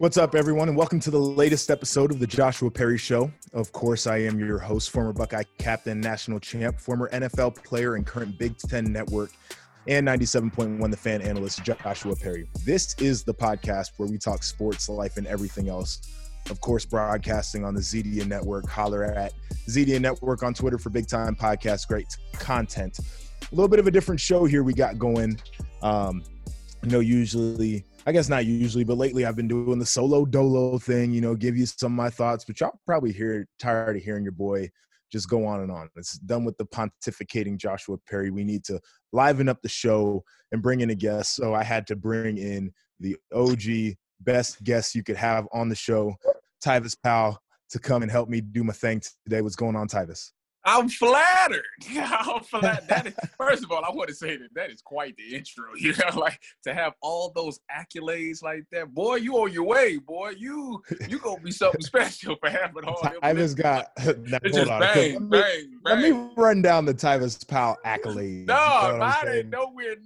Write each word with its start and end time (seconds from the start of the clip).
What's 0.00 0.16
up, 0.16 0.34
everyone, 0.34 0.70
and 0.70 0.78
welcome 0.78 0.98
to 1.00 1.10
the 1.10 1.20
latest 1.20 1.70
episode 1.70 2.10
of 2.10 2.20
the 2.20 2.26
Joshua 2.26 2.70
Perry 2.70 2.96
Show. 2.96 3.30
Of 3.52 3.70
course, 3.72 4.06
I 4.06 4.16
am 4.16 4.38
your 4.38 4.58
host, 4.58 4.88
former 4.88 5.12
Buckeye 5.12 5.42
captain, 5.58 6.00
national 6.00 6.40
champ, 6.40 6.80
former 6.80 7.10
NFL 7.10 7.62
player, 7.62 7.96
and 7.96 8.06
current 8.06 8.38
Big 8.38 8.56
Ten 8.56 8.90
Network 8.90 9.30
and 9.86 10.08
97.1 10.08 10.90
The 10.90 10.96
Fan 10.96 11.20
analyst, 11.20 11.62
Joshua 11.64 12.16
Perry. 12.16 12.48
This 12.64 12.94
is 12.94 13.24
the 13.24 13.34
podcast 13.34 13.88
where 13.98 14.08
we 14.08 14.16
talk 14.16 14.42
sports, 14.42 14.88
life, 14.88 15.18
and 15.18 15.26
everything 15.26 15.68
else. 15.68 16.00
Of 16.48 16.62
course, 16.62 16.86
broadcasting 16.86 17.62
on 17.62 17.74
the 17.74 17.82
ZDN 17.82 18.26
Network. 18.26 18.70
Holler 18.70 19.04
at 19.04 19.34
ZDN 19.68 20.00
Network 20.00 20.42
on 20.42 20.54
Twitter 20.54 20.78
for 20.78 20.88
big 20.88 21.08
time 21.08 21.36
podcast, 21.36 21.88
great 21.88 22.16
content. 22.32 22.98
A 23.42 23.54
little 23.54 23.68
bit 23.68 23.78
of 23.78 23.86
a 23.86 23.90
different 23.90 24.18
show 24.18 24.46
here 24.46 24.62
we 24.62 24.72
got 24.72 24.98
going. 24.98 25.38
Um, 25.82 26.24
you 26.82 26.90
know, 26.90 27.00
usually 27.00 27.84
I 28.06 28.12
guess 28.12 28.28
not 28.28 28.46
usually, 28.46 28.84
but 28.84 28.96
lately 28.96 29.24
I've 29.24 29.36
been 29.36 29.48
doing 29.48 29.78
the 29.78 29.86
solo 29.86 30.24
dolo 30.24 30.78
thing, 30.78 31.12
you 31.12 31.20
know, 31.20 31.34
give 31.34 31.56
you 31.56 31.66
some 31.66 31.92
of 31.92 31.96
my 31.96 32.10
thoughts, 32.10 32.44
but 32.44 32.58
y'all 32.58 32.80
probably 32.86 33.12
hear 33.12 33.46
tired 33.58 33.96
of 33.96 34.02
hearing 34.02 34.22
your 34.22 34.32
boy 34.32 34.70
just 35.10 35.28
go 35.28 35.44
on 35.44 35.60
and 35.60 35.70
on. 35.70 35.88
It's 35.96 36.18
done 36.18 36.44
with 36.44 36.56
the 36.56 36.66
pontificating 36.66 37.56
Joshua 37.56 37.98
Perry. 38.08 38.30
We 38.30 38.44
need 38.44 38.64
to 38.64 38.80
liven 39.12 39.48
up 39.48 39.60
the 39.62 39.68
show 39.68 40.22
and 40.52 40.62
bring 40.62 40.80
in 40.80 40.90
a 40.90 40.94
guest. 40.94 41.34
So 41.34 41.54
I 41.54 41.64
had 41.64 41.86
to 41.88 41.96
bring 41.96 42.38
in 42.38 42.72
the 43.00 43.16
OG 43.34 43.96
best 44.20 44.62
guest 44.62 44.94
you 44.94 45.02
could 45.02 45.16
have 45.16 45.46
on 45.52 45.68
the 45.68 45.74
show, 45.74 46.14
Tyvis 46.64 46.96
Powell, 47.02 47.38
to 47.70 47.78
come 47.78 48.02
and 48.02 48.10
help 48.10 48.28
me 48.28 48.40
do 48.40 48.64
my 48.64 48.72
thing 48.72 49.02
today. 49.24 49.40
What's 49.40 49.56
going 49.56 49.76
on, 49.76 49.88
Tyvis? 49.88 50.30
I'm 50.64 50.88
flattered. 50.88 51.64
I'm 51.96 52.42
flattered. 52.42 52.88
That 52.88 53.06
is, 53.06 53.14
first 53.38 53.64
of 53.64 53.72
all, 53.72 53.82
I 53.84 53.90
want 53.90 54.08
to 54.08 54.14
say 54.14 54.36
that 54.36 54.54
that 54.54 54.70
is 54.70 54.82
quite 54.82 55.16
the 55.16 55.34
intro. 55.36 55.64
You 55.80 55.94
know, 55.94 56.18
like 56.18 56.38
to 56.64 56.74
have 56.74 56.92
all 57.00 57.32
those 57.34 57.58
accolades 57.74 58.42
like 58.42 58.64
that. 58.70 58.92
Boy, 58.92 59.16
you 59.16 59.34
on 59.38 59.50
your 59.50 59.64
way, 59.64 59.96
boy. 59.96 60.34
You 60.36 60.82
you 61.08 61.18
gonna 61.18 61.40
be 61.40 61.50
something 61.50 61.80
special 61.80 62.36
for 62.36 62.50
having 62.50 62.84
all. 62.84 63.00
I 63.22 63.32
just 63.32 63.56
got. 63.56 63.88
Now, 63.98 64.38
hold 64.52 64.68
on. 64.68 64.80
Bang, 64.80 65.12
let, 65.12 65.22
me, 65.22 65.28
bang, 65.28 65.80
let 65.84 65.98
me 66.00 66.30
run 66.36 66.60
down 66.60 66.84
the 66.84 66.92
Tyvis 66.92 67.46
Powell 67.48 67.78
accolades. 67.86 68.46
No, 68.46 68.82
you 68.86 68.92
know 68.92 68.98
mine 68.98 69.28
ain't 69.28 69.48
nowhere 69.48 69.96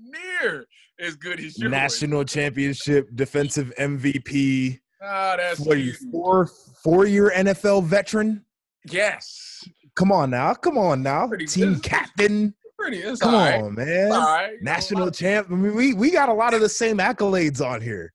near 0.43 0.67
as 1.01 1.17
good 1.17 1.41
as 1.41 1.59
yours. 1.59 1.73
National 1.73 2.25
championship, 2.25 3.09
defensive 3.15 3.73
MVP. 3.79 4.79
Ah, 5.03 5.35
that's 5.37 5.61
what 5.61 5.79
you 5.79 5.93
four 6.13 6.47
four 6.83 7.07
year 7.07 7.33
NFL 7.35 7.85
veteran. 7.85 8.45
Yes. 8.89 9.65
Come 9.97 10.13
on 10.13 10.31
now. 10.31 10.55
Come 10.55 10.79
on 10.79 11.03
now. 11.03 11.29
Pretty 11.29 11.47
Team 11.47 11.75
good. 11.75 11.83
captain. 11.83 12.55
Pretty 12.79 12.99
it's 12.99 13.21
Come 13.21 13.35
right. 13.35 13.63
on, 13.63 13.75
man. 13.75 14.13
All 14.13 14.21
right. 14.21 14.57
National 14.61 15.11
champ. 15.11 15.49
I 15.51 15.55
mean, 15.55 15.75
we, 15.75 15.95
we 15.95 16.11
got 16.11 16.29
a 16.29 16.33
lot 16.33 16.55
of 16.55 16.61
the 16.61 16.69
same 16.69 16.99
accolades 16.99 17.65
on 17.65 17.81
here. 17.81 18.13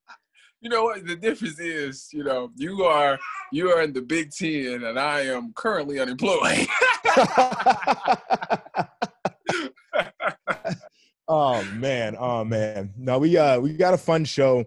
You 0.61 0.69
know 0.69 0.83
what? 0.83 1.07
The 1.07 1.15
difference 1.15 1.59
is, 1.59 2.09
you 2.11 2.23
know, 2.23 2.51
you 2.55 2.83
are 2.83 3.17
you 3.53 3.71
are 3.71 3.81
in 3.81 3.93
the 3.93 4.01
Big 4.01 4.31
Ten, 4.31 4.83
and 4.83 4.99
I 4.99 5.21
am 5.21 5.53
currently 5.55 6.01
unemployed. 6.01 6.67
oh 11.29 11.63
man, 11.75 12.17
oh 12.19 12.43
man. 12.43 12.93
No, 12.97 13.19
we 13.19 13.37
uh 13.37 13.57
we 13.59 13.71
got 13.73 13.93
a 13.93 13.97
fun 13.97 14.25
show. 14.25 14.65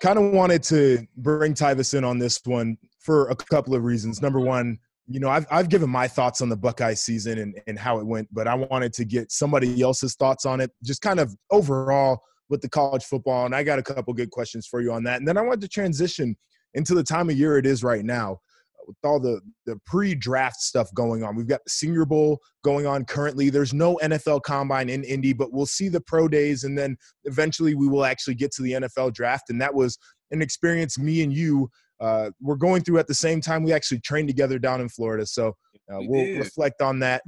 Kind 0.00 0.20
of 0.20 0.32
wanted 0.32 0.62
to 0.64 1.04
bring 1.16 1.54
Tyvis 1.54 1.94
in 1.94 2.04
on 2.04 2.20
this 2.20 2.40
one 2.44 2.78
for 3.00 3.28
a 3.28 3.34
couple 3.34 3.74
of 3.74 3.82
reasons. 3.82 4.22
Number 4.22 4.38
one, 4.38 4.78
you 5.08 5.20
know, 5.20 5.28
I've 5.28 5.46
I've 5.50 5.68
given 5.68 5.90
my 5.90 6.08
thoughts 6.08 6.40
on 6.40 6.48
the 6.48 6.56
Buckeye 6.56 6.94
season 6.94 7.38
and, 7.38 7.60
and 7.66 7.78
how 7.78 7.98
it 7.98 8.06
went, 8.06 8.28
but 8.32 8.46
I 8.46 8.54
wanted 8.54 8.92
to 8.94 9.04
get 9.04 9.32
somebody 9.32 9.82
else's 9.82 10.14
thoughts 10.14 10.46
on 10.46 10.60
it, 10.60 10.70
just 10.84 11.02
kind 11.02 11.20
of 11.20 11.34
overall 11.50 12.22
with 12.48 12.60
the 12.60 12.68
college 12.68 13.04
football. 13.04 13.46
And 13.46 13.54
I 13.54 13.62
got 13.62 13.78
a 13.78 13.82
couple 13.82 14.12
good 14.14 14.30
questions 14.30 14.66
for 14.66 14.80
you 14.80 14.92
on 14.92 15.04
that. 15.04 15.18
And 15.18 15.26
then 15.26 15.36
I 15.36 15.42
wanted 15.42 15.62
to 15.62 15.68
transition 15.68 16.36
into 16.74 16.94
the 16.94 17.02
time 17.02 17.30
of 17.30 17.36
year 17.36 17.58
it 17.58 17.66
is 17.66 17.82
right 17.82 18.04
now 18.04 18.38
with 18.86 18.96
all 19.04 19.20
the 19.20 19.40
the 19.66 19.78
pre-draft 19.86 20.60
stuff 20.60 20.92
going 20.94 21.22
on. 21.22 21.36
We've 21.36 21.46
got 21.48 21.64
the 21.64 21.70
Senior 21.70 22.04
Bowl 22.04 22.40
going 22.64 22.86
on 22.86 23.04
currently. 23.04 23.50
There's 23.50 23.74
no 23.74 23.98
NFL 24.02 24.42
combine 24.42 24.88
in 24.88 25.04
Indy, 25.04 25.32
but 25.32 25.52
we'll 25.52 25.66
see 25.66 25.88
the 25.88 26.00
pro 26.00 26.28
days 26.28 26.64
and 26.64 26.76
then 26.76 26.96
eventually 27.24 27.74
we 27.74 27.88
will 27.88 28.04
actually 28.04 28.34
get 28.34 28.52
to 28.52 28.62
the 28.62 28.72
NFL 28.72 29.14
draft 29.14 29.50
and 29.50 29.60
that 29.60 29.74
was 29.74 29.98
an 30.30 30.42
experience 30.42 30.98
me 30.98 31.22
and 31.22 31.32
you 31.32 31.70
uh, 32.02 32.30
we're 32.40 32.56
going 32.56 32.82
through 32.82 32.98
at 32.98 33.06
the 33.06 33.14
same 33.14 33.40
time. 33.40 33.62
We 33.62 33.72
actually 33.72 34.00
trained 34.00 34.28
together 34.28 34.58
down 34.58 34.80
in 34.80 34.88
Florida, 34.88 35.24
so 35.24 35.54
uh, 35.92 36.00
we 36.00 36.08
will 36.08 36.38
reflect 36.38 36.82
on 36.82 36.98
that. 36.98 37.22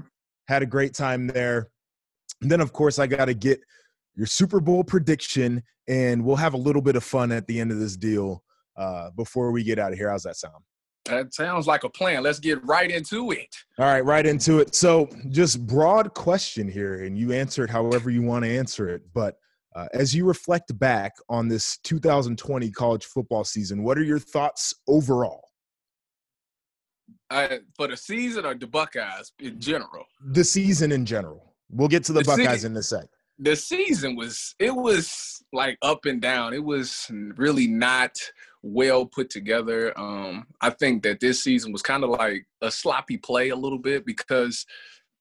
Had 0.48 0.62
a 0.62 0.66
great 0.66 0.94
time 0.94 1.28
there. 1.28 1.68
And 2.42 2.50
then, 2.50 2.60
of 2.60 2.72
course, 2.72 2.98
I 2.98 3.06
got 3.06 3.26
to 3.26 3.34
get 3.34 3.60
your 4.16 4.26
Super 4.26 4.58
Bowl 4.58 4.82
prediction, 4.82 5.62
and 5.86 6.24
we'll 6.24 6.36
have 6.36 6.54
a 6.54 6.58
little 6.58 6.82
bit 6.82 6.96
of 6.96 7.04
fun 7.04 7.30
at 7.30 7.46
the 7.46 7.60
end 7.60 7.70
of 7.70 7.78
this 7.78 7.96
deal 7.96 8.42
uh, 8.76 9.10
before 9.16 9.52
we 9.52 9.62
get 9.62 9.78
out 9.78 9.92
of 9.92 9.98
here. 9.98 10.10
How's 10.10 10.24
that 10.24 10.36
sound? 10.36 10.64
That 11.04 11.32
sounds 11.34 11.68
like 11.68 11.84
a 11.84 11.88
plan. 11.88 12.24
Let's 12.24 12.40
get 12.40 12.64
right 12.66 12.90
into 12.90 13.30
it. 13.30 13.54
All 13.78 13.84
right, 13.84 14.04
right 14.04 14.26
into 14.26 14.58
it. 14.58 14.74
So, 14.74 15.08
just 15.30 15.64
broad 15.68 16.14
question 16.14 16.68
here, 16.68 17.04
and 17.04 17.16
you 17.16 17.32
answer 17.32 17.62
it 17.62 17.70
however 17.70 18.10
you 18.10 18.22
want 18.22 18.44
to 18.44 18.50
answer 18.50 18.88
it. 18.88 19.02
But 19.14 19.36
uh, 19.74 19.86
as 19.92 20.14
you 20.14 20.24
reflect 20.24 20.76
back 20.78 21.14
on 21.28 21.48
this 21.48 21.78
2020 21.78 22.70
college 22.70 23.04
football 23.04 23.44
season, 23.44 23.82
what 23.82 23.98
are 23.98 24.04
your 24.04 24.18
thoughts 24.18 24.74
overall? 24.86 25.42
Uh, 27.30 27.56
for 27.76 27.88
the 27.88 27.96
season 27.96 28.46
or 28.46 28.54
the 28.54 28.66
Buckeyes 28.66 29.32
in 29.40 29.58
general? 29.60 30.04
The 30.24 30.44
season 30.44 30.92
in 30.92 31.04
general. 31.04 31.54
We'll 31.70 31.88
get 31.88 32.04
to 32.04 32.12
the, 32.12 32.20
the 32.20 32.26
Buckeyes 32.26 32.62
se- 32.62 32.66
in 32.66 32.76
a 32.76 32.82
sec. 32.82 33.06
The 33.38 33.56
season 33.56 34.14
was 34.14 34.54
it 34.60 34.74
was 34.74 35.42
like 35.52 35.76
up 35.82 36.04
and 36.04 36.22
down. 36.22 36.54
It 36.54 36.62
was 36.62 37.10
really 37.36 37.66
not 37.66 38.16
well 38.62 39.06
put 39.06 39.28
together. 39.28 39.98
Um, 39.98 40.46
I 40.60 40.70
think 40.70 41.02
that 41.02 41.18
this 41.18 41.42
season 41.42 41.72
was 41.72 41.82
kind 41.82 42.04
of 42.04 42.10
like 42.10 42.46
a 42.62 42.70
sloppy 42.70 43.16
play 43.16 43.48
a 43.48 43.56
little 43.56 43.78
bit 43.78 44.06
because 44.06 44.64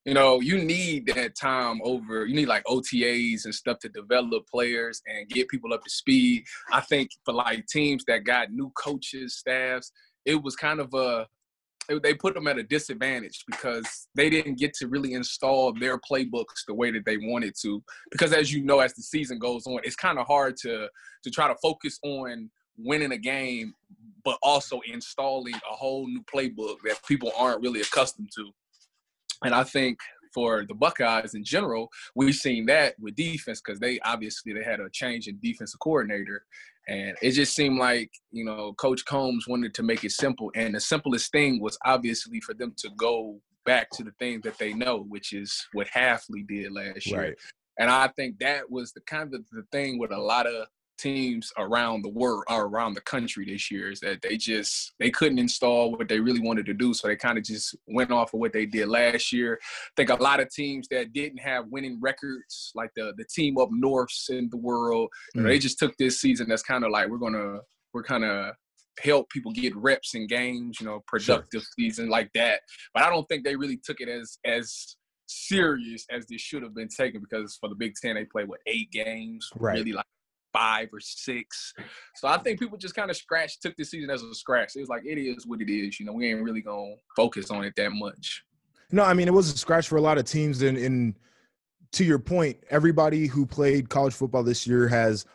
you 0.05 0.13
know, 0.13 0.41
you 0.41 0.57
need 0.57 1.07
that 1.07 1.35
time 1.35 1.79
over, 1.83 2.25
you 2.25 2.35
need 2.35 2.47
like 2.47 2.63
OTAs 2.65 3.45
and 3.45 3.55
stuff 3.55 3.79
to 3.79 3.89
develop 3.89 4.47
players 4.47 5.01
and 5.07 5.29
get 5.29 5.47
people 5.47 5.73
up 5.73 5.83
to 5.83 5.89
speed. 5.89 6.43
I 6.71 6.81
think 6.81 7.11
for 7.23 7.33
like 7.33 7.65
teams 7.67 8.03
that 8.07 8.25
got 8.25 8.51
new 8.51 8.69
coaches, 8.71 9.35
staffs, 9.35 9.91
it 10.25 10.41
was 10.41 10.55
kind 10.55 10.81
of 10.81 10.93
a, 10.93 11.27
they 12.01 12.13
put 12.13 12.33
them 12.33 12.47
at 12.47 12.57
a 12.57 12.63
disadvantage 12.63 13.43
because 13.49 14.07
they 14.15 14.29
didn't 14.29 14.57
get 14.57 14.73
to 14.75 14.87
really 14.87 15.13
install 15.13 15.73
their 15.73 15.97
playbooks 15.97 16.65
the 16.67 16.73
way 16.73 16.91
that 16.91 17.05
they 17.05 17.17
wanted 17.17 17.53
to. 17.61 17.83
Because 18.11 18.33
as 18.33 18.53
you 18.53 18.63
know, 18.63 18.79
as 18.79 18.93
the 18.93 19.01
season 19.01 19.37
goes 19.37 19.67
on, 19.67 19.79
it's 19.83 19.95
kind 19.95 20.17
of 20.17 20.25
hard 20.25 20.55
to 20.57 20.87
to 21.23 21.29
try 21.29 21.47
to 21.47 21.55
focus 21.61 21.99
on 22.03 22.49
winning 22.77 23.11
a 23.11 23.17
game, 23.17 23.73
but 24.23 24.37
also 24.41 24.79
installing 24.91 25.55
a 25.55 25.75
whole 25.75 26.07
new 26.07 26.23
playbook 26.33 26.77
that 26.85 27.01
people 27.05 27.31
aren't 27.37 27.61
really 27.61 27.81
accustomed 27.81 28.29
to. 28.35 28.49
And 29.43 29.53
I 29.53 29.63
think 29.63 29.99
for 30.33 30.65
the 30.67 30.73
Buckeyes 30.73 31.35
in 31.35 31.43
general, 31.43 31.89
we've 32.15 32.35
seen 32.35 32.65
that 32.65 32.95
with 32.99 33.15
defense 33.15 33.61
because 33.61 33.79
they 33.79 33.99
obviously 33.99 34.53
they 34.53 34.63
had 34.63 34.79
a 34.79 34.89
change 34.89 35.27
in 35.27 35.39
defensive 35.41 35.79
coordinator. 35.79 36.45
And 36.87 37.15
it 37.21 37.31
just 37.31 37.55
seemed 37.55 37.79
like, 37.79 38.11
you 38.31 38.43
know, 38.43 38.73
Coach 38.73 39.05
Coombs 39.05 39.47
wanted 39.47 39.73
to 39.75 39.83
make 39.83 40.03
it 40.03 40.11
simple. 40.11 40.51
And 40.55 40.75
the 40.75 40.81
simplest 40.81 41.31
thing 41.31 41.61
was 41.61 41.77
obviously 41.85 42.41
for 42.41 42.53
them 42.53 42.73
to 42.77 42.89
go 42.97 43.39
back 43.65 43.89
to 43.91 44.03
the 44.03 44.11
things 44.19 44.41
that 44.43 44.57
they 44.57 44.73
know, 44.73 45.05
which 45.07 45.31
is 45.31 45.65
what 45.71 45.87
Hafley 45.87 46.45
did 46.47 46.73
last 46.73 47.05
year. 47.05 47.19
Right. 47.19 47.35
And 47.79 47.89
I 47.89 48.09
think 48.09 48.39
that 48.39 48.69
was 48.69 48.91
the 48.91 49.01
kind 49.01 49.33
of 49.33 49.45
the 49.51 49.63
thing 49.71 49.97
with 49.97 50.11
a 50.11 50.17
lot 50.17 50.45
of 50.45 50.67
teams 50.97 51.51
around 51.57 52.03
the 52.03 52.09
world 52.09 52.43
or 52.49 52.65
around 52.65 52.93
the 52.93 53.01
country 53.01 53.45
this 53.45 53.69
year 53.71 53.91
is 53.91 53.99
that 53.99 54.21
they 54.21 54.37
just 54.37 54.93
they 54.99 55.09
couldn't 55.09 55.39
install 55.39 55.91
what 55.91 56.07
they 56.07 56.19
really 56.19 56.39
wanted 56.39 56.65
to 56.65 56.73
do 56.73 56.93
so 56.93 57.07
they 57.07 57.15
kind 57.15 57.37
of 57.37 57.43
just 57.43 57.75
went 57.87 58.11
off 58.11 58.33
of 58.33 58.39
what 58.39 58.53
they 58.53 58.65
did 58.65 58.87
last 58.87 59.31
year 59.33 59.59
i 59.61 59.91
think 59.97 60.09
a 60.09 60.15
lot 60.15 60.39
of 60.39 60.49
teams 60.49 60.87
that 60.89 61.11
didn't 61.13 61.39
have 61.39 61.65
winning 61.69 61.99
records 62.01 62.71
like 62.75 62.91
the 62.95 63.13
the 63.17 63.25
team 63.33 63.57
up 63.57 63.69
north 63.71 64.09
in 64.29 64.49
the 64.49 64.57
world 64.57 65.09
you 65.33 65.41
know, 65.41 65.49
they 65.49 65.57
mm. 65.57 65.61
just 65.61 65.79
took 65.79 65.95
this 65.97 66.21
season 66.21 66.47
that's 66.47 66.63
kind 66.63 66.83
of 66.83 66.91
like 66.91 67.09
we're 67.09 67.17
gonna 67.17 67.57
we're 67.93 68.03
kind 68.03 68.23
of 68.23 68.53
help 68.99 69.27
people 69.29 69.51
get 69.51 69.75
reps 69.75 70.13
and 70.13 70.29
games 70.29 70.77
you 70.79 70.85
know 70.85 71.01
productive 71.07 71.61
sure. 71.61 71.71
season 71.77 72.09
like 72.09 72.29
that 72.33 72.61
but 72.93 73.03
i 73.03 73.09
don't 73.09 73.25
think 73.25 73.43
they 73.43 73.55
really 73.55 73.79
took 73.83 73.99
it 73.99 74.07
as 74.07 74.37
as 74.45 74.95
serious 75.27 76.05
as 76.11 76.25
this 76.27 76.41
should 76.41 76.63
have 76.63 76.75
been 76.75 76.87
taken 76.87 77.21
because 77.21 77.57
for 77.59 77.69
the 77.69 77.75
Big 77.75 77.93
Ten 77.95 78.15
they 78.15 78.25
play 78.25 78.43
with 78.43 78.59
eight 78.67 78.91
games, 78.91 79.49
right. 79.57 79.77
really 79.77 79.93
like 79.93 80.05
five 80.53 80.89
or 80.93 80.99
six. 80.99 81.73
So 82.15 82.27
I 82.27 82.37
think 82.37 82.59
people 82.59 82.77
just 82.77 82.95
kind 82.95 83.09
of 83.09 83.17
scratched, 83.17 83.61
took 83.61 83.75
this 83.75 83.89
season 83.91 84.09
as 84.09 84.21
a 84.21 84.33
scratch. 84.33 84.75
It 84.75 84.81
was 84.81 84.89
like 84.89 85.03
it 85.05 85.17
is 85.17 85.45
what 85.45 85.61
it 85.61 85.71
is. 85.71 85.99
You 85.99 86.05
know, 86.05 86.13
we 86.13 86.29
ain't 86.29 86.43
really 86.43 86.61
gonna 86.61 86.95
focus 87.15 87.51
on 87.51 87.63
it 87.63 87.73
that 87.77 87.91
much. 87.91 88.43
No, 88.91 89.03
I 89.03 89.13
mean 89.13 89.27
it 89.27 89.33
was 89.33 89.51
a 89.51 89.57
scratch 89.57 89.87
for 89.87 89.97
a 89.97 90.01
lot 90.01 90.17
of 90.17 90.25
teams. 90.25 90.61
And, 90.61 90.77
and 90.77 91.15
to 91.93 92.03
your 92.03 92.19
point, 92.19 92.57
everybody 92.69 93.27
who 93.27 93.45
played 93.45 93.89
college 93.89 94.13
football 94.13 94.43
this 94.43 94.65
year 94.67 94.87
has 94.87 95.25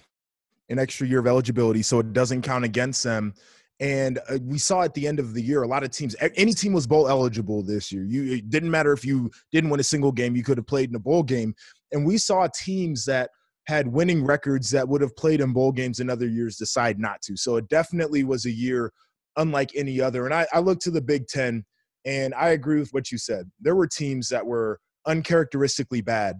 an 0.69 0.79
extra 0.79 1.07
year 1.07 1.19
of 1.19 1.27
eligibility, 1.27 1.83
so 1.83 1.99
it 1.99 2.13
doesn't 2.13 2.43
count 2.43 2.65
against 2.65 3.03
them. 3.03 3.35
And 3.81 4.19
uh, 4.29 4.39
we 4.43 4.59
saw 4.59 4.83
at 4.83 4.93
the 4.95 5.07
end 5.07 5.21
of 5.21 5.35
the 5.35 5.43
year, 5.43 5.63
a 5.63 5.69
lot 5.69 5.85
of 5.85 5.91
teams, 5.91 6.17
any 6.37 6.53
team 6.53 6.73
was 6.73 6.87
bowl 6.87 7.09
eligible 7.09 7.63
this 7.63 7.93
year. 7.93 8.05
You 8.05 8.35
it 8.35 8.51
didn't 8.51 8.71
matter 8.71 8.93
if 8.93 9.05
you 9.05 9.31
didn't 9.53 9.71
win 9.71 9.81
a 9.81 9.85
single 9.85 10.13
game, 10.13 10.35
you 10.35 10.43
could 10.43 10.59
have 10.59 10.67
played 10.67 10.91
in 10.91 10.97
a 10.97 11.01
bowl 11.01 11.23
game. 11.23 11.55
And 11.93 12.05
we 12.05 12.19
saw 12.19 12.49
teams 12.49 13.05
that 13.05 13.31
had 13.69 13.87
winning 13.87 14.25
records 14.25 14.71
that 14.71 14.89
would 14.89 15.03
have 15.03 15.15
played 15.15 15.43
in 15.43 15.53
bowl 15.53 15.71
games 15.71 16.01
in 16.01 16.09
other 16.09 16.27
years 16.27 16.57
decide 16.57 16.99
not 16.99 17.21
to. 17.21 17.37
So 17.37 17.57
it 17.57 17.69
definitely 17.69 18.25
was 18.25 18.47
a 18.47 18.51
year 18.51 18.91
unlike 19.37 19.73
any 19.77 20.01
other. 20.01 20.25
And 20.25 20.35
I, 20.35 20.47
I 20.55 20.61
look 20.61 20.81
to 20.81 20.91
the 20.91 21.03
Big 21.03 21.27
Ten, 21.29 21.67
and 22.07 22.35
I 22.35 22.49
agree 22.49 22.81
with 22.81 22.95
what 22.95 23.13
you 23.13 23.19
said. 23.19 23.51
There 23.61 23.75
were 23.75 23.87
teams 23.87 24.31
that 24.31 24.47
were 24.47 24.81
uncharacteristically 25.07 26.01
bad. 26.01 26.37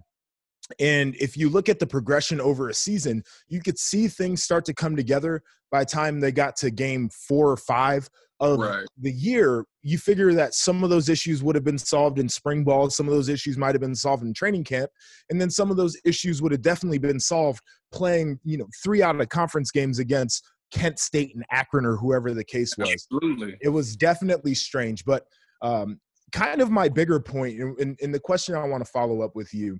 And 0.79 1.15
if 1.19 1.37
you 1.37 1.49
look 1.49 1.69
at 1.69 1.77
the 1.77 1.85
progression 1.85 2.41
over 2.41 2.67
a 2.67 2.73
season, 2.73 3.23
you 3.47 3.61
could 3.61 3.77
see 3.77 4.07
things 4.07 4.43
start 4.43 4.65
to 4.65 4.73
come 4.73 4.95
together 4.95 5.43
by 5.71 5.83
the 5.83 5.91
time 5.91 6.19
they 6.19 6.31
got 6.31 6.55
to 6.57 6.71
game 6.71 7.09
four 7.09 7.51
or 7.51 7.57
five 7.57 8.09
of 8.39 8.59
right. 8.59 8.85
the 8.97 9.11
year. 9.11 9.65
You 9.81 9.97
figure 9.97 10.33
that 10.33 10.53
some 10.53 10.83
of 10.83 10.89
those 10.89 11.09
issues 11.09 11.43
would 11.43 11.55
have 11.55 11.63
been 11.63 11.77
solved 11.77 12.19
in 12.19 12.29
spring 12.29 12.63
ball, 12.63 12.89
some 12.89 13.07
of 13.07 13.13
those 13.13 13.29
issues 13.29 13.57
might 13.57 13.75
have 13.75 13.81
been 13.81 13.95
solved 13.95 14.23
in 14.23 14.33
training 14.33 14.63
camp, 14.63 14.89
and 15.29 15.39
then 15.39 15.49
some 15.49 15.71
of 15.71 15.77
those 15.77 15.97
issues 16.05 16.41
would 16.41 16.51
have 16.51 16.61
definitely 16.61 16.97
been 16.97 17.19
solved 17.19 17.61
playing, 17.91 18.39
you 18.43 18.57
know, 18.57 18.67
three 18.83 19.01
out 19.01 19.19
of 19.19 19.29
conference 19.29 19.71
games 19.71 19.99
against 19.99 20.43
Kent 20.71 20.99
State 20.99 21.33
and 21.35 21.45
Akron 21.51 21.85
or 21.85 21.95
whoever 21.95 22.33
the 22.33 22.43
case 22.43 22.77
was. 22.77 22.89
Absolutely. 22.89 23.57
It 23.61 23.69
was 23.69 23.95
definitely 23.95 24.53
strange. 24.53 25.03
But 25.05 25.23
um, 25.61 25.99
kind 26.31 26.61
of 26.61 26.69
my 26.69 26.89
bigger 26.89 27.19
point, 27.19 27.59
and, 27.59 27.97
and 28.01 28.13
the 28.13 28.19
question 28.19 28.55
I 28.55 28.65
want 28.65 28.83
to 28.83 28.91
follow 28.91 29.21
up 29.21 29.35
with 29.35 29.53
you. 29.53 29.79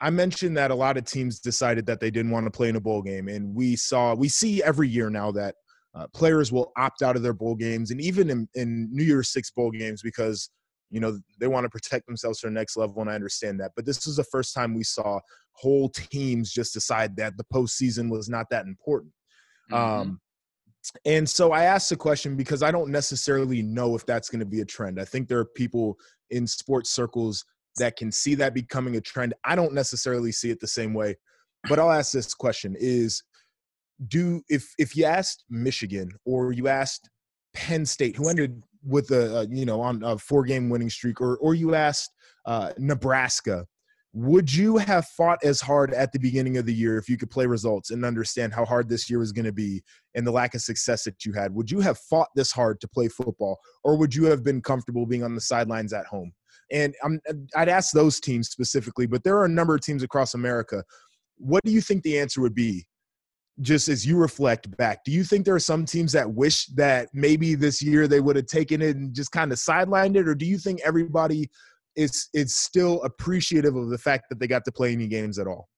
I 0.00 0.10
mentioned 0.10 0.56
that 0.56 0.72
a 0.72 0.74
lot 0.74 0.96
of 0.96 1.04
teams 1.04 1.38
decided 1.38 1.86
that 1.86 2.00
they 2.00 2.10
didn't 2.10 2.32
want 2.32 2.46
to 2.46 2.50
play 2.50 2.68
in 2.68 2.76
a 2.76 2.80
bowl 2.80 3.00
game, 3.00 3.28
and 3.28 3.54
we 3.54 3.76
saw 3.76 4.12
we 4.14 4.28
see 4.28 4.62
every 4.62 4.88
year 4.88 5.08
now 5.08 5.30
that 5.32 5.54
uh, 5.94 6.06
players 6.12 6.50
will 6.50 6.72
opt 6.76 7.02
out 7.02 7.16
of 7.16 7.22
their 7.22 7.32
bowl 7.32 7.54
games, 7.54 7.90
and 7.90 8.00
even 8.00 8.30
in, 8.30 8.48
in 8.54 8.88
New 8.92 9.04
Year's 9.04 9.30
Six 9.30 9.50
bowl 9.50 9.70
games 9.70 10.02
because 10.02 10.50
you 10.90 11.00
know 11.00 11.18
they 11.38 11.46
want 11.46 11.64
to 11.64 11.70
protect 11.70 12.06
themselves 12.06 12.40
to 12.40 12.46
the 12.46 12.52
next 12.52 12.76
level, 12.76 13.00
and 13.00 13.10
I 13.10 13.14
understand 13.14 13.60
that. 13.60 13.72
But 13.76 13.86
this 13.86 14.06
is 14.06 14.16
the 14.16 14.24
first 14.24 14.54
time 14.54 14.74
we 14.74 14.84
saw 14.84 15.20
whole 15.52 15.88
teams 15.88 16.52
just 16.52 16.72
decide 16.72 17.16
that 17.16 17.36
the 17.36 17.44
postseason 17.52 18.10
was 18.10 18.28
not 18.28 18.46
that 18.50 18.66
important. 18.66 19.12
Mm-hmm. 19.70 20.00
Um, 20.00 20.20
and 21.06 21.28
so 21.28 21.52
I 21.52 21.64
asked 21.64 21.88
the 21.90 21.96
question 21.96 22.36
because 22.36 22.62
I 22.62 22.70
don't 22.70 22.90
necessarily 22.90 23.62
know 23.62 23.94
if 23.94 24.04
that's 24.04 24.28
going 24.28 24.40
to 24.40 24.46
be 24.46 24.60
a 24.60 24.66
trend. 24.66 25.00
I 25.00 25.04
think 25.04 25.28
there 25.28 25.38
are 25.38 25.44
people 25.44 25.96
in 26.30 26.46
sports 26.46 26.90
circles 26.90 27.44
that 27.78 27.96
can 27.96 28.12
see 28.12 28.34
that 28.36 28.54
becoming 28.54 28.96
a 28.96 29.00
trend. 29.00 29.34
I 29.44 29.56
don't 29.56 29.72
necessarily 29.72 30.32
see 30.32 30.50
it 30.50 30.60
the 30.60 30.66
same 30.66 30.92
way, 30.92 31.16
but 31.68 31.78
I'll 31.78 31.90
ask 31.90 32.12
this 32.12 32.34
question 32.34 32.76
is 32.78 33.22
do 34.08 34.42
if 34.48 34.72
if 34.78 34.96
you 34.96 35.04
asked 35.04 35.44
Michigan 35.48 36.10
or 36.24 36.52
you 36.52 36.68
asked 36.68 37.08
Penn 37.54 37.86
State 37.86 38.16
who 38.16 38.28
ended 38.28 38.62
with 38.82 39.10
a, 39.10 39.40
a 39.40 39.46
you 39.48 39.64
know 39.64 39.80
on 39.80 40.02
a 40.02 40.18
four 40.18 40.44
game 40.44 40.68
winning 40.68 40.90
streak 40.90 41.20
or 41.20 41.36
or 41.38 41.54
you 41.54 41.74
asked 41.74 42.10
uh, 42.46 42.72
Nebraska 42.78 43.66
would 44.14 44.54
you 44.54 44.76
have 44.76 45.06
fought 45.08 45.42
as 45.42 45.60
hard 45.60 45.92
at 45.92 46.12
the 46.12 46.20
beginning 46.20 46.56
of 46.56 46.66
the 46.66 46.72
year 46.72 46.98
if 46.98 47.08
you 47.08 47.16
could 47.16 47.30
play 47.30 47.46
results 47.46 47.90
and 47.90 48.04
understand 48.04 48.54
how 48.54 48.64
hard 48.64 48.88
this 48.88 49.10
year 49.10 49.18
was 49.18 49.32
going 49.32 49.44
to 49.44 49.52
be 49.52 49.82
and 50.14 50.24
the 50.24 50.30
lack 50.30 50.54
of 50.54 50.60
success 50.60 51.02
that 51.02 51.24
you 51.24 51.32
had? 51.32 51.52
Would 51.52 51.68
you 51.68 51.80
have 51.80 51.98
fought 51.98 52.28
this 52.36 52.52
hard 52.52 52.80
to 52.80 52.88
play 52.88 53.08
football, 53.08 53.58
or 53.82 53.96
would 53.98 54.14
you 54.14 54.24
have 54.26 54.44
been 54.44 54.62
comfortable 54.62 55.04
being 55.04 55.24
on 55.24 55.34
the 55.34 55.40
sidelines 55.40 55.92
at 55.92 56.06
home? 56.06 56.32
And 56.70 56.94
I'm, 57.02 57.20
I'd 57.56 57.68
ask 57.68 57.92
those 57.92 58.20
teams 58.20 58.48
specifically, 58.48 59.06
but 59.06 59.24
there 59.24 59.36
are 59.36 59.46
a 59.46 59.48
number 59.48 59.74
of 59.74 59.80
teams 59.80 60.04
across 60.04 60.34
America. 60.34 60.84
What 61.36 61.64
do 61.64 61.72
you 61.72 61.80
think 61.80 62.04
the 62.04 62.20
answer 62.20 62.40
would 62.40 62.54
be? 62.54 62.86
Just 63.60 63.88
as 63.88 64.04
you 64.04 64.16
reflect 64.16 64.76
back, 64.76 65.04
do 65.04 65.12
you 65.12 65.22
think 65.22 65.44
there 65.44 65.54
are 65.54 65.60
some 65.60 65.84
teams 65.84 66.10
that 66.12 66.28
wish 66.28 66.66
that 66.66 67.08
maybe 67.12 67.54
this 67.54 67.80
year 67.80 68.08
they 68.08 68.20
would 68.20 68.34
have 68.34 68.46
taken 68.46 68.82
it 68.82 68.96
and 68.96 69.14
just 69.14 69.30
kind 69.30 69.52
of 69.52 69.58
sidelined 69.58 70.16
it, 70.16 70.26
or 70.26 70.34
do 70.34 70.44
you 70.44 70.58
think 70.58 70.80
everybody 70.84 71.48
is 71.96 72.28
it's 72.32 72.54
still 72.54 73.02
appreciative 73.02 73.76
of 73.76 73.88
the 73.88 73.98
fact 73.98 74.28
that 74.28 74.38
they 74.38 74.46
got 74.46 74.64
to 74.64 74.72
play 74.72 74.92
any 74.92 75.06
games 75.06 75.38
at 75.38 75.46
all. 75.46 75.68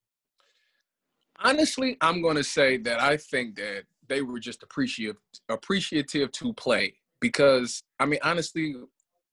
Honestly, 1.38 1.96
I'm 2.00 2.23
going 2.23 2.37
to 2.37 2.44
say 2.44 2.78
that 2.78 3.00
I 3.00 3.17
think 3.17 3.56
that 3.56 3.82
they 4.08 4.22
were 4.22 4.40
just 4.40 4.62
appreciative 4.62 5.17
appreciative 5.49 6.32
to 6.32 6.52
play 6.55 6.94
because 7.20 7.82
I 7.99 8.06
mean 8.06 8.20
honestly, 8.22 8.76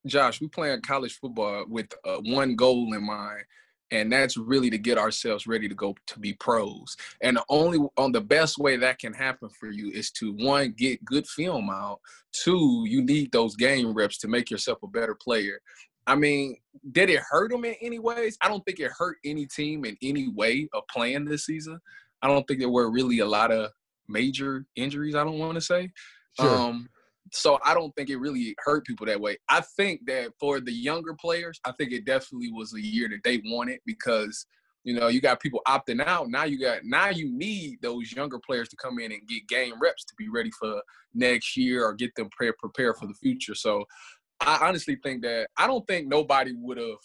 Josh, 0.06 0.40
we 0.40 0.48
playing 0.48 0.82
college 0.82 1.18
football 1.18 1.64
with 1.68 1.86
uh, 2.04 2.18
one 2.24 2.56
goal 2.56 2.92
in 2.92 3.06
mind, 3.06 3.44
and 3.90 4.12
that's 4.12 4.36
really 4.36 4.70
to 4.70 4.78
get 4.78 4.98
ourselves 4.98 5.46
ready 5.46 5.68
to 5.68 5.74
go 5.74 5.94
to 6.06 6.18
be 6.18 6.32
pros. 6.34 6.96
And 7.22 7.36
the 7.36 7.44
only 7.48 7.78
on 7.96 8.12
the 8.12 8.20
best 8.20 8.58
way 8.58 8.76
that 8.76 8.98
can 8.98 9.12
happen 9.12 9.48
for 9.48 9.70
you 9.70 9.90
is 9.90 10.10
to 10.12 10.32
one 10.32 10.74
get 10.76 11.04
good 11.04 11.26
film 11.26 11.70
out. 11.70 12.00
Two, 12.32 12.84
you 12.86 13.02
need 13.02 13.30
those 13.32 13.56
game 13.56 13.92
reps 13.92 14.18
to 14.18 14.28
make 14.28 14.50
yourself 14.50 14.78
a 14.82 14.88
better 14.88 15.14
player. 15.14 15.60
I 16.06 16.14
mean, 16.14 16.56
did 16.92 17.08
it 17.08 17.20
hurt 17.30 17.50
them 17.50 17.64
in 17.64 17.74
any 17.80 17.98
ways? 17.98 18.36
I 18.40 18.48
don't 18.48 18.64
think 18.64 18.80
it 18.80 18.90
hurt 18.96 19.16
any 19.24 19.46
team 19.46 19.84
in 19.84 19.96
any 20.02 20.28
way 20.28 20.68
of 20.74 20.82
playing 20.90 21.24
this 21.24 21.46
season. 21.46 21.80
I 22.20 22.28
don't 22.28 22.46
think 22.46 22.60
there 22.60 22.68
were 22.68 22.90
really 22.90 23.20
a 23.20 23.26
lot 23.26 23.52
of 23.52 23.70
major 24.08 24.66
injuries. 24.76 25.14
I 25.14 25.24
don't 25.24 25.38
want 25.38 25.54
to 25.54 25.60
say. 25.60 25.90
Sure. 26.38 26.48
Um, 26.48 26.88
so 27.32 27.58
I 27.64 27.74
don't 27.74 27.94
think 27.96 28.10
it 28.10 28.16
really 28.16 28.54
hurt 28.64 28.86
people 28.86 29.06
that 29.06 29.20
way. 29.20 29.38
I 29.48 29.62
think 29.76 30.06
that 30.06 30.32
for 30.38 30.60
the 30.60 30.72
younger 30.72 31.14
players, 31.14 31.58
I 31.64 31.72
think 31.72 31.92
it 31.92 32.04
definitely 32.04 32.52
was 32.52 32.74
a 32.74 32.80
year 32.80 33.08
that 33.08 33.22
they 33.24 33.42
wanted 33.46 33.80
because 33.86 34.46
you 34.84 34.94
know 34.94 35.08
you 35.08 35.20
got 35.20 35.40
people 35.40 35.62
opting 35.66 36.04
out. 36.04 36.28
Now 36.28 36.44
you 36.44 36.60
got 36.60 36.84
now 36.84 37.08
you 37.08 37.30
need 37.32 37.78
those 37.82 38.12
younger 38.12 38.38
players 38.38 38.68
to 38.68 38.76
come 38.76 38.98
in 38.98 39.12
and 39.12 39.26
get 39.26 39.48
game 39.48 39.74
reps 39.80 40.04
to 40.04 40.14
be 40.18 40.28
ready 40.28 40.50
for 40.58 40.82
next 41.14 41.56
year 41.56 41.84
or 41.84 41.94
get 41.94 42.14
them 42.14 42.28
pre- 42.30 42.52
prepared 42.58 42.96
for 42.96 43.06
the 43.06 43.14
future. 43.14 43.54
So 43.54 43.84
I 44.40 44.58
honestly 44.60 44.98
think 45.02 45.22
that 45.22 45.48
I 45.56 45.66
don't 45.66 45.86
think 45.86 46.08
nobody 46.08 46.52
would 46.54 46.78
have 46.78 46.98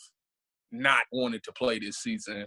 not 0.71 1.03
wanted 1.11 1.43
to 1.43 1.51
play 1.53 1.79
this 1.79 1.97
season 1.97 2.45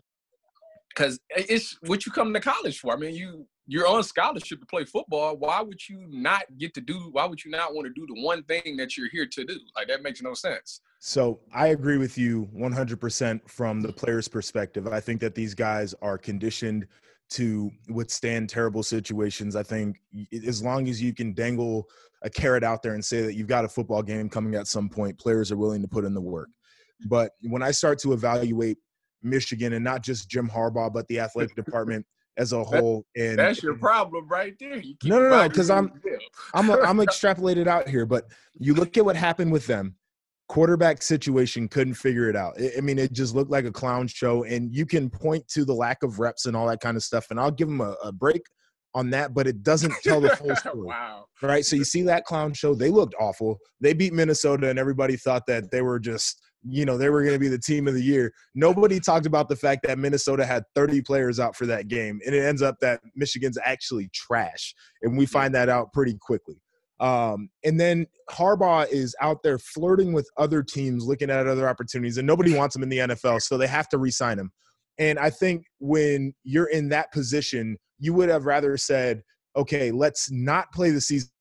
because 0.94 1.19
it's 1.30 1.78
what 1.86 2.04
you 2.04 2.12
come 2.12 2.34
to 2.34 2.40
college 2.40 2.78
for. 2.78 2.92
I 2.92 2.96
mean, 2.96 3.14
you 3.14 3.46
you're 3.72 3.86
on 3.86 4.02
scholarship 4.02 4.60
to 4.60 4.66
play 4.66 4.84
football. 4.84 5.34
Why 5.34 5.62
would 5.62 5.88
you 5.88 6.04
not 6.10 6.42
get 6.58 6.74
to 6.74 6.82
do? 6.82 7.08
Why 7.12 7.24
would 7.24 7.42
you 7.42 7.50
not 7.50 7.74
want 7.74 7.86
to 7.86 7.92
do 7.94 8.06
the 8.06 8.22
one 8.22 8.42
thing 8.42 8.76
that 8.76 8.98
you're 8.98 9.08
here 9.08 9.24
to 9.24 9.44
do? 9.44 9.58
Like 9.74 9.88
that 9.88 10.02
makes 10.02 10.20
no 10.20 10.34
sense. 10.34 10.82
So 10.98 11.40
I 11.54 11.69
agree 11.69 11.96
with 11.96 12.19
you 12.19 12.50
100% 12.54 13.48
from 13.48 13.80
the 13.80 13.90
player's 13.90 14.28
perspective. 14.28 14.86
I 14.86 15.00
think 15.00 15.22
that 15.22 15.34
these 15.34 15.54
guys 15.54 15.94
are 16.02 16.19
conditioned 16.19 16.86
to 17.30 17.70
withstand 17.88 18.50
terrible 18.50 18.82
situations. 18.82 19.56
I 19.56 19.62
think 19.62 19.96
as 20.46 20.62
long 20.62 20.86
as 20.86 21.00
you 21.00 21.14
can 21.14 21.32
dangle 21.32 21.88
a 22.20 22.28
carrot 22.28 22.64
out 22.64 22.82
there 22.82 22.92
and 22.92 23.02
say 23.02 23.22
that 23.22 23.36
you've 23.36 23.46
got 23.46 23.64
a 23.64 23.69
football 23.70 24.02
game 24.02 24.28
coming 24.28 24.54
at 24.54 24.66
some 24.66 24.90
point, 24.90 25.19
players 25.19 25.50
are 25.50 25.56
willing 25.56 25.80
to 25.80 25.88
put 25.88 26.04
in 26.04 26.12
the 26.12 26.20
work. 26.20 26.50
But 27.06 27.32
when 27.40 27.62
I 27.62 27.70
start 27.70 27.98
to 28.00 28.12
evaluate 28.12 28.76
Michigan 29.22 29.72
and 29.72 29.82
not 29.82 30.02
just 30.02 30.29
Jim 30.29 30.46
Harbaugh, 30.46 30.93
but 30.93 31.08
the 31.08 31.20
athletic 31.20 31.56
department 31.64 32.05
as 32.36 32.53
a 32.53 32.62
whole, 32.62 33.05
and 33.17 33.39
that's 33.39 33.62
your 33.62 33.77
problem 33.77 34.29
right 34.29 34.55
there. 34.58 34.82
no, 35.05 35.20
no, 35.20 35.29
no, 35.29 35.48
because 35.48 35.70
I'm 35.70 35.93
I'm 36.55 36.70
a, 36.70 36.79
I'm 36.81 36.96
extrapolated 36.98 37.67
out 37.67 37.89
here. 37.89 38.06
But 38.06 38.24
you 38.58 38.74
look 38.74 38.96
at 38.96 39.05
what 39.05 39.17
happened 39.17 39.53
with 39.53 39.67
them. 39.67 39.96
Quarterback 40.48 41.01
situation 41.01 41.67
couldn't 41.67 41.94
figure 41.94 42.29
it 42.29 42.36
out. 42.36 42.58
I 42.77 42.82
mean, 42.82 42.98
it 42.98 43.12
just 43.12 43.34
looked 43.34 43.51
like 43.51 43.65
a 43.65 43.72
clown 43.72 44.06
show, 44.06 44.44
and 44.44 44.74
you 44.74 44.84
can 44.84 45.08
point 45.08 45.48
to 45.48 45.65
the 45.65 45.72
lack 45.72 46.03
of 46.03 46.19
reps 46.19 46.44
and 46.44 46.55
all 46.55 46.67
that 46.67 46.81
kind 46.81 46.96
of 46.96 47.03
stuff. 47.03 47.29
And 47.31 47.41
I'll 47.41 47.51
give 47.51 47.69
them 47.69 47.81
a, 47.81 47.96
a 48.05 48.12
break 48.12 48.43
on 48.94 49.10
that, 49.10 49.34
but 49.34 49.46
it 49.46 49.62
doesn't 49.62 49.94
tell 50.03 50.20
the 50.20 50.36
full 50.36 50.55
story. 50.56 50.82
wow. 50.82 51.24
Right. 51.41 51.65
So 51.65 51.77
you 51.77 51.84
see 51.84 52.03
that 52.03 52.24
clown 52.24 52.53
show, 52.53 52.74
they 52.74 52.91
looked 52.91 53.15
awful. 53.19 53.58
They 53.81 53.94
beat 53.94 54.12
Minnesota 54.12 54.69
and 54.69 54.79
everybody 54.79 55.17
thought 55.17 55.46
that 55.46 55.70
they 55.70 55.82
were 55.82 55.98
just, 55.98 56.41
you 56.69 56.84
know, 56.84 56.96
they 56.96 57.10
were 57.10 57.22
going 57.22 57.34
to 57.34 57.38
be 57.38 57.48
the 57.48 57.58
team 57.58 57.88
of 57.88 57.94
the 57.94 58.02
year. 58.02 58.32
Nobody 58.54 59.00
talked 59.00 59.26
about 59.26 59.48
the 59.48 59.56
fact 59.56 59.86
that 59.86 59.98
Minnesota 59.98 60.44
had 60.44 60.64
30 60.74 61.02
players 61.02 61.40
out 61.40 61.56
for 61.56 61.66
that 61.66 61.88
game. 61.88 62.20
And 62.24 62.34
it 62.34 62.44
ends 62.44 62.62
up 62.62 62.76
that 62.81 63.00
Michigan's 63.16 63.58
actually 63.64 64.10
trash. 64.14 64.74
And 65.02 65.16
we 65.19 65.26
find 65.26 65.54
that 65.54 65.69
out 65.69 65.92
pretty 65.92 66.16
quickly. 66.20 66.60
Um, 67.00 67.48
and 67.64 67.81
then 67.81 68.06
Harbaugh 68.31 68.88
is 68.88 69.16
out 69.20 69.42
there 69.42 69.58
flirting 69.58 70.12
with 70.12 70.28
other 70.36 70.62
teams, 70.62 71.04
looking 71.04 71.31
at 71.31 71.48
other 71.48 71.69
opportunities, 71.69 72.16
and 72.16 72.26
nobody 72.26 72.54
wants 72.54 72.76
him 72.76 72.84
in 72.84 72.88
the 72.88 72.98
NFL, 72.98 73.42
so 73.42 73.58
they 73.58 73.66
have 73.66 73.88
to 73.88 73.98
re-sign 73.98 74.38
him. 74.38 74.52
And 74.98 75.19
I 75.19 75.31
think 75.31 75.64
when 75.81 76.32
you're 76.44 76.69
in 76.69 76.90
that 76.90 77.10
position, 77.10 77.76
you 77.98 78.14
would 78.14 78.28
have 78.28 78.46
rather 78.46 78.76
said, 78.76 79.22
okay, 79.56 79.90
let's 79.90 80.31
not 80.31 80.70
play 80.72 80.90
the 80.90 81.00
season 81.00 81.31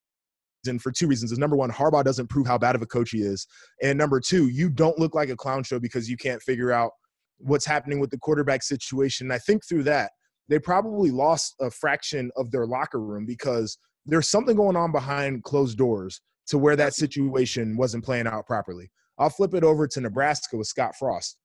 for 0.79 0.91
two 0.91 1.07
reasons. 1.07 1.31
Is 1.31 1.37
number 1.37 1.55
one, 1.55 1.71
Harbaugh 1.71 2.03
doesn't 2.03 2.27
prove 2.27 2.47
how 2.47 2.57
bad 2.57 2.75
of 2.75 2.81
a 2.81 2.85
coach 2.85 3.11
he 3.11 3.19
is, 3.19 3.47
and 3.81 3.97
number 3.97 4.19
two, 4.19 4.47
you 4.49 4.69
don't 4.69 4.97
look 4.99 5.15
like 5.15 5.29
a 5.29 5.35
clown 5.35 5.63
show 5.63 5.79
because 5.79 6.09
you 6.09 6.17
can't 6.17 6.41
figure 6.41 6.71
out 6.71 6.91
what's 7.37 7.65
happening 7.65 7.99
with 7.99 8.11
the 8.11 8.17
quarterback 8.17 8.63
situation. 8.63 9.27
And 9.27 9.33
I 9.33 9.39
think 9.39 9.65
through 9.67 9.83
that, 9.83 10.11
they 10.47 10.59
probably 10.59 11.11
lost 11.11 11.55
a 11.59 11.71
fraction 11.71 12.29
of 12.35 12.51
their 12.51 12.67
locker 12.67 12.99
room 12.99 13.25
because 13.25 13.77
there's 14.05 14.29
something 14.29 14.55
going 14.55 14.75
on 14.75 14.91
behind 14.91 15.43
closed 15.43 15.77
doors 15.77 16.21
to 16.47 16.57
where 16.57 16.75
that 16.75 16.93
situation 16.93 17.77
wasn't 17.77 18.03
playing 18.03 18.27
out 18.27 18.45
properly. 18.45 18.91
I'll 19.17 19.29
flip 19.29 19.53
it 19.53 19.63
over 19.63 19.87
to 19.87 20.01
Nebraska 20.01 20.57
with 20.57 20.67
Scott 20.67 20.95
Frost 20.97 21.37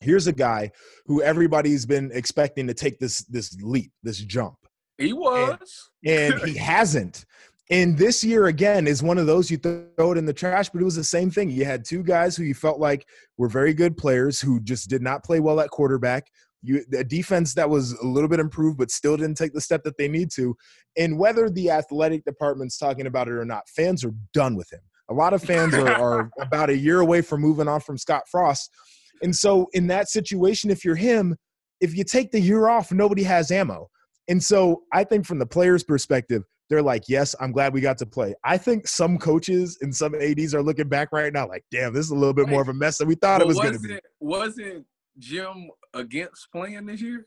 here's 0.00 0.26
a 0.26 0.32
guy 0.32 0.70
who 1.06 1.22
everybody's 1.22 1.86
been 1.86 2.10
expecting 2.12 2.66
to 2.66 2.74
take 2.74 2.98
this 2.98 3.24
this 3.24 3.56
leap, 3.62 3.92
this 4.02 4.18
jump. 4.18 4.56
He 4.98 5.12
was, 5.12 5.90
and, 6.04 6.34
and 6.34 6.48
he 6.48 6.56
hasn't. 6.58 7.24
And 7.70 7.98
this 7.98 8.22
year 8.22 8.46
again 8.46 8.86
is 8.86 9.02
one 9.02 9.18
of 9.18 9.26
those 9.26 9.50
you 9.50 9.56
throw 9.56 10.12
it 10.12 10.18
in 10.18 10.24
the 10.24 10.32
trash, 10.32 10.68
but 10.68 10.80
it 10.80 10.84
was 10.84 10.94
the 10.94 11.02
same 11.02 11.30
thing. 11.30 11.50
You 11.50 11.64
had 11.64 11.84
two 11.84 12.02
guys 12.02 12.36
who 12.36 12.44
you 12.44 12.54
felt 12.54 12.78
like 12.78 13.06
were 13.38 13.48
very 13.48 13.74
good 13.74 13.96
players 13.96 14.40
who 14.40 14.60
just 14.60 14.88
did 14.88 15.02
not 15.02 15.24
play 15.24 15.40
well 15.40 15.58
at 15.58 15.70
quarterback. 15.70 16.28
You 16.62 16.84
a 16.96 17.02
defense 17.02 17.54
that 17.54 17.68
was 17.68 17.92
a 17.92 18.06
little 18.06 18.28
bit 18.28 18.40
improved, 18.40 18.78
but 18.78 18.90
still 18.90 19.16
didn't 19.16 19.36
take 19.36 19.52
the 19.52 19.60
step 19.60 19.82
that 19.82 19.98
they 19.98 20.08
need 20.08 20.30
to. 20.32 20.56
And 20.96 21.18
whether 21.18 21.50
the 21.50 21.70
athletic 21.70 22.24
department's 22.24 22.78
talking 22.78 23.06
about 23.06 23.28
it 23.28 23.34
or 23.34 23.44
not, 23.44 23.68
fans 23.68 24.04
are 24.04 24.14
done 24.32 24.54
with 24.54 24.72
him. 24.72 24.80
A 25.08 25.14
lot 25.14 25.34
of 25.34 25.42
fans 25.42 25.74
are, 25.74 25.88
are 26.00 26.30
about 26.40 26.70
a 26.70 26.76
year 26.76 27.00
away 27.00 27.20
from 27.20 27.40
moving 27.40 27.68
on 27.68 27.80
from 27.80 27.98
Scott 27.98 28.22
Frost. 28.30 28.70
And 29.22 29.34
so 29.34 29.68
in 29.72 29.88
that 29.88 30.08
situation, 30.08 30.70
if 30.70 30.84
you're 30.84 30.96
him, 30.96 31.36
if 31.80 31.96
you 31.96 32.04
take 32.04 32.30
the 32.30 32.40
year 32.40 32.68
off, 32.68 32.92
nobody 32.92 33.24
has 33.24 33.50
ammo. 33.50 33.88
And 34.28 34.42
so 34.42 34.82
I 34.92 35.04
think 35.04 35.26
from 35.26 35.38
the 35.38 35.46
player's 35.46 35.84
perspective, 35.84 36.42
they're 36.68 36.82
like, 36.82 37.04
yes, 37.08 37.34
I'm 37.40 37.52
glad 37.52 37.72
we 37.72 37.80
got 37.80 37.98
to 37.98 38.06
play. 38.06 38.34
I 38.44 38.58
think 38.58 38.88
some 38.88 39.18
coaches 39.18 39.78
and 39.80 39.94
some 39.94 40.14
ADs 40.14 40.54
are 40.54 40.62
looking 40.62 40.88
back 40.88 41.08
right 41.12 41.32
now 41.32 41.48
like, 41.48 41.64
damn, 41.70 41.92
this 41.92 42.04
is 42.04 42.10
a 42.10 42.16
little 42.16 42.34
bit 42.34 42.48
more 42.48 42.62
of 42.62 42.68
a 42.68 42.74
mess 42.74 42.98
than 42.98 43.08
we 43.08 43.14
thought 43.14 43.38
well, 43.38 43.42
it 43.42 43.48
was 43.48 43.58
going 43.58 43.74
to 43.74 43.78
be. 43.78 43.98
Wasn't 44.20 44.84
Jim 45.18 45.70
against 45.94 46.50
playing 46.50 46.86
this 46.86 47.00
year? 47.00 47.24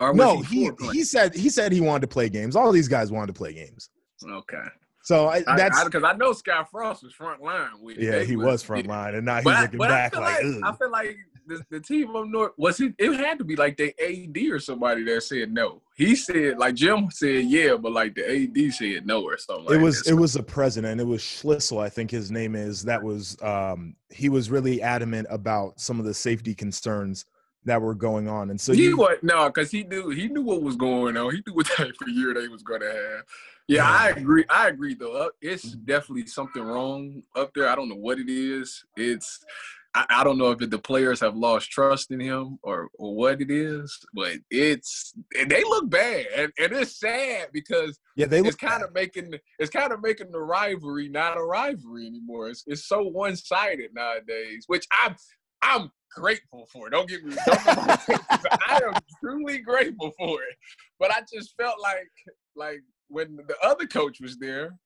no, 0.00 0.40
he 0.42 0.70
he, 0.80 0.88
he 0.92 1.04
said 1.04 1.34
he 1.34 1.48
said 1.48 1.72
he 1.72 1.80
wanted 1.80 2.02
to 2.02 2.06
play 2.06 2.28
games. 2.28 2.54
All 2.54 2.70
these 2.70 2.88
guys 2.88 3.10
wanted 3.10 3.28
to 3.28 3.32
play 3.32 3.52
games. 3.52 3.90
Okay. 4.28 4.64
So 5.02 5.28
I, 5.28 5.42
that's 5.56 5.82
because 5.84 6.04
I, 6.04 6.10
I, 6.10 6.16
know 6.16 6.32
Scott 6.32 6.68
Frost 6.70 7.02
was 7.02 7.14
front 7.14 7.40
line 7.40 7.70
with. 7.80 7.96
Yeah, 7.98 8.20
he 8.20 8.36
was 8.36 8.62
front 8.64 8.86
line, 8.86 9.14
and 9.14 9.24
now 9.24 9.36
he's 9.36 9.46
looking 9.46 9.78
back 9.78 10.14
like, 10.14 10.44
like 10.44 10.64
I 10.64 10.72
feel 10.76 10.90
like 10.90 11.16
the, 11.48 11.64
the 11.70 11.80
team 11.80 12.14
up 12.14 12.26
north 12.26 12.52
was 12.56 12.80
it? 12.80 12.94
It 12.98 13.12
had 13.14 13.38
to 13.38 13.44
be 13.44 13.56
like 13.56 13.76
the 13.76 13.94
AD 14.00 14.52
or 14.52 14.60
somebody 14.60 15.02
that 15.04 15.22
said 15.22 15.52
no. 15.52 15.82
He 15.96 16.14
said 16.14 16.58
like 16.58 16.74
Jim 16.74 17.10
said 17.10 17.44
yeah, 17.46 17.76
but 17.76 17.92
like 17.92 18.14
the 18.14 18.24
AD 18.24 18.72
said 18.74 19.06
no 19.06 19.22
or 19.22 19.38
something. 19.38 19.74
It 19.74 19.82
was 19.82 20.02
that. 20.02 20.12
it 20.12 20.14
was 20.14 20.34
the 20.34 20.42
president. 20.42 21.00
It 21.00 21.06
was 21.06 21.22
Schlissel, 21.22 21.82
I 21.82 21.88
think 21.88 22.10
his 22.10 22.30
name 22.30 22.54
is. 22.54 22.84
That 22.84 23.02
was 23.02 23.40
um 23.42 23.96
he 24.10 24.28
was 24.28 24.50
really 24.50 24.80
adamant 24.82 25.26
about 25.30 25.80
some 25.80 25.98
of 25.98 26.06
the 26.06 26.14
safety 26.14 26.54
concerns 26.54 27.24
that 27.64 27.80
were 27.82 27.94
going 27.94 28.28
on, 28.28 28.50
and 28.50 28.60
so 28.60 28.72
he 28.72 28.84
you, 28.84 28.96
was 28.96 29.18
no 29.22 29.46
because 29.48 29.70
he 29.70 29.84
knew 29.84 30.10
he 30.10 30.28
knew 30.28 30.42
what 30.42 30.62
was 30.62 30.76
going 30.76 31.16
on. 31.16 31.34
He 31.34 31.42
knew 31.46 31.54
what 31.54 31.66
type 31.76 31.94
of 32.00 32.08
year 32.08 32.34
they 32.34 32.48
was 32.48 32.62
going 32.62 32.80
to 32.80 32.86
have. 32.86 33.24
Yeah, 33.68 33.84
I 33.84 34.08
agree. 34.08 34.44
I 34.48 34.68
agree 34.68 34.94
though. 34.94 35.30
It's 35.42 35.72
definitely 35.72 36.26
something 36.26 36.62
wrong 36.62 37.22
up 37.36 37.52
there. 37.54 37.68
I 37.68 37.74
don't 37.74 37.90
know 37.90 37.96
what 37.96 38.18
it 38.18 38.30
is. 38.30 38.84
It's 38.96 39.44
I, 39.98 40.20
I 40.20 40.24
don't 40.24 40.38
know 40.38 40.52
if 40.52 40.58
the 40.58 40.78
players 40.78 41.18
have 41.20 41.36
lost 41.36 41.70
trust 41.70 42.12
in 42.12 42.20
him 42.20 42.58
or, 42.62 42.88
or 42.98 43.16
what 43.16 43.40
it 43.40 43.50
is, 43.50 43.98
but 44.14 44.34
it's 44.48 45.12
they 45.48 45.64
look 45.64 45.90
bad, 45.90 46.26
and, 46.36 46.52
and 46.58 46.72
it's 46.72 47.00
sad 47.00 47.48
because 47.52 47.98
yeah, 48.14 48.26
they 48.26 48.40
it's 48.40 48.54
kind 48.54 48.84
of 48.84 48.94
making 48.94 49.34
it's 49.58 49.70
kind 49.70 49.92
of 49.92 50.00
making 50.00 50.30
the 50.30 50.40
rivalry 50.40 51.08
not 51.08 51.36
a 51.36 51.42
rivalry 51.42 52.06
anymore. 52.06 52.48
It's 52.48 52.62
it's 52.68 52.86
so 52.86 53.02
one 53.02 53.34
sided 53.34 53.90
nowadays, 53.92 54.64
which 54.68 54.86
I'm 55.02 55.16
I'm 55.62 55.90
grateful 56.14 56.68
for. 56.72 56.90
Don't 56.90 57.08
get 57.08 57.24
me 57.24 57.34
don't 57.44 57.58
I 57.68 58.80
am 58.86 59.00
truly 59.20 59.58
grateful 59.58 60.12
for 60.16 60.42
it, 60.42 60.56
but 61.00 61.10
I 61.10 61.22
just 61.32 61.56
felt 61.60 61.80
like 61.82 62.08
like 62.54 62.82
when 63.08 63.36
the 63.48 63.56
other 63.64 63.86
coach 63.86 64.20
was 64.20 64.38
there, 64.38 64.78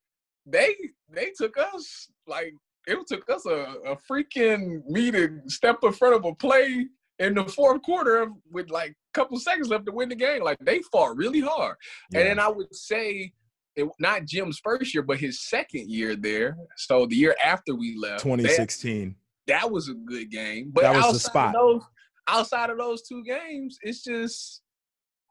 they 0.46 0.74
they 1.10 1.32
took 1.36 1.58
us 1.58 2.08
like 2.26 2.54
it 2.86 2.98
took 3.06 3.28
us 3.30 3.46
a, 3.46 3.74
a 3.86 3.96
freaking 4.10 4.84
me 4.86 5.10
to 5.10 5.40
step 5.46 5.78
in 5.82 5.92
front 5.92 6.14
of 6.14 6.24
a 6.24 6.34
play 6.34 6.86
in 7.18 7.34
the 7.34 7.44
fourth 7.44 7.82
quarter 7.82 8.30
with 8.50 8.70
like 8.70 8.90
a 8.90 9.12
couple 9.14 9.38
seconds 9.38 9.68
left 9.68 9.86
to 9.86 9.92
win 9.92 10.08
the 10.08 10.14
game. 10.14 10.42
Like 10.42 10.58
they 10.60 10.80
fought 10.90 11.16
really 11.16 11.40
hard. 11.40 11.76
Yeah. 12.10 12.20
And 12.20 12.28
then 12.28 12.38
I 12.38 12.48
would 12.48 12.74
say 12.74 13.32
it, 13.76 13.88
not 13.98 14.26
Jim's 14.26 14.60
first 14.62 14.94
year, 14.94 15.02
but 15.02 15.18
his 15.18 15.42
second 15.42 15.90
year 15.90 16.16
there. 16.16 16.56
So 16.76 17.06
the 17.06 17.16
year 17.16 17.36
after 17.44 17.74
we 17.74 17.96
left, 17.96 18.22
2016. 18.22 19.14
That, 19.46 19.60
that 19.60 19.70
was 19.70 19.88
a 19.88 19.94
good 19.94 20.30
game. 20.30 20.70
But 20.72 20.82
that 20.82 20.96
was 20.96 21.12
the 21.12 21.18
spot. 21.20 21.54
Those, 21.54 21.82
outside 22.28 22.70
of 22.70 22.78
those 22.78 23.02
two 23.02 23.22
games, 23.24 23.78
it's 23.82 24.02
just 24.02 24.62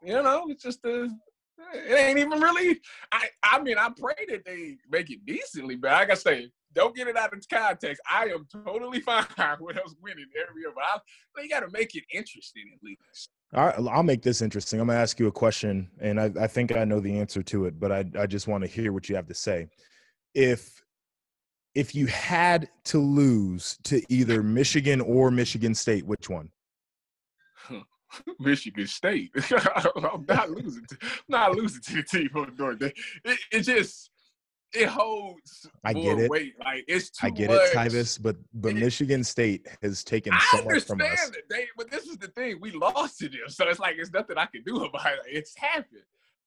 you 0.03 0.13
know, 0.13 0.46
it's 0.50 0.63
just 0.63 0.84
a 0.86 1.10
it 1.74 1.93
ain't 1.93 2.20
even 2.20 2.39
really. 2.39 2.79
I 3.12 3.27
I 3.43 3.62
mean, 3.62 3.77
I 3.77 3.89
pray 3.89 4.25
that 4.29 4.46
they 4.46 4.77
make 4.89 5.10
it 5.10 5.25
decently, 5.25 5.75
but 5.75 5.91
like 5.91 6.12
I 6.12 6.15
say, 6.15 6.51
don't 6.74 6.96
get 6.96 7.08
it 7.08 7.18
out 7.18 7.34
of 7.34 7.48
context. 7.50 8.01
I 8.10 8.25
am 8.25 8.48
totally 8.51 9.00
fine 9.01 9.25
with 9.60 9.78
us 9.78 9.96
winning 10.01 10.28
every 10.48 10.62
year, 10.62 10.72
but 10.74 10.84
I, 10.84 11.42
you 11.42 11.50
got 11.50 11.62
to 11.62 11.70
make 11.72 11.96
it 11.96 12.04
interesting 12.13 12.63
at 12.74 12.84
least. 12.84 13.30
All 13.54 13.66
right, 13.66 13.75
I'll 13.92 14.04
make 14.04 14.22
this 14.22 14.42
interesting. 14.42 14.80
I'm 14.80 14.88
going 14.88 14.98
to 14.98 15.01
ask 15.01 15.20
you 15.20 15.28
a 15.28 15.32
question, 15.32 15.90
and 16.00 16.20
I, 16.20 16.32
I 16.40 16.48
think 16.48 16.75
I 16.75 16.86
know 16.86 17.00
the 17.00 17.20
answer 17.20 17.44
to 17.44 17.66
it, 17.66 17.80
but 17.80 17.92
I, 17.92 18.06
I 18.18 18.25
just 18.25 18.48
want 18.48 18.63
to 18.63 18.70
hear 18.70 18.94
what 18.94 19.10
you 19.10 19.16
have 19.16 19.28
to 19.28 19.34
say. 19.34 19.68
If 20.34 20.82
if 21.74 21.96
you 21.96 22.06
had 22.08 22.70
to 22.84 23.00
lose 23.00 23.78
to 23.84 24.01
either 24.10 24.44
Michigan 24.44 25.00
or 25.01 25.32
Michigan 25.32 25.74
State, 25.74 26.06
which 26.06 26.30
one? 26.30 26.50
Michigan 28.40 28.88
State. 28.88 29.32
I'm 29.96 30.25
not 30.28 30.50
losing. 30.50 30.86
To, 30.86 30.98
not 31.28 31.56
losing 31.56 31.82
to 31.82 31.96
the 31.96 32.04
team 32.04 32.30
on 32.36 32.56
North. 32.58 32.82
It, 32.82 32.94
it 33.51 33.62
just 33.62 34.11
it 34.74 34.88
holds. 34.88 35.70
I 35.84 35.94
get 35.94 36.20
it. 36.20 36.30
Weight. 36.30 36.54
Like 36.63 36.86
it's 36.88 37.12
I 37.22 37.30
get 37.30 37.50
much. 37.50 37.60
it, 37.62 37.74
Tyvis, 37.75 38.22
but 38.22 38.36
but 38.54 38.72
it, 38.72 38.75
Michigan 38.75 39.24
State 39.24 39.68
has 39.82 40.04
taken 40.04 40.34
so 40.51 40.63
much 40.63 40.84
from 40.84 41.01
us. 41.01 41.30
It. 41.30 41.46
They, 41.50 41.68
but 41.78 41.92
this 41.92 42.06
is 42.06 42.18
the 42.18 42.28
thing: 42.28 42.58
we 42.62 42.72
lost 42.72 43.20
to 43.20 43.30
them, 43.30 43.50
so 43.50 43.68
it's 43.68 43.80
like 43.80 43.96
it's 43.98 44.12
nothing 44.12 44.38
I 44.38 44.46
can 44.46 44.63
do 44.63 44.84
about 44.86 45.13
it. 45.13 45.20
It's 45.28 45.56
happened. 45.58 46.04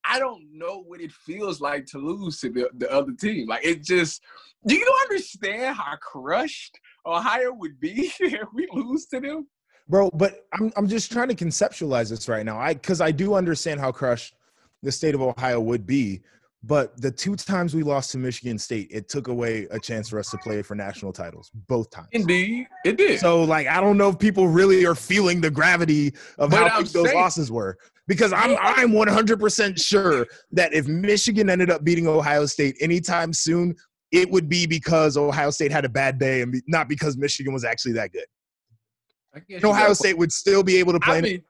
I 0.07 0.19
don't 0.19 0.45
know 0.52 0.83
what 0.87 1.00
it 1.00 1.12
feels 1.12 1.61
like 1.61 1.87
to 1.87 1.99
lose 1.99 2.40
to 2.40 2.50
the, 2.50 2.69
the 2.76 2.90
other 2.93 3.12
team. 3.12 3.49
Like 3.49 3.64
it 3.64 3.83
just. 3.83 4.23
Do 4.66 4.75
you 4.75 4.99
understand 5.02 5.76
how 5.76 5.97
crushed 6.00 6.81
Ohio 7.04 7.52
would 7.52 7.78
be 7.78 8.11
if 8.21 8.49
we 8.54 8.66
lose 8.73 9.04
to 9.07 9.21
them? 9.21 9.47
Bro, 9.88 10.11
but 10.14 10.47
I'm 10.54 10.73
I'm 10.76 10.88
just 10.88 11.12
trying 11.12 11.28
to 11.28 11.35
conceptualize 11.35 12.09
this 12.09 12.28
right 12.28 12.47
now. 12.47 12.59
I 12.59 12.73
because 12.73 13.02
I 13.02 13.11
do 13.11 13.35
understand 13.35 13.81
how 13.81 13.93
crushed 13.93 14.35
the 14.83 14.93
state 14.93 15.14
of 15.14 15.21
Ohio 15.21 15.61
would 15.61 15.87
be 15.87 16.23
but 16.66 16.99
the 17.00 17.11
two 17.11 17.37
times 17.37 17.75
we 17.75 17.83
lost 17.83 18.11
to 18.12 18.18
Michigan 18.18 18.59
State, 18.59 18.88
it 18.90 19.09
took 19.09 19.28
away 19.28 19.66
a 19.71 19.78
chance 19.78 20.09
for 20.09 20.18
us 20.18 20.30
to 20.30 20.38
play 20.38 20.62
for 20.62 20.75
national 20.75 21.12
titles 21.12 21.50
both 21.68 21.90
times. 21.90 22.09
Indeed, 22.12 22.66
it 22.85 22.97
did. 22.97 23.21
So, 23.21 23.42
like, 23.42 23.66
I 23.66 23.80
don't 23.80 23.99
know 23.99 24.09
if 24.09 24.18
people 24.18 24.49
really 24.49 24.87
are 24.87 24.94
feeling 24.94 25.40
the 25.40 25.50
gravity 25.50 26.14
of 26.38 26.50
but 26.50 26.71
how 26.71 26.80
big 26.80 26.88
those 26.88 27.12
losses 27.12 27.50
were 27.52 27.76
because 28.06 28.33
I'm 28.33 28.56
I'm 28.61 28.92
100% 28.92 29.78
sure 29.83 30.26
that 30.52 30.73
if 30.73 30.87
Michigan 30.87 31.50
ended 31.50 31.71
up 31.71 31.85
beating 31.85 32.06
Ohio 32.06 32.47
State 32.47 32.76
anytime 32.80 33.33
soon, 33.33 33.75
it 34.11 34.30
would 34.30 34.49
be 34.49 34.66
because 34.66 35.16
Ohio 35.16 35.50
State 35.50 35.73
had 35.73 35.85
a 35.85 35.88
bad 35.88 36.18
day 36.18 36.40
and 36.40 36.62
not 36.66 36.88
because 36.88 37.16
Michigan 37.16 37.52
was 37.52 37.64
actually 37.64 37.92
that 37.92 38.11
good. 38.12 38.26
Ohio 39.64 39.92
State 39.92 40.16
would 40.16 40.33
still 40.33 40.62
be 40.62 40.76
able 40.76 40.92
to 40.92 41.00
play. 41.00 41.18
I 41.18 41.21
mean, 41.21 41.42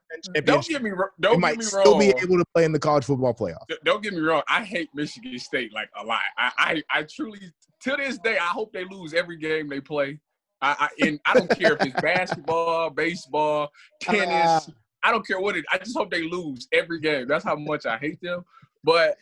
don't 0.45 0.67
get 0.67 0.83
me 0.83 0.91
wrong. 0.91 1.11
Don't 1.21 1.41
might 1.41 1.59
me 1.59 1.65
still 1.65 1.99
be 1.99 2.09
able 2.23 2.39
to 2.39 2.45
play 2.55 2.65
in 2.65 2.73
the 2.73 2.79
college 2.79 3.05
football 3.05 3.35
playoff. 3.35 3.65
Don't 3.85 4.03
get 4.03 4.13
me 4.13 4.21
wrong. 4.21 4.43
I 4.49 4.65
hate 4.65 4.89
Michigan 4.95 5.39
State 5.39 5.73
like 5.73 5.89
a 6.01 6.05
lot. 6.05 6.21
I, 6.39 6.53
I, 6.59 6.83
I 6.99 7.03
truly, 7.05 7.41
to 7.83 7.97
this 7.97 8.19
day, 8.19 8.37
I 8.39 8.47
hope 8.47 8.73
they 8.73 8.85
lose 8.85 9.15
every 9.15 9.37
game 9.37 9.69
they 9.69 9.81
play. 9.81 10.21
I, 10.61 10.89
I 11.01 11.07
and 11.07 11.21
I 11.27 11.35
don't 11.35 11.51
care 11.59 11.75
if 11.75 11.83
it's 11.83 12.01
basketball, 12.01 12.91
baseball, 12.91 13.71
tennis. 14.01 14.69
Uh, 14.69 14.73
I 15.03 15.11
don't 15.11 15.27
care 15.27 15.41
what 15.41 15.57
it. 15.57 15.65
I 15.73 15.79
just 15.79 15.97
hope 15.97 16.11
they 16.11 16.23
lose 16.23 16.67
every 16.73 17.01
game. 17.01 17.29
That's 17.29 17.45
how 17.45 17.57
much 17.57 17.85
I 17.85 17.99
hate 17.99 18.21
them. 18.23 18.45
But 18.83 19.19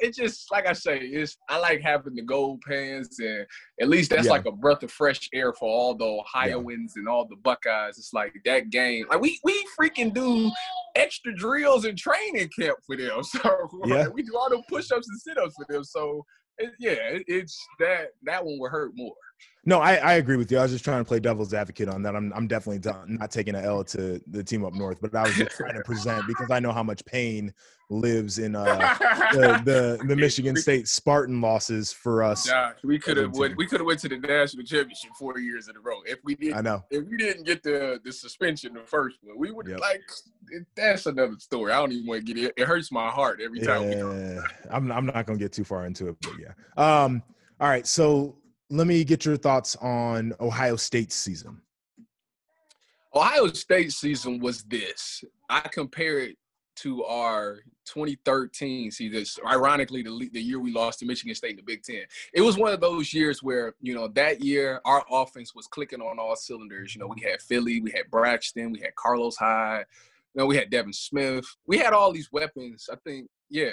it 0.00 0.14
just 0.14 0.50
like 0.50 0.66
I 0.66 0.72
say, 0.72 0.98
it's 0.98 1.36
I 1.48 1.58
like 1.58 1.80
having 1.80 2.14
the 2.14 2.22
gold 2.22 2.60
pants, 2.66 3.18
and 3.18 3.46
at 3.80 3.88
least 3.88 4.10
that's 4.10 4.26
yeah. 4.26 4.32
like 4.32 4.46
a 4.46 4.52
breath 4.52 4.82
of 4.82 4.90
fresh 4.90 5.28
air 5.32 5.52
for 5.52 5.68
all 5.68 5.94
the 5.94 6.04
Ohioans 6.04 6.94
yeah. 6.96 7.00
and 7.00 7.08
all 7.08 7.26
the 7.26 7.36
Buckeyes. 7.36 7.98
It's 7.98 8.12
like 8.12 8.34
that 8.44 8.70
game. 8.70 9.06
Like 9.08 9.20
we 9.20 9.38
we 9.44 9.64
freaking 9.78 10.12
do 10.12 10.50
extra 10.94 11.34
drills 11.34 11.84
and 11.84 11.98
training 11.98 12.50
camp 12.58 12.78
for 12.86 12.96
them. 12.96 13.22
So 13.34 13.68
yeah. 13.86 14.08
we 14.08 14.22
do 14.22 14.36
all 14.36 14.48
the 14.48 14.62
push-ups 14.68 15.08
and 15.08 15.20
sit-ups 15.20 15.54
for 15.56 15.66
them. 15.68 15.84
So 15.84 16.24
it, 16.58 16.70
yeah, 16.78 16.92
it, 16.92 17.24
it's 17.26 17.58
that 17.80 18.08
that 18.24 18.44
one 18.44 18.58
will 18.58 18.68
hurt 18.68 18.92
more. 18.94 19.14
No, 19.66 19.80
I, 19.80 19.94
I 19.94 20.12
agree 20.14 20.36
with 20.36 20.52
you. 20.52 20.58
I 20.58 20.62
was 20.62 20.72
just 20.72 20.84
trying 20.84 21.00
to 21.00 21.08
play 21.08 21.20
devil's 21.20 21.54
advocate 21.54 21.88
on 21.88 22.02
that. 22.02 22.14
I'm 22.14 22.32
I'm 22.34 22.46
definitely 22.46 22.80
done, 22.80 23.16
not 23.18 23.30
taking 23.30 23.54
an 23.54 23.64
L 23.64 23.82
to 23.84 24.20
the 24.26 24.44
team 24.44 24.64
up 24.64 24.74
north, 24.74 24.98
but 25.00 25.14
I 25.14 25.22
was 25.22 25.34
just 25.34 25.52
trying 25.52 25.74
to 25.74 25.82
present 25.82 26.26
because 26.26 26.50
I 26.50 26.60
know 26.60 26.70
how 26.70 26.82
much 26.82 27.04
pain 27.06 27.52
lives 27.90 28.38
in 28.38 28.56
uh, 28.56 28.64
the, 29.32 29.62
the, 29.64 30.06
the 30.06 30.16
Michigan 30.16 30.56
State 30.56 30.88
Spartan 30.88 31.40
losses 31.40 31.92
for 31.92 32.22
us. 32.22 32.48
Gosh, 32.48 32.76
we 32.82 32.98
could 32.98 33.16
have 33.16 33.34
went 33.36 33.56
we 33.56 33.66
could 33.66 33.80
have 33.80 33.86
went 33.86 34.00
to 34.00 34.08
the 34.08 34.18
national 34.18 34.64
championship 34.64 35.10
four 35.18 35.38
years 35.38 35.68
in 35.68 35.76
a 35.76 35.80
row 35.80 36.00
if 36.04 36.18
we 36.24 36.34
did. 36.34 36.52
I 36.52 36.60
know 36.60 36.84
if 36.90 37.04
we 37.06 37.16
didn't 37.16 37.44
get 37.44 37.62
the 37.62 38.00
the 38.04 38.12
suspension 38.12 38.74
the 38.74 38.80
first 38.80 39.16
one, 39.22 39.38
we 39.38 39.50
would 39.50 39.66
yep. 39.66 39.80
like 39.80 40.02
that's 40.76 41.06
another 41.06 41.36
story. 41.38 41.72
I 41.72 41.80
don't 41.80 41.92
even 41.92 42.06
want 42.06 42.26
to 42.26 42.34
get 42.34 42.44
it. 42.44 42.52
It 42.58 42.66
hurts 42.66 42.92
my 42.92 43.08
heart 43.08 43.40
every 43.42 43.60
time. 43.60 43.90
Yeah, 43.90 44.42
I'm 44.70 44.92
I'm 44.92 45.06
not 45.06 45.24
gonna 45.24 45.38
get 45.38 45.52
too 45.52 45.64
far 45.64 45.86
into 45.86 46.08
it, 46.08 46.16
but 46.20 46.32
yeah. 46.38 46.52
Um. 46.76 47.22
All 47.60 47.68
right, 47.68 47.86
so 47.86 48.36
let 48.76 48.86
me 48.86 49.04
get 49.04 49.24
your 49.24 49.36
thoughts 49.36 49.76
on 49.76 50.34
Ohio 50.40 50.76
State's 50.76 51.14
season. 51.14 51.60
Ohio 53.14 53.46
State 53.48 53.92
season 53.92 54.40
was 54.40 54.64
this. 54.64 55.22
I 55.48 55.60
compare 55.60 56.18
it 56.18 56.36
to 56.76 57.04
our 57.04 57.60
2013 57.84 58.90
season. 58.90 59.44
Ironically, 59.46 60.02
the, 60.02 60.28
the 60.32 60.40
year 60.40 60.58
we 60.58 60.72
lost 60.72 60.98
to 60.98 61.06
Michigan 61.06 61.34
State 61.34 61.50
in 61.50 61.56
the 61.56 61.62
Big 61.62 61.84
Ten. 61.84 62.02
It 62.32 62.40
was 62.40 62.58
one 62.58 62.72
of 62.72 62.80
those 62.80 63.14
years 63.14 63.42
where, 63.42 63.74
you 63.80 63.94
know, 63.94 64.08
that 64.08 64.42
year 64.42 64.80
our 64.84 65.04
offense 65.08 65.54
was 65.54 65.68
clicking 65.68 66.00
on 66.00 66.18
all 66.18 66.34
cylinders. 66.34 66.94
You 66.94 67.00
know, 67.00 67.06
we 67.06 67.22
had 67.22 67.40
Philly, 67.40 67.80
we 67.80 67.92
had 67.92 68.10
Braxton, 68.10 68.72
we 68.72 68.80
had 68.80 68.96
Carlos 68.96 69.36
Hyde, 69.36 69.84
you 70.34 70.40
know, 70.40 70.46
we 70.46 70.56
had 70.56 70.70
Devin 70.70 70.92
Smith. 70.92 71.46
We 71.66 71.78
had 71.78 71.92
all 71.92 72.12
these 72.12 72.32
weapons. 72.32 72.88
I 72.92 72.96
think, 73.04 73.28
yeah. 73.48 73.70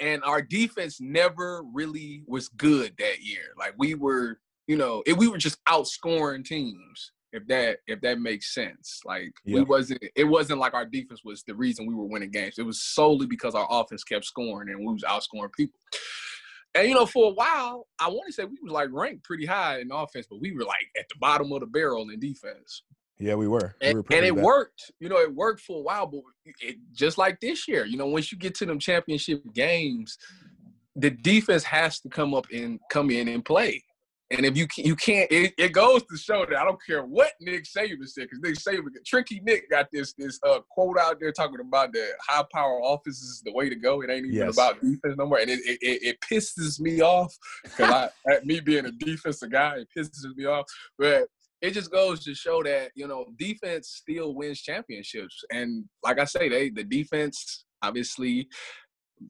And 0.00 0.22
our 0.24 0.40
defense 0.42 1.00
never 1.00 1.62
really 1.72 2.22
was 2.26 2.48
good 2.48 2.94
that 2.98 3.20
year. 3.20 3.52
Like 3.58 3.74
we 3.78 3.94
were, 3.94 4.38
you 4.66 4.76
know, 4.76 5.02
it, 5.06 5.16
we 5.16 5.28
were 5.28 5.38
just 5.38 5.62
outscoring 5.64 6.44
teams 6.44 7.12
if 7.32 7.46
that 7.48 7.78
if 7.86 8.00
that 8.00 8.20
makes 8.20 8.54
sense. 8.54 9.00
Like 9.04 9.32
yep. 9.44 9.54
we 9.54 9.62
wasn't 9.62 10.02
it 10.14 10.24
wasn't 10.24 10.60
like 10.60 10.74
our 10.74 10.86
defense 10.86 11.22
was 11.24 11.42
the 11.42 11.54
reason 11.54 11.86
we 11.86 11.94
were 11.94 12.04
winning 12.04 12.30
games. 12.30 12.58
It 12.58 12.66
was 12.66 12.82
solely 12.82 13.26
because 13.26 13.54
our 13.54 13.66
offense 13.70 14.04
kept 14.04 14.24
scoring 14.24 14.70
and 14.70 14.80
we 14.80 14.92
was 14.92 15.04
outscoring 15.04 15.52
people. 15.52 15.80
And 16.74 16.88
you 16.88 16.94
know, 16.94 17.06
for 17.06 17.30
a 17.30 17.34
while, 17.34 17.86
I 17.98 18.08
want 18.08 18.26
to 18.26 18.32
say 18.32 18.44
we 18.44 18.58
was 18.62 18.72
like 18.72 18.90
ranked 18.92 19.24
pretty 19.24 19.46
high 19.46 19.80
in 19.80 19.90
offense, 19.90 20.26
but 20.28 20.40
we 20.40 20.52
were 20.52 20.64
like 20.64 20.86
at 20.98 21.08
the 21.08 21.16
bottom 21.18 21.52
of 21.52 21.60
the 21.60 21.66
barrel 21.66 22.08
in 22.10 22.20
defense. 22.20 22.82
Yeah, 23.18 23.34
we 23.34 23.48
were. 23.48 23.74
And, 23.80 23.94
we 23.94 24.00
were 24.00 24.06
and 24.16 24.26
it 24.26 24.34
bad. 24.34 24.44
worked. 24.44 24.92
You 25.00 25.08
know, 25.08 25.18
it 25.18 25.34
worked 25.34 25.60
for 25.60 25.78
a 25.78 25.82
while, 25.82 26.06
but 26.06 26.20
it, 26.60 26.76
just 26.92 27.18
like 27.18 27.40
this 27.40 27.66
year, 27.66 27.84
you 27.84 27.96
know, 27.96 28.06
once 28.06 28.30
you 28.30 28.38
get 28.38 28.54
to 28.56 28.66
them 28.66 28.78
championship 28.78 29.42
games, 29.52 30.16
the 30.94 31.10
defense 31.10 31.64
has 31.64 32.00
to 32.00 32.08
come 32.08 32.34
up 32.34 32.46
and 32.52 32.78
come 32.90 33.10
in 33.10 33.28
and 33.28 33.44
play. 33.44 33.82
And 34.30 34.44
if 34.44 34.58
you 34.58 34.66
you 34.76 34.94
can't, 34.94 35.30
it, 35.32 35.54
it, 35.56 35.72
goes 35.72 36.02
to 36.02 36.16
show 36.18 36.44
that 36.44 36.54
I 36.54 36.62
don't 36.62 36.78
care 36.86 37.02
what 37.02 37.32
Nick 37.40 37.64
Saban 37.64 38.06
said, 38.06 38.28
because 38.28 38.40
Nick 38.40 38.56
Saban, 38.56 38.90
Tricky 39.06 39.40
Nick 39.42 39.70
got 39.70 39.86
this 39.90 40.12
this 40.18 40.38
uh, 40.46 40.58
quote 40.70 40.98
out 40.98 41.18
there 41.18 41.32
talking 41.32 41.60
about 41.60 41.94
the 41.94 42.06
high 42.28 42.44
power 42.52 42.78
offense 42.84 43.22
is 43.22 43.40
the 43.42 43.52
way 43.52 43.70
to 43.70 43.74
go. 43.74 44.02
It 44.02 44.10
ain't 44.10 44.26
even 44.26 44.36
yes. 44.36 44.52
about 44.52 44.82
defense 44.82 45.14
no 45.16 45.24
more, 45.24 45.38
and 45.38 45.48
it 45.48 45.60
it, 45.64 45.78
it 45.80 46.20
pisses 46.20 46.78
me 46.78 47.00
off 47.00 47.34
because 47.64 48.10
I, 48.26 48.38
me 48.44 48.60
being 48.60 48.84
a 48.84 48.92
defensive 48.92 49.50
guy, 49.50 49.78
it 49.78 49.88
pisses 49.96 50.36
me 50.36 50.44
off. 50.44 50.66
But 50.98 51.28
it 51.60 51.72
just 51.72 51.90
goes 51.90 52.24
to 52.24 52.34
show 52.34 52.62
that 52.62 52.90
you 52.94 53.06
know 53.06 53.26
defense 53.38 53.88
still 54.00 54.34
wins 54.34 54.60
championships, 54.60 55.42
and 55.52 55.84
like 56.02 56.18
I 56.18 56.24
say, 56.24 56.48
they 56.48 56.70
the 56.70 56.84
defense 56.84 57.64
obviously 57.82 58.48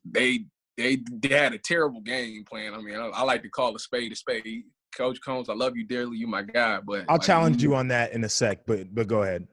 they 0.05 0.41
they, 0.77 0.99
they 1.11 1.35
had 1.35 1.55
a 1.55 1.59
terrible 1.59 2.01
game 2.01 2.45
plan. 2.45 2.73
I 2.73 2.79
mean, 2.79 2.95
I, 2.95 3.07
I 3.07 3.23
like 3.23 3.43
to 3.43 3.49
call 3.49 3.75
a 3.75 3.79
spade 3.81 4.13
a 4.13 4.17
spade 4.17 4.65
Coach 4.97 5.19
Coombs, 5.25 5.49
I 5.49 5.55
love 5.55 5.77
you 5.77 5.85
dearly. 5.85 6.17
You 6.17 6.27
my 6.27 6.43
guy, 6.43 6.81
but 6.85 7.05
I'll 7.09 7.17
like, 7.17 7.23
challenge 7.23 7.63
you, 7.63 7.71
you 7.71 7.77
on 7.77 7.89
that 7.89 8.13
in 8.13 8.25
a 8.25 8.29
sec. 8.29 8.67
But 8.67 8.95
but 8.95 9.07
go 9.07 9.23
ahead. 9.23 9.47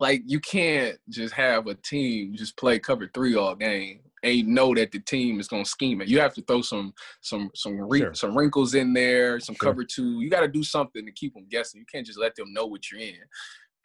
Like 0.00 0.22
you 0.26 0.40
can't 0.40 0.96
just 1.08 1.34
have 1.34 1.66
a 1.66 1.74
team 1.74 2.34
just 2.36 2.56
play 2.56 2.78
cover 2.78 3.10
three 3.14 3.34
all 3.34 3.54
game 3.54 4.00
and 4.22 4.48
know 4.48 4.74
that 4.74 4.92
the 4.92 5.00
team 5.00 5.40
is 5.40 5.48
gonna 5.48 5.64
scheme 5.64 6.00
it. 6.00 6.08
You 6.08 6.20
have 6.20 6.34
to 6.34 6.42
throw 6.42 6.62
some 6.62 6.92
some 7.20 7.50
some 7.54 7.88
sure. 7.94 8.14
some 8.14 8.36
wrinkles 8.36 8.74
in 8.74 8.92
there, 8.92 9.40
some 9.40 9.54
sure. 9.54 9.70
cover 9.70 9.84
two. 9.84 10.20
You 10.20 10.30
got 10.30 10.40
to 10.40 10.48
do 10.48 10.62
something 10.62 11.04
to 11.04 11.12
keep 11.12 11.34
them 11.34 11.46
guessing. 11.50 11.80
You 11.80 11.86
can't 11.92 12.06
just 12.06 12.18
let 12.18 12.34
them 12.36 12.52
know 12.52 12.66
what 12.66 12.90
you're 12.90 13.00
in. 13.00 13.16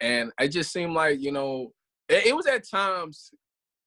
And 0.00 0.32
it 0.40 0.48
just 0.48 0.72
seemed 0.72 0.92
like 0.92 1.20
you 1.20 1.32
know 1.32 1.72
it, 2.08 2.26
it 2.26 2.36
was 2.36 2.46
at 2.46 2.68
times 2.68 3.30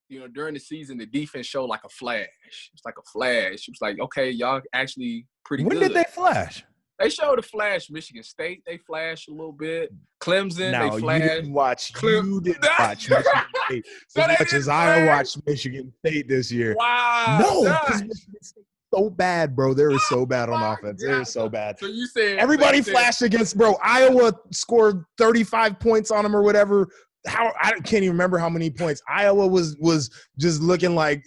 you 0.09 0.19
know, 0.19 0.27
during 0.27 0.53
the 0.53 0.59
season, 0.59 0.97
the 0.97 1.05
defense 1.05 1.45
showed 1.45 1.65
like 1.65 1.83
a 1.83 1.89
flash. 1.89 2.27
It's 2.73 2.85
like 2.85 2.95
a 2.97 3.03
flash. 3.11 3.67
It 3.67 3.71
was 3.71 3.81
like, 3.81 3.99
okay, 3.99 4.29
y'all 4.29 4.61
actually 4.73 5.25
pretty 5.43 5.63
when 5.63 5.73
good. 5.73 5.81
When 5.81 5.89
did 5.89 5.97
they 5.97 6.11
flash? 6.11 6.63
They 6.99 7.09
showed 7.09 7.37
a 7.37 7.43
flash. 7.43 7.89
Michigan 7.89 8.23
State, 8.23 8.63
they 8.65 8.77
flashed 8.77 9.29
a 9.29 9.31
little 9.31 9.51
bit. 9.51 9.93
Clemson, 10.19 10.71
now, 10.71 10.89
they 10.89 10.99
flashed. 10.99 11.23
You 11.23 11.29
didn't 11.29 11.53
watch. 11.53 11.93
Clem- 11.93 12.31
you 12.31 12.41
didn't 12.41 12.65
watch 12.79 13.09
Michigan 13.09 13.43
State 13.67 13.85
so 14.07 14.21
as 14.23 14.39
much 14.39 14.53
as 14.53 14.67
I 14.67 15.05
watched 15.05 15.37
Michigan 15.45 15.93
State 16.05 16.27
this 16.27 16.51
year. 16.51 16.75
Wow. 16.77 17.37
No, 17.39 17.79
because 17.85 18.01
Michigan 18.03 18.41
State 18.41 18.65
so 18.93 19.09
bad, 19.09 19.55
bro. 19.55 19.73
They 19.73 19.83
were 19.83 19.99
so 20.09 20.25
bad 20.25 20.49
on 20.49 20.61
offense. 20.61 21.03
They 21.03 21.11
were 21.11 21.25
so 21.25 21.49
bad. 21.49 21.79
So 21.79 21.87
you 21.87 22.07
said 22.07 22.39
everybody 22.39 22.81
flashed 22.81 23.21
against, 23.21 23.57
bro. 23.57 23.75
Iowa 23.83 24.33
scored 24.51 25.03
35 25.17 25.79
points 25.79 26.11
on 26.11 26.23
them 26.23 26.35
or 26.35 26.41
whatever. 26.41 26.87
How 27.25 27.51
I 27.61 27.71
can't 27.73 28.03
even 28.03 28.11
remember 28.11 28.37
how 28.37 28.49
many 28.49 28.69
points. 28.69 29.01
Iowa 29.09 29.47
was 29.47 29.75
was 29.79 30.09
just 30.39 30.61
looking 30.61 30.95
like. 30.95 31.23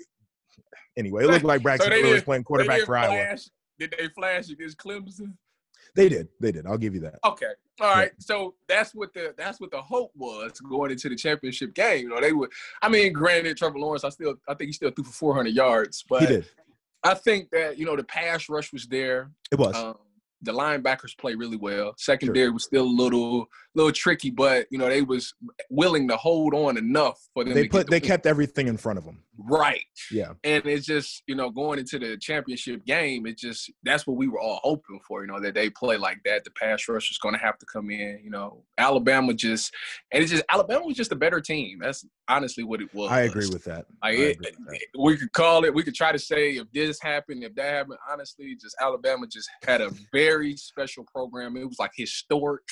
Anyway, 0.97 1.25
it 1.25 1.29
looked 1.29 1.45
like 1.45 1.63
Braxton 1.63 1.93
so 1.93 2.11
was 2.11 2.23
playing 2.23 2.45
quarterback 2.45 2.81
for 2.81 2.87
flash, 2.87 3.11
Iowa. 3.11 3.37
Did 3.79 3.95
they 3.99 4.09
flash 4.09 4.51
against 4.51 4.79
Clemson? 4.79 5.35
They 5.95 6.09
did. 6.09 6.29
They 6.41 6.53
did. 6.53 6.67
I'll 6.67 6.79
give 6.79 6.95
you 6.95 7.01
that. 7.01 7.19
Okay. 7.25 7.53
All 7.81 7.89
right. 7.89 8.11
Yeah. 8.13 8.19
So 8.19 8.55
that's 8.69 8.95
what 8.95 9.13
the 9.15 9.35
that's 9.37 9.61
what 9.61 9.71
the 9.71 9.81
hope 9.81 10.13
was 10.15 10.53
going 10.61 10.91
into 10.91 11.09
the 11.09 11.17
championship 11.17 11.75
game. 11.75 12.05
You 12.05 12.09
know, 12.11 12.21
they 12.21 12.33
would. 12.33 12.51
I 12.83 12.89
mean, 12.89 13.13
granted, 13.13 13.57
Trevor 13.57 13.79
Lawrence, 13.79 14.05
I 14.05 14.11
still 14.11 14.37
I 14.49 14.55
think 14.55 14.69
he 14.69 14.73
still 14.73 14.91
threw 14.91 15.05
for 15.05 15.13
400 15.13 15.55
yards, 15.55 16.05
but 16.09 16.21
he 16.21 16.27
did. 16.27 16.47
I 17.03 17.15
think 17.15 17.51
that 17.51 17.79
you 17.79 17.87
know 17.87 17.97
the 17.97 18.05
pass 18.05 18.49
rush 18.49 18.73
was 18.73 18.87
there. 18.87 19.31
It 19.51 19.59
was. 19.59 19.75
Um, 19.75 19.97
the 20.43 20.53
linebackers 20.53 21.17
play 21.17 21.35
really 21.35 21.57
well. 21.57 21.95
Secondary 21.99 22.47
sure. 22.47 22.53
was 22.53 22.65
still 22.65 22.85
a 22.85 22.85
little 22.85 23.47
little 23.75 23.93
tricky, 23.93 24.31
but 24.31 24.67
you 24.71 24.79
know 24.79 24.89
they 24.89 25.03
was 25.03 25.35
willing 25.69 26.09
to 26.09 26.17
hold 26.17 26.55
on 26.55 26.77
enough 26.77 27.21
for 27.35 27.45
them. 27.45 27.55
They 27.55 27.69
put 27.69 27.87
the 27.87 27.91
they 27.91 28.01
kept 28.01 28.27
everything 28.27 28.69
in 28.69 28.77
front 28.77 28.99
of 28.99 29.05
them. 29.05 29.23
Right. 29.39 29.85
Yeah. 30.11 30.33
And 30.45 30.65
it's 30.67 30.87
just 30.87 31.23
you 31.27 31.35
know 31.35 31.51
going 31.51 31.79
into 31.79 31.99
the 31.99 32.17
championship 32.17 32.85
game, 32.87 33.27
it 33.27 33.39
just 33.39 33.71
that's 33.83 34.07
what 34.07 34.17
we 34.17 34.29
were 34.29 34.41
all 34.41 34.61
hoping 34.63 35.01
for. 35.07 35.23
You 35.23 35.29
know 35.29 35.41
that 35.41 35.55
they 35.55 35.71
play 35.71 35.97
like 35.97 36.19
that. 36.25 36.45
The 36.45 36.51
pass 36.53 36.89
rush 36.89 37.11
is 37.11 37.19
going 37.19 37.35
to 37.35 37.41
have 37.41 37.59
to 37.59 37.67
come 37.67 37.91
in. 37.91 38.21
You 38.23 38.31
know 38.31 38.65
Alabama 38.79 39.35
just 39.35 39.75
and 40.13 40.23
it's 40.23 40.33
just 40.33 40.45
Alabama 40.53 40.87
was 40.87 40.97
just 40.97 41.13
a 41.13 41.17
better 41.17 41.41
team. 41.41 41.81
That's 41.83 42.05
honestly 42.31 42.65
what 42.65 42.81
it 42.81 42.95
was. 42.95 43.11
I 43.11 43.23
agree 43.23 43.49
with 43.49 43.65
that. 43.65 43.87
Like 44.03 44.19
it, 44.19 44.39
with 44.39 44.57
that. 44.57 44.81
we 44.99 45.17
could 45.17 45.33
call 45.33 45.65
it. 45.65 45.75
We 45.75 45.83
could 45.83 45.95
try 45.95 46.13
to 46.13 46.19
say 46.19 46.53
if 46.53 46.71
this 46.73 47.01
happened, 47.01 47.45
if 47.45 47.55
that 47.57 47.71
happened. 47.71 47.99
Honestly, 48.11 48.57
just 48.61 48.77
Alabama 48.81 49.27
just 49.27 49.51
had 49.67 49.81
a 49.81 49.91
very 50.13 50.57
special 50.57 51.05
program. 51.13 51.57
It 51.57 51.67
was 51.67 51.79
like 51.79 51.91
historic 51.95 52.63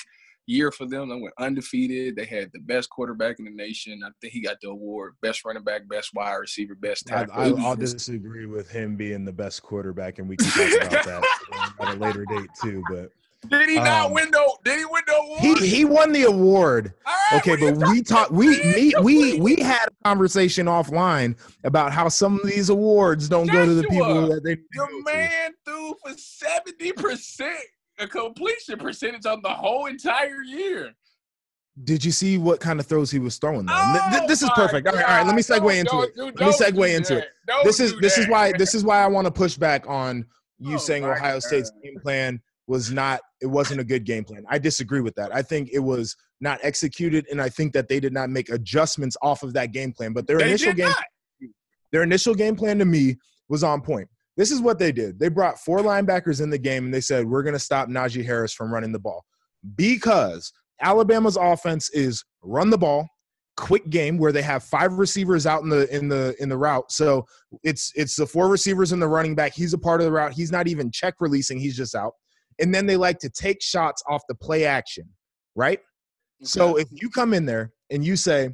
year 0.47 0.71
for 0.71 0.87
them. 0.87 1.09
They 1.09 1.15
went 1.15 1.33
undefeated. 1.39 2.15
They 2.15 2.25
had 2.25 2.49
the 2.53 2.59
best 2.61 2.89
quarterback 2.89 3.37
in 3.39 3.45
the 3.45 3.51
nation. 3.51 4.01
I 4.03 4.09
think 4.21 4.33
he 4.33 4.41
got 4.41 4.57
the 4.61 4.69
award: 4.69 5.15
best 5.21 5.45
running 5.45 5.63
back, 5.63 5.87
best 5.87 6.11
wide 6.13 6.33
receiver, 6.35 6.75
best 6.75 7.05
tackle. 7.05 7.33
I, 7.35 7.51
will 7.51 7.75
disagree 7.75 8.45
with 8.45 8.69
him 8.69 8.95
being 8.95 9.25
the 9.25 9.33
best 9.33 9.61
quarterback, 9.61 10.19
and 10.19 10.27
we 10.27 10.37
can 10.37 10.47
talk 10.47 10.87
about 10.87 11.05
that 11.05 11.73
at 11.79 11.95
a 11.95 11.99
later 11.99 12.25
date 12.25 12.49
too. 12.61 12.83
But 12.89 13.11
did 13.47 13.69
he 13.69 13.75
not 13.75 14.07
um, 14.07 14.13
win 14.13 14.29
the? 14.31 14.57
Did 14.65 14.79
he 14.79 14.85
win 14.85 15.03
the 15.07 15.15
award? 15.15 15.39
He 15.39 15.67
he 15.67 15.85
won 15.85 16.11
the 16.11 16.23
award. 16.23 16.93
Right, 17.05 17.39
okay, 17.39 17.55
but 17.55 17.89
we 17.89 18.01
talked. 18.01 18.31
We 18.31 18.61
me, 18.61 18.93
we 19.01 19.39
we 19.39 19.55
had 19.57 19.87
a 19.87 20.03
conversation 20.03 20.65
offline 20.65 21.37
about 21.63 21.93
how 21.93 22.09
some 22.09 22.39
of 22.39 22.45
these 22.45 22.69
awards 22.69 23.29
don't 23.29 23.47
Joshua, 23.47 23.59
go 23.61 23.65
to 23.67 23.73
the 23.75 23.83
people 23.83 24.27
that 24.27 24.43
they. 24.43 24.57
Your 24.73 25.03
man 25.03 25.53
threw 25.65 25.95
for 26.03 26.13
seventy 26.17 26.91
percent 26.91 27.63
a 27.97 28.07
completion 28.07 28.77
percentage 28.77 29.25
on 29.25 29.41
the 29.41 29.49
whole 29.49 29.85
entire 29.85 30.41
year. 30.41 30.93
Did 31.85 32.03
you 32.03 32.11
see 32.11 32.37
what 32.37 32.59
kind 32.59 32.79
of 32.81 32.87
throws 32.87 33.09
he 33.09 33.19
was 33.19 33.37
throwing 33.37 33.65
though? 33.65 33.73
Oh 33.73 34.25
this 34.27 34.41
is 34.41 34.49
perfect. 34.53 34.85
All 34.85 34.93
right, 34.93 35.05
all 35.05 35.17
right, 35.17 35.25
let 35.25 35.35
me 35.35 35.41
segue 35.41 35.79
into 35.79 36.01
it. 36.01 36.11
let 36.17 36.35
me 36.35 36.51
segue 36.51 36.93
into 36.95 37.19
it. 37.19 37.29
This 37.63 37.79
is 37.79 37.97
this 38.01 38.17
is 38.17 38.27
why 38.27 38.51
this 38.57 38.75
is 38.75 38.83
why 38.83 39.01
I 39.01 39.07
want 39.07 39.25
to 39.25 39.31
push 39.31 39.55
back 39.55 39.87
on 39.87 40.25
you 40.57 40.75
oh 40.75 40.77
saying 40.77 41.05
Ohio 41.05 41.35
God. 41.35 41.43
State's 41.43 41.71
game 41.81 41.99
plan 42.01 42.41
was 42.67 42.91
not 42.91 43.21
it 43.41 43.47
wasn't 43.47 43.79
a 43.79 43.83
good 43.83 44.05
game 44.05 44.23
plan. 44.23 44.43
I 44.49 44.57
disagree 44.57 45.01
with 45.01 45.15
that. 45.15 45.33
I 45.33 45.41
think 45.41 45.69
it 45.71 45.79
was 45.79 46.15
not 46.41 46.59
executed 46.63 47.25
and 47.31 47.41
I 47.41 47.49
think 47.49 47.73
that 47.73 47.87
they 47.87 47.99
did 47.99 48.13
not 48.13 48.29
make 48.29 48.49
adjustments 48.49 49.17
off 49.21 49.43
of 49.43 49.53
that 49.53 49.71
game 49.71 49.91
plan. 49.91 50.13
But 50.13 50.27
their 50.27 50.37
they 50.37 50.49
initial 50.49 50.73
game 50.73 50.89
not. 50.89 51.03
their 51.91 52.03
initial 52.03 52.35
game 52.35 52.55
plan 52.55 52.79
to 52.79 52.85
me 52.85 53.17
was 53.47 53.63
on 53.63 53.81
point. 53.81 54.07
This 54.37 54.51
is 54.51 54.61
what 54.61 54.79
they 54.79 54.91
did. 54.91 55.19
They 55.19 55.27
brought 55.27 55.59
four 55.59 55.79
linebackers 55.79 56.41
in 56.41 56.49
the 56.49 56.57
game 56.57 56.85
and 56.85 56.93
they 56.93 57.01
said, 57.01 57.25
We're 57.25 57.43
going 57.43 57.53
to 57.53 57.59
stop 57.59 57.89
Najee 57.89 58.25
Harris 58.25 58.53
from 58.53 58.73
running 58.73 58.91
the 58.91 58.99
ball 58.99 59.25
because 59.75 60.53
Alabama's 60.81 61.37
offense 61.37 61.89
is 61.89 62.23
run 62.41 62.69
the 62.69 62.77
ball, 62.77 63.07
quick 63.57 63.89
game 63.89 64.17
where 64.17 64.31
they 64.31 64.41
have 64.41 64.63
five 64.63 64.93
receivers 64.93 65.45
out 65.45 65.63
in 65.63 65.69
the 65.69 65.93
in 65.93 66.07
the 66.07 66.35
in 66.39 66.47
the 66.47 66.57
route. 66.57 66.91
So 66.91 67.25
it's 67.63 67.91
it's 67.95 68.15
the 68.15 68.25
four 68.25 68.47
receivers 68.47 68.93
and 68.93 69.01
the 69.01 69.07
running 69.07 69.35
back. 69.35 69.53
He's 69.53 69.73
a 69.73 69.77
part 69.77 69.99
of 69.99 70.05
the 70.05 70.11
route. 70.11 70.31
He's 70.31 70.51
not 70.51 70.67
even 70.67 70.91
check 70.91 71.15
releasing. 71.19 71.59
He's 71.59 71.75
just 71.75 71.95
out. 71.95 72.13
And 72.59 72.73
then 72.73 72.85
they 72.85 72.97
like 72.97 73.19
to 73.19 73.29
take 73.29 73.61
shots 73.61 74.03
off 74.07 74.21
the 74.27 74.35
play 74.35 74.65
action, 74.65 75.07
right? 75.55 75.79
Okay. 76.41 76.45
So 76.45 76.77
if 76.77 76.87
you 76.91 77.09
come 77.09 77.33
in 77.33 77.45
there 77.45 77.71
and 77.89 78.05
you 78.05 78.15
say, 78.15 78.49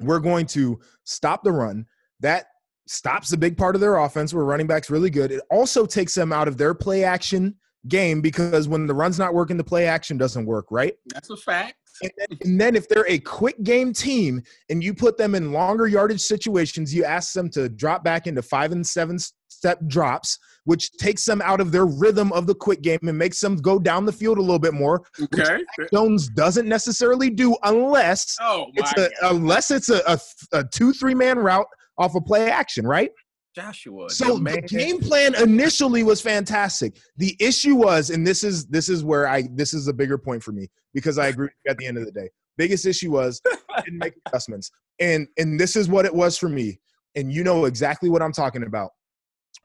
"We're 0.00 0.20
going 0.20 0.46
to 0.46 0.80
stop 1.04 1.44
the 1.44 1.52
run," 1.52 1.86
that 2.20 2.46
stops 2.86 3.32
a 3.32 3.36
big 3.36 3.56
part 3.56 3.74
of 3.74 3.80
their 3.80 3.96
offense 3.96 4.34
where 4.34 4.44
running 4.44 4.66
back's 4.66 4.90
really 4.90 5.10
good. 5.10 5.32
It 5.32 5.42
also 5.50 5.86
takes 5.86 6.14
them 6.14 6.32
out 6.32 6.48
of 6.48 6.56
their 6.56 6.74
play 6.74 7.04
action 7.04 7.54
game 7.88 8.20
because 8.20 8.68
when 8.68 8.86
the 8.86 8.94
run's 8.94 9.18
not 9.18 9.34
working, 9.34 9.56
the 9.56 9.64
play 9.64 9.86
action 9.86 10.16
doesn't 10.18 10.46
work, 10.46 10.66
right? 10.70 10.94
That's 11.06 11.30
a 11.30 11.36
fact. 11.36 11.74
And 12.02 12.10
then, 12.18 12.38
and 12.42 12.60
then, 12.60 12.76
if 12.76 12.88
they're 12.88 13.08
a 13.08 13.20
quick 13.20 13.62
game 13.62 13.92
team 13.92 14.42
and 14.68 14.82
you 14.82 14.94
put 14.94 15.16
them 15.16 15.34
in 15.34 15.52
longer 15.52 15.86
yardage 15.86 16.20
situations, 16.20 16.92
you 16.92 17.04
ask 17.04 17.32
them 17.32 17.48
to 17.50 17.68
drop 17.68 18.02
back 18.02 18.26
into 18.26 18.42
five 18.42 18.72
and 18.72 18.84
seven 18.84 19.18
step 19.48 19.78
drops, 19.86 20.38
which 20.64 20.90
takes 20.92 21.24
them 21.24 21.42
out 21.42 21.60
of 21.60 21.72
their 21.72 21.86
rhythm 21.86 22.32
of 22.32 22.46
the 22.46 22.54
quick 22.54 22.82
game 22.82 22.98
and 23.02 23.16
makes 23.16 23.40
them 23.40 23.56
go 23.56 23.78
down 23.78 24.04
the 24.04 24.12
field 24.12 24.38
a 24.38 24.40
little 24.40 24.58
bit 24.58 24.74
more. 24.74 25.02
Okay. 25.22 25.62
Jones 25.92 26.28
doesn't 26.28 26.68
necessarily 26.68 27.30
do 27.30 27.56
unless 27.62 28.36
oh 28.40 28.66
it's 28.74 28.92
a, 28.98 29.10
unless 29.22 29.70
it's 29.70 29.90
a, 29.90 30.02
a, 30.06 30.18
a 30.52 30.64
two 30.64 30.92
three 30.92 31.14
man 31.14 31.38
route 31.38 31.66
off 31.98 32.14
of 32.14 32.24
play 32.24 32.50
action, 32.50 32.86
right? 32.86 33.10
Joshua. 33.54 34.10
So 34.10 34.38
the 34.38 34.60
game 34.62 34.98
plan 34.98 35.34
initially 35.36 36.02
was 36.02 36.20
fantastic. 36.20 36.96
The 37.16 37.36
issue 37.38 37.76
was, 37.76 38.10
and 38.10 38.26
this 38.26 38.42
is 38.42 38.66
this 38.66 38.88
is 38.88 39.04
where 39.04 39.28
I 39.28 39.44
this 39.52 39.74
is 39.74 39.86
a 39.86 39.92
bigger 39.92 40.18
point 40.18 40.42
for 40.42 40.52
me 40.52 40.68
because 40.92 41.18
I 41.18 41.28
agree 41.28 41.50
at 41.68 41.78
the 41.78 41.86
end 41.86 41.96
of 41.96 42.04
the 42.04 42.12
day. 42.12 42.28
Biggest 42.56 42.84
issue 42.84 43.12
was 43.12 43.40
didn't 43.84 43.98
make 43.98 44.14
adjustments. 44.26 44.70
And 45.00 45.28
and 45.38 45.58
this 45.58 45.76
is 45.76 45.88
what 45.88 46.04
it 46.04 46.14
was 46.14 46.36
for 46.36 46.48
me. 46.48 46.80
And 47.14 47.32
you 47.32 47.44
know 47.44 47.66
exactly 47.66 48.10
what 48.10 48.22
I'm 48.22 48.32
talking 48.32 48.64
about. 48.64 48.90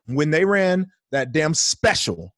When 0.09 0.31
they 0.31 0.45
ran 0.45 0.87
that 1.11 1.31
damn 1.31 1.53
special, 1.53 2.33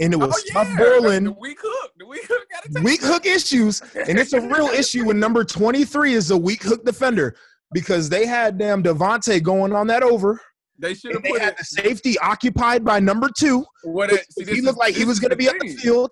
and 0.00 0.14
it 0.14 0.16
oh, 0.16 0.26
was 0.26 0.44
oh, 0.54 0.62
yeah. 0.62 0.76
Borland. 0.76 1.26
The 1.26 1.32
weak 1.32 1.58
hook. 1.60 1.92
The 1.98 2.06
weak 2.06 2.26
hook 2.26 2.38
weak 2.82 3.00
hook 3.02 3.26
issues. 3.26 3.80
And 3.94 4.18
it's 4.18 4.32
a 4.32 4.40
real 4.40 4.66
issue 4.66 5.06
when 5.06 5.18
number 5.18 5.44
23 5.44 6.14
is 6.14 6.30
a 6.30 6.36
weak 6.36 6.62
hook 6.62 6.84
defender 6.84 7.36
because 7.72 8.08
they 8.08 8.26
had 8.26 8.58
damn 8.58 8.82
DeVonta 8.82 9.42
going 9.42 9.72
on 9.72 9.86
that 9.88 10.02
over. 10.02 10.40
They 10.78 10.94
should 10.94 11.14
have 11.14 11.24
put 11.24 11.40
had 11.40 11.52
it. 11.54 11.58
the 11.58 11.64
safety 11.64 12.18
occupied 12.20 12.84
by 12.84 13.00
number 13.00 13.28
two. 13.36 13.64
What 13.82 14.12
it, 14.12 14.24
see, 14.32 14.44
He 14.44 14.60
looked 14.60 14.78
like 14.78 14.94
he 14.94 15.04
was 15.04 15.18
going 15.18 15.30
to 15.30 15.36
be 15.36 15.48
on 15.48 15.58
the 15.58 15.74
field. 15.74 16.10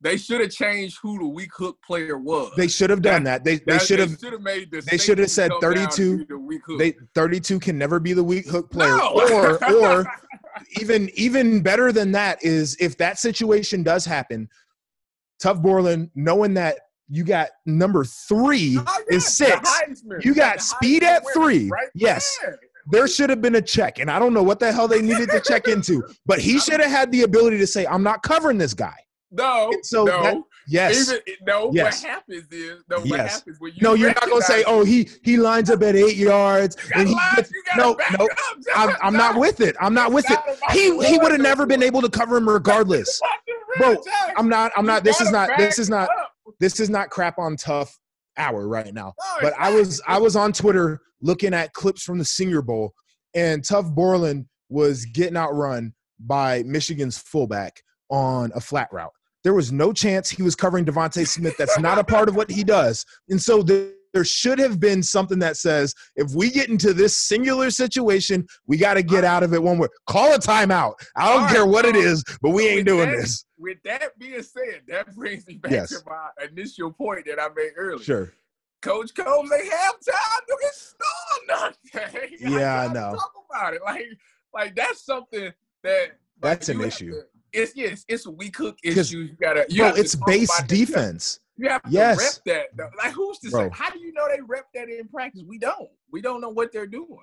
They 0.00 0.16
should 0.16 0.40
have 0.40 0.50
changed 0.50 0.98
who 1.02 1.18
the 1.18 1.26
weak 1.28 1.50
hook 1.56 1.78
player 1.86 2.18
was. 2.18 2.50
They 2.56 2.68
should 2.68 2.90
have 2.90 3.02
done 3.02 3.22
that. 3.24 3.44
They 3.44 3.56
they 3.58 3.78
should 3.78 3.98
have 4.00 4.10
made 4.40 4.70
the. 4.70 4.80
they 4.90 4.96
should 4.98 5.18
have 5.18 5.30
said 5.30 5.50
come 5.60 5.74
down 5.74 5.90
to 5.90 6.24
32. 6.24 6.26
the 6.26 6.76
they 6.78 6.94
32 7.14 7.60
can 7.60 7.78
never 7.78 8.00
be 8.00 8.12
the 8.12 8.24
weak 8.24 8.48
hook 8.48 8.70
player 8.70 8.96
No. 8.96 9.20
or 9.32 9.72
or 9.74 10.06
even 10.80 11.08
even 11.14 11.62
better 11.62 11.92
than 11.92 12.12
that 12.12 12.42
is 12.42 12.76
if 12.80 12.96
that 12.98 13.18
situation 13.18 13.82
does 13.82 14.04
happen 14.04 14.48
Tuf 15.42 15.62
Borland 15.62 16.10
knowing 16.16 16.54
that 16.54 16.78
you 17.08 17.22
got 17.24 17.48
number 17.64 18.04
three 18.04 18.76
Oh, 18.78 18.98
yeah, 19.10 19.16
is 19.16 19.26
six 19.26 19.70
You 20.22 20.34
got 20.34 20.60
speed 20.60 21.04
at 21.04 21.22
three. 21.32 21.68
right 21.70 21.88
Yes. 21.94 22.38
there. 22.42 22.58
there 22.90 23.06
should 23.08 23.30
have 23.30 23.40
been 23.40 23.54
a 23.54 23.62
check 23.62 23.98
and 24.00 24.10
i 24.10 24.18
don't 24.18 24.34
know 24.34 24.42
what 24.42 24.58
the 24.58 24.72
hell 24.72 24.88
they 24.88 25.00
needed 25.00 25.30
to 25.30 25.40
check 25.40 25.68
into 25.68 26.02
but 26.26 26.38
he 26.40 26.58
should 26.64 26.80
have 26.80 26.90
had 26.90 27.12
the 27.12 27.22
ability 27.22 27.58
to 27.58 27.66
say 27.66 27.86
i'm 27.86 28.02
not 28.02 28.22
covering 28.22 28.58
this 28.58 28.74
guy 28.74 28.94
No, 29.30 29.70
And 29.72 29.84
so 29.84 30.04
no. 30.04 30.22
that- 30.22 30.36
yes. 30.66 31.08
Even, 31.10 31.20
no, 31.46 31.70
Yes. 31.72 32.02
what 32.02 32.10
happens 32.10 32.44
is, 32.50 32.82
no, 32.88 33.00
what 33.00 33.20
happens 33.20 33.56
when 33.60 33.72
you 33.74 33.78
no 33.82 33.94
you're 33.94 34.08
not 34.08 34.26
going 34.26 34.40
to 34.40 34.46
say 34.46 34.64
oh 34.66 34.84
he 34.84 35.08
he 35.22 35.36
lines 35.36 35.70
up 35.70 35.82
at 35.82 35.94
eight 35.96 36.16
yards 36.16 36.76
and 36.94 37.08
he 37.08 37.14
gets 37.36 37.50
no 37.76 37.96
no. 38.18 38.28
I'm, 38.74 38.96
I'm 39.02 39.12
not 39.14 39.36
with 39.38 39.60
it. 39.60 39.76
I'm 39.80 39.92
not 39.94 40.12
with 40.12 40.24
it. 40.30 40.38
he 40.72 40.84
he 41.06 41.18
would 41.18 41.32
have 41.32 41.40
never 41.40 41.66
been 41.66 41.82
able 41.82 42.00
to 42.00 42.08
cover 42.08 42.38
him 42.38 42.48
regardless. 42.48 43.20
Bro, 43.76 43.96
i'm 44.36 44.48
not 44.48 44.72
i'm 44.76 44.86
not 44.86 45.04
this 45.04 45.20
is 45.20 45.30
not 45.30 45.50
this 45.58 45.78
is 45.78 45.90
not 45.90 46.08
this 46.58 46.80
is 46.80 46.88
not 46.90 47.10
crap 47.10 47.38
on 47.38 47.56
tough 47.56 47.98
hour 48.38 48.66
right 48.66 48.92
now. 48.94 49.12
But 49.42 49.52
I 49.58 49.70
was 49.70 50.00
I 50.06 50.18
was 50.18 50.36
on 50.36 50.52
Twitter 50.52 51.00
looking 51.20 51.52
at 51.52 51.72
clips 51.74 52.02
from 52.02 52.18
the 52.18 52.24
Senior 52.24 52.62
Bowl, 52.62 52.94
and 53.34 53.62
Tuf 53.62 53.94
Borland 53.94 54.46
was 54.70 55.04
getting 55.06 55.36
outrun 55.36 55.92
by 56.20 56.62
Michigan's 56.64 57.18
fullback 57.18 57.82
on 58.10 58.50
a 58.54 58.60
flat 58.60 58.88
route. 58.92 59.12
There 59.44 59.54
was 59.54 59.70
no 59.72 59.92
chance 59.92 60.28
he 60.30 60.42
was 60.42 60.54
covering 60.54 60.84
DeVonta 60.84 61.26
Smith. 61.26 61.56
That's 61.56 61.78
not 61.78 61.98
a 61.98 62.04
part 62.04 62.28
of 62.28 62.36
what 62.36 62.50
he 62.50 62.64
does. 62.64 63.04
And 63.28 63.40
so 63.40 63.62
there, 63.62 63.90
there 64.12 64.24
should 64.24 64.58
have 64.58 64.80
been 64.80 65.02
something 65.02 65.38
that 65.38 65.56
says 65.56 65.94
if 66.16 66.32
we 66.34 66.50
get 66.50 66.68
into 66.68 66.92
this 66.92 67.16
singular 67.16 67.70
situation, 67.70 68.46
we 68.66 68.76
got 68.76 68.94
to 68.94 69.02
get 69.02 69.24
out 69.24 69.42
of 69.42 69.52
it 69.54 69.62
one 69.62 69.78
way. 69.78 69.88
Call 70.08 70.34
a 70.34 70.38
timeout. 70.38 70.94
I 71.16 71.32
don't 71.32 71.42
All 71.44 71.48
care 71.48 71.66
what 71.66 71.84
it 71.84 71.94
so- 71.94 72.00
is, 72.00 72.24
but 72.42 72.50
we 72.50 72.64
so 72.64 72.68
ain't 72.70 72.86
doing 72.86 73.10
that- 73.10 73.16
this. 73.18 73.44
With 73.60 73.78
that 73.84 74.16
being 74.18 74.42
said, 74.42 74.82
that 74.88 75.14
brings 75.16 75.46
me 75.46 75.54
back 75.56 75.72
Yes. 75.72 75.88
to 75.90 75.98
my 76.06 76.28
initial 76.48 76.92
point 76.92 77.26
that 77.26 77.40
I 77.40 77.48
made 77.56 77.72
earlier. 77.76 78.02
Sure. 78.04 78.32
Coach 78.82 79.12
Coombs, 79.14 79.50
they 79.50 79.68
halftime, 79.68 80.40
look 80.48 80.62
at 80.64 80.74
still 80.74 81.46
nothing. 81.48 82.36
Yeah, 82.38 82.80
I 82.80 82.86
gotta 82.86 82.94
know. 82.94 83.16
Talk 83.16 83.32
about 83.50 83.74
it, 83.74 83.82
like, 83.84 84.06
like 84.54 84.76
that's 84.76 85.04
something 85.04 85.52
that 85.82 86.00
like, 86.02 86.12
That's 86.40 86.68
an 86.68 86.80
issue. 86.82 87.10
to- 87.10 87.22
it's 87.52 87.74
yes, 87.76 88.04
it's 88.08 88.26
a 88.26 88.30
weak 88.30 88.56
hook 88.56 88.76
'Cause, 88.84 88.96
issue. 88.96 89.18
You 89.18 89.36
gotta, 89.40 89.64
you 89.68 89.78
Bro, 89.82 89.94
it's 89.96 90.14
base 90.14 90.48
about 90.58 90.68
that. 90.68 90.74
You 90.76 90.86
have- 90.86 90.88
defense. 90.94 91.40
You 91.60 91.68
have 91.68 91.82
to 91.82 91.90
Yes. 91.90 92.18
rep 92.18 92.44
that. 92.54 92.76
though. 92.76 92.90
Like, 92.96 93.12
who's 93.12 93.38
to 93.40 93.50
say? 93.50 93.68
How 93.72 93.90
do 93.90 93.98
you 93.98 94.12
know 94.12 94.28
they 94.28 94.40
rep 94.46 94.66
that 94.74 94.88
in 94.88 95.08
practice? 95.08 95.42
We 95.46 95.58
don't. 95.58 95.88
We 96.12 96.20
don't 96.20 96.40
know 96.40 96.50
what 96.50 96.72
they're 96.72 96.86
doing. 96.86 97.18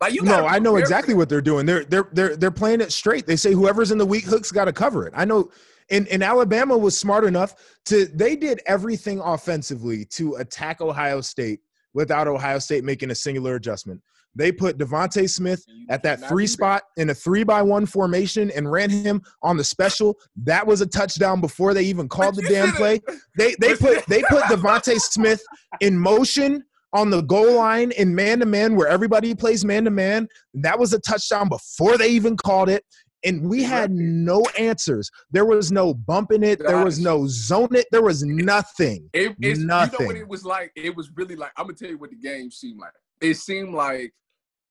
Like 0.00 0.14
you. 0.14 0.22
no, 0.22 0.46
I 0.46 0.58
know 0.58 0.76
exactly 0.76 1.14
what 1.14 1.28
they're 1.28 1.40
doing. 1.40 1.66
They're 1.66 1.84
they're 1.84 2.08
they're 2.12 2.36
they're 2.36 2.50
playing 2.50 2.80
it 2.80 2.92
straight. 2.92 3.26
They 3.26 3.36
say 3.36 3.52
whoever's 3.52 3.90
in 3.90 3.98
the 3.98 4.06
weak 4.06 4.24
hook's 4.24 4.52
got 4.52 4.66
to 4.66 4.72
cover 4.72 5.06
it. 5.06 5.12
I 5.16 5.24
know. 5.24 5.50
And, 5.90 6.06
and 6.08 6.22
Alabama 6.22 6.76
was 6.76 6.98
smart 6.98 7.24
enough 7.24 7.54
to 7.86 8.04
they 8.06 8.36
did 8.36 8.60
everything 8.66 9.20
offensively 9.20 10.04
to 10.06 10.34
attack 10.34 10.80
Ohio 10.82 11.20
State 11.22 11.60
without 11.94 12.28
Ohio 12.28 12.58
State 12.58 12.84
making 12.84 13.10
a 13.10 13.14
singular 13.14 13.54
adjustment. 13.54 14.00
They 14.34 14.52
put 14.52 14.78
DeVonta 14.78 15.28
Smith 15.28 15.64
at 15.88 16.02
that 16.04 16.20
three 16.28 16.46
spot 16.46 16.82
in 16.96 17.10
a 17.10 17.14
three 17.14 17.44
by 17.44 17.62
one 17.62 17.86
formation 17.86 18.50
and 18.52 18.70
ran 18.70 18.90
him 18.90 19.22
on 19.42 19.56
the 19.56 19.64
special. 19.64 20.16
That 20.36 20.66
was 20.66 20.80
a 20.80 20.86
touchdown 20.86 21.40
before 21.40 21.74
they 21.74 21.82
even 21.82 22.08
called 22.08 22.36
the 22.36 22.42
damn 22.48 22.72
play. 22.72 23.00
They 23.36 23.56
they 23.60 23.74
put 23.74 24.06
they 24.08 24.22
put 24.22 24.44
DeVonta 24.44 24.98
Smith 25.00 25.42
in 25.80 25.98
motion 25.98 26.64
on 26.92 27.10
the 27.10 27.20
goal 27.22 27.54
line 27.56 27.90
in 27.92 28.14
man 28.14 28.40
to 28.40 28.46
man 28.46 28.76
where 28.76 28.88
everybody 28.88 29.34
plays 29.34 29.64
man 29.64 29.84
to 29.84 29.90
man. 29.90 30.28
That 30.54 30.78
was 30.78 30.92
a 30.92 31.00
touchdown 31.00 31.48
before 31.48 31.98
they 31.98 32.08
even 32.08 32.36
called 32.36 32.68
it. 32.68 32.84
And 33.24 33.50
we 33.50 33.64
had 33.64 33.90
no 33.90 34.44
answers. 34.56 35.10
There 35.32 35.44
was 35.44 35.72
no 35.72 35.92
bumping 35.92 36.44
it. 36.44 36.60
There 36.60 36.84
was 36.84 37.00
no 37.00 37.26
zone 37.26 37.74
it. 37.74 37.86
There 37.90 38.02
was 38.02 38.22
nothing. 38.22 39.10
It, 39.12 39.34
it's, 39.40 39.58
You 39.58 39.66
know 39.66 40.06
what 40.06 40.16
it 40.16 40.28
was 40.28 40.44
like? 40.44 40.70
It 40.76 40.94
was 40.94 41.10
really 41.16 41.34
like 41.34 41.50
I'm 41.56 41.66
gonna 41.66 41.74
tell 41.74 41.90
you 41.90 41.98
what 41.98 42.10
the 42.10 42.16
game 42.16 42.52
seemed 42.52 42.78
like. 42.78 42.92
It 43.20 43.34
seemed 43.34 43.74
like 43.74 44.12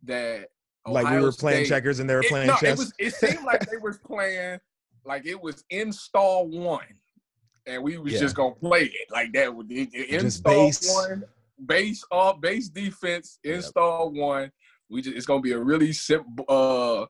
that. 0.03 0.47
like 0.85 1.09
we 1.09 1.19
were 1.21 1.31
playing 1.33 1.65
State- 1.65 1.69
checkers 1.75 1.99
and 1.99 2.09
they 2.09 2.15
were 2.15 2.21
It, 2.21 2.29
playing 2.29 2.47
no, 2.47 2.55
chess. 2.55 2.73
it 2.73 2.77
was. 2.77 2.93
It 2.99 3.13
seemed 3.13 3.43
like 3.45 3.69
they 3.69 3.77
was 3.77 3.97
playing 3.97 4.59
like 5.05 5.25
it 5.25 5.41
was 5.41 5.63
install 5.69 6.47
one, 6.47 6.85
and 7.65 7.83
we 7.83 7.97
was 7.97 8.13
Yeah. 8.13 8.19
just 8.19 8.35
gonna 8.35 8.55
play 8.55 8.83
it 8.85 9.11
like 9.11 9.33
that. 9.33 9.53
It- 9.69 10.09
install 10.23 10.67
base. 10.67 10.93
one, 10.93 11.23
base 11.65 12.03
off, 12.11 12.39
base 12.39 12.69
defense, 12.69 13.39
install 13.43 14.11
one. 14.11 14.51
We 14.89 15.01
just 15.01 15.15
it's 15.17 15.25
gonna 15.25 15.41
be 15.41 15.51
a 15.51 15.59
really 15.59 15.91
simple, 15.91 16.45
uh, 16.47 17.05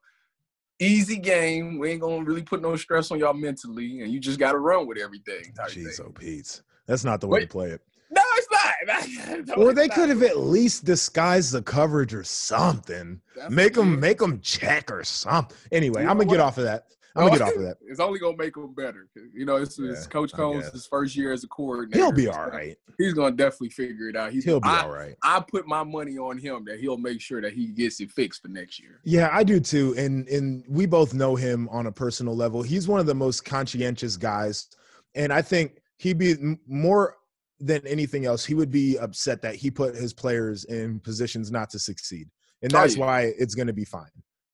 easy 0.80 1.18
game. 1.18 1.78
We 1.80 1.92
ain't 1.92 2.02
gonna 2.02 2.24
really 2.24 2.44
put 2.44 2.62
no 2.62 2.76
stress 2.76 3.12
on 3.12 3.20
y'all 3.20 3.34
mentally, 3.34 4.02
and 4.02 4.12
you 4.12 4.20
just 4.20 4.40
gotta 4.40 4.58
run 4.58 4.88
with 4.88 4.98
everything. 4.98 5.54
Jeez, 5.70 6.00
oh 6.04 6.12
Pete. 6.12 6.62
That's 6.88 7.04
not 7.04 7.20
the 7.22 7.28
way 7.28 7.42
to 7.42 7.48
play 7.48 7.70
it. 7.72 7.82
No, 8.10 8.22
it's. 8.34 8.47
No, 8.47 8.47
Or 9.58 9.74
they 9.74 9.88
could 9.88 10.10
have 10.10 10.24
at 10.24 10.38
least 10.38 10.86
disguised 10.86 11.52
the 11.52 11.62
coverage 11.62 12.14
or 12.14 12.24
something. 12.24 13.22
Make 13.50 13.74
them 13.74 14.00
make 14.00 14.20
them 14.20 14.40
check 14.42 14.92
or 14.92 15.04
something. 15.04 15.58
Anyway, 15.72 16.04
You 16.04 16.10
I'm 16.10 16.18
gonna 16.18 16.30
get 16.30 16.40
off 16.40 16.58
of 16.58 16.64
that. 16.66 16.86
I'm 17.18 17.28
gonna 17.28 17.40
get 17.40 17.48
off 17.48 17.56
of 17.56 17.64
that. 17.64 17.78
It's 17.82 18.00
only 18.00 18.20
gonna 18.20 18.38
make 18.38 18.54
them 18.54 18.74
better. 18.74 19.08
You 19.34 19.46
know, 19.46 19.56
it's, 19.56 19.80
it's 19.80 20.06
Coach 20.06 20.32
I 20.36 20.38
Coombs' 20.38 20.72
his 20.72 20.86
first 20.86 21.16
year 21.16 21.34
as 21.34 21.44
a 21.44 21.48
coordinator. 21.48 21.98
He'll 21.98 22.12
be 22.12 22.28
all 22.28 22.48
right. 22.48 22.78
He's 22.98 23.14
gonna 23.14 23.36
definitely 23.36 23.70
figure 23.70 24.08
it 24.08 24.16
out. 24.16 24.32
He's 24.32 24.46
He'll 24.46 24.60
be 24.60 24.70
I, 24.70 24.82
all 24.82 24.92
right. 24.92 25.16
I 25.24 25.40
put 25.40 25.68
my 25.68 25.84
money 25.84 26.18
on 26.18 26.38
him 26.38 26.64
that 26.66 26.80
he'll 26.80 26.98
make 26.98 27.20
sure 27.20 27.42
that 27.42 27.54
he 27.54 27.68
gets 27.68 28.00
it 28.02 28.12
fixed 28.12 28.44
for 28.44 28.50
next 28.50 28.80
year. 28.80 29.00
Yeah, 29.04 29.30
I 29.32 29.44
do 29.44 29.60
too. 29.60 29.96
And 29.98 30.28
and 30.28 30.64
we 30.70 30.86
both 30.86 31.14
know 31.14 31.36
him 31.36 31.68
on 31.70 31.88
a 31.88 31.92
personal 31.92 32.36
level. 32.36 32.62
He's 32.62 32.88
one 32.88 33.00
of 33.00 33.08
the 33.08 33.16
most 33.16 33.46
conscientious 33.46 34.16
guys, 34.16 34.68
and 35.16 35.34
I 35.34 35.42
think 35.42 35.82
he'd 35.98 36.20
be 36.20 36.36
more 36.68 37.17
than 37.60 37.86
anything 37.88 38.26
else. 38.26 38.46
He 38.46 38.54
would 38.54 38.72
be 38.72 38.98
upset 38.98 39.42
that 39.42 39.56
he 39.56 39.72
put 39.72 39.96
his 39.96 40.14
players 40.14 40.66
in 40.66 41.00
positions 41.00 41.52
not 41.52 41.70
to 41.72 41.80
succeed, 41.80 42.28
and 42.62 42.74
Oh, 42.74 42.80
that's 42.82 42.96
yeah. 42.96 43.06
why 43.06 43.22
it's 43.38 43.56
going 43.56 43.68
to 43.68 43.74
be 43.74 43.86
fine. 43.86 44.10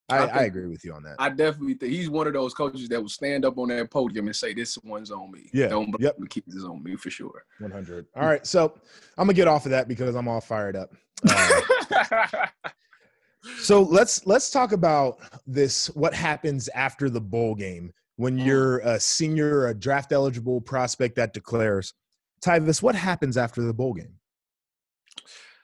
I, 0.10 0.18
I 0.18 0.26
I, 0.26 0.42
agree 0.44 0.68
with 0.68 0.84
you 0.84 0.94
on 0.94 1.02
that. 1.04 1.16
I 1.18 1.30
definitely 1.30 1.76
think 1.76 1.94
he's 1.94 2.10
one 2.10 2.28
of 2.28 2.34
those 2.34 2.54
coaches 2.54 2.90
that 2.90 3.02
will 3.02 3.08
stand 3.10 3.46
up 3.46 3.58
on 3.58 3.70
that 3.70 3.90
podium 3.90 4.28
and 4.28 4.36
say, 4.36 4.54
"This 4.54 4.78
one's 4.84 5.12
on 5.12 5.32
me." 5.32 5.50
Yeah, 5.54 5.68
don't 5.70 5.96
yep. 6.00 6.18
keep 6.30 6.46
this 6.46 6.64
on 6.66 6.84
me 6.84 6.96
for 6.98 7.10
sure. 7.10 7.46
100. 7.60 8.06
All 8.16 8.26
right, 8.28 8.46
so 8.46 8.74
I'm 9.18 9.28
gonna 9.28 9.34
get 9.34 9.48
off 9.48 9.66
of 9.66 9.72
that 9.72 9.88
because 9.88 10.14
I'm 10.16 10.28
all 10.28 10.42
fired 10.42 10.76
up. 10.76 10.94
Uh, 11.28 12.48
so 13.60 13.82
let's 13.82 14.26
let's 14.26 14.50
talk 14.52 14.72
about 14.74 15.20
this. 15.48 15.88
What 15.92 16.14
happens 16.14 16.68
after 16.70 17.10
the 17.10 17.22
bowl 17.22 17.56
game 17.56 17.92
when 18.18 18.38
Mm. 18.38 18.46
you're 18.46 18.80
a 18.80 19.00
senior, 19.00 19.68
a 19.68 19.74
draft 19.74 20.12
eligible 20.12 20.62
prospect 20.62 21.16
that 21.16 21.34
declares? 21.34 21.94
Tyvis, 22.44 22.82
what 22.82 22.96
happens 22.96 23.38
after 23.38 23.62
the 23.62 23.74
bowl 23.74 23.94
game? 23.94 24.16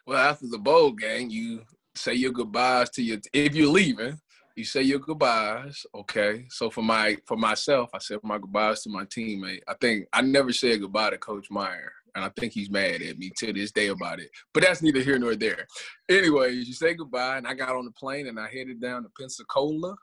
well, 0.10 0.18
after 0.18 0.48
the 0.48 0.58
bowl 0.58 0.92
game, 0.92 1.30
you 1.30 1.62
say 1.96 2.16
your 2.16 2.32
goodbyes 2.32 2.90
to 2.92 3.04
your. 3.04 3.18
If 3.32 3.54
you're 3.54 3.72
leaving, 3.72 4.20
you 4.56 4.64
say 4.64 4.82
your 4.82 4.98
goodbyes. 4.98 5.86
Okay. 5.94 6.46
So 6.50 6.72
for 6.72 6.82
my 6.82 7.18
for 7.28 7.38
myself, 7.38 7.92
I 7.94 8.00
said 8.00 8.18
my 8.24 8.40
goodbyes 8.40 8.82
to 8.84 8.90
my 8.90 9.06
teammate. 9.06 9.62
I 9.68 9.76
think 9.80 10.08
I 10.12 10.22
never 10.22 10.52
said 10.52 10.82
goodbye 10.82 11.12
to 11.12 11.20
Coach 11.20 11.52
Meyer, 11.52 11.92
and 12.16 12.26
I 12.26 12.32
think 12.40 12.54
he's 12.54 12.72
mad 12.72 13.04
at 13.04 13.20
me 13.20 13.32
to 13.38 13.54
this 13.54 13.72
day 13.72 13.90
about 13.90 14.20
it. 14.20 14.32
But 14.52 14.64
that's 14.64 14.82
neither 14.82 15.02
here 15.02 15.20
nor 15.20 15.36
there. 15.36 15.68
Anyways, 16.10 16.68
you 16.68 16.74
say 16.74 16.96
goodbye, 16.96 17.38
and 17.38 17.48
I 17.48 17.54
got 17.54 17.76
on 17.76 17.86
the 17.86 17.92
plane 17.92 18.28
and 18.28 18.40
I 18.40 18.50
headed 18.50 18.82
down 18.82 19.04
to 19.04 19.10
Pensacola, 19.16 19.96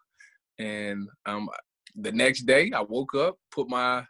and 0.60 1.08
um, 1.26 1.48
the 1.96 2.12
next 2.12 2.42
day 2.42 2.70
I 2.72 2.82
woke 2.82 3.16
up, 3.16 3.36
put 3.50 3.68
my 3.68 4.04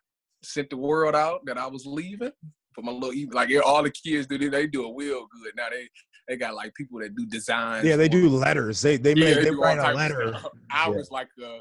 sent 0.46 0.70
the 0.70 0.76
world 0.76 1.14
out 1.14 1.44
that 1.46 1.58
I 1.58 1.66
was 1.66 1.84
leaving. 1.86 2.32
For 2.74 2.82
my 2.82 2.92
little, 2.92 3.14
like 3.32 3.50
all 3.64 3.82
the 3.82 3.90
kids 3.90 4.26
do, 4.26 4.38
they 4.50 4.66
do 4.66 4.86
it 4.86 4.94
real 4.96 5.26
good. 5.42 5.52
Now 5.56 5.68
they 5.70 5.88
they 6.28 6.36
got 6.36 6.54
like 6.54 6.74
people 6.74 7.00
that 7.00 7.14
do 7.14 7.24
designs. 7.26 7.86
Yeah, 7.86 7.96
they 7.96 8.08
do 8.08 8.28
letters. 8.28 8.82
They 8.82 8.96
they 8.96 9.14
Yeah, 9.14 9.24
make 9.26 9.34
they 9.36 9.44
they 9.44 9.50
write 9.50 9.78
a 9.78 9.94
letter. 9.94 10.34
I 10.70 10.88
Yeah. 10.88 10.96
was 10.96 11.10
like 11.10 11.28
a 11.42 11.60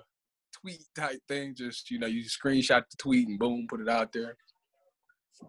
tweet 0.61 0.81
type 0.95 1.19
thing. 1.27 1.55
Just 1.55 1.89
you 1.89 1.99
know, 1.99 2.07
you 2.07 2.23
screenshot 2.23 2.83
the 2.89 2.97
tweet 2.97 3.27
and 3.27 3.39
boom, 3.39 3.65
put 3.69 3.79
it 3.79 3.87
out 3.89 4.11
there. 4.11 4.35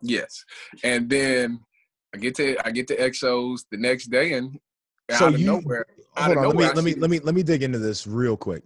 Yes, 0.03 0.45
and 0.85 1.09
then 1.09 1.61
I 2.15 2.19
get 2.19 2.35
to 2.37 2.57
I 2.65 2.71
get 2.71 2.87
to 2.89 2.97
Exos 2.97 3.61
the 3.71 3.79
next 3.79 4.07
day, 4.07 4.35
and 4.35 4.59
So 5.11 5.27
out 5.27 5.35
of 5.35 5.41
you 5.41 5.47
nowhere, 5.47 5.87
out 6.17 6.27
hold 6.27 6.39
of 6.39 6.45
on. 6.45 6.57
Let 6.57 6.59
me 6.59 6.67
let 6.75 6.85
me 6.85 6.95
let 6.95 7.11
me 7.11 7.19
let 7.21 7.35
me 7.35 7.43
dig 7.43 7.63
into 7.63 7.79
this 7.79 8.07
real 8.07 8.37
quick. 8.37 8.63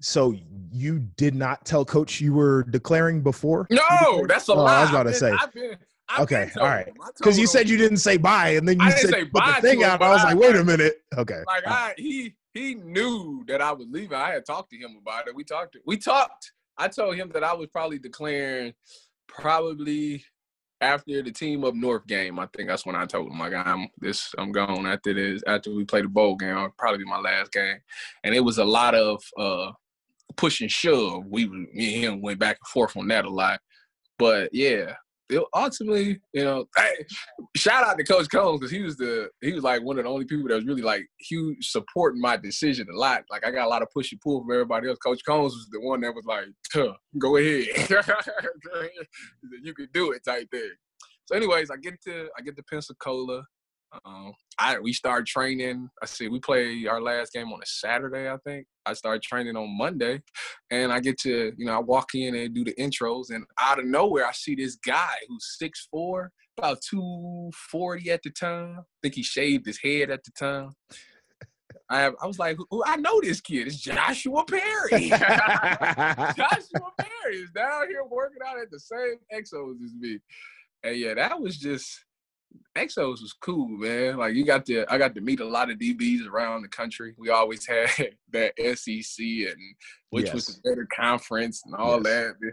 So 0.00 0.34
you 0.72 1.00
did 1.16 1.34
not 1.34 1.64
tell 1.64 1.84
coach 1.84 2.20
you 2.20 2.32
were 2.32 2.64
declaring 2.64 3.20
before? 3.22 3.66
No, 3.70 4.26
that's 4.26 4.48
a 4.48 4.52
Oh, 4.52 4.64
I 4.64 4.80
was 4.82 4.90
about 4.90 5.04
to 5.04 5.14
say. 5.14 5.30
I've 5.30 5.52
been, 5.52 5.76
I've 6.08 6.20
Okay, 6.20 6.50
all 6.58 6.66
right. 6.66 6.86
him. 6.88 6.94
I 7.00 7.04
told 7.04 7.16
Because 7.18 7.38
you 7.38 7.46
said 7.46 7.68
you 7.68 7.76
didn't 7.76 7.98
say 7.98 8.16
bye, 8.16 8.50
and 8.50 8.66
then 8.68 8.78
you 8.80 8.86
I 8.86 8.90
said 8.90 9.10
say 9.10 9.24
put 9.24 9.44
the 9.44 9.60
thing 9.62 9.84
out. 9.84 10.00
but 10.00 10.06
I 10.06 10.14
was 10.14 10.24
like, 10.24 10.36
wait 10.36 10.56
a 10.56 10.64
minute. 10.64 10.96
Okay. 11.16 11.42
like 11.46 11.66
I 11.66 11.94
he 11.96 12.34
he 12.54 12.74
knew 12.74 13.44
that 13.48 13.60
I 13.62 13.72
was 13.72 13.86
leaving. 13.90 14.16
I 14.16 14.32
had 14.32 14.44
talked 14.44 14.70
to 14.70 14.76
him 14.76 14.96
about 15.00 15.28
it. 15.28 15.34
We 15.34 15.44
talked. 15.44 15.76
We 15.86 15.96
talked. 15.96 16.52
I 16.76 16.88
told 16.88 17.16
him 17.16 17.30
that 17.34 17.44
I 17.44 17.52
was 17.54 17.68
probably 17.68 17.98
declaring 17.98 18.74
probably 19.28 20.24
after 20.80 21.22
the 21.22 21.30
team 21.30 21.64
up 21.64 21.74
north 21.74 22.06
game. 22.06 22.38
I 22.38 22.48
think 22.54 22.68
that's 22.68 22.84
when 22.84 22.96
I 22.96 23.06
told 23.06 23.30
him 23.30 23.38
like 23.38 23.54
I'm 23.54 23.88
this 23.98 24.34
I'm 24.36 24.52
gone 24.52 24.86
after 24.86 25.14
this 25.14 25.42
after 25.46 25.72
we 25.72 25.84
played 25.84 26.04
the 26.04 26.08
bowl 26.08 26.36
game. 26.36 26.68
Probably 26.76 26.98
be 26.98 27.04
my 27.04 27.20
last 27.20 27.52
game. 27.52 27.76
And 28.24 28.34
it 28.34 28.40
was 28.40 28.58
a 28.58 28.64
lot 28.64 28.94
of 28.94 29.22
uh 29.38 29.70
push 30.36 30.60
and 30.60 30.70
shove. 30.70 31.24
We 31.26 31.48
me 31.48 31.94
and 31.94 32.04
him 32.04 32.22
went 32.22 32.38
back 32.38 32.58
and 32.60 32.68
forth 32.68 32.96
on 32.96 33.08
that 33.08 33.24
a 33.24 33.30
lot. 33.30 33.60
But 34.18 34.50
yeah, 34.52 34.94
it, 35.32 35.42
ultimately, 35.54 36.20
you 36.32 36.44
know, 36.44 36.66
hey, 36.76 37.06
shout 37.56 37.84
out 37.84 37.96
to 37.98 38.04
Coach 38.04 38.28
Coombs 38.30 38.60
because 38.60 38.70
he 38.70 38.82
was 38.82 38.96
the 38.96 39.28
he 39.40 39.52
was 39.52 39.64
like 39.64 39.82
one 39.82 39.98
of 39.98 40.04
the 40.04 40.10
only 40.10 40.24
people 40.24 40.48
that 40.48 40.54
was 40.54 40.64
really 40.64 40.82
like 40.82 41.06
huge 41.18 41.70
supporting 41.70 42.20
my 42.20 42.36
decision 42.36 42.86
a 42.92 42.96
lot. 42.96 43.24
Like 43.30 43.46
I 43.46 43.50
got 43.50 43.66
a 43.66 43.68
lot 43.68 43.82
of 43.82 43.88
push 43.90 44.12
and 44.12 44.20
pull 44.20 44.42
from 44.42 44.52
everybody 44.52 44.88
else. 44.88 44.98
Coach 44.98 45.20
Coombs 45.26 45.54
was 45.54 45.68
the 45.70 45.80
one 45.80 46.00
that 46.02 46.14
was 46.14 46.24
like, 46.26 46.46
"Go 47.18 47.36
ahead, 47.36 47.66
you 49.62 49.74
can 49.74 49.88
do 49.92 50.12
it," 50.12 50.24
type 50.24 50.50
thing. 50.50 50.70
So, 51.26 51.36
anyways, 51.36 51.70
I 51.70 51.76
get 51.76 52.00
to 52.02 52.28
I 52.36 52.42
get 52.42 52.56
to 52.56 52.62
Pensacola. 52.64 53.44
Um, 54.04 54.32
I 54.58 54.78
we 54.78 54.92
start 54.92 55.26
training. 55.26 55.88
I 56.02 56.06
see 56.06 56.28
we 56.28 56.40
play 56.40 56.86
our 56.86 57.00
last 57.00 57.32
game 57.32 57.52
on 57.52 57.60
a 57.62 57.66
Saturday, 57.66 58.30
I 58.30 58.36
think. 58.46 58.66
I 58.86 58.94
start 58.94 59.22
training 59.22 59.56
on 59.56 59.76
Monday, 59.76 60.22
and 60.70 60.92
I 60.92 61.00
get 61.00 61.18
to 61.20 61.52
you 61.56 61.66
know 61.66 61.74
I 61.74 61.78
walk 61.80 62.14
in 62.14 62.34
and 62.34 62.54
do 62.54 62.64
the 62.64 62.74
intros, 62.74 63.30
and 63.30 63.44
out 63.60 63.78
of 63.78 63.84
nowhere 63.86 64.26
I 64.26 64.32
see 64.32 64.54
this 64.54 64.76
guy 64.76 65.14
who's 65.28 65.56
six 65.58 65.86
four, 65.90 66.30
about 66.58 66.78
two 66.88 67.50
forty 67.70 68.10
at 68.10 68.22
the 68.22 68.30
time. 68.30 68.76
I 68.80 68.82
think 69.02 69.14
he 69.14 69.22
shaved 69.22 69.66
his 69.66 69.78
head 69.82 70.10
at 70.10 70.24
the 70.24 70.30
time. 70.38 70.70
I 71.90 72.00
have, 72.00 72.14
I 72.22 72.26
was 72.26 72.38
like, 72.38 72.56
"Who- 72.70 72.82
I 72.86 72.96
know 72.96 73.20
this 73.20 73.40
kid. 73.42 73.66
It's 73.66 73.76
Joshua 73.76 74.44
Perry. 74.46 75.08
Joshua 75.10 76.90
Perry 76.98 77.36
is 77.36 77.50
down 77.50 77.88
here 77.88 78.04
working 78.08 78.40
out 78.46 78.58
at 78.58 78.70
the 78.70 78.80
same 78.80 79.16
Exos 79.34 79.82
as 79.84 79.94
me. 79.98 80.18
And 80.82 80.96
yeah, 80.96 81.14
that 81.14 81.38
was 81.40 81.58
just 81.58 82.04
Exos 82.76 83.20
was 83.22 83.34
cool, 83.40 83.68
man. 83.68 84.16
Like 84.16 84.34
you 84.34 84.44
got 84.44 84.64
to 84.66 84.84
I 84.92 84.98
got 84.98 85.14
to 85.14 85.20
meet 85.20 85.40
a 85.40 85.44
lot 85.44 85.70
of 85.70 85.78
DBs 85.78 86.26
around 86.26 86.62
the 86.62 86.68
country. 86.68 87.14
We 87.18 87.30
always 87.30 87.66
had 87.74 87.88
that 88.32 88.54
SEC 88.76 89.24
and 89.24 89.56
which 90.10 90.32
was 90.32 90.48
Yes. 90.48 90.56
the 90.62 90.70
better 90.70 90.88
conference 90.94 91.62
and 91.64 91.74
all 91.74 92.02
Yes. 92.02 92.34
that. 92.40 92.52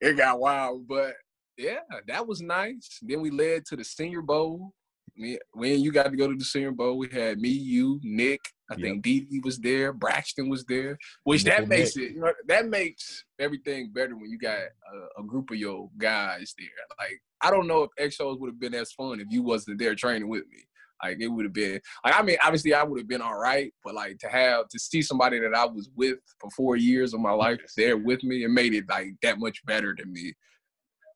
It 0.00 0.16
got 0.16 0.38
wild, 0.40 0.86
but 0.88 1.14
yeah, 1.56 1.78
that 2.08 2.26
was 2.26 2.40
nice. 2.42 2.98
Then 3.02 3.20
we 3.20 3.30
led 3.30 3.64
to 3.66 3.76
the 3.76 3.84
Senior 3.84 4.22
Bowl. 4.22 4.72
Me- 5.16 5.38
When 5.52 5.80
you 5.80 5.92
got 5.92 6.10
to 6.10 6.16
go 6.16 6.28
to 6.28 6.36
the 6.36 6.44
Senior 6.44 6.72
Bowl, 6.72 6.98
we 6.98 7.08
had 7.08 7.38
me, 7.40 7.48
you, 7.50 8.00
Nick. 8.02 8.40
I 8.70 8.74
Yep. 8.76 8.82
think 8.82 9.02
Dee 9.02 9.20
Dee 9.20 9.40
was 9.40 9.58
there. 9.58 9.92
Braxton 9.92 10.48
was 10.48 10.64
there. 10.64 10.96
Which 11.24 11.44
that 11.44 11.68
makes 11.68 11.96
it, 11.96 12.12
you 12.12 12.20
know, 12.20 12.32
that 12.48 12.66
makes 12.66 13.24
everything 13.38 13.90
better 13.92 14.16
when 14.16 14.30
you 14.30 14.38
got 14.38 14.58
a, 14.58 15.20
a 15.20 15.24
group 15.24 15.50
of 15.50 15.58
your 15.58 15.90
guys 15.98 16.54
there. 16.58 16.68
Like 16.98 17.20
I 17.40 17.50
don't 17.50 17.66
know 17.66 17.82
if 17.82 17.90
Exos 18.00 18.40
would 18.40 18.48
have 18.48 18.60
been 18.60 18.74
as 18.74 18.92
fun 18.92 19.20
if 19.20 19.26
you 19.30 19.42
wasn't 19.42 19.78
there 19.78 19.94
training 19.94 20.28
with 20.28 20.44
me. 20.50 20.64
Like 21.02 21.18
it 21.20 21.28
would 21.28 21.44
have 21.44 21.52
been 21.52 21.80
like 22.04 22.18
I 22.18 22.22
mean, 22.22 22.38
obviously 22.42 22.72
I 22.72 22.82
would 22.82 23.00
have 23.00 23.08
been 23.08 23.20
all 23.20 23.38
right, 23.38 23.72
but 23.84 23.94
like 23.94 24.18
to 24.20 24.28
have 24.28 24.68
to 24.68 24.78
see 24.78 25.02
somebody 25.02 25.38
that 25.40 25.54
I 25.54 25.66
was 25.66 25.90
with 25.94 26.18
for 26.40 26.50
four 26.50 26.76
years 26.76 27.12
of 27.12 27.20
my 27.20 27.32
life 27.32 27.60
there 27.76 27.98
with 27.98 28.24
me, 28.24 28.44
it 28.44 28.48
made 28.50 28.72
it 28.72 28.88
like 28.88 29.08
that 29.22 29.38
much 29.38 29.64
better 29.66 29.94
to 29.94 30.04
me. 30.06 30.32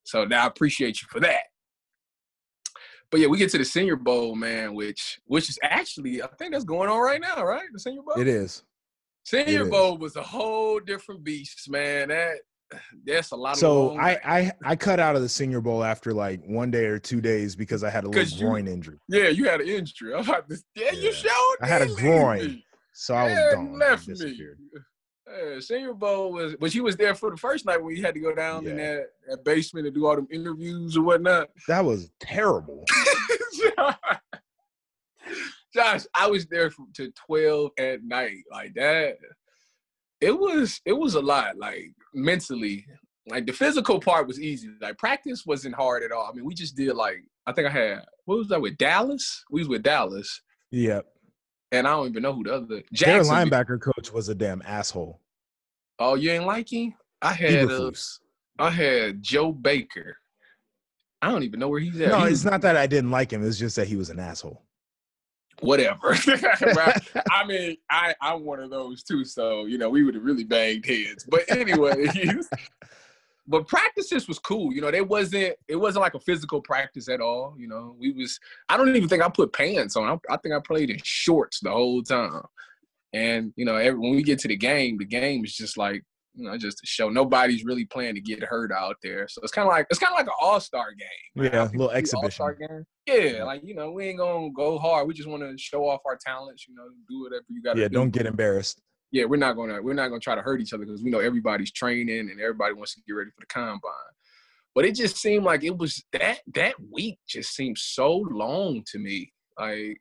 So 0.05 0.25
now 0.25 0.45
I 0.45 0.47
appreciate 0.47 1.01
you 1.01 1.09
for 1.11 1.21
that. 1.21 1.45
But 3.11 3.21
yeah, 3.21 3.27
we 3.29 3.39
get 3.39 3.51
to 3.51 3.59
the 3.59 3.65
Senior 3.65 3.97
Bowl, 3.97 4.35
man, 4.35 4.75
which 4.75 5.19
which 5.27 5.49
is 5.49 5.59
actually 5.63 6.23
I 6.23 6.27
think 6.39 6.53
that's 6.53 6.65
going 6.65 6.91
on 6.91 7.01
right 7.01 7.21
now, 7.21 7.43
right? 7.45 7.67
The 7.73 7.81
Senior 7.81 8.03
Bowl. 8.03 8.21
It 8.21 8.29
is. 8.29 8.63
Senior 9.25 9.61
It 9.61 9.65
is. 9.65 9.69
Bowl 9.71 9.97
was 9.99 10.17
a 10.17 10.23
whole 10.23 10.79
different 10.81 11.25
beast, 11.25 11.71
man. 11.71 12.09
That 12.09 12.37
that's 13.07 13.31
a 13.31 13.37
lot 13.37 13.53
of 13.53 13.59
So 13.59 13.97
I. 13.99 14.19
I 14.25 14.53
I 14.65 14.77
cut 14.77 15.01
out 15.01 15.17
of 15.17 15.23
the 15.23 15.29
Senior 15.29 15.61
Bowl 15.63 15.83
after 15.83 16.13
like 16.13 16.43
one 16.45 16.71
day 16.71 16.85
or 16.85 16.99
two 16.99 17.21
days 17.23 17.57
because 17.57 17.83
I 17.83 17.91
had 17.91 18.05
a 18.05 18.09
little 18.09 18.25
you- 18.25 18.47
groin 18.47 18.69
injury. 18.69 18.99
yeah, 19.09 19.29
you 19.29 19.45
had 19.49 19.61
an 19.63 19.69
injury. 19.69 20.15
I'm 20.17 20.21
about 20.29 20.49
to, 20.51 20.59
yeah, 20.75 20.93
you 20.93 21.13
showed. 21.13 21.57
I 21.63 21.67
had 21.67 21.83
a 21.83 21.95
groin, 21.95 22.39
me. 22.47 22.65
So 22.93 23.15
I 23.15 23.25
was 23.25 23.33
yeah, 23.33 23.55
gone. 23.55 23.79
left 23.79 24.09
me. 24.09 24.39
Yeah, 25.31 25.61
Senior 25.61 25.95
Bowl 25.95 26.33
was, 26.33 26.57
but 26.59 26.75
you 26.75 26.85
was 26.85 26.97
there 26.97 27.15
for 27.15 27.31
the 27.31 27.37
first 27.37 27.67
night 27.67 27.83
when 27.83 27.95
you 27.95 28.03
had 28.03 28.15
to 28.15 28.21
go 28.21 28.35
down 28.35 28.67
in 28.67 28.77
that, 28.77 29.07
that 29.29 29.45
basement 29.45 29.87
and 29.87 29.95
do 29.95 30.07
all 30.07 30.17
them 30.17 30.29
interviews 30.31 30.97
or 30.97 31.03
whatnot. 31.03 31.51
That 31.67 31.85
was 31.85 32.11
terrible. 32.21 32.85
Josh, 35.75 36.03
I 36.15 36.27
was 36.29 36.47
there 36.47 36.71
from 36.71 36.89
to 36.95 37.13
twelve 37.13 37.73
at 37.79 38.03
night, 38.03 38.39
like 38.51 38.75
that. 38.75 39.19
It 40.21 40.37
was 40.37 40.81
it 40.85 40.95
was 40.95 41.15
a 41.15 41.21
lot, 41.21 41.59
like 41.59 41.93
mentally. 42.15 42.87
Like 43.29 43.47
the 43.47 43.53
physical 43.53 44.01
part 44.01 44.27
was 44.27 44.41
easy. 44.41 44.71
Like 44.81 44.97
practice 44.97 45.45
wasn't 45.45 45.75
hard 45.75 46.03
at 46.03 46.13
all. 46.13 46.27
I 46.31 46.35
mean, 46.35 46.47
we 46.47 46.55
just 46.55 46.75
did 46.75 46.95
like 46.95 47.23
I 47.47 47.53
think 47.53 47.69
I 47.69 47.71
had 47.71 48.05
what 48.25 48.39
was 48.39 48.49
that 48.49 48.61
with 48.61 48.79
Dallas? 48.79 49.45
We 49.51 49.61
was 49.61 49.69
with 49.69 49.83
Dallas, 49.83 50.41
Yep. 50.71 51.07
And 51.73 51.87
I 51.87 51.91
don't 51.91 52.09
even 52.09 52.23
know 52.23 52.33
who 52.33 52.45
the 52.45 52.55
other 52.55 52.83
Their 52.93 53.23
linebacker 53.23 53.81
coach 53.81 54.13
was 54.13 54.29
a 54.29 54.35
damn 54.35 54.63
asshole. 54.65 55.21
Oh, 55.99 56.15
you 56.15 56.31
ain't 56.31 56.47
like 56.47 56.73
him? 56.73 56.95
I 57.23 57.33
had 57.33 57.71
uh, 57.71 57.91
I 58.59 58.71
had 58.71 59.23
Joe 59.23 59.53
Baker. 59.53 60.17
I 61.21 61.31
don't 61.31 61.43
even 61.43 61.59
know 61.59 61.69
where 61.69 61.81
he's 61.81 62.01
at. 62.01 62.09
No, 62.11 62.19
He 62.19 62.23
it's 62.25 62.31
was- 62.31 62.45
not 62.45 62.61
that 62.63 62.77
I 62.77 62.87
didn't 62.87 63.11
like 63.11 63.33
him. 63.33 63.45
It's 63.47 63.59
just 63.59 63.77
that 63.77 63.89
he 63.89 63.97
was 63.97 64.09
an 64.11 64.21
asshole. 64.21 64.63
whatever. 65.61 66.17
I 67.33 67.45
mean, 67.47 67.77
I 67.91 68.15
I'm 68.23 68.45
one 68.45 68.61
of 68.61 68.71
those 68.71 69.03
too, 69.03 69.25
so 69.25 69.67
you 69.67 69.79
know 69.79 69.91
we 69.91 70.05
would 70.05 70.15
have 70.15 70.23
really 70.25 70.45
banged 70.45 70.87
heads. 70.87 71.25
But 71.29 71.51
anyways, 71.51 72.49
but 73.49 73.67
practices 73.67 74.29
was 74.29 74.39
cool. 74.39 74.73
You 74.73 74.81
know, 74.83 74.91
they 74.91 75.01
wasn't 75.01 75.57
it 75.67 75.77
wasn't 75.77 76.03
like 76.03 76.15
a 76.15 76.21
physical 76.21 76.61
practice 76.61 77.09
at 77.09 77.21
all. 77.21 77.55
You 77.59 77.67
know, 77.69 77.97
we 77.99 78.13
was 78.13 78.39
I 78.69 78.77
don't 78.77 78.95
even 78.95 79.09
think 79.09 79.23
I 79.23 79.29
put 79.31 79.53
pants 79.53 79.97
on. 79.97 80.07
I, 80.09 80.35
I 80.35 80.37
think 80.37 80.55
I 80.55 80.61
played 80.61 80.91
in 80.91 80.99
shorts 81.03 81.61
the 81.61 81.71
whole 81.71 82.03
time. 82.03 82.43
And 83.15 83.53
you 83.57 83.65
know, 83.65 83.77
every, 83.77 83.99
when 83.99 84.11
we 84.15 84.23
get 84.23 84.39
to 84.41 84.49
the 84.49 84.57
game, 84.57 84.99
the 84.99 85.07
game 85.07 85.45
is 85.45 85.55
just 85.57 85.77
like 85.79 86.03
you 86.35 86.45
know 86.45 86.57
just 86.59 86.79
to 86.79 86.87
show 86.87 87.09
nobody's 87.09 87.65
really 87.65 87.87
playing 87.87 88.15
to 88.17 88.21
get 88.21 88.43
hurt 88.45 88.71
out 88.71 88.97
there. 89.03 89.27
So 89.29 89.41
it's 89.43 89.51
kind 89.51 89.67
of 89.67 89.73
like 89.73 89.87
it's 89.91 89.99
kind 89.99 90.13
of 90.13 90.19
like 90.19 90.27
an 90.27 90.35
all 90.41 90.61
star 90.61 90.89
game. 90.93 91.45
Yeah, 91.51 91.59
How 91.59 91.65
a 91.65 91.73
little 91.73 91.91
exhibition. 91.91 92.55
game. 92.61 92.85
Yeah, 93.07 93.45
like 93.45 93.63
you 93.65 93.75
know, 93.75 93.93
we 93.93 94.09
ain't 94.09 94.19
gonna 94.19 94.51
go 94.55 94.79
hard. 94.79 95.09
We 95.09 95.15
just 95.15 95.29
want 95.29 95.43
to 95.43 95.57
show 95.57 95.89
off 95.89 96.01
our 96.05 96.19
talents. 96.25 96.67
You 96.69 96.75
know, 96.75 96.85
do 97.09 97.23
whatever 97.23 97.45
you 97.49 97.63
got 97.63 97.75
to 97.75 97.81
Yeah, 97.81 97.89
do. 97.89 97.95
don't 97.95 98.11
get 98.11 98.27
embarrassed. 98.27 98.83
Yeah, 99.11 99.25
we're 99.25 99.37
not 99.37 99.57
gonna 99.57 99.81
we're 99.81 99.95
not 99.95 100.09
gonna 100.09 100.21
try 100.21 100.35
to 100.35 100.43
hurt 100.43 100.61
each 100.61 100.73
other 100.73 100.85
because 100.85 101.03
we 101.03 101.11
know 101.11 101.21
everybody's 101.21 101.73
training 101.73 102.31
and 102.31 102.41
everybody 102.41 102.75
wants 102.75 102.95
to 102.95 103.01
get 103.07 103.13
ready 103.13 103.31
for 103.31 103.41
the 103.41 103.47
combine. 103.47 103.93
But 104.75 104.85
it 104.85 104.95
just 104.95 105.17
seemed 105.17 105.45
like 105.45 105.65
it 105.65 105.77
was 105.77 106.05
that 106.13 106.41
that 106.55 106.75
week 106.93 107.19
just 107.27 107.55
seemed 107.55 107.79
so 107.79 108.25
long 108.31 108.85
to 108.93 108.99
me. 108.99 109.33
Like, 109.59 109.99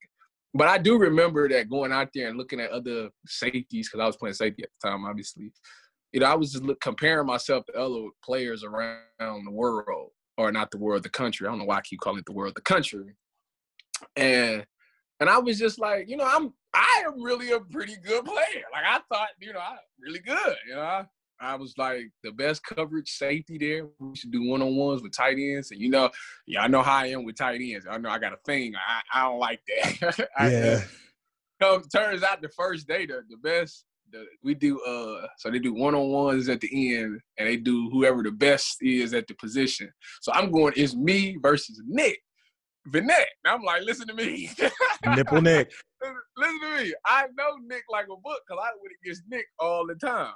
but 0.53 0.67
I 0.67 0.77
do 0.77 0.97
remember 0.97 1.47
that 1.49 1.69
going 1.69 1.91
out 1.91 2.09
there 2.13 2.27
and 2.27 2.37
looking 2.37 2.59
at 2.59 2.71
other 2.71 3.09
safeties 3.25 3.89
because 3.89 4.03
I 4.03 4.05
was 4.05 4.17
playing 4.17 4.33
safety 4.33 4.63
at 4.63 4.69
the 4.81 4.89
time, 4.89 5.05
obviously. 5.05 5.51
You 6.11 6.19
know, 6.19 6.27
I 6.27 6.35
was 6.35 6.51
just 6.51 6.63
look, 6.63 6.79
comparing 6.79 7.27
myself 7.27 7.65
to 7.65 7.73
other 7.73 8.07
players 8.23 8.63
around 8.63 9.45
the 9.45 9.51
world, 9.51 10.11
or 10.37 10.51
not 10.51 10.71
the 10.71 10.77
world, 10.77 11.03
the 11.03 11.09
country. 11.09 11.47
I 11.47 11.51
don't 11.51 11.59
know 11.59 11.65
why 11.65 11.77
I 11.77 11.81
keep 11.81 11.99
calling 11.99 12.19
it 12.19 12.25
the 12.25 12.33
world, 12.33 12.53
the 12.55 12.61
country. 12.61 13.15
And 14.15 14.65
and 15.19 15.29
I 15.29 15.37
was 15.39 15.57
just 15.59 15.79
like, 15.79 16.07
you 16.09 16.17
know, 16.17 16.25
I'm 16.27 16.53
I 16.73 17.03
am 17.07 17.21
really 17.23 17.51
a 17.51 17.59
pretty 17.59 17.95
good 18.03 18.25
player. 18.25 18.63
Like 18.71 18.83
I 18.85 18.99
thought, 19.11 19.29
you 19.39 19.53
know, 19.53 19.59
I'm 19.59 19.77
really 19.99 20.19
good. 20.19 20.55
You 20.67 20.75
know, 20.75 20.81
I, 20.81 21.05
I 21.39 21.55
was 21.55 21.73
like 21.77 22.09
the 22.23 22.31
best 22.31 22.63
coverage 22.63 23.09
safety 23.11 23.57
there. 23.57 23.87
We 23.99 24.15
should 24.15 24.31
do 24.31 24.47
one 24.47 24.61
on 24.61 24.75
ones 24.75 25.01
with 25.01 25.15
tight 25.15 25.37
ends, 25.39 25.71
and 25.71 25.79
you 25.79 25.89
know, 25.89 26.09
yeah, 26.45 26.63
I 26.63 26.67
know 26.67 26.81
how 26.83 26.97
I 26.97 27.07
am 27.07 27.23
with 27.23 27.35
tight 27.37 27.61
ends. 27.63 27.85
I 27.89 27.97
know 27.97 28.09
I 28.09 28.19
got 28.19 28.33
a 28.33 28.39
thing. 28.45 28.73
I, 28.75 29.01
I 29.19 29.23
don't 29.23 29.39
like 29.39 29.61
that. 29.67 30.29
I- 30.37 30.51
Yeah. 30.51 30.81
so 31.61 31.81
turns 31.93 32.23
out 32.23 32.41
the 32.41 32.49
first 32.49 32.87
day, 32.87 33.05
the, 33.07 33.21
the 33.29 33.37
best, 33.37 33.85
the, 34.11 34.25
we 34.43 34.53
do 34.53 34.79
uh 34.81 35.27
so 35.37 35.49
they 35.51 35.59
do 35.59 35.73
one 35.73 35.93
on 35.95 36.07
ones 36.09 36.47
at 36.49 36.61
the 36.61 36.95
end, 36.97 37.19
and 37.37 37.47
they 37.47 37.57
do 37.57 37.89
whoever 37.89 38.21
the 38.23 38.31
best 38.31 38.77
is 38.81 39.13
at 39.13 39.27
the 39.27 39.33
position. 39.33 39.91
So 40.21 40.31
I'm 40.33 40.51
going, 40.51 40.73
it's 40.77 40.95
me 40.95 41.37
versus 41.41 41.81
Nick. 41.87 42.19
Vannett. 42.89 43.25
And 43.43 43.53
I'm 43.53 43.63
like, 43.63 43.81
listen 43.83 44.07
to 44.07 44.13
me. 44.13 44.49
Nipple 45.15 45.41
Nick. 45.41 45.71
listen 46.37 46.59
to 46.61 46.83
me. 46.83 46.93
I 47.05 47.25
know 47.37 47.57
Nick 47.65 47.83
like 47.89 48.05
a 48.05 48.19
book 48.19 48.41
because 48.47 48.63
I 48.63 48.69
would 48.79 48.91
against 49.03 49.23
Nick 49.29 49.45
all 49.59 49.85
the 49.87 49.95
time. 49.95 50.33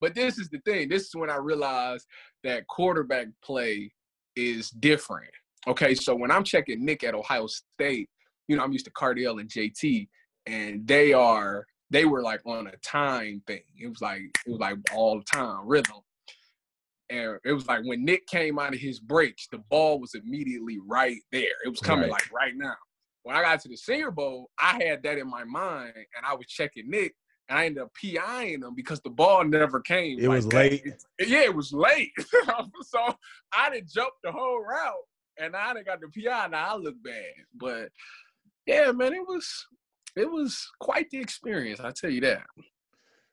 But 0.00 0.14
this 0.14 0.38
is 0.38 0.48
the 0.48 0.58
thing. 0.64 0.88
This 0.88 1.04
is 1.04 1.14
when 1.14 1.30
I 1.30 1.36
realized 1.36 2.06
that 2.42 2.66
quarterback 2.66 3.28
play 3.42 3.90
is 4.36 4.70
different. 4.70 5.30
Okay, 5.66 5.94
so 5.94 6.14
when 6.14 6.30
I'm 6.30 6.44
checking 6.44 6.84
Nick 6.84 7.04
at 7.04 7.14
Ohio 7.14 7.46
State, 7.46 8.08
you 8.48 8.56
know, 8.56 8.62
I'm 8.62 8.72
used 8.72 8.84
to 8.84 8.90
Cardale 8.90 9.40
and 9.40 9.48
JT, 9.48 10.08
and 10.46 10.86
they 10.86 11.12
are 11.12 11.64
they 11.90 12.04
were 12.04 12.22
like 12.22 12.40
on 12.44 12.66
a 12.66 12.76
time 12.78 13.42
thing. 13.46 13.62
It 13.80 13.88
was 13.88 14.00
like 14.00 14.22
it 14.46 14.50
was 14.50 14.60
like 14.60 14.76
all 14.94 15.18
the 15.18 15.24
time 15.24 15.66
rhythm. 15.66 16.00
And 17.10 17.38
it 17.44 17.52
was 17.52 17.66
like 17.66 17.84
when 17.84 18.04
Nick 18.04 18.26
came 18.26 18.58
out 18.58 18.74
of 18.74 18.80
his 18.80 18.98
breaks, 18.98 19.46
the 19.50 19.58
ball 19.70 20.00
was 20.00 20.14
immediately 20.14 20.78
right 20.84 21.20
there. 21.32 21.54
It 21.64 21.68
was 21.68 21.80
coming 21.80 22.10
right. 22.10 22.12
like 22.12 22.32
right 22.32 22.54
now. 22.56 22.74
When 23.24 23.34
I 23.34 23.42
got 23.42 23.60
to 23.60 23.68
the 23.68 23.76
Senior 23.76 24.10
Bowl, 24.10 24.50
I 24.60 24.82
had 24.82 25.02
that 25.02 25.18
in 25.18 25.28
my 25.28 25.44
mind, 25.44 25.94
and 25.96 26.26
I 26.26 26.34
was 26.34 26.46
checking 26.46 26.90
Nick, 26.90 27.14
and 27.48 27.58
I 27.58 27.66
ended 27.66 27.82
up 27.82 27.90
PIing 28.00 28.62
him 28.62 28.74
because 28.76 29.00
the 29.00 29.10
ball 29.10 29.44
never 29.44 29.80
came. 29.80 30.18
It 30.18 30.28
like 30.28 30.36
was 30.36 30.48
that. 30.48 30.54
late. 30.56 30.94
yeah, 31.18 31.40
it 31.40 31.54
was 31.54 31.72
late. 31.72 32.12
so 32.82 33.14
I 33.56 33.70
didn't 33.70 33.90
jump 33.90 34.12
the 34.22 34.30
whole 34.30 34.60
route, 34.60 34.94
and 35.38 35.56
I 35.56 35.72
didn't 35.72 35.86
got 35.86 36.00
the 36.00 36.08
PI. 36.08 36.48
Now 36.48 36.74
I 36.74 36.76
look 36.76 36.96
bad, 37.02 37.32
but 37.54 37.88
yeah, 38.66 38.92
man, 38.92 39.14
it 39.14 39.26
was 39.26 39.66
it 40.16 40.30
was 40.30 40.70
quite 40.80 41.08
the 41.10 41.18
experience. 41.18 41.80
I 41.80 41.92
tell 41.92 42.10
you 42.10 42.20
that. 42.22 42.42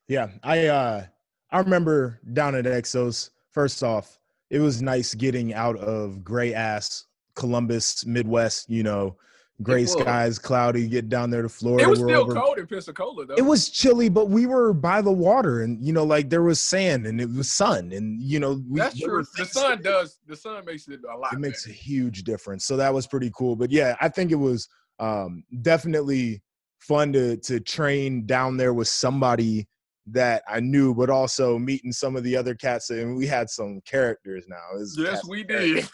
Yeah, 0.08 0.28
I 0.42 0.66
uh 0.68 1.04
I 1.50 1.58
remember 1.58 2.18
down 2.32 2.54
at 2.54 2.64
Exos. 2.64 3.30
First 3.50 3.82
off, 3.82 4.18
it 4.50 4.58
was 4.58 4.80
nice 4.80 5.14
getting 5.14 5.52
out 5.52 5.76
of 5.76 6.24
gray 6.24 6.54
ass 6.54 7.04
Columbus, 7.34 8.06
Midwest. 8.06 8.70
You 8.70 8.82
know, 8.82 9.16
gray 9.62 9.86
skies, 9.86 10.38
cloudy. 10.38 10.88
Get 10.88 11.08
down 11.08 11.30
there 11.30 11.42
to 11.42 11.48
Florida. 11.48 11.84
It 11.84 11.90
was 11.90 12.00
still 12.00 12.22
over. 12.22 12.34
cold 12.34 12.58
in 12.58 12.66
Pensacola, 12.66 13.26
though. 13.26 13.34
It 13.34 13.42
was 13.42 13.68
chilly, 13.68 14.08
but 14.08 14.28
we 14.28 14.46
were 14.46 14.72
by 14.72 15.00
the 15.00 15.12
water, 15.12 15.62
and 15.62 15.82
you 15.84 15.92
know, 15.92 16.04
like 16.04 16.30
there 16.30 16.42
was 16.42 16.60
sand 16.60 17.06
and 17.06 17.20
it 17.20 17.30
was 17.30 17.52
sun, 17.52 17.92
and 17.92 18.22
you 18.22 18.40
know, 18.40 18.62
we, 18.68 18.80
that's 18.80 18.98
true. 18.98 19.24
The 19.36 19.46
sun 19.46 19.82
does. 19.82 20.18
The 20.26 20.36
sun 20.36 20.64
makes 20.64 20.88
it 20.88 21.00
a 21.12 21.16
lot. 21.16 21.32
It 21.32 21.38
makes 21.38 21.64
better. 21.66 21.74
a 21.74 21.76
huge 21.76 22.24
difference. 22.24 22.64
So 22.64 22.76
that 22.76 22.92
was 22.92 23.06
pretty 23.06 23.30
cool. 23.34 23.56
But 23.56 23.70
yeah, 23.70 23.96
I 24.00 24.08
think 24.08 24.32
it 24.32 24.36
was 24.36 24.68
um, 24.98 25.44
definitely 25.62 26.42
fun 26.78 27.12
to 27.12 27.36
to 27.38 27.60
train 27.60 28.26
down 28.26 28.56
there 28.56 28.74
with 28.74 28.88
somebody 28.88 29.66
that 30.06 30.42
I 30.48 30.60
knew, 30.60 30.94
but 30.94 31.10
also 31.10 31.58
meeting 31.58 31.92
some 31.92 32.16
of 32.16 32.24
the 32.24 32.36
other 32.36 32.54
cats. 32.54 32.90
And 32.90 33.16
we 33.16 33.26
had 33.26 33.48
some 33.48 33.80
characters 33.84 34.46
now. 34.48 34.58
Yes, 34.96 35.26
we 35.26 35.44
did. 35.44 35.88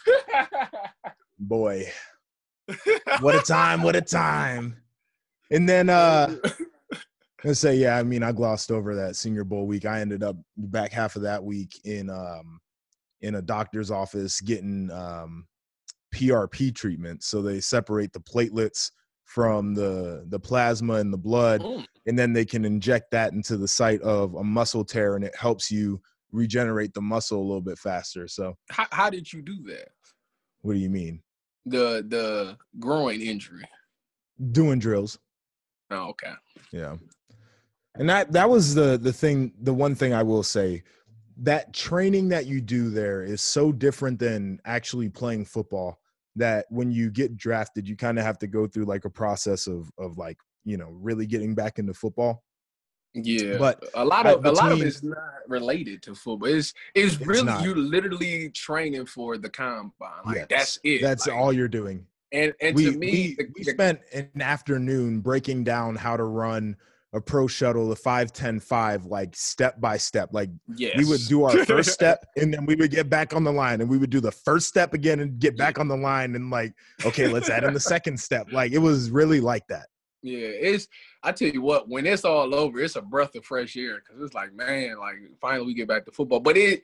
Boy, 1.39 1.85
what 3.19 3.35
a 3.35 3.41
time! 3.41 3.83
What 3.83 3.95
a 3.95 4.01
time! 4.01 4.77
And 5.51 5.67
then 5.67 5.89
uh 5.89 6.35
I 7.45 7.53
say, 7.53 7.77
yeah, 7.77 7.97
I 7.97 8.03
mean, 8.03 8.21
I 8.21 8.33
glossed 8.33 8.69
over 8.69 8.95
that 8.95 9.15
Senior 9.15 9.45
Bowl 9.45 9.65
week. 9.65 9.85
I 9.85 10.01
ended 10.01 10.23
up 10.23 10.35
back 10.57 10.91
half 10.91 11.15
of 11.15 11.21
that 11.21 11.43
week 11.43 11.79
in 11.85 12.09
um 12.09 12.59
in 13.21 13.35
a 13.35 13.41
doctor's 13.41 13.91
office 13.91 14.41
getting 14.41 14.91
um 14.91 15.47
PRP 16.13 16.73
treatment. 16.75 17.23
So 17.23 17.41
they 17.41 17.59
separate 17.59 18.13
the 18.13 18.19
platelets 18.19 18.91
from 19.29 19.75
the 19.75 20.25
the 20.29 20.39
plasma 20.39 20.95
in 20.95 21.11
the 21.11 21.17
blood 21.17 21.61
mm. 21.61 21.85
and 22.07 22.17
then 22.17 22.33
they 22.33 22.43
can 22.43 22.65
inject 22.65 23.11
that 23.11 23.31
into 23.31 23.57
the 23.57 23.67
site 23.67 24.01
of 24.01 24.33
a 24.33 24.43
muscle 24.43 24.83
tear 24.83 25.15
and 25.15 25.23
it 25.23 25.35
helps 25.35 25.69
you 25.69 26.01
regenerate 26.31 26.91
the 26.95 27.01
muscle 27.01 27.37
a 27.37 27.45
little 27.45 27.61
bit 27.61 27.77
faster 27.77 28.27
so 28.27 28.55
how, 28.71 28.87
how 28.91 29.07
did 29.07 29.31
you 29.31 29.43
do 29.43 29.61
that 29.67 29.89
what 30.61 30.73
do 30.73 30.79
you 30.79 30.89
mean 30.89 31.21
the 31.65 32.05
the 32.07 32.57
groin 32.79 33.21
injury. 33.21 33.63
Doing 34.51 34.79
drills. 34.79 35.19
Oh 35.91 36.09
okay. 36.09 36.33
Yeah. 36.71 36.95
And 37.95 38.09
that 38.09 38.31
that 38.31 38.49
was 38.49 38.75
the 38.75 38.97
the 38.97 39.13
thing 39.13 39.53
the 39.61 39.73
one 39.73 39.95
thing 39.95 40.13
i 40.13 40.23
will 40.23 40.43
say 40.43 40.83
that 41.41 41.73
training 41.73 42.29
that 42.29 42.45
you 42.45 42.61
do 42.61 42.89
there 42.89 43.23
is 43.23 43.41
so 43.41 43.71
different 43.71 44.19
than 44.19 44.59
actually 44.65 45.09
playing 45.09 45.45
football 45.45 45.99
that 46.35 46.65
when 46.69 46.91
you 46.91 47.09
get 47.09 47.37
drafted, 47.37 47.87
you 47.87 47.95
kind 47.95 48.19
of 48.19 48.25
have 48.25 48.37
to 48.39 48.47
go 48.47 48.67
through 48.67 48.85
like 48.85 49.05
a 49.05 49.09
process 49.09 49.67
of 49.67 49.89
of 49.97 50.17
like 50.17 50.37
you 50.65 50.77
know 50.77 50.89
really 50.91 51.25
getting 51.25 51.55
back 51.55 51.79
into 51.79 51.93
football. 51.93 52.43
Yeah, 53.13 53.57
but 53.57 53.83
a 53.95 54.05
lot 54.05 54.27
of 54.27 54.43
between, 54.43 54.55
a 54.55 54.61
lot 54.61 54.71
of 54.71 54.81
it's 54.81 55.01
not 55.01 55.17
related 55.47 56.03
to 56.03 56.15
football. 56.15 56.47
It's 56.47 56.73
it's, 56.93 57.15
it's 57.15 57.25
really 57.25 57.43
not. 57.43 57.63
you 57.63 57.73
literally 57.73 58.49
training 58.49 59.07
for 59.07 59.37
the 59.37 59.49
combine. 59.49 59.91
Like 60.25 60.35
yes, 60.35 60.47
that's 60.49 60.79
it. 60.83 61.01
That's 61.01 61.27
like, 61.27 61.35
all 61.35 61.51
you're 61.51 61.67
doing. 61.67 62.05
And 62.31 62.53
and 62.61 62.75
we, 62.75 62.85
to 62.85 62.91
me, 62.91 63.11
we, 63.11 63.35
the, 63.35 63.51
we 63.57 63.63
spent 63.63 63.99
an 64.13 64.29
afternoon 64.39 65.21
breaking 65.21 65.63
down 65.63 65.95
how 65.95 66.17
to 66.17 66.23
run 66.23 66.75
a 67.13 67.19
pro 67.19 67.47
shuttle, 67.47 67.89
the 67.89 67.95
5 67.95 69.05
like 69.05 69.35
step 69.35 69.81
by 69.81 69.97
step. 69.97 70.29
Like 70.31 70.49
yes. 70.75 70.95
we 70.95 71.05
would 71.05 71.21
do 71.27 71.43
our 71.45 71.65
first 71.65 71.89
step 71.93 72.25
and 72.37 72.53
then 72.53 72.65
we 72.65 72.75
would 72.75 72.91
get 72.91 73.09
back 73.09 73.33
on 73.33 73.43
the 73.43 73.51
line 73.51 73.81
and 73.81 73.89
we 73.89 73.97
would 73.97 74.11
do 74.11 74.19
the 74.19 74.31
first 74.31 74.67
step 74.67 74.93
again 74.93 75.19
and 75.19 75.39
get 75.39 75.57
back 75.57 75.79
on 75.79 75.87
the 75.87 75.97
line 75.97 76.35
and 76.35 76.51
like, 76.51 76.73
okay, 77.05 77.27
let's 77.27 77.49
add 77.49 77.63
in 77.63 77.73
the 77.73 77.79
second 77.79 78.19
step. 78.19 78.51
Like 78.51 78.71
it 78.71 78.77
was 78.77 79.09
really 79.09 79.39
like 79.39 79.65
that. 79.67 79.87
Yeah, 80.21 80.47
it's 80.47 80.87
I 81.21 81.31
tell 81.31 81.49
you 81.49 81.61
what, 81.61 81.89
when 81.89 82.05
it's 82.05 82.23
all 82.23 82.55
over, 82.55 82.79
it's 82.79 82.95
a 82.95 83.01
breath 83.01 83.35
of 83.35 83.43
fresh 83.45 83.75
air 83.75 84.01
because 84.01 84.23
it's 84.23 84.33
like, 84.33 84.53
man, 84.53 84.97
like 84.99 85.15
finally 85.41 85.65
we 85.65 85.73
get 85.73 85.87
back 85.87 86.05
to 86.05 86.11
football. 86.11 86.39
But 86.39 86.57
it 86.57 86.83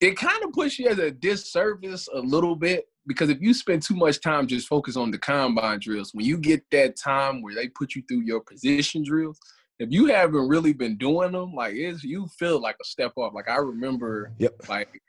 it 0.00 0.16
kind 0.16 0.42
of 0.44 0.52
puts 0.52 0.78
you 0.78 0.88
as 0.88 0.98
a 0.98 1.10
disservice 1.10 2.08
a 2.12 2.20
little 2.20 2.54
bit 2.54 2.86
because 3.06 3.30
if 3.30 3.40
you 3.40 3.54
spend 3.54 3.82
too 3.82 3.94
much 3.94 4.20
time 4.20 4.46
just 4.46 4.68
focus 4.68 4.96
on 4.96 5.10
the 5.10 5.18
combine 5.18 5.78
drills, 5.78 6.12
when 6.12 6.26
you 6.26 6.38
get 6.38 6.62
that 6.70 6.96
time 6.96 7.40
where 7.40 7.54
they 7.54 7.68
put 7.68 7.94
you 7.94 8.02
through 8.08 8.22
your 8.22 8.40
position 8.40 9.02
drills, 9.02 9.38
if 9.78 9.90
you 9.90 10.06
haven't 10.06 10.48
really 10.48 10.72
been 10.72 10.96
doing 10.96 11.32
them, 11.32 11.54
like 11.54 11.74
it's 11.74 12.02
you 12.02 12.26
feel 12.38 12.60
like 12.60 12.76
a 12.80 12.84
step 12.84 13.12
up. 13.18 13.34
Like 13.34 13.48
I 13.48 13.56
remember, 13.56 14.32
yep. 14.38 14.54
like 14.68 15.00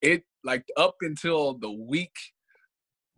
it, 0.00 0.24
like 0.44 0.64
up 0.76 0.96
until 1.02 1.54
the 1.54 1.70
week 1.70 2.14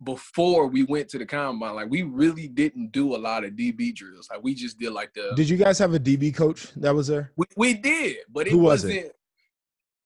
before 0.03 0.67
we 0.67 0.83
went 0.83 1.09
to 1.09 1.17
the 1.17 1.25
combine, 1.25 1.75
like 1.75 1.89
we 1.89 2.03
really 2.03 2.47
didn't 2.47 2.91
do 2.91 3.15
a 3.15 3.17
lot 3.17 3.43
of 3.43 3.51
DB 3.53 3.95
drills. 3.95 4.27
Like 4.29 4.43
we 4.43 4.53
just 4.53 4.77
did 4.77 4.91
like 4.91 5.13
the. 5.13 5.33
Did 5.35 5.49
you 5.49 5.57
guys 5.57 5.79
have 5.79 5.93
a 5.93 5.99
DB 5.99 6.35
coach 6.35 6.71
that 6.75 6.93
was 6.93 7.07
there? 7.07 7.31
We, 7.35 7.45
we 7.55 7.73
did, 7.73 8.17
but 8.29 8.47
it 8.47 8.51
Who 8.51 8.59
was 8.59 8.83
wasn't. 8.83 8.93
It? 8.93 9.15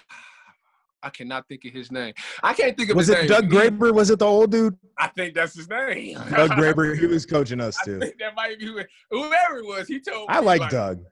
I 1.03 1.10
cannot 1.10 1.47
think 1.47 1.63
of 1.63 1.71
his 1.71 1.91
name. 1.91 2.13
I 2.41 2.53
can't 2.53 2.75
think 2.75 2.89
of 2.89 2.95
was 2.97 3.08
it 3.10 3.19
name. 3.19 3.27
Doug 3.27 3.49
Graber? 3.49 3.93
Was 3.93 4.10
it 4.10 4.19
the 4.19 4.25
old 4.25 4.51
dude? 4.51 4.75
I 4.97 5.08
think 5.08 5.36
that's 5.36 5.56
his 5.56 5.69
name. 5.69 6.15
Doug 6.15 6.51
Graber. 6.51 6.97
He 6.97 7.06
was 7.08 7.25
coaching 7.25 7.62
us 7.62 7.77
too. 7.86 7.99
that 7.99 8.36
might 8.36 8.60
be 8.60 8.65
whoever 9.12 9.58
it 9.58 9.65
was. 9.65 9.88
He 9.88 9.99
told. 9.99 10.27
I 10.30 10.39
like, 10.39 10.60
like 10.60 10.71
Doug. 10.71 11.06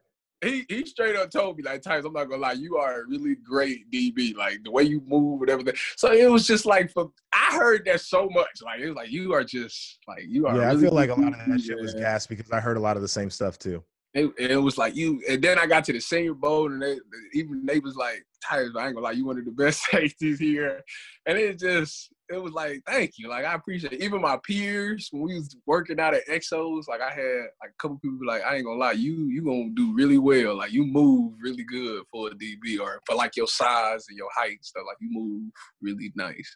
He 0.46 0.66
he 0.70 0.86
straight 0.86 1.16
up 1.16 1.32
told 1.32 1.58
me 1.58 1.64
like 1.64 1.82
times 1.82 2.06
I'm 2.06 2.14
not 2.14 2.26
gonna 2.26 2.42
lie, 2.42 2.54
you 2.54 2.78
are 2.78 3.02
a 3.02 3.08
really 3.08 3.36
great 3.36 3.90
DB. 3.92 4.36
Like 4.36 4.64
the 4.64 4.72
way 4.72 4.84
you 4.84 5.02
move 5.08 5.42
and 5.42 5.50
everything. 5.50 5.76
So 5.98 6.12
it 6.12 6.30
was 6.30 6.46
just 6.46 6.66
like 6.66 6.92
for 6.92 7.10
I 7.34 7.56
heard 7.56 7.84
that 7.86 8.02
so 8.02 8.30
much. 8.30 8.62
Like 8.64 8.80
it 8.80 8.88
was 8.88 8.96
like 8.96 9.12
you 9.12 9.34
are 9.34 9.44
just 9.44 10.00
like 10.08 10.24
you 10.28 10.48
are. 10.48 10.56
Yeah, 10.56 10.68
really 10.68 10.78
I 10.78 10.82
feel 10.82 10.94
like 10.94 11.10
a 11.10 11.16
lot 11.16 11.34
of 11.34 11.40
that 11.48 11.62
shit 11.62 11.80
was 11.80 11.94
gas 11.94 12.28
because 12.28 12.52
I 12.52 12.60
heard 12.60 12.78
a 12.78 12.80
lot 12.80 12.96
of 12.96 13.02
the 13.02 13.08
same 13.08 13.30
stuff 13.30 13.58
too. 13.58 13.84
It, 14.16 14.32
it, 14.40 14.56
was 14.56 14.78
like 14.78 14.96
you, 14.96 15.22
and 15.30 15.42
then 15.42 15.60
I 15.60 15.66
got 15.66 15.84
to 15.86 15.94
the 15.94 16.00
senior 16.00 16.34
bowl, 16.34 16.72
and 16.72 16.82
they 16.82 16.96
even 17.34 17.66
they 17.66 17.80
was 17.80 17.98
like, 17.98 18.26
"Tyvis, 18.50 18.74
I 18.78 18.86
ain't 18.88 18.96
gonna 18.96 19.02
lie, 19.02 19.12
you 19.12 19.26
one 19.26 19.38
of 19.38 19.44
the 19.44 19.52
best 19.52 19.82
safeties 19.92 20.40
here," 20.40 20.82
and 21.26 21.38
it 21.38 21.60
just 21.60 22.14
it 22.30 22.42
was 22.42 22.54
like, 22.54 22.82
"Thank 22.88 23.18
you," 23.18 23.28
like 23.28 23.44
I 23.44 23.56
appreciate 23.56 23.92
it. 23.92 24.02
Even 24.02 24.22
my 24.22 24.38
peers 24.48 25.10
when 25.12 25.24
we 25.24 25.36
was 25.36 25.54
working 25.66 26.00
out 26.00 26.14
at 26.14 26.26
Exos, 26.30 26.88
like 26.88 27.02
I 27.02 27.10
had 27.14 27.48
like 27.62 27.72
a 27.72 27.82
couple 27.82 28.00
people 28.00 28.26
like, 28.26 28.42
"I 28.44 28.56
ain't 28.56 28.66
gonna 28.66 28.80
lie, 28.80 28.94
you 28.94 29.28
you 29.28 29.44
gonna 29.44 29.72
do 29.74 29.94
really 29.94 30.18
well, 30.18 30.56
like 30.56 30.72
you 30.72 30.86
move 30.86 31.34
really 31.42 31.66
good 31.66 32.04
for 32.10 32.30
a 32.30 32.32
DB 32.32 32.80
or 32.80 33.02
for 33.06 33.18
like 33.18 33.36
your 33.36 33.48
size 33.48 34.06
and 34.08 34.18
your 34.18 34.30
height 34.34 34.52
and 34.52 34.66
stuff, 34.66 34.84
like 34.88 34.98
you 35.02 35.10
move 35.12 35.52
really 35.82 36.14
nice." 36.16 36.56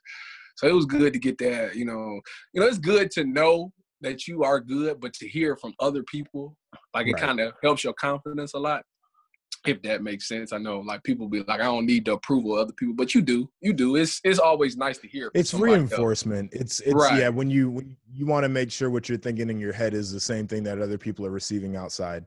So 0.55 0.65
it 0.65 0.73
was 0.73 0.85
good 0.85 1.11
to 1.11 1.19
get 1.19 1.37
that, 1.39 1.75
you 1.75 1.83
know. 1.83 2.21
You 2.53 2.61
know, 2.61 2.67
it's 2.67 2.77
good 2.77 3.11
to 3.11 3.25
know 3.25 3.73
that 3.99 4.27
you 4.27 4.43
are 4.43 4.61
good, 4.61 5.01
but 5.01 5.13
to 5.15 5.27
hear 5.27 5.57
from 5.57 5.73
other 5.81 6.03
people, 6.03 6.55
like 6.93 7.07
it 7.07 7.13
right. 7.13 7.21
kind 7.21 7.39
of 7.39 7.53
helps 7.63 7.83
your 7.83 7.93
confidence 7.93 8.53
a 8.53 8.59
lot. 8.59 8.83
If 9.65 9.81
that 9.81 10.01
makes 10.01 10.27
sense, 10.27 10.53
I 10.53 10.57
know 10.57 10.79
like 10.79 11.03
people 11.03 11.27
be 11.27 11.43
like, 11.43 11.59
I 11.59 11.65
don't 11.65 11.85
need 11.85 12.05
the 12.05 12.13
approval 12.13 12.53
of 12.53 12.61
other 12.61 12.73
people, 12.73 12.95
but 12.95 13.13
you 13.13 13.21
do, 13.21 13.49
you 13.59 13.73
do. 13.73 13.97
It's 13.97 14.21
it's 14.23 14.39
always 14.39 14.77
nice 14.77 14.97
to 14.99 15.07
hear. 15.07 15.31
It's 15.33 15.53
reinforcement. 15.53 16.53
It's 16.53 16.79
it's 16.79 16.93
right. 16.93 17.19
yeah. 17.19 17.29
When 17.29 17.49
you 17.49 17.69
when 17.69 17.97
you 18.13 18.25
want 18.25 18.45
to 18.45 18.49
make 18.49 18.71
sure 18.71 18.89
what 18.89 19.09
you're 19.09 19.17
thinking 19.17 19.49
in 19.49 19.59
your 19.59 19.73
head 19.73 19.93
is 19.93 20.13
the 20.13 20.19
same 20.19 20.47
thing 20.47 20.63
that 20.63 20.79
other 20.79 20.97
people 20.97 21.25
are 21.25 21.31
receiving 21.31 21.75
outside. 21.75 22.25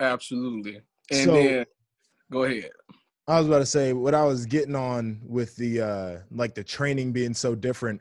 Absolutely. 0.00 0.80
And 1.10 1.24
so, 1.24 1.32
then, 1.34 1.66
go 2.30 2.44
ahead. 2.44 2.70
I 3.28 3.38
was 3.38 3.46
about 3.46 3.58
to 3.58 3.66
say 3.66 3.92
what 3.92 4.14
I 4.14 4.24
was 4.24 4.46
getting 4.46 4.74
on 4.74 5.20
with 5.26 5.54
the 5.56 5.80
uh 5.82 6.18
like 6.30 6.54
the 6.54 6.64
training 6.64 7.12
being 7.12 7.34
so 7.34 7.54
different 7.54 8.00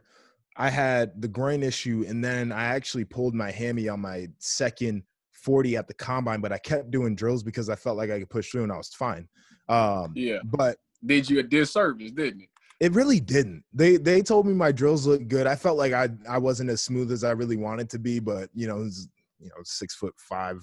I 0.57 0.69
had 0.69 1.21
the 1.21 1.27
groin 1.27 1.63
issue, 1.63 2.05
and 2.07 2.23
then 2.23 2.51
I 2.51 2.65
actually 2.65 3.05
pulled 3.05 3.33
my 3.33 3.51
hammy 3.51 3.87
on 3.87 4.01
my 4.01 4.27
second 4.39 5.03
40 5.41 5.77
at 5.77 5.87
the 5.87 5.93
combine, 5.93 6.41
but 6.41 6.51
I 6.51 6.57
kept 6.57 6.91
doing 6.91 7.15
drills 7.15 7.43
because 7.43 7.69
I 7.69 7.75
felt 7.75 7.97
like 7.97 8.09
I 8.11 8.19
could 8.19 8.29
push 8.29 8.51
through 8.51 8.63
and 8.63 8.71
I 8.71 8.77
was 8.77 8.89
fine. 8.89 9.27
Um, 9.69 10.13
yeah. 10.15 10.39
But 10.43 10.77
did 11.05 11.29
you 11.29 11.39
a 11.39 11.43
disservice, 11.43 12.11
didn't 12.11 12.41
it? 12.41 12.49
It 12.79 12.93
really 12.93 13.19
didn't. 13.19 13.63
They 13.73 13.97
they 13.97 14.21
told 14.23 14.47
me 14.47 14.53
my 14.53 14.71
drills 14.71 15.05
looked 15.05 15.27
good. 15.27 15.45
I 15.45 15.55
felt 15.55 15.77
like 15.77 15.93
I 15.93 16.09
I 16.27 16.39
wasn't 16.39 16.71
as 16.71 16.81
smooth 16.81 17.11
as 17.11 17.23
I 17.23 17.31
really 17.31 17.55
wanted 17.55 17.89
to 17.91 17.99
be, 17.99 18.19
but 18.19 18.49
you 18.55 18.67
know, 18.67 18.77
was, 18.77 19.07
you 19.39 19.49
know, 19.49 19.61
six 19.63 19.93
foot 19.95 20.15
five 20.17 20.57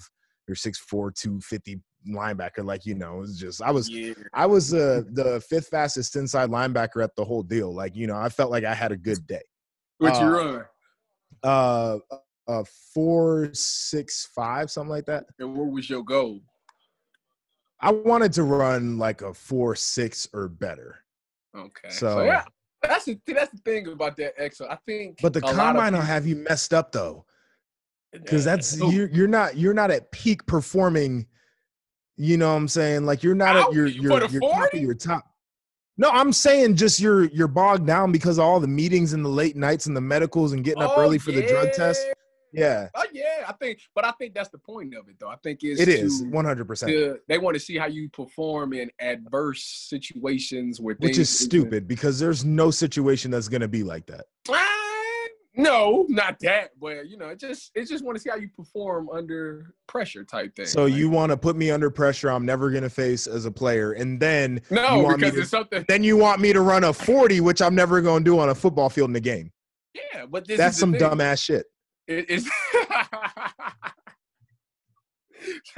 or 0.49 0.55
six 0.55 0.79
four, 0.79 1.11
two 1.11 1.39
fifty 1.39 1.79
linebacker. 2.09 2.65
Like 2.65 2.85
you 2.85 2.95
know, 2.95 3.21
it's 3.21 3.37
just 3.37 3.61
I 3.61 3.71
was 3.71 3.89
yeah. 3.89 4.13
I 4.33 4.45
was 4.45 4.73
uh, 4.73 5.03
the 5.13 5.41
fifth 5.47 5.67
fastest 5.67 6.17
inside 6.17 6.49
linebacker 6.49 7.01
at 7.01 7.15
the 7.15 7.23
whole 7.23 7.43
deal. 7.43 7.73
Like 7.73 7.95
you 7.95 8.05
know, 8.05 8.17
I 8.17 8.27
felt 8.27 8.51
like 8.51 8.65
I 8.65 8.73
had 8.73 8.91
a 8.91 8.97
good 8.97 9.25
day. 9.25 9.43
What 9.99 10.15
uh, 10.15 10.19
you 10.19 10.27
run? 10.27 10.65
Uh, 11.41 11.97
uh, 12.49 12.63
four 12.93 13.49
six 13.53 14.27
five, 14.35 14.71
something 14.71 14.89
like 14.89 15.05
that. 15.05 15.25
And 15.37 15.55
what 15.55 15.71
was 15.71 15.89
your 15.89 16.03
goal? 16.03 16.41
I 17.79 17.91
wanted 17.91 18.33
to 18.33 18.43
run 18.43 18.97
like 18.97 19.21
a 19.21 19.33
four 19.33 19.75
six 19.75 20.27
or 20.33 20.49
better. 20.49 20.99
Okay. 21.55 21.89
So, 21.89 22.15
so 22.15 22.23
yeah, 22.23 22.43
that's 22.81 23.05
the 23.05 23.19
that's 23.27 23.51
the 23.51 23.59
thing 23.59 23.87
about 23.87 24.17
that 24.17 24.37
EXO. 24.37 24.69
I 24.69 24.77
think, 24.85 25.19
but 25.21 25.33
the 25.33 25.41
combine 25.41 25.93
will 25.93 26.01
have 26.01 26.25
you 26.25 26.35
messed 26.35 26.73
up 26.73 26.91
though, 26.91 27.25
because 28.11 28.43
that's 28.43 28.77
you're 28.77 29.09
you're 29.09 29.27
not 29.27 29.55
you're 29.55 29.73
not 29.73 29.91
at 29.91 30.11
peak 30.11 30.45
performing. 30.45 31.27
You 32.17 32.35
know 32.35 32.49
what 32.49 32.57
I'm 32.57 32.67
saying? 32.67 33.05
Like 33.05 33.23
you're 33.23 33.35
not 33.35 33.55
at 33.55 33.71
your 33.71 33.85
your 33.85 34.25
your 34.27 34.41
top 34.41 34.73
your 34.73 34.93
top. 34.95 35.25
No, 35.97 36.09
I'm 36.09 36.33
saying 36.33 36.77
just 36.77 36.99
you're 36.99 37.25
you're 37.25 37.47
bogged 37.47 37.85
down 37.85 38.11
because 38.11 38.39
of 38.39 38.45
all 38.45 38.59
the 38.59 38.67
meetings 38.67 39.13
and 39.13 39.23
the 39.23 39.29
late 39.29 39.55
nights 39.55 39.85
and 39.85 39.95
the 39.95 40.01
medicals 40.01 40.51
and 40.51 40.63
getting 40.63 40.81
up 40.81 40.93
oh, 40.95 41.01
early 41.01 41.17
for 41.17 41.31
yeah. 41.31 41.41
the 41.41 41.47
drug 41.47 41.73
test. 41.73 42.01
Yeah. 42.51 42.89
Oh 42.95 43.05
yeah, 43.13 43.45
I 43.47 43.53
think, 43.53 43.79
but 43.95 44.05
I 44.05 44.11
think 44.11 44.33
that's 44.33 44.49
the 44.49 44.57
point 44.57 44.95
of 44.95 45.07
it, 45.09 45.15
though. 45.19 45.29
I 45.29 45.35
think 45.37 45.59
it's 45.63 45.79
it 45.79 45.87
is 45.87 46.23
one 46.23 46.45
hundred 46.45 46.67
percent. 46.67 47.19
They 47.27 47.37
want 47.37 47.55
to 47.55 47.59
see 47.59 47.77
how 47.77 47.87
you 47.87 48.09
perform 48.09 48.73
in 48.73 48.89
adverse 48.99 49.63
situations 49.89 50.79
where 50.79 50.95
which 50.99 51.17
is 51.17 51.29
stupid 51.29 51.87
because 51.87 52.19
there's 52.19 52.45
no 52.45 52.71
situation 52.71 53.31
that's 53.31 53.47
going 53.47 53.61
to 53.61 53.67
be 53.67 53.83
like 53.83 54.05
that. 54.07 54.25
No, 55.55 56.05
not 56.07 56.39
that, 56.39 56.69
but 56.79 57.09
you 57.09 57.17
know, 57.17 57.27
it 57.27 57.39
just 57.39 57.71
it 57.75 57.85
just 57.85 58.05
want 58.05 58.15
to 58.15 58.21
see 58.21 58.29
how 58.29 58.37
you 58.37 58.47
perform 58.55 59.09
under 59.09 59.73
pressure 59.87 60.23
type 60.23 60.55
thing. 60.55 60.67
So 60.67 60.85
you 60.85 61.09
want 61.09 61.31
to 61.31 61.37
put 61.37 61.57
me 61.57 61.69
under 61.69 61.89
pressure 61.89 62.31
I'm 62.31 62.45
never 62.45 62.69
going 62.69 62.83
to 62.83 62.89
face 62.89 63.27
as 63.27 63.45
a 63.45 63.51
player, 63.51 63.91
and 63.91 64.19
then 64.19 64.61
no, 64.69 65.13
because 65.15 65.33
to, 65.33 65.41
it's 65.41 65.49
something. 65.49 65.83
Then 65.89 66.03
you 66.03 66.15
want 66.15 66.39
me 66.39 66.53
to 66.53 66.61
run 66.61 66.85
a 66.85 66.93
forty, 66.93 67.41
which 67.41 67.61
I'm 67.61 67.75
never 67.75 67.99
going 67.99 68.23
to 68.23 68.31
do 68.31 68.39
on 68.39 68.49
a 68.49 68.55
football 68.55 68.89
field 68.89 69.09
in 69.09 69.15
a 69.17 69.19
game. 69.19 69.51
Yeah, 69.93 70.27
but 70.27 70.47
that's 70.47 70.77
some 70.77 70.93
dumbass 70.93 71.43
shit. 71.43 71.65
It 72.09 72.27
is. 72.27 72.49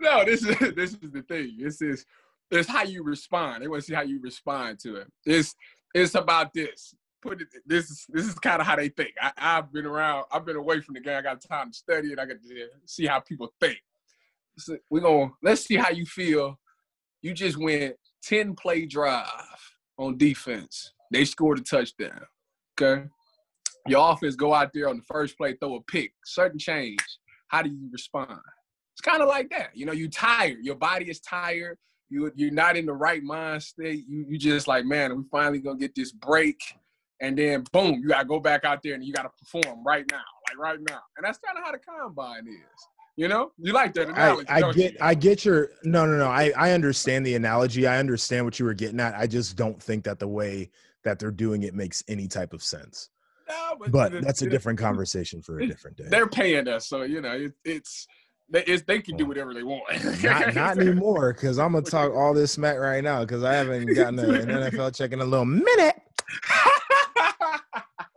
no, 0.00 0.24
this 0.24 0.44
is 0.44 0.58
this 0.74 0.90
is 0.94 1.12
the 1.12 1.22
thing. 1.22 1.56
This 1.60 1.80
is 1.80 2.04
it's 2.50 2.68
how 2.68 2.82
you 2.82 3.04
respond. 3.04 3.62
They 3.62 3.68
want 3.68 3.82
to 3.82 3.86
see 3.86 3.94
how 3.94 4.02
you 4.02 4.20
respond 4.20 4.80
to 4.80 4.96
it. 4.96 5.06
It's 5.24 5.54
it's 5.94 6.16
about 6.16 6.52
this. 6.52 6.92
Put 7.22 7.42
it. 7.42 7.48
This 7.64 7.88
is 7.88 8.04
this 8.08 8.26
is 8.26 8.34
kind 8.34 8.60
of 8.60 8.66
how 8.66 8.74
they 8.74 8.88
think. 8.88 9.12
I, 9.22 9.30
I've 9.38 9.72
been 9.72 9.86
around. 9.86 10.24
I've 10.32 10.44
been 10.44 10.56
away 10.56 10.80
from 10.80 10.94
the 10.94 11.00
game. 11.00 11.16
I 11.16 11.22
got 11.22 11.40
time 11.40 11.70
to 11.70 11.78
study 11.78 12.08
it. 12.08 12.18
I 12.18 12.26
got 12.26 12.42
to 12.42 12.68
see 12.86 13.06
how 13.06 13.20
people 13.20 13.54
think. 13.60 13.78
So 14.58 14.76
we're 14.90 15.02
gonna 15.02 15.30
let's 15.40 15.64
see 15.66 15.76
how 15.76 15.90
you 15.90 16.04
feel. 16.04 16.58
You 17.22 17.32
just 17.32 17.58
went 17.58 17.94
ten 18.24 18.56
play 18.56 18.86
drive 18.86 19.28
on 19.96 20.18
defense. 20.18 20.94
They 21.12 21.24
scored 21.24 21.60
a 21.60 21.62
touchdown. 21.62 22.22
Okay 22.80 23.04
your 23.86 24.12
offense 24.12 24.36
go 24.36 24.54
out 24.54 24.72
there 24.72 24.88
on 24.88 24.96
the 24.96 25.02
first 25.02 25.36
play, 25.36 25.54
throw 25.54 25.76
a 25.76 25.82
pick, 25.82 26.12
certain 26.24 26.58
change. 26.58 27.00
How 27.48 27.62
do 27.62 27.70
you 27.70 27.88
respond? 27.92 28.40
It's 28.92 29.00
kind 29.00 29.22
of 29.22 29.28
like 29.28 29.50
that. 29.50 29.70
You 29.74 29.86
know, 29.86 29.92
you 29.92 30.08
tired. 30.08 30.58
Your 30.62 30.76
body 30.76 31.10
is 31.10 31.20
tired. 31.20 31.78
You 32.08 32.30
you're 32.34 32.50
not 32.50 32.76
in 32.76 32.86
the 32.86 32.92
right 32.92 33.22
mind 33.22 33.62
state. 33.62 34.04
You 34.08 34.26
you 34.28 34.38
just 34.38 34.68
like, 34.68 34.84
man, 34.84 35.16
we 35.16 35.24
finally 35.30 35.60
gonna 35.60 35.78
get 35.78 35.94
this 35.94 36.12
break. 36.12 36.60
And 37.20 37.36
then 37.36 37.64
boom, 37.72 38.00
you 38.02 38.08
gotta 38.08 38.26
go 38.26 38.40
back 38.40 38.64
out 38.64 38.82
there 38.82 38.94
and 38.94 39.04
you 39.04 39.12
gotta 39.12 39.30
perform 39.30 39.84
right 39.84 40.04
now, 40.10 40.22
like 40.48 40.58
right 40.58 40.78
now. 40.88 41.00
And 41.16 41.24
that's 41.24 41.38
kind 41.38 41.56
of 41.56 41.64
how 41.64 41.72
the 41.72 41.78
combine 41.78 42.46
is. 42.46 42.86
You 43.16 43.28
know, 43.28 43.52
you 43.58 43.72
like 43.72 43.94
that 43.94 44.08
analogy. 44.08 44.48
I, 44.48 44.68
I 44.68 44.72
get, 44.72 44.92
you? 44.92 44.98
I 45.00 45.14
get 45.14 45.44
your 45.44 45.70
no, 45.84 46.06
no, 46.06 46.16
no. 46.16 46.28
I, 46.28 46.52
I 46.56 46.72
understand 46.72 47.26
the 47.26 47.34
analogy. 47.34 47.86
I 47.86 47.98
understand 47.98 48.44
what 48.44 48.58
you 48.58 48.64
were 48.64 48.74
getting 48.74 49.00
at. 49.00 49.14
I 49.14 49.26
just 49.26 49.56
don't 49.56 49.80
think 49.82 50.04
that 50.04 50.18
the 50.18 50.28
way 50.28 50.70
that 51.04 51.18
they're 51.18 51.30
doing 51.30 51.62
it 51.62 51.74
makes 51.74 52.02
any 52.08 52.28
type 52.28 52.52
of 52.52 52.62
sense 52.62 53.10
but, 53.78 53.90
but 53.90 54.22
that's 54.22 54.42
a 54.42 54.48
different 54.48 54.78
conversation 54.78 55.42
for 55.42 55.58
a 55.58 55.66
different 55.66 55.96
day. 55.96 56.04
They're 56.08 56.28
paying 56.28 56.68
us, 56.68 56.88
so 56.88 57.02
you 57.02 57.20
know 57.20 57.32
it, 57.32 57.52
it's 57.64 58.06
it's, 58.52 58.82
they 58.82 59.00
can 59.00 59.16
do 59.16 59.26
whatever 59.26 59.54
they 59.54 59.62
want. 59.62 59.84
not, 60.22 60.54
not 60.54 60.78
anymore, 60.78 61.32
because 61.32 61.58
I'm 61.58 61.72
gonna 61.72 61.84
talk 61.90 62.12
all 62.12 62.34
this 62.34 62.52
smack 62.52 62.78
right 62.78 63.02
now 63.02 63.20
because 63.20 63.44
I 63.44 63.54
haven't 63.54 63.86
gotten 63.94 64.18
a, 64.18 64.28
an 64.28 64.48
NFL 64.48 64.96
check 64.96 65.12
in 65.12 65.20
a 65.20 65.24
little 65.24 65.44
minute. 65.44 65.96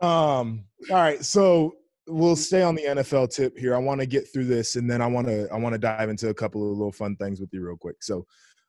um. 0.00 0.64
All 0.90 0.96
right, 0.96 1.24
so 1.24 1.76
we'll 2.06 2.36
stay 2.36 2.62
on 2.62 2.74
the 2.74 2.82
NFL 2.82 3.34
tip 3.34 3.56
here. 3.56 3.74
I 3.74 3.78
want 3.78 4.00
to 4.00 4.06
get 4.06 4.30
through 4.32 4.44
this, 4.44 4.76
and 4.76 4.90
then 4.90 5.00
I 5.00 5.06
want 5.06 5.26
to 5.28 5.48
I 5.52 5.56
want 5.56 5.72
to 5.74 5.78
dive 5.78 6.10
into 6.10 6.28
a 6.28 6.34
couple 6.34 6.62
of 6.62 6.76
little 6.76 6.92
fun 6.92 7.16
things 7.16 7.40
with 7.40 7.50
you 7.52 7.64
real 7.64 7.76
quick. 7.76 8.02
So, 8.02 8.26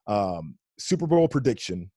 um, 0.08 0.56
Super 0.78 1.08
Bowl 1.08 1.28
prediction: 1.28 1.92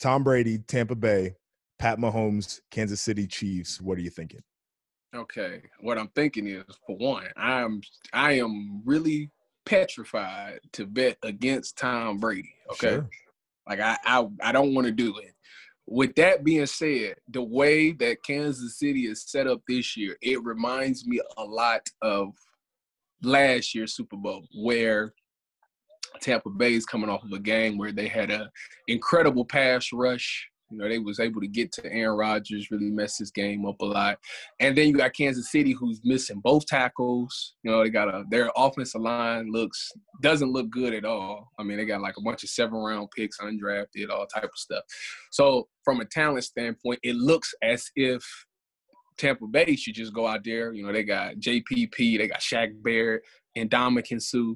Tom 0.00 0.24
Brady, 0.24 0.58
Tampa 0.58 0.94
Bay, 0.94 1.34
Pat 1.78 1.98
Mahomes, 1.98 2.60
Kansas 2.70 3.00
City 3.00 3.26
Chiefs. 3.26 3.80
What 3.80 3.98
are 3.98 4.02
you 4.02 4.10
thinking? 4.10 4.42
Okay, 5.14 5.62
what 5.80 5.96
I'm 5.96 6.08
thinking 6.08 6.46
is, 6.46 6.64
for 6.86 6.96
one, 6.96 7.26
I'm 7.36 7.80
I 8.12 8.32
am 8.32 8.82
really 8.84 9.30
petrified 9.64 10.60
to 10.72 10.86
bet 10.86 11.16
against 11.22 11.78
Tom 11.78 12.18
Brady. 12.18 12.54
Okay, 12.72 12.96
sure. 12.96 13.08
like 13.66 13.80
I 13.80 13.96
I, 14.04 14.26
I 14.42 14.52
don't 14.52 14.74
want 14.74 14.86
to 14.86 14.92
do 14.92 15.16
it. 15.18 15.34
With 15.86 16.14
that 16.16 16.44
being 16.44 16.66
said, 16.66 17.14
the 17.28 17.42
way 17.42 17.92
that 17.92 18.22
Kansas 18.22 18.78
City 18.78 19.06
is 19.06 19.24
set 19.26 19.46
up 19.46 19.62
this 19.66 19.96
year, 19.96 20.18
it 20.20 20.42
reminds 20.44 21.06
me 21.06 21.20
a 21.38 21.44
lot 21.44 21.88
of 22.02 22.34
last 23.22 23.74
year's 23.74 23.94
Super 23.94 24.16
Bowl, 24.16 24.46
where 24.54 25.14
Tampa 26.20 26.50
Bay 26.50 26.74
is 26.74 26.84
coming 26.84 27.08
off 27.08 27.24
of 27.24 27.32
a 27.32 27.38
game 27.38 27.78
where 27.78 27.92
they 27.92 28.08
had 28.08 28.30
an 28.30 28.48
incredible 28.88 29.46
pass 29.46 29.88
rush 29.92 30.46
you 30.70 30.78
know, 30.78 30.88
they 30.88 30.98
was 30.98 31.20
able 31.20 31.40
to 31.40 31.48
get 31.48 31.72
to 31.72 31.92
Aaron 31.92 32.16
Rodgers, 32.16 32.70
really 32.70 32.90
mess 32.90 33.18
his 33.18 33.30
game 33.30 33.66
up 33.66 33.80
a 33.80 33.84
lot. 33.84 34.18
And 34.60 34.76
then 34.76 34.88
you 34.88 34.94
got 34.94 35.14
Kansas 35.14 35.50
City, 35.50 35.72
who's 35.72 36.00
missing 36.04 36.40
both 36.42 36.66
tackles. 36.66 37.54
You 37.62 37.70
know, 37.70 37.82
they 37.82 37.90
got 37.90 38.08
a 38.08 38.24
their 38.30 38.50
offensive 38.56 39.00
line 39.00 39.50
looks 39.50 39.90
doesn't 40.22 40.52
look 40.52 40.70
good 40.70 40.94
at 40.94 41.04
all. 41.04 41.48
I 41.58 41.62
mean, 41.62 41.78
they 41.78 41.84
got 41.84 42.00
like 42.00 42.16
a 42.18 42.22
bunch 42.22 42.42
of 42.42 42.50
seven 42.50 42.78
round 42.78 43.08
picks, 43.14 43.38
undrafted, 43.38 44.10
all 44.10 44.26
type 44.26 44.44
of 44.44 44.50
stuff. 44.56 44.82
So 45.30 45.68
from 45.84 46.00
a 46.00 46.04
talent 46.04 46.44
standpoint, 46.44 47.00
it 47.02 47.16
looks 47.16 47.54
as 47.62 47.90
if 47.96 48.24
Tampa 49.16 49.46
Bay 49.46 49.76
should 49.76 49.94
just 49.94 50.14
go 50.14 50.26
out 50.26 50.44
there. 50.44 50.72
You 50.72 50.84
know, 50.84 50.92
they 50.92 51.02
got 51.02 51.36
JPP, 51.36 52.18
they 52.18 52.28
got 52.28 52.40
Shaq 52.40 52.82
Barrett, 52.82 53.22
and 53.56 53.70
Ndamukong 53.70 54.22
Suh 54.22 54.54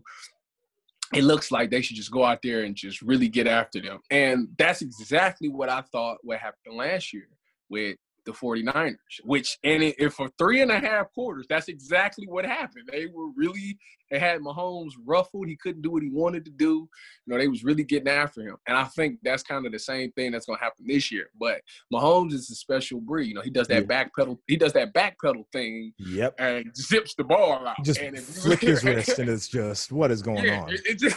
it 1.12 1.24
looks 1.24 1.50
like 1.50 1.70
they 1.70 1.82
should 1.82 1.96
just 1.96 2.10
go 2.10 2.24
out 2.24 2.40
there 2.42 2.64
and 2.64 2.74
just 2.74 3.02
really 3.02 3.28
get 3.28 3.46
after 3.46 3.80
them. 3.80 4.00
And 4.10 4.48
that's 4.58 4.82
exactly 4.82 5.48
what 5.48 5.68
I 5.68 5.82
thought 5.92 6.18
would 6.24 6.38
happen 6.38 6.76
last 6.76 7.12
year 7.12 7.28
with 7.68 7.96
the 8.24 8.32
49ers, 8.32 8.96
which, 9.24 9.58
and 9.64 9.82
it, 9.82 10.12
for 10.12 10.30
three 10.38 10.62
and 10.62 10.70
a 10.70 10.78
half 10.78 11.12
quarters, 11.12 11.46
that's 11.48 11.68
exactly 11.68 12.26
what 12.26 12.44
happened. 12.44 12.88
They 12.90 13.06
were 13.06 13.28
really, 13.34 13.78
they 14.10 14.18
had 14.18 14.40
Mahomes 14.40 14.92
ruffled. 15.04 15.48
He 15.48 15.56
couldn't 15.56 15.82
do 15.82 15.90
what 15.90 16.02
he 16.02 16.10
wanted 16.10 16.44
to 16.44 16.50
do. 16.50 16.88
You 17.26 17.32
know, 17.32 17.38
they 17.38 17.48
was 17.48 17.64
really 17.64 17.84
getting 17.84 18.08
after 18.08 18.42
him. 18.42 18.56
And 18.66 18.76
I 18.76 18.84
think 18.84 19.18
that's 19.22 19.42
kind 19.42 19.66
of 19.66 19.72
the 19.72 19.78
same 19.78 20.12
thing 20.12 20.32
that's 20.32 20.46
going 20.46 20.58
to 20.58 20.64
happen 20.64 20.86
this 20.86 21.10
year. 21.10 21.30
But 21.38 21.62
Mahomes 21.92 22.32
is 22.32 22.50
a 22.50 22.54
special 22.54 23.00
breed. 23.00 23.28
You 23.28 23.34
know, 23.34 23.42
he 23.42 23.50
does 23.50 23.68
that 23.68 23.82
yeah. 23.82 23.86
back 23.86 24.12
pedal, 24.16 24.40
he 24.46 24.56
does 24.56 24.72
that 24.74 24.92
back 24.92 25.16
pedal 25.22 25.46
thing. 25.52 25.92
Yep. 25.98 26.34
And 26.38 26.76
zips 26.76 27.14
the 27.14 27.24
ball 27.24 27.66
out. 27.66 27.82
Just 27.84 28.00
and 28.00 28.18
flick 28.18 28.60
his 28.60 28.84
wrist 28.84 29.18
and 29.18 29.28
it's 29.28 29.48
just, 29.48 29.92
what 29.92 30.10
is 30.10 30.22
going 30.22 30.44
yeah, 30.44 30.62
on? 30.62 30.72
It, 30.72 30.80
it 30.84 30.98
just, 30.98 31.16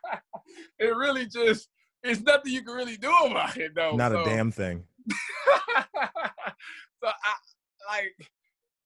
it 0.78 0.96
really 0.96 1.26
just, 1.26 1.68
it's 2.02 2.20
nothing 2.20 2.52
you 2.52 2.62
can 2.62 2.74
really 2.74 2.96
do 2.96 3.12
about 3.24 3.56
it, 3.56 3.74
though. 3.74 3.96
Not 3.96 4.12
so. 4.12 4.22
a 4.22 4.24
damn 4.24 4.50
thing. 4.52 4.84
so 7.02 7.08
I 7.08 7.34
like, 7.88 8.30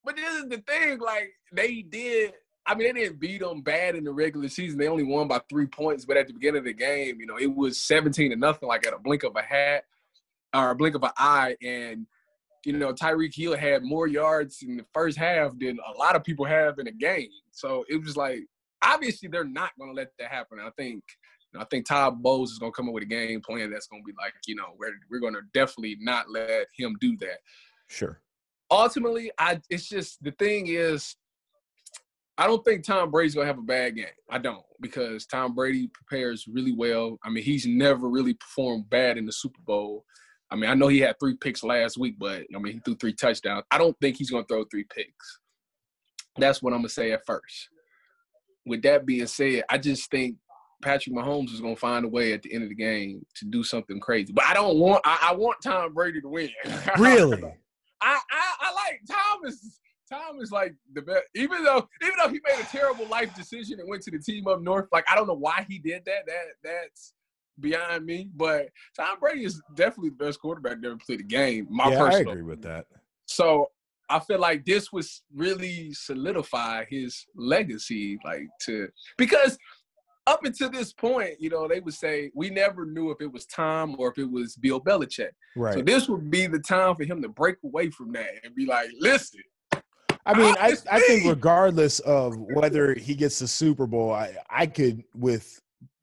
but 0.05 0.17
this 0.17 0.35
is 0.37 0.49
the 0.49 0.59
thing. 0.59 0.99
Like 0.99 1.31
they 1.53 1.83
did. 1.83 2.33
I 2.67 2.75
mean, 2.75 2.95
they 2.95 3.01
didn't 3.05 3.21
beat 3.21 3.41
them 3.41 3.63
bad 3.63 3.97
in 3.97 4.05
the 4.05 4.13
regular 4.13 4.49
season. 4.49 4.79
They 4.79 4.87
only 4.87 5.03
won 5.03 5.29
by 5.29 5.41
three 5.49 5.67
points. 5.67 6.05
But 6.05 6.19
at 6.19 6.27
the 6.29 6.35
beginning 6.35 6.59
of 6.59 6.65
the 6.65 6.73
game, 6.73 7.19
you 7.19 7.27
know, 7.27 7.39
it 7.39 7.53
was 7.53 7.81
seventeen 7.81 8.31
to 8.31 8.37
nothing. 8.37 8.69
Like 8.69 8.87
at 8.87 8.95
a 8.95 8.99
blink 8.99 9.23
of 9.23 9.37
a 9.37 9.43
hat 9.43 9.85
or 10.55 10.71
a 10.71 10.77
blink 10.77 10.95
of 10.95 11.03
an 11.03 11.11
eye, 11.17 11.57
and 11.63 12.07
you 12.65 12.75
know, 12.75 12.93
Tyreek 12.93 13.35
Hill 13.35 13.57
had 13.57 13.83
more 13.83 14.07
yards 14.07 14.63
in 14.63 14.77
the 14.77 14.85
first 14.93 15.17
half 15.17 15.59
than 15.59 15.79
a 15.95 15.99
lot 15.99 16.17
of 16.17 16.25
people 16.25 16.45
have 16.45 16.79
in 16.79 16.87
a 16.87 16.93
game. 16.93 17.31
So 17.53 17.85
it 17.89 18.03
was 18.03 18.17
like, 18.17 18.41
obviously, 18.85 19.29
they're 19.29 19.45
not 19.45 19.71
going 19.79 19.91
to 19.91 19.97
let 19.97 20.11
that 20.19 20.31
happen. 20.31 20.59
I 20.61 20.71
think 20.77 21.03
I 21.59 21.65
think 21.65 21.87
Todd 21.87 22.23
Bowles 22.23 22.53
is 22.53 22.59
going 22.59 22.73
to 22.73 22.77
come 22.77 22.89
up 22.89 22.95
with 22.95 23.03
a 23.03 23.07
game 23.07 23.41
plan 23.41 23.71
that's 23.71 23.87
going 23.87 24.03
to 24.03 24.07
be 24.07 24.15
like, 24.19 24.35
you 24.47 24.55
know, 24.55 24.75
we're, 24.79 24.95
we're 25.11 25.21
going 25.21 25.35
to 25.35 25.41
definitely 25.53 25.97
not 26.01 26.31
let 26.31 26.67
him 26.77 26.97
do 27.01 27.17
that. 27.19 27.39
Sure. 27.89 28.21
Ultimately, 28.71 29.33
I 29.37 29.61
it's 29.69 29.89
just 29.89 30.23
the 30.23 30.31
thing 30.33 30.69
is, 30.69 31.17
I 32.39 32.47
don't 32.47 32.65
think 32.65 32.85
Tom 32.85 33.11
Brady's 33.11 33.35
going 33.35 33.47
to 33.47 33.53
have 33.53 33.59
a 33.59 33.63
bad 33.63 33.97
game. 33.97 34.07
I 34.31 34.39
don't 34.39 34.63
because 34.81 35.27
Tom 35.27 35.55
Brady 35.55 35.91
prepares 35.93 36.47
really 36.47 36.73
well. 36.73 37.19
I 37.25 37.31
mean, 37.31 37.43
he's 37.43 37.67
never 37.67 38.09
really 38.09 38.35
performed 38.35 38.89
bad 38.89 39.19
in 39.19 39.27
the 39.27 39.33
Super 39.33 39.61
Bowl. 39.67 40.05
I 40.51 40.57
mean, 40.57 40.71
I 40.71 40.75
know 40.75 40.89
he 40.89 41.01
had 41.01 41.17
three 41.21 41.37
picks 41.37 41.63
last 41.63 41.99
week, 41.99 42.17
but 42.19 42.43
I 42.55 42.59
mean, 42.59 42.75
he 42.75 42.81
threw 42.85 42.97
three 42.97 43.13
touchdowns. 43.13 43.65
I 43.71 43.79
don't 43.79 43.97
think 44.01 44.17
he's 44.17 44.31
going 44.31 44.45
to 44.45 44.49
throw 44.49 44.65
three 44.65 44.85
picks. 44.85 45.41
That's 46.39 46.63
what 46.63 46.73
I'm 46.73 46.81
going 46.81 46.89
to 46.89 46.95
say 46.95 47.13
at 47.13 47.27
first. 47.27 47.69
With 48.67 48.83
that 48.83 49.05
being 49.05 49.27
said, 49.27 49.65
I 49.69 49.79
just 49.79 50.11
think 50.11 50.37
Patrick 50.83 51.15
Mahomes 51.15 51.53
is 51.53 51.61
going 51.61 51.75
to 51.75 51.81
find 51.81 52.05
a 52.05 52.09
way 52.09 52.33
at 52.33 52.43
the 52.43 52.53
end 52.53 52.63
of 52.63 52.69
the 52.69 52.75
game 52.75 53.25
to 53.37 53.45
do 53.45 53.63
something 53.63 54.01
crazy. 54.01 54.33
But 54.33 54.45
I 54.47 54.55
don't 54.55 54.79
want. 54.79 55.03
I, 55.05 55.29
I 55.31 55.35
want 55.35 55.59
Tom 55.63 55.95
Brady 55.95 56.21
to 56.21 56.29
win. 56.29 56.51
Really? 56.99 57.43
I, 58.03 58.19
I 58.31 58.55
I 58.61 58.73
like 58.73 59.01
Tom 59.07 59.45
is 59.45 59.79
Tom 60.11 60.41
is 60.41 60.51
like 60.51 60.75
the 60.95 61.03
best. 61.03 61.25
Even 61.35 61.65
though 61.65 61.87
even 62.03 62.15
though 62.19 62.29
he 62.29 62.41
made 62.47 62.61
a 62.61 62.67
terrible 62.67 63.07
life 63.07 63.35
decision 63.35 63.79
and 63.79 63.89
went 63.89 64.03
to 64.03 64.11
the 64.11 64.19
team 64.19 64.47
up 64.47 64.63
north, 64.63 64.87
like 64.93 65.05
I 65.11 65.15
don't 65.15 65.27
know 65.27 65.35
why 65.35 65.67
he 65.69 65.79
did 65.79 66.05
that. 66.07 66.27
That 66.27 66.45
that's 66.65 67.13
beyond 67.61 68.07
me. 68.07 68.31
But 68.35 68.69
Tom 68.97 69.19
Brady 69.21 69.45
is 69.45 69.61
definitely 69.75 70.11
the 70.11 70.25
best 70.25 70.41
quarterback 70.41 70.81
to 70.81 70.89
ever 70.89 70.97
play 70.97 71.17
the 71.17 71.23
game. 71.23 71.67
My 71.71 71.91
yeah, 71.91 71.99
personal. 71.99 72.29
I 72.31 72.33
agree 72.33 72.43
with 72.43 72.63
that. 72.63 72.87
So 73.27 73.71
I 74.11 74.19
feel 74.19 74.41
like 74.41 74.65
this 74.65 74.93
was 74.93 75.23
really 75.35 75.93
solidify 75.93 76.85
his 76.89 77.25
legacy, 77.37 78.19
like 78.25 78.49
to 78.63 78.89
because 79.17 79.57
up 80.27 80.45
until 80.45 80.71
this 80.71 80.93
point, 80.93 81.41
you 81.41 81.51
know, 81.51 81.67
they 81.67 81.81
would 81.81 81.95
say 81.95 82.31
we 82.35 82.51
never 82.51 82.85
knew 82.87 83.11
if 83.11 83.21
it 83.21 83.33
was 83.33 83.47
Tom 83.47 83.97
or 83.99 84.11
if 84.11 84.19
it 84.19 84.31
was 84.31 84.57
Bill 84.57 84.81
Belichick. 84.81 85.31
Right. 85.57 85.75
So 85.75 85.83
this 85.83 86.09
would 86.09 86.31
be 86.31 86.47
the 86.47 86.59
time 86.61 86.95
for 86.95 87.05
him 87.05 87.23
to 87.23 87.29
break 87.29 87.57
away 87.65 87.91
from 87.91 88.13
that 88.13 88.31
and 88.45 88.55
be 88.55 88.67
like, 88.67 88.91
listen. 88.99 89.41
I 90.27 90.35
mean, 90.39 90.55
I, 90.61 90.75
I 90.91 91.01
think 91.01 91.27
regardless 91.27 91.99
of 92.01 92.37
whether 92.39 92.95
he 92.95 93.15
gets 93.15 93.39
the 93.39 93.49
Super 93.49 93.87
Bowl, 93.87 94.13
I, 94.13 94.37
I 94.51 94.67
could 94.67 95.03
with 95.15 95.61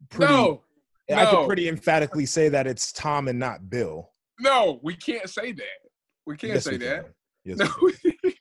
pretty 0.10 0.34
no, 0.34 0.64
I 1.16 1.26
could 1.28 1.46
pretty 1.46 1.70
emphatically 1.70 2.26
say 2.26 2.50
that 2.50 2.66
it's 2.68 2.92
Tom 2.92 3.28
and 3.28 3.38
not 3.38 3.70
Bill. 3.70 4.12
no, 4.40 4.80
we 4.84 4.96
can't 4.96 5.30
say 5.30 5.52
that. 5.52 5.64
We 6.26 6.36
can't 6.36 6.54
Yes, 6.54 6.64
say 6.66 6.72
we 6.72 6.78
that. 6.80 7.04
can. 7.04 7.14
Yes, 7.46 7.58
No. 7.60 7.68
we. 7.82 8.34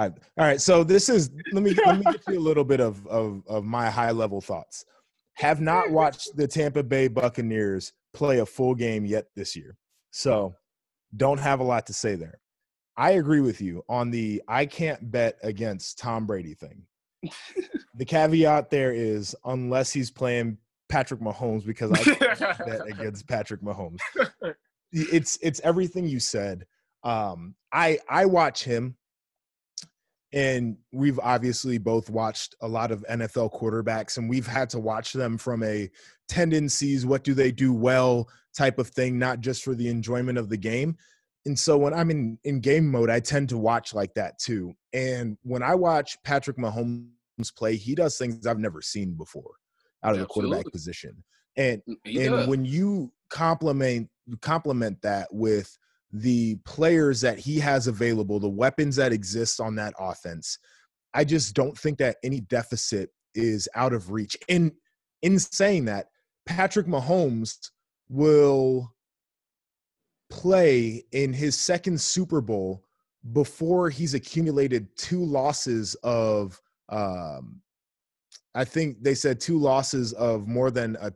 All 0.00 0.08
right. 0.08 0.18
All 0.38 0.46
right. 0.46 0.60
So 0.60 0.82
this 0.82 1.08
is 1.08 1.30
let 1.52 1.62
me 1.62 1.74
let 1.84 1.98
me 1.98 2.04
get 2.04 2.22
you 2.28 2.38
a 2.38 2.40
little 2.48 2.64
bit 2.64 2.80
of, 2.80 3.06
of 3.06 3.42
of 3.46 3.64
my 3.64 3.90
high 3.90 4.12
level 4.12 4.40
thoughts. 4.40 4.84
Have 5.34 5.60
not 5.60 5.90
watched 5.90 6.36
the 6.36 6.48
Tampa 6.48 6.82
Bay 6.82 7.08
Buccaneers 7.08 7.92
play 8.14 8.38
a 8.38 8.46
full 8.46 8.74
game 8.74 9.04
yet 9.04 9.26
this 9.36 9.54
year. 9.54 9.76
So 10.10 10.54
don't 11.16 11.38
have 11.38 11.60
a 11.60 11.64
lot 11.64 11.86
to 11.86 11.92
say 11.92 12.14
there. 12.14 12.40
I 12.96 13.12
agree 13.12 13.40
with 13.40 13.60
you 13.60 13.82
on 13.88 14.10
the 14.10 14.42
I 14.48 14.66
can't 14.66 15.10
bet 15.10 15.36
against 15.42 15.98
Tom 15.98 16.26
Brady 16.26 16.54
thing. 16.54 16.82
the 17.94 18.04
caveat 18.04 18.70
there 18.70 18.92
is 18.92 19.36
unless 19.44 19.92
he's 19.92 20.10
playing 20.10 20.56
Patrick 20.88 21.20
Mahomes 21.20 21.64
because 21.64 21.92
I 21.92 22.02
can't 22.02 22.18
bet 22.66 22.86
against 22.86 23.28
Patrick 23.28 23.60
Mahomes. 23.60 24.00
It's 24.92 25.38
it's 25.42 25.60
everything 25.60 26.06
you 26.06 26.20
said. 26.20 26.66
Um, 27.04 27.54
I 27.72 27.98
I 28.08 28.26
watch 28.26 28.64
him, 28.64 28.96
and 30.32 30.76
we've 30.92 31.18
obviously 31.20 31.78
both 31.78 32.08
watched 32.08 32.54
a 32.60 32.68
lot 32.68 32.90
of 32.90 33.04
NFL 33.10 33.52
quarterbacks, 33.52 34.16
and 34.16 34.28
we've 34.28 34.46
had 34.46 34.70
to 34.70 34.78
watch 34.78 35.12
them 35.12 35.36
from 35.38 35.62
a 35.62 35.90
tendencies, 36.28 37.04
what 37.04 37.24
do 37.24 37.34
they 37.34 37.50
do 37.50 37.72
well 37.72 38.28
type 38.56 38.78
of 38.78 38.88
thing, 38.88 39.18
not 39.18 39.40
just 39.40 39.64
for 39.64 39.74
the 39.74 39.88
enjoyment 39.88 40.38
of 40.38 40.48
the 40.48 40.56
game. 40.56 40.96
And 41.46 41.58
so 41.58 41.78
when 41.78 41.94
I'm 41.94 42.10
in 42.10 42.38
in 42.44 42.60
game 42.60 42.90
mode, 42.90 43.10
I 43.10 43.20
tend 43.20 43.48
to 43.48 43.58
watch 43.58 43.94
like 43.94 44.14
that 44.14 44.38
too. 44.38 44.74
And 44.92 45.38
when 45.42 45.62
I 45.62 45.74
watch 45.74 46.16
Patrick 46.22 46.58
Mahomes 46.58 47.08
play, 47.56 47.76
he 47.76 47.94
does 47.94 48.18
things 48.18 48.46
I've 48.46 48.58
never 48.58 48.82
seen 48.82 49.14
before 49.14 49.52
out 50.04 50.14
of 50.14 50.20
the 50.20 50.26
quarterback 50.26 50.70
position. 50.70 51.24
And 51.56 51.82
He 52.04 52.22
and 52.22 52.30
does. 52.30 52.46
when 52.46 52.64
you 52.64 53.12
compliment 53.30 54.08
compliment 54.42 55.00
that 55.02 55.28
with 55.32 55.76
the 56.12 56.56
players 56.64 57.20
that 57.20 57.38
he 57.38 57.58
has 57.58 57.86
available, 57.86 58.40
the 58.40 58.48
weapons 58.48 58.96
that 58.96 59.12
exist 59.12 59.60
on 59.60 59.76
that 59.76 59.94
offense, 59.98 60.58
I 61.14 61.24
just 61.24 61.54
don't 61.54 61.76
think 61.76 61.98
that 61.98 62.16
any 62.22 62.40
deficit 62.40 63.10
is 63.34 63.68
out 63.74 63.92
of 63.92 64.10
reach. 64.10 64.36
In 64.48 64.72
in 65.22 65.38
saying 65.38 65.84
that, 65.86 66.06
Patrick 66.46 66.86
Mahomes 66.86 67.70
will 68.08 68.92
play 70.30 71.04
in 71.12 71.32
his 71.32 71.58
second 71.58 72.00
Super 72.00 72.40
Bowl 72.40 72.84
before 73.32 73.90
he's 73.90 74.14
accumulated 74.14 74.88
two 74.96 75.24
losses 75.24 75.94
of 76.02 76.60
um 76.88 77.60
I 78.54 78.64
think 78.64 79.02
they 79.02 79.14
said 79.14 79.40
two 79.40 79.58
losses 79.58 80.12
of 80.14 80.48
more 80.48 80.70
than 80.70 80.96
a 81.00 81.12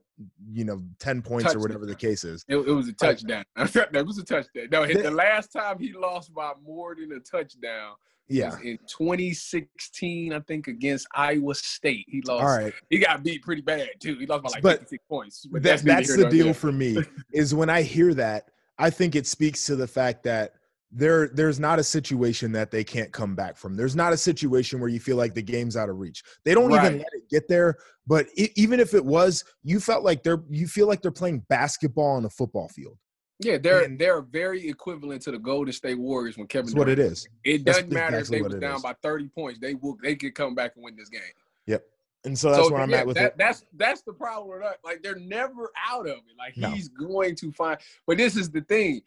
you 0.53 0.65
know 0.65 0.83
10 1.01 1.23
points 1.23 1.55
or 1.55 1.59
whatever 1.59 1.87
the 1.87 1.95
case 1.95 2.25
is. 2.25 2.45
It, 2.49 2.57
it 2.57 2.71
was 2.71 2.89
a 2.89 2.93
touchdown. 2.93 3.45
that 3.57 4.05
was 4.07 4.19
a 4.19 4.25
touchdown. 4.25 4.69
No, 4.71 4.87
The- 4.87 5.03
the 5.03 5.11
last 5.11 5.53
time 5.53 5.79
he 5.79 5.93
lost 5.93 6.33
by 6.35 6.53
more 6.65 6.95
than 6.95 7.13
a 7.13 7.21
touchdown 7.21 7.95
Yeah. 8.29 8.51
was 8.51 8.61
in 8.61 8.79
2016, 8.87 10.33
I 10.33 10.41
think, 10.41 10.69
against 10.69 11.07
Iowa 11.15 11.55
State. 11.55 12.07
He 12.09 12.23
lost. 12.23 12.43
All 12.45 12.57
right. 12.57 12.73
He 12.91 12.99
got 12.99 13.23
beat 13.23 13.43
pretty 13.43 13.63
bad 13.63 13.89
too. 14.01 14.17
He 14.19 14.27
lost 14.27 14.45
by 14.45 14.51
like 14.51 14.63
But 14.63 14.79
56 14.81 15.05
points. 15.09 15.47
That, 15.53 15.63
neither 15.63 15.83
that's 15.85 16.17
the 16.17 16.29
deal 16.29 16.47
there. 16.47 16.55
for 16.55 16.73
me 16.73 16.99
is 17.33 17.55
when 17.55 17.71
I 17.71 17.83
hear 17.83 18.15
that, 18.15 18.51
I 18.79 18.91
think 18.91 19.15
it 19.15 19.27
speaks 19.27 19.67
to 19.67 19.77
the 19.77 19.87
fact 19.87 20.25
that 20.25 20.55
there 20.95 21.29
there's 21.29 21.59
not 21.59 21.79
a 21.79 21.85
situation 21.85 22.53
that 22.53 22.71
they 22.71 22.85
can't 22.85 23.13
come 23.13 23.35
back 23.35 23.57
from. 23.57 23.75
There's 23.75 23.97
not 23.97 24.13
a 24.13 24.17
situation 24.17 24.81
where 24.81 24.89
you 24.89 25.01
feel 25.01 25.17
like 25.17 25.35
the 25.35 25.43
game's 25.43 25.77
out 25.77 25.89
of 25.89 25.99
reach. 25.99 26.23
They 26.45 26.55
don't 26.55 26.73
even 26.73 26.99
let 26.99 27.07
it 27.13 27.29
get 27.31 27.49
there. 27.49 27.77
But 28.07 28.27
i 28.39 28.49
even 28.55 28.81
if 28.81 28.95
it 28.95 29.05
was, 29.05 29.45
you 29.63 29.81
felt 29.81 30.05
like 30.05 30.23
they're 30.23 30.43
you 30.49 30.67
feel 30.67 30.87
like 30.87 31.03
they're 31.03 31.11
playing 31.11 31.45
basketball 31.49 32.17
on 32.17 32.25
a 32.25 32.31
football 32.31 32.69
field. 32.69 32.97
Yeah, 33.41 33.59
they're 33.59 33.83
And- 33.83 33.99
they're 33.99 34.23
very 34.23 34.69
equivalent 34.69 35.23
to 35.23 35.33
the 35.33 35.39
Golden 35.39 35.73
State 35.73 35.99
Warriors 35.99 36.39
when 36.39 36.47
Kevin. 36.47 36.67
That's 36.67 36.77
what 36.77 36.89
it 36.89 37.01
is. 37.01 37.29
It 37.43 37.65
doesn't 37.65 37.91
matter 37.91 38.19
if 38.19 38.29
they 38.29 38.41
was 38.41 38.55
down 38.55 38.77
is. 38.77 38.83
by 38.83 38.95
30 39.03 39.29
points. 39.29 39.59
They 39.59 39.75
will 39.75 39.97
they 40.03 40.15
could 40.15 40.35
come 40.35 40.55
back 40.55 40.73
and 40.77 40.85
win 40.85 40.95
this 40.97 41.09
game. 41.09 41.23
Yep. 41.67 41.85
And 42.25 42.39
so 42.39 42.51
that's 42.51 42.71
where 42.71 42.81
I'm 42.81 42.91
yeah, 42.91 42.99
at 42.99 43.07
with 43.07 43.17
that, 43.17 43.33
it. 43.33 43.39
That's 43.39 43.65
that's 43.77 44.03
the 44.03 44.13
problem 44.13 44.51
with 44.51 44.63
that. 44.63 44.79
Like 44.85 45.03
they're 45.03 45.19
never 45.19 45.71
out 45.89 46.07
of 46.07 46.19
it. 46.19 46.39
Like 46.39 46.57
No. 46.57 46.71
he's 46.71 46.89
going 46.89 47.35
to 47.37 47.53
find. 47.53 47.79
But 48.07 48.19
this 48.19 48.37
is 48.37 48.51
the 48.51 48.63
thing. 48.63 49.03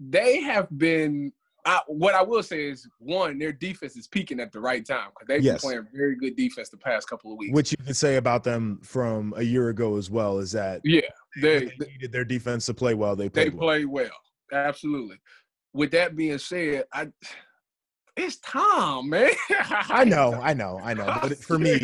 They 0.00 0.40
have 0.40 0.66
been. 0.76 1.32
I, 1.66 1.80
what 1.88 2.14
I 2.14 2.22
will 2.22 2.42
say 2.42 2.68
is 2.70 2.88
one, 3.00 3.38
their 3.38 3.52
defense 3.52 3.94
is 3.94 4.08
peaking 4.08 4.40
at 4.40 4.50
the 4.50 4.60
right 4.60 4.82
time 4.84 5.10
because 5.10 5.28
they've 5.28 5.44
Yes. 5.44 5.60
been 5.60 5.70
playing 5.70 5.86
very 5.94 6.16
good 6.16 6.34
defense 6.34 6.70
the 6.70 6.78
past 6.78 7.06
couple 7.06 7.32
of 7.32 7.38
weeks. 7.38 7.54
Which 7.54 7.70
you 7.72 7.76
could 7.84 7.96
say 7.96 8.16
about 8.16 8.44
them 8.44 8.80
from 8.82 9.34
a 9.36 9.42
year 9.42 9.68
ago 9.68 9.98
as 9.98 10.10
well, 10.10 10.38
is 10.38 10.52
that 10.52 10.80
yeah, 10.84 11.02
they 11.42 11.66
they 11.78 11.86
needed 11.92 12.12
their 12.12 12.24
defense 12.24 12.64
to 12.66 12.74
play 12.74 12.94
well. 12.94 13.14
They 13.14 13.28
they 13.28 13.50
played 13.50 13.54
well. 13.54 13.60
play 13.60 13.84
well. 13.84 14.10
Absolutely. 14.52 15.18
With 15.74 15.90
that 15.90 16.16
being 16.16 16.38
said, 16.38 16.84
I 16.94 17.08
it's 18.16 18.36
Tom, 18.38 19.10
man. 19.10 19.30
I 19.50 20.04
know, 20.04 20.34
I 20.34 20.54
know, 20.54 20.80
I 20.82 20.94
know. 20.94 21.18
But 21.22 21.38
for 21.38 21.58
me, 21.58 21.80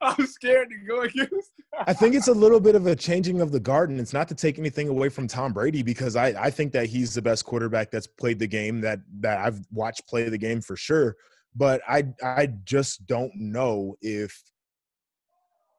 I'm 0.00 0.26
scared 0.26 0.68
to 0.70 0.86
go 0.86 1.02
against. 1.02 1.52
I 1.86 1.92
think 1.92 2.14
it's 2.14 2.28
a 2.28 2.32
little 2.32 2.60
bit 2.60 2.74
of 2.74 2.86
a 2.86 2.96
changing 2.96 3.40
of 3.40 3.52
the 3.52 3.60
guard, 3.60 3.90
and 3.90 4.00
it's 4.00 4.12
not 4.12 4.28
to 4.28 4.34
take 4.34 4.58
anything 4.58 4.88
away 4.88 5.08
from 5.08 5.26
Tom 5.26 5.52
Brady 5.52 5.82
because 5.82 6.16
I, 6.16 6.28
I 6.28 6.50
think 6.50 6.72
that 6.72 6.86
he's 6.86 7.14
the 7.14 7.22
best 7.22 7.44
quarterback 7.44 7.90
that's 7.90 8.06
played 8.06 8.38
the 8.38 8.46
game 8.46 8.80
that 8.80 9.00
that 9.20 9.38
I've 9.38 9.60
watched 9.72 10.06
play 10.08 10.28
the 10.28 10.38
game 10.38 10.60
for 10.60 10.76
sure. 10.76 11.16
But 11.54 11.80
I 11.88 12.08
I 12.22 12.46
just 12.64 13.06
don't 13.06 13.34
know 13.36 13.96
if 14.00 14.42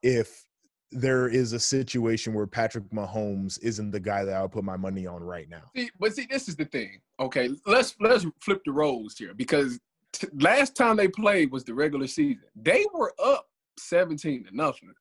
if 0.04 0.46
there 0.92 1.28
is 1.28 1.54
a 1.54 1.60
situation 1.60 2.34
where 2.34 2.48
Patrick 2.48 2.90
Mahomes 2.92 3.58
isn't 3.62 3.92
the 3.92 4.00
guy 4.00 4.24
that 4.26 4.34
I'll 4.36 4.50
put 4.50 4.64
my 4.64 4.78
money 4.78 5.06
on 5.08 5.24
right 5.24 5.50
now. 5.50 5.64
See, 5.76 5.90
but 6.00 6.14
see, 6.14 6.28
this 6.30 6.48
is 6.50 6.56
the 6.56 6.66
thing. 6.66 7.00
Okay, 7.20 7.50
let's 7.66 7.96
let's 8.00 8.26
flip 8.42 8.62
the 8.66 8.72
roles 8.72 9.18
here 9.18 9.34
because 9.34 9.80
t- 10.14 10.28
last 10.40 10.76
time 10.76 10.98
they 10.98 11.08
played 11.08 11.52
was 11.52 11.64
the 11.64 11.74
regular 11.74 12.08
season. 12.08 12.44
They 12.56 12.86
were 12.94 13.14
up 13.24 13.48
17 13.80 14.46
to 14.46 14.56
nothing. 14.56 14.94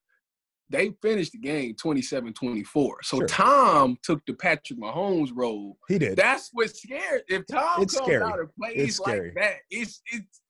They 0.69 0.93
finished 1.01 1.33
the 1.33 1.37
game 1.39 1.75
27-24. 1.75 2.65
So 3.03 3.17
Sure. 3.17 3.27
Tom 3.27 3.97
took 4.03 4.25
the 4.25 4.31
Patrick 4.33 4.79
Mahomes 4.79 5.31
role. 5.35 5.77
He 5.89 5.99
did. 5.99 6.15
That's 6.17 6.49
what's 6.53 6.81
scared. 6.81 7.23
If 7.27 7.45
Tom 7.47 7.81
It's 7.83 7.93
comes 7.97 8.07
scary. 8.07 8.23
out 8.23 8.39
and 8.39 8.47
plays 8.55 8.77
It's 8.77 8.99
like 9.01 9.15
scary. 9.15 9.33
that, 9.35 9.55
it's 9.69 10.01
it's 10.13 10.40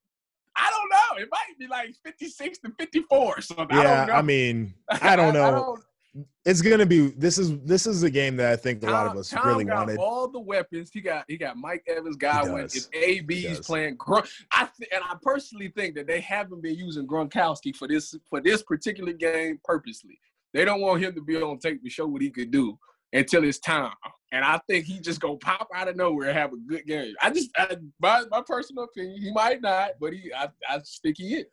I 0.63 0.69
don't 0.69 0.89
know. 0.89 1.23
It 1.23 1.29
might 1.31 1.57
be 1.59 1.67
like 1.67 1.95
56 2.05 2.59
to 2.59 2.71
54 2.77 3.17
or 3.19 3.41
something. 3.41 3.67
I 3.71 3.83
yeah, 3.83 3.95
don't 4.05 4.07
know. 4.07 4.13
I 4.13 4.21
mean, 4.21 4.73
I 4.89 5.15
don't 5.15 5.33
know. 5.33 5.51
don't- 5.51 6.25
It's 6.45 6.61
gonna 6.61 6.85
be 6.85 7.07
this 7.11 7.37
is 7.37 7.57
this 7.61 7.85
is 7.87 8.03
a 8.03 8.09
game 8.09 8.35
that 8.37 8.51
I 8.51 8.55
think 8.57 8.83
a 8.83 8.87
lot 8.87 9.07
of 9.07 9.15
us 9.17 9.29
Tom 9.29 9.47
really 9.47 9.63
got 9.63 9.87
wanted. 9.87 9.97
all 9.97 10.27
the 10.27 10.39
weapons. 10.39 10.89
He 10.93 10.99
got 11.01 11.23
he 11.27 11.37
got 11.37 11.55
Mike 11.57 11.83
Evans, 11.87 12.15
Godwin. 12.17 12.67
If 12.73 12.87
AB's 12.93 13.59
playing 13.61 13.97
Gronk, 13.97 14.29
I 14.51 14.67
th- 14.77 14.89
and 14.93 15.03
I 15.03 15.15
personally 15.21 15.69
think 15.75 15.95
that 15.95 16.07
they 16.07 16.19
haven't 16.19 16.61
been 16.61 16.75
using 16.75 17.07
Gronkowski 17.07 17.73
for 17.75 17.87
this 17.87 18.13
for 18.29 18.41
this 18.41 18.61
particular 18.63 19.13
game 19.13 19.59
purposely. 19.63 20.19
They 20.53 20.65
don't 20.65 20.81
want 20.81 21.01
him 21.01 21.15
to 21.15 21.21
be 21.21 21.37
on 21.41 21.59
tape 21.59 21.81
to 21.81 21.89
show 21.89 22.05
what 22.07 22.21
he 22.21 22.29
could 22.29 22.51
do 22.51 22.77
until 23.13 23.45
it's 23.45 23.59
time. 23.59 23.93
And 24.33 24.45
I 24.45 24.59
think 24.67 24.85
he 24.85 24.99
just 24.99 25.19
gonna 25.19 25.35
pop 25.37 25.67
out 25.75 25.87
of 25.89 25.95
nowhere 25.97 26.29
and 26.29 26.37
have 26.37 26.53
a 26.53 26.57
good 26.57 26.85
game. 26.85 27.13
I 27.21 27.29
just 27.31 27.49
I, 27.57 27.75
my 27.99 28.23
my 28.31 28.41
personal 28.45 28.85
opinion, 28.85 29.21
he 29.21 29.31
might 29.33 29.61
not, 29.61 29.91
but 29.99 30.13
he 30.13 30.31
I, 30.33 30.47
I 30.69 30.77
just 30.77 31.01
think 31.01 31.17
he 31.17 31.35
is. 31.35 31.45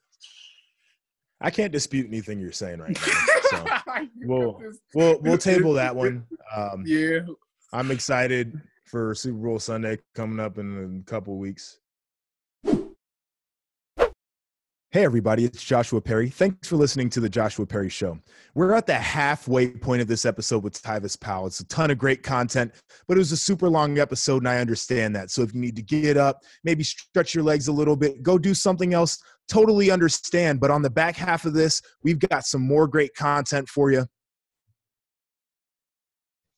I 1.41 1.51
can't 1.51 1.73
dispute 1.73 2.07
anything 2.07 2.41
you're 2.41 2.53
saying 2.53 2.81
right 2.81 2.97
now. 3.07 3.13
So 3.51 3.65
We'll- 4.23 4.63
we'll 4.95 5.21
we'll 5.21 5.39
table 5.39 5.73
that 5.75 5.95
one. 5.95 6.27
Um, 6.55 6.83
Yeah, 6.87 7.21
I'm 7.73 7.91
excited 7.91 8.61
for 8.85 9.15
Super 9.15 9.39
Bowl 9.39 9.59
Sunday 9.59 9.99
coming 10.15 10.41
up 10.41 10.59
in 10.59 11.03
a 11.07 11.11
couple 11.11 11.37
weeks. 11.39 11.79
Hey, 14.91 15.05
everybody, 15.05 15.45
it's 15.45 15.63
Joshua 15.63 16.01
Perry. 16.01 16.31
Thanks 16.31 16.67
for 16.67 16.77
listening 16.77 17.11
to 17.11 17.21
the 17.21 17.29
Joshua 17.29 17.67
Perry 17.67 17.91
Show. 17.91 18.19
We're 18.55 18.73
at 18.73 18.87
the 18.87 18.95
halfway 18.95 19.69
point 19.69 20.01
of 20.01 20.09
this 20.09 20.25
episode 20.25 20.65
with 20.65 20.83
Tyvis 20.83 21.21
Powell. 21.21 21.47
It's 21.47 21.61
a 21.61 21.67
ton 21.67 21.91
of 21.91 21.99
great 21.99 22.23
content, 22.23 22.73
but 23.07 23.19
it 23.19 23.21
was 23.21 23.31
a 23.31 23.37
super 23.37 23.69
long 23.69 23.99
episode, 23.99 24.39
and 24.39 24.49
I 24.49 24.61
understand 24.61 25.15
that. 25.15 25.31
So 25.31 25.43
if 25.43 25.53
you 25.53 25.61
need 25.61 25.77
to 25.77 25.83
get 25.83 26.17
up, 26.17 26.43
maybe 26.65 26.85
stretch 26.85 27.35
your 27.35 27.45
legs 27.45 27.69
a 27.69 27.73
little 27.73 27.97
bit, 27.97 28.23
go 28.23 28.39
do 28.39 28.55
something 28.55 28.95
else, 28.95 29.19
totally 29.47 29.91
understand. 29.91 30.59
But 30.59 30.71
on 30.71 30.81
the 30.81 30.89
back 30.89 31.17
half 31.17 31.45
of 31.45 31.53
this, 31.53 31.83
we've 32.03 32.19
got 32.19 32.47
some 32.47 32.63
more 32.63 32.87
great 32.87 33.15
content 33.15 33.69
for 33.69 33.93
you. 33.93 34.07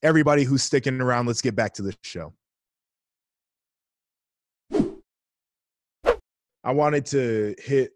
Everybody 0.04 0.44
who's 0.44 0.62
sticking 0.62 1.00
around, 1.00 1.26
let's 1.26 1.42
get 1.42 1.56
back 1.56 1.74
to 1.74 1.82
the 1.82 1.96
show. 2.04 2.32
I 6.62 6.72
wanted 6.72 7.06
to 7.06 7.56
hit 7.58 7.90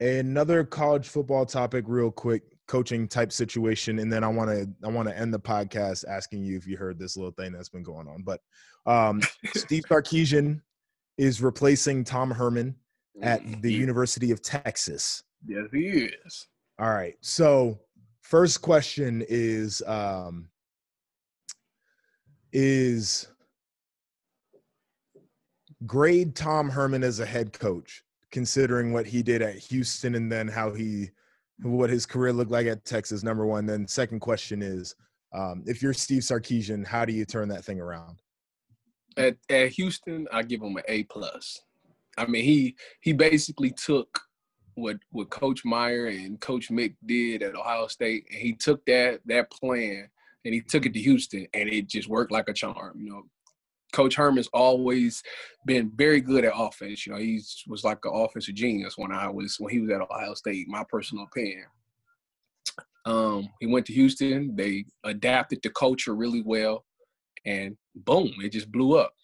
another 0.00 0.64
college 0.64 1.08
football 1.08 1.46
topic 1.46 1.84
real 1.86 2.10
quick 2.10 2.42
coaching 2.68 3.06
type 3.06 3.32
situation 3.32 4.00
and 4.00 4.12
then 4.12 4.24
i 4.24 4.28
want 4.28 4.50
to 4.50 4.68
i 4.84 4.90
want 4.90 5.08
to 5.08 5.16
end 5.16 5.32
the 5.32 5.38
podcast 5.38 6.04
asking 6.08 6.42
you 6.42 6.56
if 6.56 6.66
you 6.66 6.76
heard 6.76 6.98
this 6.98 7.16
little 7.16 7.32
thing 7.32 7.52
that's 7.52 7.68
been 7.68 7.82
going 7.82 8.08
on 8.08 8.22
but 8.22 8.40
um, 8.86 9.20
steve 9.54 9.84
sarkisian 9.90 10.60
is 11.16 11.40
replacing 11.40 12.04
tom 12.04 12.30
herman 12.30 12.74
at 13.22 13.40
the 13.62 13.72
university 13.72 14.30
of 14.30 14.42
texas. 14.42 15.22
Yes 15.46 15.64
he 15.72 16.10
is. 16.26 16.48
All 16.78 16.90
right 16.90 17.14
so 17.20 17.78
first 18.22 18.60
question 18.60 19.24
is 19.28 19.82
um 19.86 20.48
is 22.52 23.28
grade 25.86 26.34
tom 26.34 26.68
herman 26.68 27.04
as 27.04 27.20
a 27.20 27.26
head 27.26 27.52
coach 27.52 28.02
considering 28.36 28.92
what 28.92 29.06
he 29.06 29.22
did 29.22 29.40
at 29.40 29.56
Houston 29.56 30.14
and 30.14 30.30
then 30.30 30.46
how 30.46 30.70
he 30.70 31.08
what 31.62 31.88
his 31.88 32.04
career 32.04 32.34
looked 32.34 32.50
like 32.50 32.66
at 32.66 32.84
Texas. 32.84 33.22
Number 33.22 33.46
one. 33.46 33.64
Then 33.64 33.88
second 33.88 34.20
question 34.20 34.60
is, 34.60 34.94
um, 35.32 35.62
if 35.64 35.80
you're 35.80 35.94
Steve 35.94 36.20
Sarkisian, 36.20 36.86
how 36.86 37.06
do 37.06 37.14
you 37.14 37.24
turn 37.24 37.48
that 37.48 37.64
thing 37.64 37.80
around? 37.80 38.20
At 39.16 39.38
at 39.48 39.70
Houston, 39.70 40.28
I 40.30 40.42
give 40.42 40.60
him 40.60 40.76
an 40.76 40.82
A 40.86 41.04
plus. 41.04 41.62
I 42.18 42.26
mean, 42.26 42.44
he 42.44 42.76
he 43.00 43.14
basically 43.14 43.70
took 43.70 44.20
what 44.74 44.98
what 45.12 45.30
Coach 45.30 45.64
Meyer 45.64 46.08
and 46.08 46.38
Coach 46.38 46.68
Mick 46.68 46.94
did 47.06 47.42
at 47.42 47.56
Ohio 47.56 47.86
State, 47.86 48.26
and 48.30 48.38
he 48.38 48.52
took 48.52 48.84
that 48.84 49.20
that 49.24 49.50
plan 49.50 50.10
and 50.44 50.52
he 50.52 50.60
took 50.60 50.84
it 50.84 50.92
to 50.92 51.00
Houston, 51.00 51.46
and 51.54 51.70
it 51.70 51.88
just 51.88 52.06
worked 52.06 52.32
like 52.32 52.50
a 52.50 52.52
charm. 52.52 53.00
You 53.00 53.08
know, 53.08 53.22
Coach 53.96 54.14
Herman's 54.14 54.50
always 54.52 55.22
been 55.64 55.90
very 55.94 56.20
good 56.20 56.44
at 56.44 56.52
offense. 56.54 57.06
You 57.06 57.14
know, 57.14 57.18
he 57.18 57.42
was 57.66 57.82
like 57.82 58.04
an 58.04 58.12
offensive 58.14 58.54
genius 58.54 58.98
when 58.98 59.10
I 59.10 59.26
was 59.30 59.56
when 59.58 59.72
he 59.72 59.80
was 59.80 59.90
at 59.90 60.02
Ohio 60.02 60.34
State. 60.34 60.68
My 60.68 60.84
personal 60.86 61.24
opinion. 61.24 61.64
Um, 63.06 63.48
he 63.58 63.66
went 63.66 63.86
to 63.86 63.94
Houston. 63.94 64.54
They 64.54 64.84
adapted 65.04 65.60
the 65.62 65.70
culture 65.70 66.14
really 66.14 66.42
well, 66.42 66.84
and 67.46 67.74
boom, 67.94 68.34
it 68.42 68.52
just 68.52 68.70
blew 68.70 68.98
up. 68.98 69.14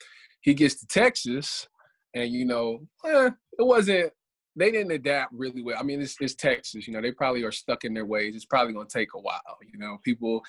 He 0.41 0.55
gets 0.55 0.77
to 0.77 0.87
Texas, 0.87 1.69
and 2.15 2.33
you 2.33 2.47
know, 2.47 2.81
eh, 3.05 3.29
it 3.59 3.67
wasn't. 3.67 4.11
They 4.57 4.71
didn't 4.71 4.93
adapt 4.93 5.35
really 5.35 5.61
well. 5.61 5.77
I 5.79 5.83
mean, 5.83 6.01
it's, 6.01 6.17
it's 6.19 6.35
Texas. 6.35 6.87
You 6.87 6.95
know, 6.95 7.03
they 7.03 7.13
probably 7.13 7.43
are 7.43 7.53
stuck 7.53 7.85
in 7.85 7.93
their 7.93 8.07
ways. 8.07 8.35
It's 8.35 8.47
probably 8.47 8.73
going 8.73 8.87
to 8.87 8.99
take 8.99 9.13
a 9.15 9.21
while. 9.21 9.59
You 9.71 9.79
know, 9.79 9.99
people 10.03 10.43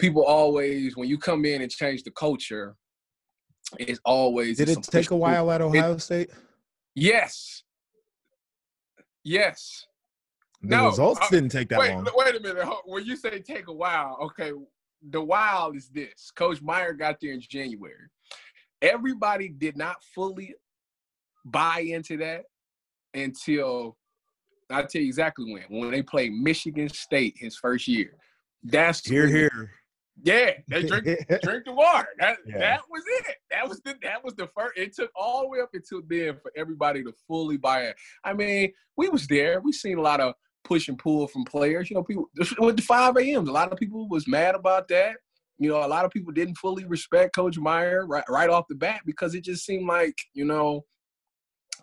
people 0.00 0.24
always 0.24 0.96
when 0.96 1.08
you 1.08 1.16
come 1.16 1.44
in 1.44 1.62
and 1.62 1.70
change 1.70 2.02
the 2.02 2.10
culture 2.10 2.74
it's 3.78 4.00
always. 4.04 4.58
Did 4.58 4.68
it 4.68 4.82
take 4.82 5.10
a 5.10 5.16
while 5.16 5.50
at 5.50 5.60
Ohio 5.60 5.94
it, 5.94 6.00
State? 6.00 6.30
Yes. 6.94 7.62
Yes. 9.24 9.86
The 10.62 10.76
no, 10.76 10.86
results 10.86 11.20
uh, 11.22 11.28
didn't 11.30 11.50
take 11.50 11.68
that 11.70 11.78
wait, 11.78 11.94
long. 11.94 12.06
Wait 12.14 12.36
a 12.36 12.40
minute. 12.40 12.66
When 12.84 13.04
you 13.04 13.16
say 13.16 13.40
take 13.40 13.68
a 13.68 13.72
while, 13.72 14.16
okay, 14.22 14.52
the 15.10 15.20
while 15.20 15.72
is 15.72 15.88
this. 15.88 16.30
Coach 16.34 16.62
Meyer 16.62 16.92
got 16.92 17.16
there 17.20 17.32
in 17.32 17.40
January. 17.40 18.08
Everybody 18.80 19.48
did 19.48 19.76
not 19.76 19.96
fully 20.14 20.54
buy 21.44 21.80
into 21.80 22.16
that 22.18 22.44
until 23.14 23.96
I'll 24.70 24.86
tell 24.86 25.02
you 25.02 25.08
exactly 25.08 25.52
when. 25.52 25.80
When 25.80 25.90
they 25.90 26.02
played 26.02 26.32
Michigan 26.32 26.88
State 26.88 27.34
his 27.36 27.56
first 27.56 27.88
year. 27.88 28.14
That's 28.64 29.04
here, 29.06 29.26
here. 29.26 29.72
Yeah, 30.22 30.50
they 30.68 30.82
drink 30.82 31.06
drink 31.42 31.64
the 31.64 31.72
water. 31.72 32.08
That 32.18 32.38
yeah. 32.46 32.58
that 32.58 32.80
was 32.90 33.02
it. 33.06 33.36
That 33.50 33.68
was 33.68 33.80
the 33.80 33.96
that 34.02 34.24
was 34.24 34.34
the 34.34 34.48
first. 34.56 34.78
It 34.78 34.94
took 34.94 35.10
all 35.16 35.42
the 35.42 35.48
way 35.48 35.60
up 35.60 35.70
until 35.72 36.02
then 36.06 36.38
for 36.42 36.52
everybody 36.56 37.02
to 37.04 37.12
fully 37.26 37.56
buy 37.56 37.84
it. 37.84 37.96
I 38.24 38.32
mean, 38.32 38.72
we 38.96 39.08
was 39.08 39.26
there. 39.26 39.60
We 39.60 39.72
seen 39.72 39.98
a 39.98 40.02
lot 40.02 40.20
of 40.20 40.34
push 40.64 40.88
and 40.88 40.98
pull 40.98 41.26
from 41.26 41.44
players. 41.44 41.90
You 41.90 41.96
know, 41.96 42.04
people 42.04 42.28
with 42.58 42.76
the 42.76 42.82
five 42.82 43.16
a.m.s. 43.16 43.48
A 43.48 43.52
lot 43.52 43.72
of 43.72 43.78
people 43.78 44.08
was 44.08 44.28
mad 44.28 44.54
about 44.54 44.88
that. 44.88 45.16
You 45.58 45.70
know, 45.70 45.84
a 45.84 45.86
lot 45.86 46.04
of 46.04 46.10
people 46.10 46.32
didn't 46.32 46.56
fully 46.56 46.84
respect 46.84 47.34
Coach 47.34 47.58
Meyer 47.58 48.06
right 48.06 48.24
right 48.28 48.50
off 48.50 48.66
the 48.68 48.74
bat 48.74 49.00
because 49.06 49.34
it 49.34 49.44
just 49.44 49.64
seemed 49.64 49.86
like 49.86 50.16
you 50.34 50.44
know 50.44 50.84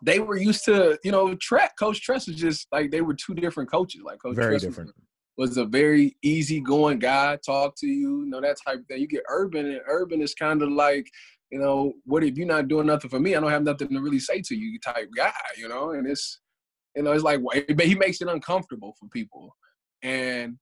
they 0.01 0.19
were 0.19 0.37
used 0.37 0.65
to 0.65 0.97
you 1.03 1.11
know 1.11 1.35
Tress. 1.35 1.71
Coach 1.79 2.01
Tress 2.01 2.27
was 2.27 2.37
just 2.37 2.67
like 2.71 2.91
they 2.91 3.01
were 3.01 3.13
two 3.13 3.33
different 3.33 3.71
coaches. 3.71 4.01
Like 4.03 4.21
Coach 4.21 4.35
very 4.35 4.53
Tress 4.53 4.63
different. 4.63 4.87
Was, 4.87 5.05
was 5.39 5.55
a 5.55 5.63
very 5.63 6.17
easygoing 6.21 6.99
guy, 6.99 7.37
talk 7.37 7.73
to 7.77 7.87
you, 7.87 8.25
you 8.25 8.29
know, 8.29 8.41
that 8.41 8.57
type 8.63 8.79
of 8.79 8.85
thing. 8.87 8.99
You 8.99 9.07
get 9.07 9.23
urban, 9.29 9.67
and 9.67 9.79
urban 9.87 10.21
is 10.21 10.33
kind 10.33 10.61
of 10.61 10.69
like, 10.69 11.09
you 11.49 11.59
know, 11.59 11.93
what 12.03 12.25
if 12.25 12.37
you're 12.37 12.45
not 12.45 12.67
doing 12.67 12.87
nothing 12.87 13.09
for 13.09 13.21
me? 13.21 13.33
I 13.33 13.39
don't 13.39 13.49
have 13.49 13.63
nothing 13.63 13.87
to 13.87 14.01
really 14.01 14.19
say 14.19 14.41
to 14.41 14.53
you, 14.55 14.77
type 14.79 15.07
guy, 15.15 15.31
you 15.57 15.69
know. 15.69 15.91
And 15.91 16.05
it's, 16.05 16.41
you 16.93 17.03
know, 17.03 17.13
it's 17.13 17.23
like 17.23 17.39
but 17.41 17.85
he 17.85 17.95
makes 17.95 18.21
it 18.21 18.27
uncomfortable 18.27 18.93
for 18.99 19.07
people, 19.07 19.55
and 20.03 20.57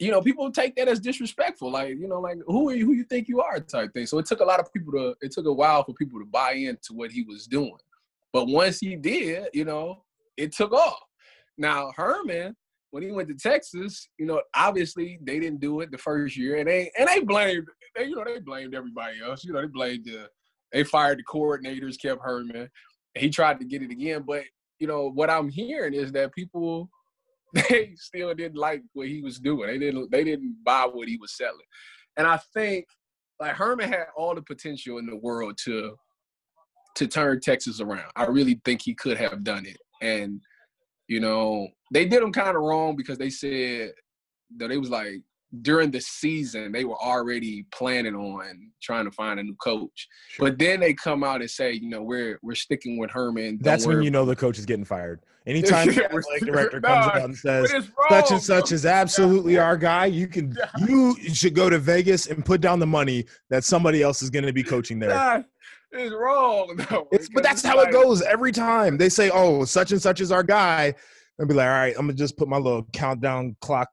you 0.00 0.10
know, 0.10 0.20
people 0.20 0.50
take 0.50 0.74
that 0.74 0.88
as 0.88 0.98
disrespectful, 0.98 1.70
like 1.70 1.90
you 1.90 2.08
know, 2.08 2.18
like 2.20 2.38
who 2.48 2.68
are 2.68 2.74
you, 2.74 2.84
who 2.84 2.94
you 2.94 3.04
think 3.04 3.28
you 3.28 3.40
are, 3.40 3.60
type 3.60 3.92
thing. 3.92 4.06
So 4.06 4.18
it 4.18 4.26
took 4.26 4.40
a 4.40 4.44
lot 4.44 4.58
of 4.58 4.72
people 4.72 4.92
to, 4.94 5.14
it 5.20 5.30
took 5.30 5.46
a 5.46 5.52
while 5.52 5.84
for 5.84 5.94
people 5.94 6.18
to 6.18 6.26
buy 6.26 6.54
into 6.54 6.94
what 6.94 7.12
he 7.12 7.22
was 7.22 7.46
doing, 7.46 7.78
but 8.32 8.48
once 8.48 8.80
he 8.80 8.96
did, 8.96 9.50
you 9.54 9.64
know, 9.64 10.02
it 10.36 10.50
took 10.50 10.72
off. 10.72 10.98
Now 11.56 11.92
Herman, 11.94 12.56
when 12.92 13.02
he 13.02 13.10
went 13.10 13.28
to 13.28 13.34
Texas, 13.34 14.08
you 14.18 14.26
know, 14.26 14.40
obviously 14.54 15.18
they 15.22 15.40
didn't 15.40 15.60
do 15.60 15.80
it 15.80 15.90
the 15.90 15.98
first 15.98 16.36
year, 16.36 16.56
and 16.56 16.68
they 16.68 16.92
and 16.98 17.08
they 17.08 17.20
blamed, 17.20 17.66
they, 17.96 18.04
you 18.04 18.14
know, 18.14 18.24
they 18.24 18.38
blamed 18.38 18.74
everybody 18.74 19.16
else. 19.24 19.44
You 19.44 19.52
know, 19.54 19.62
they 19.62 19.66
blamed 19.66 20.04
the, 20.04 20.28
they 20.72 20.84
fired 20.84 21.18
the 21.18 21.24
coordinators, 21.24 22.00
kept 22.00 22.20
Herman. 22.22 22.68
He 23.14 23.30
tried 23.30 23.58
to 23.60 23.64
get 23.64 23.82
it 23.82 23.90
again, 23.90 24.24
but 24.26 24.44
you 24.78 24.86
know 24.86 25.10
what 25.10 25.30
I'm 25.30 25.48
hearing 25.48 25.94
is 25.94 26.12
that 26.12 26.34
people 26.34 26.90
they 27.54 27.94
still 27.96 28.34
didn't 28.34 28.58
like 28.58 28.82
what 28.92 29.08
he 29.08 29.22
was 29.22 29.38
doing. 29.38 29.68
They 29.68 29.78
didn't 29.78 30.10
they 30.10 30.22
didn't 30.22 30.56
buy 30.62 30.86
what 30.90 31.08
he 31.08 31.16
was 31.16 31.34
selling, 31.34 31.56
and 32.18 32.26
I 32.26 32.38
think 32.52 32.84
like 33.40 33.56
Herman 33.56 33.88
had 33.88 34.06
all 34.16 34.34
the 34.34 34.42
potential 34.42 34.98
in 34.98 35.06
the 35.06 35.16
world 35.16 35.56
to 35.64 35.96
to 36.96 37.06
turn 37.06 37.40
Texas 37.40 37.80
around. 37.80 38.10
I 38.16 38.26
really 38.26 38.60
think 38.66 38.82
he 38.82 38.94
could 38.94 39.16
have 39.16 39.44
done 39.44 39.64
it, 39.64 39.78
and 40.02 40.42
you 41.08 41.20
know, 41.20 41.68
they 41.92 42.06
did 42.06 42.22
them 42.22 42.32
kind 42.32 42.56
of 42.56 42.62
wrong 42.62 42.96
because 42.96 43.18
they 43.18 43.30
said 43.30 43.92
that 44.56 44.70
it 44.70 44.78
was 44.78 44.90
like 44.90 45.22
during 45.60 45.90
the 45.90 46.00
season 46.00 46.72
they 46.72 46.84
were 46.84 46.96
already 46.96 47.66
planning 47.72 48.14
on 48.14 48.70
trying 48.82 49.04
to 49.04 49.10
find 49.10 49.38
a 49.38 49.42
new 49.42 49.54
coach. 49.56 50.08
Sure. 50.28 50.48
But 50.48 50.58
then 50.58 50.80
they 50.80 50.94
come 50.94 51.22
out 51.22 51.42
and 51.42 51.50
say, 51.50 51.72
you 51.72 51.88
know, 51.88 52.02
we're 52.02 52.38
we're 52.42 52.54
sticking 52.54 52.98
with 52.98 53.10
Herman. 53.10 53.58
That's 53.60 53.86
when 53.86 54.02
you 54.02 54.10
know 54.10 54.24
the 54.24 54.34
coach 54.34 54.58
is 54.58 54.64
getting 54.66 54.86
fired. 54.86 55.20
Anytime 55.46 55.86
the 55.94 56.04
athletic 56.04 56.46
director 56.46 56.80
comes 56.80 57.06
out 57.06 57.22
and 57.22 57.36
says 57.36 57.70
such 58.08 58.30
and 58.30 58.42
such 58.42 58.72
is 58.72 58.86
absolutely 58.86 59.58
our 59.58 59.76
guy, 59.76 60.06
you 60.06 60.26
can 60.26 60.56
you 60.86 61.14
should 61.34 61.54
go 61.54 61.68
to 61.68 61.78
Vegas 61.78 62.26
and 62.26 62.44
put 62.44 62.62
down 62.62 62.78
the 62.78 62.86
money 62.86 63.26
that 63.50 63.64
somebody 63.64 64.02
else 64.02 64.22
is 64.22 64.30
going 64.30 64.46
to 64.46 64.52
be 64.52 64.62
coaching 64.62 64.98
there. 64.98 65.44
It's 65.92 66.14
wrong. 66.14 66.80
No, 66.90 67.06
it's, 67.12 67.28
but 67.28 67.42
that's 67.42 67.62
how 67.62 67.76
like, 67.76 67.88
it 67.88 67.92
goes 67.92 68.22
every 68.22 68.50
time. 68.50 68.96
They 68.96 69.10
say, 69.10 69.30
"Oh, 69.30 69.64
such 69.66 69.92
and 69.92 70.00
such 70.00 70.22
is 70.22 70.32
our 70.32 70.42
guy," 70.42 70.94
and 71.42 71.48
be 71.48 71.54
like, 71.54 71.66
"All 71.66 71.72
right, 71.72 71.94
I'm 71.98 72.06
gonna 72.06 72.14
just 72.14 72.36
put 72.36 72.48
my 72.48 72.56
little 72.56 72.86
countdown 72.92 73.56
clock 73.60 73.90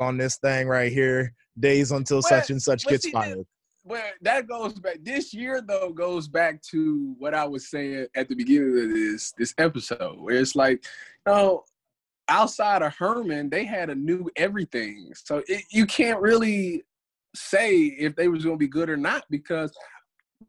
on 0.00 0.16
this 0.16 0.38
thing 0.38 0.68
right 0.68 0.92
here. 0.92 1.34
Days 1.58 1.90
until 1.90 2.22
such 2.22 2.50
and 2.50 2.62
such 2.62 2.86
gets 2.86 3.08
fired." 3.10 3.44
well, 3.84 4.10
that 4.20 4.46
goes 4.46 4.74
back. 4.74 4.98
This 5.02 5.34
year, 5.34 5.60
though, 5.60 5.90
goes 5.90 6.28
back 6.28 6.62
to 6.70 7.14
what 7.18 7.34
I 7.34 7.44
was 7.44 7.68
saying 7.68 8.06
at 8.14 8.28
the 8.28 8.36
beginning 8.36 8.78
of 8.78 8.94
this 8.94 9.32
this 9.36 9.54
episode, 9.58 10.20
where 10.20 10.36
it's 10.36 10.54
like, 10.54 10.84
you 11.26 11.32
know, 11.32 11.64
outside 12.28 12.82
of 12.82 12.94
Herman, 12.94 13.50
they 13.50 13.64
had 13.64 13.90
a 13.90 13.94
new 13.94 14.30
everything. 14.36 15.12
So 15.14 15.42
it, 15.48 15.64
you 15.70 15.86
can't 15.86 16.20
really 16.20 16.84
say 17.34 17.76
if 17.76 18.14
they 18.14 18.28
was 18.28 18.44
going 18.44 18.56
to 18.56 18.60
be 18.60 18.68
good 18.68 18.88
or 18.88 18.96
not 18.96 19.24
because 19.30 19.72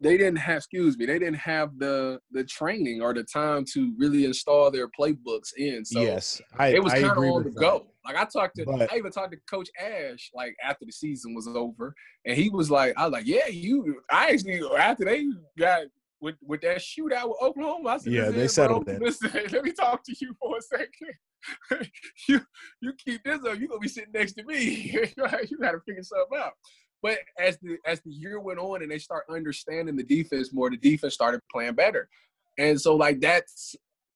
they 0.01 0.17
didn't 0.17 0.37
have 0.37 0.57
excuse 0.57 0.97
me 0.97 1.05
they 1.05 1.19
didn't 1.19 1.35
have 1.35 1.77
the 1.77 2.19
the 2.31 2.43
training 2.43 3.01
or 3.01 3.13
the 3.13 3.23
time 3.23 3.63
to 3.73 3.93
really 3.97 4.25
install 4.25 4.69
their 4.71 4.87
playbooks 4.87 5.53
in 5.57 5.83
so 5.85 6.01
yes, 6.01 6.41
I, 6.57 6.69
it 6.69 6.83
was 6.83 6.93
kind 6.93 7.05
of 7.05 7.17
on 7.17 7.43
the 7.43 7.49
that. 7.51 7.59
go 7.59 7.87
like 8.05 8.15
i 8.15 8.25
talked 8.25 8.55
to 8.57 8.65
But- 8.65 8.91
i 8.91 8.97
even 8.97 9.11
talked 9.11 9.31
to 9.31 9.39
coach 9.49 9.69
ash 9.79 10.31
like 10.33 10.55
after 10.63 10.85
the 10.85 10.91
season 10.91 11.33
was 11.33 11.47
over 11.47 11.93
and 12.25 12.37
he 12.37 12.49
was 12.49 12.69
like 12.69 12.93
i 12.97 13.03
was 13.05 13.13
like 13.13 13.27
yeah 13.27 13.47
you 13.47 14.01
i 14.11 14.29
actually 14.31 14.61
after 14.77 15.05
they 15.05 15.25
got 15.57 15.83
with, 16.23 16.35
with 16.41 16.61
that 16.61 16.77
shootout 16.77 17.27
with 17.27 17.37
Oklahoma, 17.41 17.89
I 17.89 17.97
said, 17.97 18.13
Yeah, 18.13 18.21
"Listen, 18.29 18.33
they 18.35 18.39
bro, 18.39 18.47
settled 18.47 18.87
in. 18.87 18.99
Listen, 19.01 19.31
let 19.51 19.63
me 19.63 19.73
talk 19.73 20.03
to 20.05 20.15
you 20.21 20.33
for 20.41 20.57
a 20.57 20.61
second. 20.61 21.89
you 22.29 22.39
you 22.81 22.93
keep 22.93 23.21
this 23.25 23.39
up, 23.45 23.59
you're 23.59 23.67
gonna 23.67 23.79
be 23.81 23.89
sitting 23.89 24.13
next 24.13 24.31
to 24.33 24.43
me. 24.45 24.89
you 25.17 25.57
gotta 25.61 25.81
figure 25.85 26.01
something 26.01 26.39
out. 26.39 26.53
But 27.03 27.19
as 27.37 27.57
the 27.61 27.77
as 27.85 27.99
the 28.01 28.11
year 28.11 28.39
went 28.39 28.59
on 28.59 28.81
and 28.81 28.89
they 28.89 28.97
start 28.97 29.25
understanding 29.29 29.97
the 29.97 30.03
defense 30.03 30.53
more, 30.53 30.69
the 30.69 30.77
defense 30.77 31.13
started 31.13 31.41
playing 31.51 31.75
better. 31.75 32.07
And 32.57 32.79
so 32.79 32.95
like 32.95 33.19
that's 33.19 33.75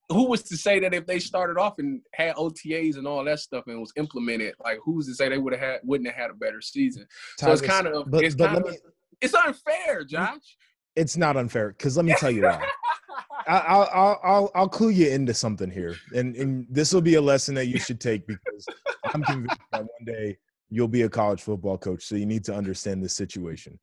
who 0.10 0.30
was 0.30 0.42
to 0.44 0.56
say 0.56 0.80
that 0.80 0.94
if 0.94 1.06
they 1.06 1.20
started 1.20 1.60
off 1.60 1.80
and 1.80 2.02
had 2.14 2.36
OTAs 2.36 2.96
and 2.98 3.06
all 3.06 3.26
that 3.26 3.42
stuff 3.42 3.66
and 3.68 3.82
was 3.82 3.92
implemented, 3.98 4.54
like 4.64 4.80
who's 4.82 5.06
to 5.08 5.14
say 5.14 5.28
they 5.28 5.38
would 5.38 5.52
have 5.52 5.62
had 5.62 5.80
wouldn't 5.84 6.08
have 6.10 6.16
had 6.16 6.32
a 6.32 6.34
better 6.34 6.62
season? 6.62 7.06
So 7.38 7.52
it's 7.52 7.62
kind 7.62 7.88
of 7.88 8.10
but, 8.10 8.24
it's 8.24 8.36
but 8.36 8.48
kind 8.48 8.60
of 8.60 8.72
me, 8.72 8.78
it's 9.20 9.34
unfair, 9.34 10.06
Josh. 10.06 10.56
it's 10.96 11.18
not 11.18 11.36
unfair 11.36 11.70
because 11.70 11.98
let 11.98 12.06
me 12.06 12.16
tell 12.18 12.32
you 12.32 12.44
why. 12.44 12.66
I'll, 13.48 13.90
I'll 13.94 14.20
I'll 14.24 14.52
I'll 14.56 14.70
clue 14.70 14.90
you 14.90 15.10
into 15.10 15.34
something 15.34 15.72
here, 15.72 15.96
and 16.14 16.36
and 16.36 16.68
this 16.70 16.94
will 16.94 17.02
be 17.02 17.16
a 17.16 17.22
lesson 17.22 17.56
that 17.56 17.68
you 17.68 17.80
should 17.80 18.00
take 18.00 18.28
because 18.28 18.66
I'm 19.06 19.24
convinced 19.24 19.58
that 19.72 19.82
one 19.82 20.06
day 20.06 20.38
you'll 20.70 20.88
be 20.88 21.04
a 21.04 21.10
college 21.10 21.42
football 21.42 21.78
coach. 21.78 22.04
So 22.04 22.16
you 22.16 22.26
need 22.26 22.44
to 22.46 22.56
understand 22.56 23.04
this 23.04 23.16
situation. 23.16 23.80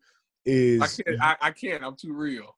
I 0.46 0.50
Is 0.50 1.00
can't. 1.06 1.22
I, 1.22 1.36
I 1.40 1.50
can't. 1.50 1.82
I'm 1.82 1.96
too 1.96 2.12
real. 2.12 2.54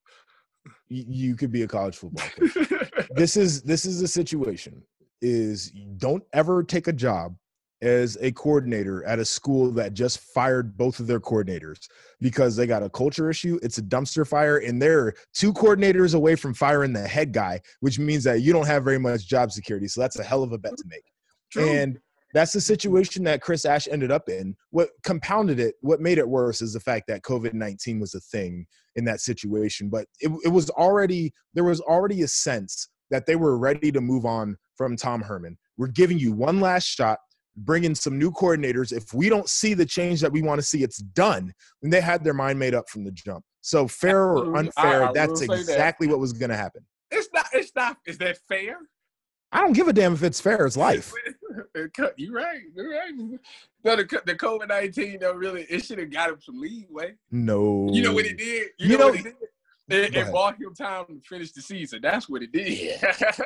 y- 0.89 1.05
you 1.07 1.35
could 1.35 1.51
be 1.51 1.63
a 1.63 1.67
college 1.67 1.95
football 1.95 2.27
coach. 2.37 2.69
this 3.11 3.37
is 3.37 3.61
this 3.61 3.85
is 3.85 4.01
a 4.01 4.07
situation. 4.07 4.81
Is 5.21 5.71
don't 5.97 6.23
ever 6.33 6.63
take 6.63 6.87
a 6.87 6.93
job 6.93 7.35
as 7.81 8.17
a 8.21 8.31
coordinator 8.31 9.03
at 9.05 9.19
a 9.19 9.25
school 9.25 9.71
that 9.71 9.93
just 9.93 10.19
fired 10.19 10.75
both 10.77 10.99
of 10.99 11.05
their 11.07 11.19
coordinators 11.19 11.87
because 12.19 12.55
they 12.55 12.65
got 12.65 12.83
a 12.83 12.89
culture 12.89 13.29
issue. 13.29 13.59
It's 13.61 13.77
a 13.77 13.83
dumpster 13.83 14.27
fire, 14.27 14.57
and 14.57 14.81
they're 14.81 15.13
two 15.33 15.53
coordinators 15.53 16.15
away 16.15 16.35
from 16.35 16.53
firing 16.53 16.93
the 16.93 17.07
head 17.07 17.31
guy, 17.31 17.61
which 17.79 17.99
means 17.99 18.23
that 18.23 18.41
you 18.41 18.51
don't 18.51 18.65
have 18.67 18.83
very 18.83 18.99
much 18.99 19.27
job 19.27 19.51
security. 19.51 19.87
So 19.87 20.01
that's 20.01 20.19
a 20.19 20.23
hell 20.23 20.43
of 20.43 20.51
a 20.51 20.57
bet 20.57 20.75
to 20.77 20.83
make. 20.87 21.03
True. 21.51 21.69
And 21.69 21.99
that's 22.37 22.53
the 22.53 22.61
situation 22.61 23.23
that 23.23 23.41
Chris 23.41 23.65
Ash 23.65 23.87
ended 23.89 24.11
up 24.11 24.29
in. 24.29 24.55
What 24.69 24.89
compounded 25.03 25.59
it, 25.59 25.73
what 25.81 25.99
made 26.01 26.19
it 26.19 26.29
worse 26.29 26.61
is 26.61 26.73
the 26.73 26.79
fact 26.79 27.07
that 27.07 27.23
COVID 27.23 27.53
19 27.53 27.99
was 27.99 28.13
a 28.13 28.19
thing 28.19 28.67
in 28.95 29.05
that 29.05 29.21
situation. 29.21 29.89
But 29.89 30.05
it, 30.19 30.31
it 30.45 30.49
was 30.49 30.69
already, 30.71 31.33
there 31.55 31.63
was 31.63 31.81
already 31.81 32.21
a 32.21 32.27
sense 32.27 32.89
that 33.09 33.25
they 33.25 33.35
were 33.35 33.57
ready 33.57 33.91
to 33.91 34.01
move 34.01 34.25
on 34.25 34.55
from 34.75 34.95
Tom 34.95 35.21
Herman. 35.21 35.57
We're 35.77 35.87
giving 35.87 36.19
you 36.19 36.31
one 36.31 36.59
last 36.59 36.85
shot, 36.85 37.17
bring 37.55 37.85
in 37.85 37.95
some 37.95 38.19
new 38.19 38.31
coordinators. 38.31 38.91
If 38.91 39.15
we 39.15 39.29
don't 39.29 39.49
see 39.49 39.73
the 39.73 39.85
change 39.85 40.21
that 40.21 40.31
we 40.31 40.43
want 40.43 40.59
to 40.59 40.65
see, 40.65 40.83
it's 40.83 40.99
done. 40.99 41.51
And 41.81 41.91
they 41.91 42.01
had 42.01 42.23
their 42.23 42.35
mind 42.35 42.59
made 42.59 42.75
up 42.75 42.87
from 42.87 43.03
the 43.03 43.11
jump. 43.11 43.43
So 43.61 43.87
fair 43.87 44.29
or 44.37 44.55
unfair, 44.57 45.05
I- 45.05 45.09
I 45.09 45.13
that's 45.13 45.39
say 45.39 45.47
that. 45.47 45.57
exactly 45.59 46.05
what 46.07 46.19
was 46.19 46.33
going 46.33 46.51
to 46.51 46.57
happen. 46.57 46.85
it's 47.09 47.29
not. 47.33 47.47
It's 47.51 47.71
not. 47.75 47.97
Is 48.05 48.19
that 48.19 48.37
fair? 48.47 48.77
I 49.51 49.61
don't 49.61 49.73
give 49.73 49.87
a 49.87 49.93
damn 49.93 50.13
if 50.13 50.23
it's 50.23 50.41
fair. 50.41 50.65
It's 50.65 50.75
life. 50.77 51.13
You're 52.17 52.33
right. 52.33 52.61
You're 52.75 52.91
right. 52.91 53.13
No, 53.83 53.95
the, 53.95 54.21
the 54.25 54.35
COVID 54.35 54.67
nineteen 54.69 55.19
though 55.19 55.33
really 55.33 55.63
it 55.69 55.83
should 55.85 55.99
have 55.99 56.11
got 56.11 56.29
him 56.29 56.39
some 56.41 56.59
leeway. 56.59 57.15
No. 57.31 57.89
You 57.91 58.01
know 58.03 58.13
what 58.13 58.25
it 58.25 58.37
did? 58.37 58.69
You, 58.77 58.89
You 58.89 58.97
know, 58.97 59.05
know- 59.05 59.09
what 59.11 59.19
it 59.19 59.23
did? 59.23 59.33
It, 59.89 60.13
it 60.17 60.31
bought 60.33 60.59
him 60.59 60.73
time 60.75 61.05
to 61.07 61.21
finish 61.23 61.53
the 61.53 61.61
season. 61.61 62.01
That's 62.01 62.27
what 62.27 62.43
it 62.43 62.51
did. 62.51 62.99
That's 63.01 63.39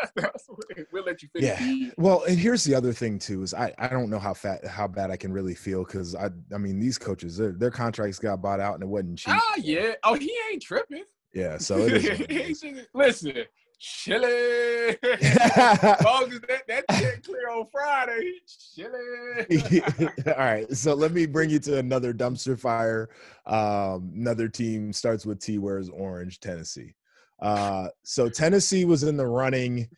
what 0.47 0.65
it, 0.75 0.87
we'll 0.91 1.03
let 1.03 1.21
you 1.21 1.29
finish 1.31 1.49
Yeah. 1.49 1.89
Well, 1.97 2.23
and 2.23 2.35
here's 2.35 2.63
the 2.63 2.73
other 2.73 2.93
thing 2.93 3.19
too 3.19 3.43
is 3.43 3.53
I, 3.53 3.71
I 3.77 3.87
don't 3.89 4.09
know 4.09 4.17
how 4.17 4.33
fat 4.33 4.65
how 4.65 4.87
bad 4.87 5.11
I 5.11 5.17
can 5.17 5.31
really 5.31 5.53
feel 5.53 5.83
because 5.83 6.15
I 6.15 6.29
I 6.51 6.57
mean 6.57 6.79
these 6.79 6.97
coaches 6.97 7.37
their 7.37 7.51
their 7.51 7.69
contracts 7.69 8.17
got 8.17 8.41
bought 8.41 8.59
out 8.59 8.73
and 8.73 8.81
it 8.81 8.87
wasn't 8.89 9.19
cheap. 9.19 9.35
Ah, 9.35 9.53
yeah. 9.57 9.91
Oh, 10.03 10.15
he 10.15 10.35
ain't 10.51 10.63
tripping. 10.63 11.03
Yeah, 11.31 11.59
so 11.59 11.77
it 11.77 11.93
is. 11.93 12.09
what 12.09 12.21
it 12.21 12.31
He 12.31 12.37
is. 12.39 12.63
ain't- 12.63 12.87
Listen, 12.95 13.33
chilling. 13.81 14.95
As 15.03 16.03
long 16.05 16.31
as 16.31 16.39
that, 16.41 16.61
that 16.67 16.85
check 16.91 17.23
clear 17.23 17.49
on 17.49 17.65
Friday, 17.71 18.33
chilling. 18.75 19.81
All 20.27 20.33
right, 20.37 20.71
so 20.71 20.93
let 20.93 21.11
me 21.11 21.25
bring 21.25 21.49
you 21.49 21.59
to 21.59 21.79
another 21.79 22.13
dumpster 22.13 22.57
fire. 22.57 23.09
Um, 23.47 24.11
another 24.15 24.47
team 24.47 24.93
starts 24.93 25.25
with 25.25 25.39
T, 25.39 25.57
wears 25.57 25.89
orange, 25.89 26.39
Tennessee. 26.39 26.93
Uh, 27.41 27.87
so 28.03 28.29
Tennessee 28.29 28.85
was 28.85 29.01
in 29.03 29.17
the 29.17 29.25
running 29.25 29.89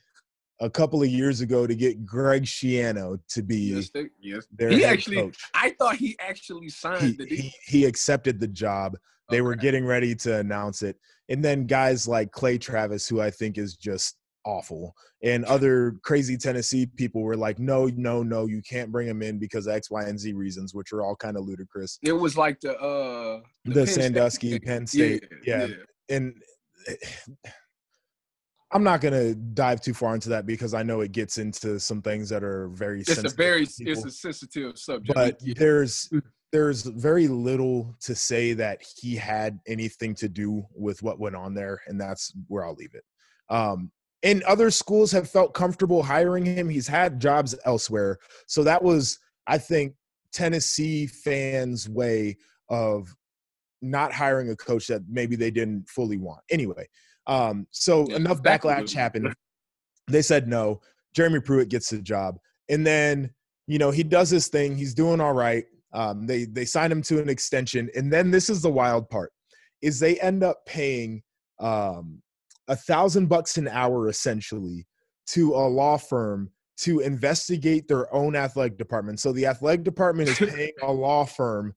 a 0.62 0.70
couple 0.70 1.04
of 1.04 1.10
years 1.10 1.42
ago 1.42 1.68
to 1.68 1.76
get 1.76 2.06
Greg 2.06 2.44
Schiano 2.44 3.20
to 3.28 3.42
be 3.42 3.58
yes, 3.58 3.90
they- 3.90 4.08
yes. 4.22 4.46
He 4.58 4.86
actually, 4.86 5.18
coach. 5.18 5.38
I 5.54 5.72
thought 5.72 5.98
he 5.98 6.16
actually 6.22 6.64
he, 6.64 6.70
signed 6.70 7.18
the 7.18 7.26
deal. 7.26 7.38
he, 7.38 7.54
he 7.66 7.86
accepted 7.86 8.40
the 8.40 8.48
job. 8.48 8.96
They 9.30 9.41
were 9.41 9.55
getting 9.55 9.86
ready 9.86 10.15
to 10.15 10.38
announce 10.39 10.82
it. 10.84 10.97
And 11.30 11.43
then 11.43 11.65
guys 11.65 12.07
like 12.07 12.32
Clay 12.32 12.57
Travis, 12.57 13.07
who 13.07 13.21
I 13.21 13.32
think 13.32 13.57
is 13.57 13.76
just 13.76 14.17
awful, 14.45 14.93
and 15.24 15.45
other 15.45 15.95
crazy 16.03 16.36
Tennessee 16.36 16.86
people 16.97 17.21
were 17.21 17.38
like, 17.38 17.57
no, 17.59 17.88
no, 17.95 18.24
no, 18.24 18.45
you 18.45 18.61
can't 18.69 18.91
bring 18.91 19.07
him 19.07 19.21
in 19.21 19.39
because 19.39 19.65
of 19.67 19.74
X, 19.76 19.89
Y, 19.89 20.03
and 20.03 20.19
Z 20.19 20.34
reasons, 20.34 20.74
which 20.76 20.91
are 20.91 21.01
all 21.01 21.15
kind 21.15 21.38
of 21.38 21.45
ludicrous. 21.45 21.97
It 22.03 22.11
was 22.11 22.36
like 22.36 22.59
the 22.59 22.78
uh 22.78 23.39
The, 23.65 23.86
Penn 23.86 23.88
Sandusky, 23.88 24.51
thing. 24.51 24.61
Penn 24.61 24.88
State. 24.88 25.24
Yeah. 25.45 25.67
And 26.09 26.36
I'm 28.71 28.84
not 28.84 29.01
going 29.01 29.13
to 29.13 29.36
dive 29.36 29.82
too 29.82 29.93
far 29.93 30.15
into 30.15 30.30
that 30.30 30.47
because 30.47 30.74
I 30.74 30.82
know 30.82 31.01
it 31.01 31.11
gets 31.11 31.38
into 31.38 31.80
some 31.80 32.01
things 32.01 32.28
that 32.30 32.43
are 32.43 32.69
very 32.69 33.01
It's 33.01 33.11
a 33.11 33.15
sensitive 33.15 33.38
very 33.38 33.67
it's 33.80 34.03
a 34.05 34.09
sensitive 34.09 34.80
subject. 34.80 35.13
but 35.13 35.38
Yeah. 35.43 35.53
there's 35.57 36.09
there's 36.54 36.84
very 36.84 37.28
little 37.28 37.95
to 37.99 38.14
say 38.14 38.54
that 38.54 38.80
he 38.84 39.16
had 39.16 39.60
anything 39.68 40.14
to 40.14 40.30
do 40.30 40.64
with 40.76 41.01
what 41.01 41.20
went 41.20 41.36
on 41.36 41.56
there 41.56 41.82
and 41.88 41.99
that's 41.99 42.32
where 42.47 42.64
i'll 42.64 42.76
leave 42.76 42.93
it. 42.93 43.04
Um 43.49 43.91
and 44.22 44.41
other 44.43 44.72
schools 44.72 45.12
have 45.12 45.30
felt 45.30 45.54
comfortable 45.54 46.01
hiring 46.01 46.45
him. 46.45 46.70
He's 46.70 46.88
had 46.88 47.20
jobs 47.20 47.54
elsewhere. 47.66 48.20
So 48.47 48.64
that 48.64 48.82
was 48.82 49.20
i 49.47 49.58
think 49.58 49.95
tennessee 50.32 51.06
fans 51.08 51.89
way 51.89 52.38
of 52.70 53.14
not 53.82 54.14
hiring 54.14 54.49
a 54.49 54.56
coach 54.56 54.88
that 54.88 55.01
maybe 55.10 55.36
they 55.36 55.51
didn't 55.51 55.89
fully 55.89 56.18
want. 56.18 56.41
Anyway 56.51 56.88
um 57.26 57.66
so 57.72 58.06
Yeah, 58.08 58.18
enough 58.18 58.43
backlash 58.43 58.93
happened. 58.93 59.34
They 60.08 60.22
said 60.22 60.47
no. 60.47 60.82
Jeremy 61.16 61.39
pruitt 61.39 61.70
gets 61.70 61.89
the 61.89 61.99
job. 61.99 62.38
And 62.70 62.86
then 62.86 63.34
you 63.66 63.80
know 63.80 63.89
he 63.89 64.04
does 64.04 64.30
his 64.30 64.49
thing. 64.49 64.78
He's 64.78 64.93
doing 64.93 65.20
all 65.20 65.34
right 65.34 65.66
um, 65.94 66.26
they 66.26 66.46
they 66.46 66.66
sign 66.66 66.91
him 66.91 67.02
to 67.02 67.22
an 67.22 67.30
extension 67.30 67.89
and 67.96 68.12
then 68.12 68.32
this 68.32 68.50
is 68.50 68.62
the 68.62 68.70
wild 68.70 69.10
part 69.10 69.32
is 69.82 70.00
they 70.00 70.20
end 70.20 70.44
up 70.44 70.66
paying 70.66 71.22
um, 71.60 72.22
a 72.68 72.76
thousand 72.76 73.28
bucks 73.28 73.58
an 73.58 73.68
hour 73.68 74.08
essentially 74.08 74.86
to 75.28 75.54
a 75.54 75.68
law 75.68 75.98
firm 75.98 76.50
to 76.76 77.00
investigate 77.00 77.88
their 77.88 78.14
own 78.14 78.36
athletic 78.36 78.78
department 78.78 79.20
so 79.20 79.32
the 79.32 79.46
athletic 79.46 79.84
department 79.84 80.30
is 80.30 80.38
paying 80.52 80.72
a 80.82 80.91
law 80.91 81.26
firm 81.26 81.74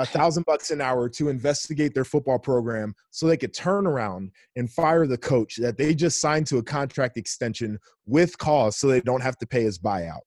a 0.00 0.06
thousand 0.06 0.46
bucks 0.46 0.70
an 0.70 0.80
hour 0.80 1.10
to 1.10 1.28
investigate 1.28 1.92
their 1.92 2.06
football 2.06 2.38
program 2.38 2.94
so 3.10 3.26
they 3.26 3.36
could 3.36 3.52
turn 3.52 3.86
around 3.86 4.30
and 4.56 4.72
fire 4.72 5.06
the 5.06 5.18
coach 5.18 5.56
that 5.56 5.76
they 5.76 5.94
just 5.94 6.22
signed 6.22 6.46
to 6.46 6.56
a 6.56 6.62
contract 6.62 7.18
extension 7.18 7.78
with 8.06 8.36
cause 8.38 8.78
so 8.78 8.88
they 8.88 9.02
don't 9.02 9.22
have 9.22 9.36
to 9.36 9.46
pay 9.46 9.62
his 9.62 9.78
buyout. 9.78 10.20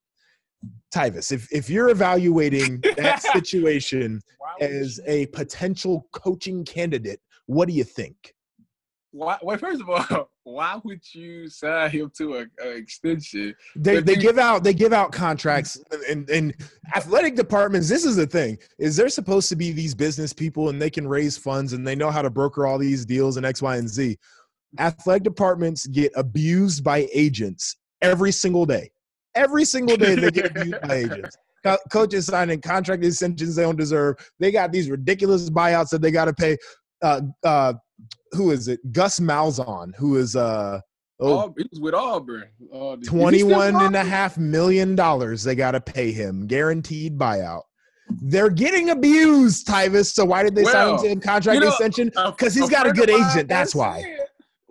Tyvis, 0.93 1.32
if, 1.32 1.51
if 1.51 1.70
you're 1.70 1.89
evaluating 1.89 2.82
that 2.97 3.22
situation 3.34 4.22
as 4.61 4.99
a 5.07 5.26
potential 5.28 6.07
coaching 6.11 6.64
candidate, 6.64 7.20
what 7.47 7.68
do 7.68 7.74
you 7.74 7.84
think? 7.84 8.34
why, 9.14 9.38
well, 9.43 9.57
first 9.57 9.80
of 9.80 9.89
all, 9.89 10.30
why 10.43 10.80
would 10.84 11.01
you 11.14 11.47
sign 11.47 11.91
him 11.91 12.11
to 12.18 12.47
a, 12.59 12.70
extension? 12.70 13.55
They, 13.76 14.01
they 14.01 14.16
you- 14.16 14.20
give 14.20 14.38
out 14.38 14.64
they 14.64 14.74
give 14.74 14.91
out 14.91 15.11
contracts 15.11 15.80
and, 16.09 16.30
and 16.30 16.53
athletic 16.95 17.36
departments. 17.36 17.88
This 17.88 18.05
is 18.05 18.16
the 18.16 18.28
thing: 18.28 18.57
is 18.80 18.97
they're 18.97 19.09
supposed 19.09 19.49
to 19.49 19.55
be 19.55 19.72
these 19.72 19.95
business 19.95 20.34
people 20.34 20.70
and 20.70 20.82
they 20.82 20.89
can 20.89 21.07
raise 21.07 21.38
funds 21.38 21.74
and 21.74 21.88
they 21.88 21.95
know 21.95 22.11
how 22.11 22.22
to 22.22 22.30
broker 22.30 22.66
all 22.66 22.78
these 22.78 23.05
deals 23.05 23.38
and 23.38 23.45
X, 23.45 23.61
Y, 23.61 23.78
and 23.78 23.88
Z. 23.88 24.18
Athletic 24.80 25.24
departments 25.24 25.86
get 25.88 26.11
abused 26.16 26.84
by 26.84 27.07
agents 27.14 27.78
every 28.01 28.32
single 28.32 28.66
day. 28.66 28.91
Every 29.36 29.66
single 29.66 29.98
day 29.98 30.16
they 30.16 30.32
get 30.32 30.52
abused 30.56 30.82
by 30.88 30.96
agents. 30.96 31.38
Co- 31.64 31.78
Coaches 31.92 32.26
signing 32.28 32.62
contract 32.62 33.04
extensions 33.04 33.56
they 33.56 33.64
don't 33.64 33.78
deserve. 33.78 34.16
They 34.40 34.52
got 34.52 34.72
these 34.72 34.90
ridiculous 34.90 35.50
buyouts 35.50 35.90
that 35.90 36.02
they 36.02 36.12
got 36.12 36.26
to 36.26 36.34
pay. 36.34 36.58
Uh, 37.02 37.22
uh, 37.44 37.74
who 38.32 38.52
is 38.52 38.68
it? 38.68 38.80
Gus 38.92 39.20
Malzahn, 39.20 39.96
who 39.96 40.18
is 40.18 40.36
uh, 40.36 40.80
oh, 41.20 41.54
he 41.58 41.66
was 41.72 41.80
with 41.80 41.94
Auburn. 41.94 42.44
Uh, 42.74 42.94
is 42.94 43.00
he 43.00 43.06
still 43.06 43.20
with 43.20 43.34
21 43.34 43.76
and 43.86 43.96
a 43.96 44.04
half 44.04 44.38
million 44.38 44.96
dollars 44.96 45.44
they 45.44 45.56
got 45.56 45.72
to 45.72 45.82
pay 45.82 46.12
him 46.12 46.48
guaranteed 46.48 47.18
buyout 47.18 47.62
they're 48.22 48.50
getting 48.50 48.90
abused, 48.90 49.68
Tyvis. 49.68 50.14
So 50.14 50.26
why 50.26 50.44
did 50.44 50.56
they 50.56 50.64
Well, 50.64 50.98
sign 50.98 51.12
him 51.12 51.20
to 51.20 51.26
contract 51.26 51.56
you 51.56 51.62
know, 51.62 51.70
extension? 51.70 52.12
Because 52.26 52.54
he's 52.54 52.70
got 52.70 52.88
a 52.88 52.92
good 52.92 53.10
agent. 53.10 53.48
That's 53.48 53.74
why. 53.76 54.02
said- 54.02 54.18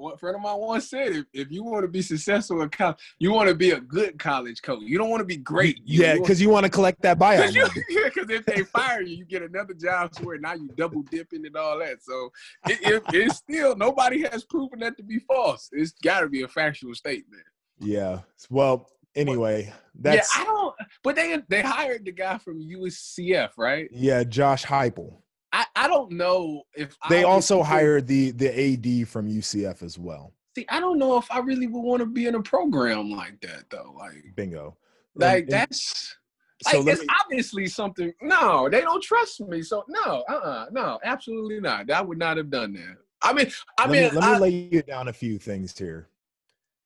One 0.02 0.16
friend 0.16 0.34
of 0.34 0.42
mine 0.42 0.58
once 0.58 0.90
said, 0.90 1.12
if, 1.12 1.26
if 1.32 1.52
you 1.52 1.62
want 1.62 1.84
to 1.84 1.88
be 1.88 2.02
successful 2.02 2.60
in 2.62 2.70
college, 2.70 2.96
you 3.20 3.32
want 3.32 3.48
to 3.48 3.54
be 3.54 3.70
a 3.70 3.78
good 3.78 4.18
college 4.18 4.60
coach. 4.60 4.82
You 4.82 4.98
don't 4.98 5.10
want 5.10 5.20
to 5.20 5.24
be 5.24 5.36
great. 5.36 5.80
You, 5.84 6.02
Yeah, 6.02 6.14
because 6.14 6.40
you 6.40 6.48
want 6.48 6.64
to 6.64 6.70
collect 6.70 7.02
that 7.02 7.20
buyout. 7.20 7.54
Because 7.54 7.72
money. 8.16 8.34
if 8.34 8.44
they 8.44 8.64
fire 8.64 9.00
you, 9.00 9.18
you 9.18 9.24
get 9.24 9.42
another 9.42 9.74
job 9.74 10.10
where 10.22 10.38
Now 10.38 10.54
you 10.54 10.68
double 10.76 11.02
dipping 11.02 11.46
and 11.46 11.56
all 11.56 11.78
that. 11.78 12.02
So 12.02 12.32
it, 12.66 12.80
it, 12.82 13.02
it's 13.12 13.36
still 13.36 13.76
nobody 13.76 14.22
has 14.22 14.42
proven 14.44 14.80
that 14.80 14.96
to 14.96 15.04
be 15.04 15.20
false. 15.20 15.68
It's 15.70 15.92
got 15.92 16.20
to 16.20 16.28
be 16.28 16.42
a 16.42 16.48
factual 16.48 16.96
statement. 16.96 17.44
Yeah. 17.78 18.22
Well, 18.50 18.88
anyway, 19.14 19.72
that's 19.94 20.36
yeah, 20.36 20.42
I 20.42 20.44
don't. 20.46 20.74
But 21.04 21.14
they 21.14 21.38
they 21.48 21.62
hired 21.62 22.04
the 22.04 22.12
guy 22.12 22.38
from 22.38 22.60
UCF, 22.60 23.50
right? 23.56 23.88
yeah, 23.92 24.24
Josh 24.24 24.64
Heupel. 24.64 25.21
I, 25.52 25.66
I 25.76 25.86
don't 25.88 26.12
know 26.12 26.62
if 26.74 26.96
They 27.10 27.24
would 27.24 27.30
also 27.30 27.62
hired 27.62 28.06
the 28.06 28.30
the 28.30 28.48
AD 28.48 29.08
from 29.08 29.28
UCF 29.28 29.82
as 29.82 29.98
well. 29.98 30.32
See, 30.56 30.66
I 30.68 30.80
don't 30.80 30.98
know 30.98 31.16
if 31.18 31.30
I 31.30 31.38
really 31.40 31.66
would 31.66 31.80
want 31.80 32.00
to 32.00 32.06
be 32.06 32.26
in 32.26 32.34
a 32.34 32.42
program 32.42 33.10
like 33.10 33.40
that 33.42 33.64
though. 33.70 33.94
Like, 33.98 34.22
Bingo. 34.34 34.76
like 35.14 35.44
And- 35.44 35.52
that's. 35.52 36.16
so 36.62 36.78
like, 36.78 36.86
let 36.86 36.92
it's 36.94 37.02
me- 37.02 37.14
obviously 37.22 37.66
something. 37.66 38.12
No, 38.22 38.68
they 38.70 38.80
don't 38.82 39.02
trust 39.02 39.40
me. 39.42 39.62
So 39.62 39.84
no, 39.88 40.24
uh, 40.28 40.32
uh 40.32 40.66
no, 40.72 40.98
absolutely 41.04 41.60
not. 41.60 41.90
I 41.90 42.00
would 42.00 42.18
not 42.18 42.36
have 42.38 42.50
done 42.50 42.72
that. 42.74 42.96
I 43.22 43.32
mean, 43.32 43.50
I 43.78 43.82
let 43.82 43.90
mean, 43.90 44.02
me, 44.04 44.10
let 44.20 44.24
I- 44.24 44.32
me 44.34 44.38
lay 44.40 44.50
you 44.72 44.82
down 44.82 45.08
a 45.08 45.12
few 45.12 45.38
things 45.38 45.76
here. 45.78 46.08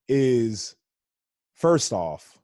Is 0.08 0.76
first 1.54 1.92
off, 1.92 2.38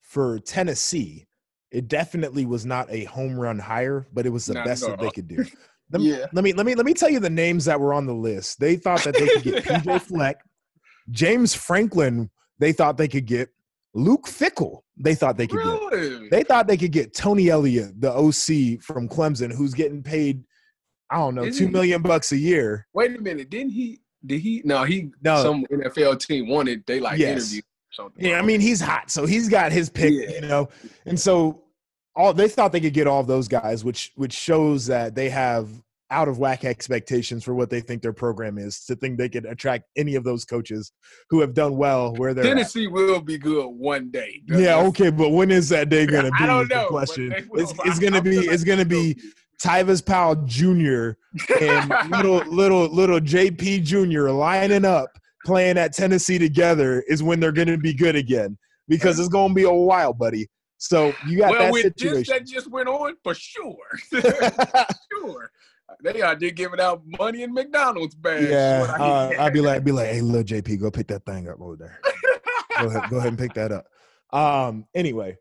for 0.00 0.38
Tennessee, 0.38 1.26
it 1.74 1.88
definitely 1.88 2.46
was 2.46 2.64
not 2.64 2.90
a 2.90 3.04
home 3.04 3.38
run 3.38 3.58
hire, 3.58 4.06
but 4.12 4.24
it 4.26 4.30
was 4.30 4.46
the 4.46 4.54
Not 4.54 4.64
best 4.66 4.86
that 4.86 4.98
they 5.00 5.10
could 5.10 5.28
do. 5.28 5.44
Let 5.92 6.00
me, 6.00 6.10
Yeah. 6.12 6.26
let 6.32 6.42
me 6.42 6.52
let 6.54 6.64
me 6.64 6.74
let 6.74 6.86
me 6.86 6.94
tell 6.94 7.10
you 7.10 7.20
the 7.20 7.28
names 7.28 7.66
that 7.66 7.78
were 7.78 7.92
on 7.92 8.06
the 8.06 8.14
list. 8.14 8.58
They 8.58 8.76
thought 8.76 9.04
that 9.04 9.14
they 9.14 9.28
could 9.28 9.42
get 9.42 9.64
PJ 9.84 10.00
Fleck, 10.02 10.36
James 11.10 11.54
Franklin. 11.54 12.30
They 12.58 12.72
thought 12.72 12.96
they 12.96 13.06
could 13.08 13.26
get 13.26 13.50
Luke 13.92 14.26
Fickell. 14.26 14.80
They 14.96 15.14
thought 15.14 15.36
they 15.36 15.46
could 15.46 15.62
get. 15.62 15.92
really? 15.92 16.28
They 16.30 16.42
thought 16.42 16.66
they 16.66 16.76
could 16.78 16.90
get 16.92 17.14
Tony 17.14 17.50
Elliott, 17.50 18.00
the 18.00 18.10
OC 18.10 18.80
from 18.82 19.08
Clemson, 19.08 19.52
who's 19.52 19.74
getting 19.74 20.02
paid, 20.02 20.42
I 21.10 21.16
don't 21.16 21.34
know, 21.34 21.44
Isn't 21.44 21.72
two 21.72 21.80
he- 21.82 21.96
bucks 21.98 22.32
a 22.32 22.38
year. 22.38 22.86
Wait 22.94 23.14
a 23.16 23.20
minute. 23.20 23.50
Didn't 23.50 23.72
he? 23.72 24.00
Did 24.24 24.40
he? 24.40 24.62
No, 24.64 24.84
he. 24.84 25.10
No. 25.22 25.42
Some 25.42 25.66
NFL 25.66 26.18
team 26.26 26.48
wanted. 26.48 26.82
They 26.86 26.98
like 26.98 27.18
Yes. 27.18 27.42
interviewed 27.42 27.64
or 27.64 27.92
something. 28.04 28.24
Yeah, 28.24 28.38
I 28.38 28.42
mean 28.42 28.60
he's 28.60 28.80
hot, 28.80 29.10
so 29.10 29.26
he's 29.26 29.48
got 29.50 29.70
his 29.70 29.90
pick, 29.90 30.12
Yeah. 30.14 30.30
you 30.36 30.40
know. 30.48 30.70
And 31.04 31.20
so 31.20 31.63
all 32.16 32.32
they 32.32 32.48
thought 32.48 32.72
they 32.72 32.80
could 32.80 32.94
get 32.94 33.06
all 33.06 33.20
of 33.20 33.26
those 33.26 33.48
guys, 33.48 33.84
which 33.84 34.12
which 34.16 34.32
shows 34.32 34.86
that 34.86 35.14
they 35.14 35.30
have 35.30 35.68
out 36.10 36.28
of 36.28 36.38
whack 36.38 36.64
expectations 36.64 37.42
for 37.42 37.54
what 37.54 37.70
they 37.70 37.80
think 37.80 38.02
their 38.02 38.12
program 38.12 38.58
is 38.58 38.84
to 38.84 38.94
think 38.94 39.18
they 39.18 39.28
could 39.28 39.46
attract 39.46 39.84
any 39.96 40.14
of 40.14 40.22
those 40.22 40.44
coaches 40.44 40.92
who 41.30 41.40
have 41.40 41.54
done 41.54 41.76
well 41.76 42.14
where 42.14 42.34
they're 42.34 42.44
at. 42.44 42.48
Tennessee 42.48 42.86
will 42.86 43.20
be 43.20 43.38
good 43.38 43.66
one 43.66 44.10
day. 44.10 44.42
Yeah, 44.46 44.76
okay, 44.82 45.10
but 45.10 45.30
when 45.30 45.50
is 45.50 45.68
that 45.70 45.88
day 45.88 46.06
gonna 46.14 46.30
be? 46.30 46.44
I 46.44 46.46
don't 46.46 46.68
know. 46.68 46.86
question. 46.88 47.32
It's, 47.54 47.72
it's 47.84 47.98
gonna 47.98 48.18
I 48.18 48.20
be 48.20 48.38
it's 48.38 48.64
gonna 48.64 48.84
be 48.84 49.20
Tyvis 49.62 50.04
Powell 50.04 50.36
Jr. 50.44 51.12
and 51.60 52.10
little 52.10 52.44
little 52.46 52.86
little 52.88 53.20
JP 53.20 53.84
Jr. 53.84 54.30
lining 54.30 54.84
up 54.84 55.10
playing 55.44 55.78
at 55.78 55.92
Tennessee 55.92 56.38
together 56.38 57.04
is 57.06 57.22
when 57.22 57.38
they're 57.38 57.52
going 57.52 57.68
to 57.68 57.78
be 57.78 57.94
good 57.94 58.16
again 58.16 58.56
because 58.88 59.18
it's 59.18 59.28
going 59.28 59.50
to 59.50 59.54
be 59.54 59.62
a 59.62 59.72
while, 59.72 60.12
buddy. 60.12 60.48
So 60.78 61.14
you 61.26 61.38
got 61.38 61.50
well, 61.50 61.58
that 61.60 61.72
with 61.72 61.82
situation. 61.82 62.18
this 62.18 62.28
that 62.28 62.46
just 62.46 62.70
went 62.70 62.88
on, 62.88 63.14
for 63.22 63.34
sure, 63.34 63.76
sure. 64.12 65.50
They 66.02 66.22
out 66.22 66.40
there 66.40 66.50
giving 66.50 66.80
out 66.80 67.02
money 67.18 67.42
in 67.42 67.52
McDonald's 67.52 68.14
bags. 68.14 68.48
yeah, 68.48 68.96
uh. 68.98 69.32
I'd 69.38 69.52
be 69.52 69.60
like, 69.60 69.84
be 69.84 69.92
like, 69.92 70.08
hey, 70.08 70.20
little 70.20 70.42
JP, 70.42 70.80
go 70.80 70.90
pick 70.90 71.06
that 71.08 71.24
thing 71.24 71.48
up 71.48 71.60
over 71.60 71.76
there. 71.76 72.00
go 72.80 72.86
ahead, 72.88 73.10
go 73.10 73.16
ahead 73.18 73.28
and 73.28 73.38
pick 73.38 73.54
that 73.54 73.70
up. 73.70 73.86
Um, 74.32 74.86
anyway, 74.94 75.36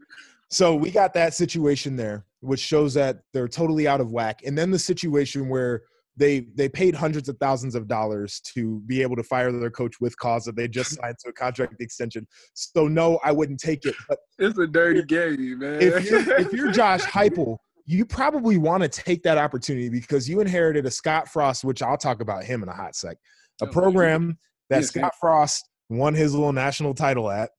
so 0.50 0.76
we 0.76 0.92
got 0.92 1.14
that 1.16 1.34
situation 1.34 1.96
there, 1.96 2.26
which 2.42 2.60
shows 2.60 2.94
that 2.94 3.24
they're 3.34 3.48
totally 3.48 3.88
out 3.88 4.02
of 4.02 4.12
whack. 4.12 4.42
And 4.46 4.58
then 4.58 4.70
the 4.70 4.80
situation 4.80 5.50
where 5.50 5.84
they 6.16 6.46
they 6.56 6.70
paid 6.70 6.94
hundreds 6.96 7.28
of 7.30 7.38
thousands 7.40 7.74
of 7.76 7.88
dollars 7.88 8.40
to 8.54 8.82
be 8.86 9.02
able 9.02 9.16
to 9.16 9.24
fire 9.24 9.52
their 9.52 9.72
coach 9.72 9.96
with 10.00 10.16
cause 10.18 10.46
that 10.46 10.56
they 10.56 10.68
just 10.68 10.96
signed 11.02 11.16
to 11.24 11.30
a 11.30 11.34
contract 11.34 11.76
extension. 11.80 12.28
So 12.54 12.88
no, 12.88 13.20
I 13.24 13.32
wouldn't 13.32 13.60
take 13.60 13.86
it. 13.86 13.96
But 14.08 14.20
it's 14.38 14.58
a 14.60 14.68
dirty 14.68 15.04
game, 15.04 15.60
man. 15.60 15.82
if 15.82 16.10
you're 16.10 16.38
if 16.40 16.54
you're 16.54 16.72
Josh 16.82 17.04
Heupel, 17.04 17.58
you 17.86 18.06
probably 18.06 18.58
want 18.58 18.84
to 18.84 18.90
take 18.90 19.24
that 19.24 19.38
opportunity 19.38 19.90
because 19.90 20.30
you 20.30 20.40
inherited 20.40 20.86
a 20.86 20.92
Scott 20.92 21.28
Frost, 21.28 21.64
which 21.64 21.82
I'll 21.82 21.98
talk 21.98 22.22
about 22.22 22.44
him 22.44 22.64
in 22.64 22.70
a 22.70 22.74
hot 22.74 22.96
sec. 22.96 23.18
A 23.62 23.66
Oh, 23.66 23.72
program 23.72 24.38
that 24.70 24.86
Scott 24.86 25.14
Frost 25.20 25.68
won 25.90 26.14
his 26.14 26.34
little 26.34 26.54
national 26.54 26.94
title 26.94 27.30
at. 27.30 27.50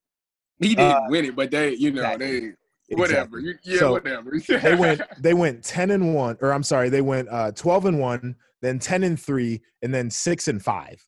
he 0.58 0.70
didn't 0.70 0.92
uh, 0.92 1.00
win 1.08 1.24
it, 1.26 1.36
but 1.36 1.50
they, 1.50 1.74
you 1.74 1.90
know, 1.92 2.00
exactly. 2.02 2.40
they 2.40 2.52
whatever. 2.90 3.38
Exactly. 3.38 3.72
Yeah, 3.72 3.78
So, 3.78 3.92
whatever. 3.92 4.38
they 4.48 4.74
went 4.74 5.00
they 5.18 5.34
went 5.34 5.64
10 5.64 5.90
and 5.90 6.14
1 6.14 6.36
or 6.40 6.52
i'm 6.52 6.62
sorry 6.62 6.88
they 6.88 7.00
went 7.00 7.28
uh 7.30 7.50
12 7.52 7.86
and 7.86 7.98
1 7.98 8.34
then 8.62 8.78
10 8.78 9.04
and 9.04 9.20
3 9.20 9.60
and 9.82 9.94
then 9.94 10.10
6 10.10 10.48
and 10.48 10.62
5 10.62 11.06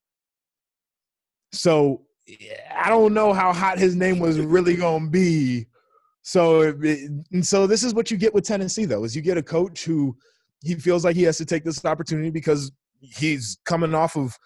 so 1.52 2.02
i 2.76 2.88
don't 2.88 3.14
know 3.14 3.32
how 3.32 3.52
hot 3.52 3.78
his 3.78 3.94
name 3.94 4.18
was 4.18 4.38
really 4.38 4.76
going 4.76 5.04
to 5.04 5.10
be 5.10 5.66
so 6.22 6.62
it- 6.62 7.10
and 7.32 7.46
so 7.46 7.66
this 7.66 7.82
is 7.82 7.94
what 7.94 8.10
you 8.10 8.16
get 8.16 8.34
with 8.34 8.44
tennessee 8.44 8.84
though 8.84 9.04
is 9.04 9.14
you 9.14 9.22
get 9.22 9.38
a 9.38 9.42
coach 9.42 9.84
who 9.84 10.16
he 10.62 10.74
feels 10.74 11.04
like 11.04 11.14
he 11.14 11.22
has 11.22 11.36
to 11.38 11.44
take 11.44 11.64
this 11.64 11.84
opportunity 11.84 12.30
because 12.30 12.72
he's 13.00 13.58
coming 13.66 13.94
off 13.94 14.16
of 14.16 14.36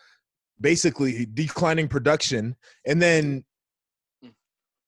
basically 0.60 1.26
declining 1.32 1.88
production 1.88 2.54
and 2.86 3.00
then 3.00 3.44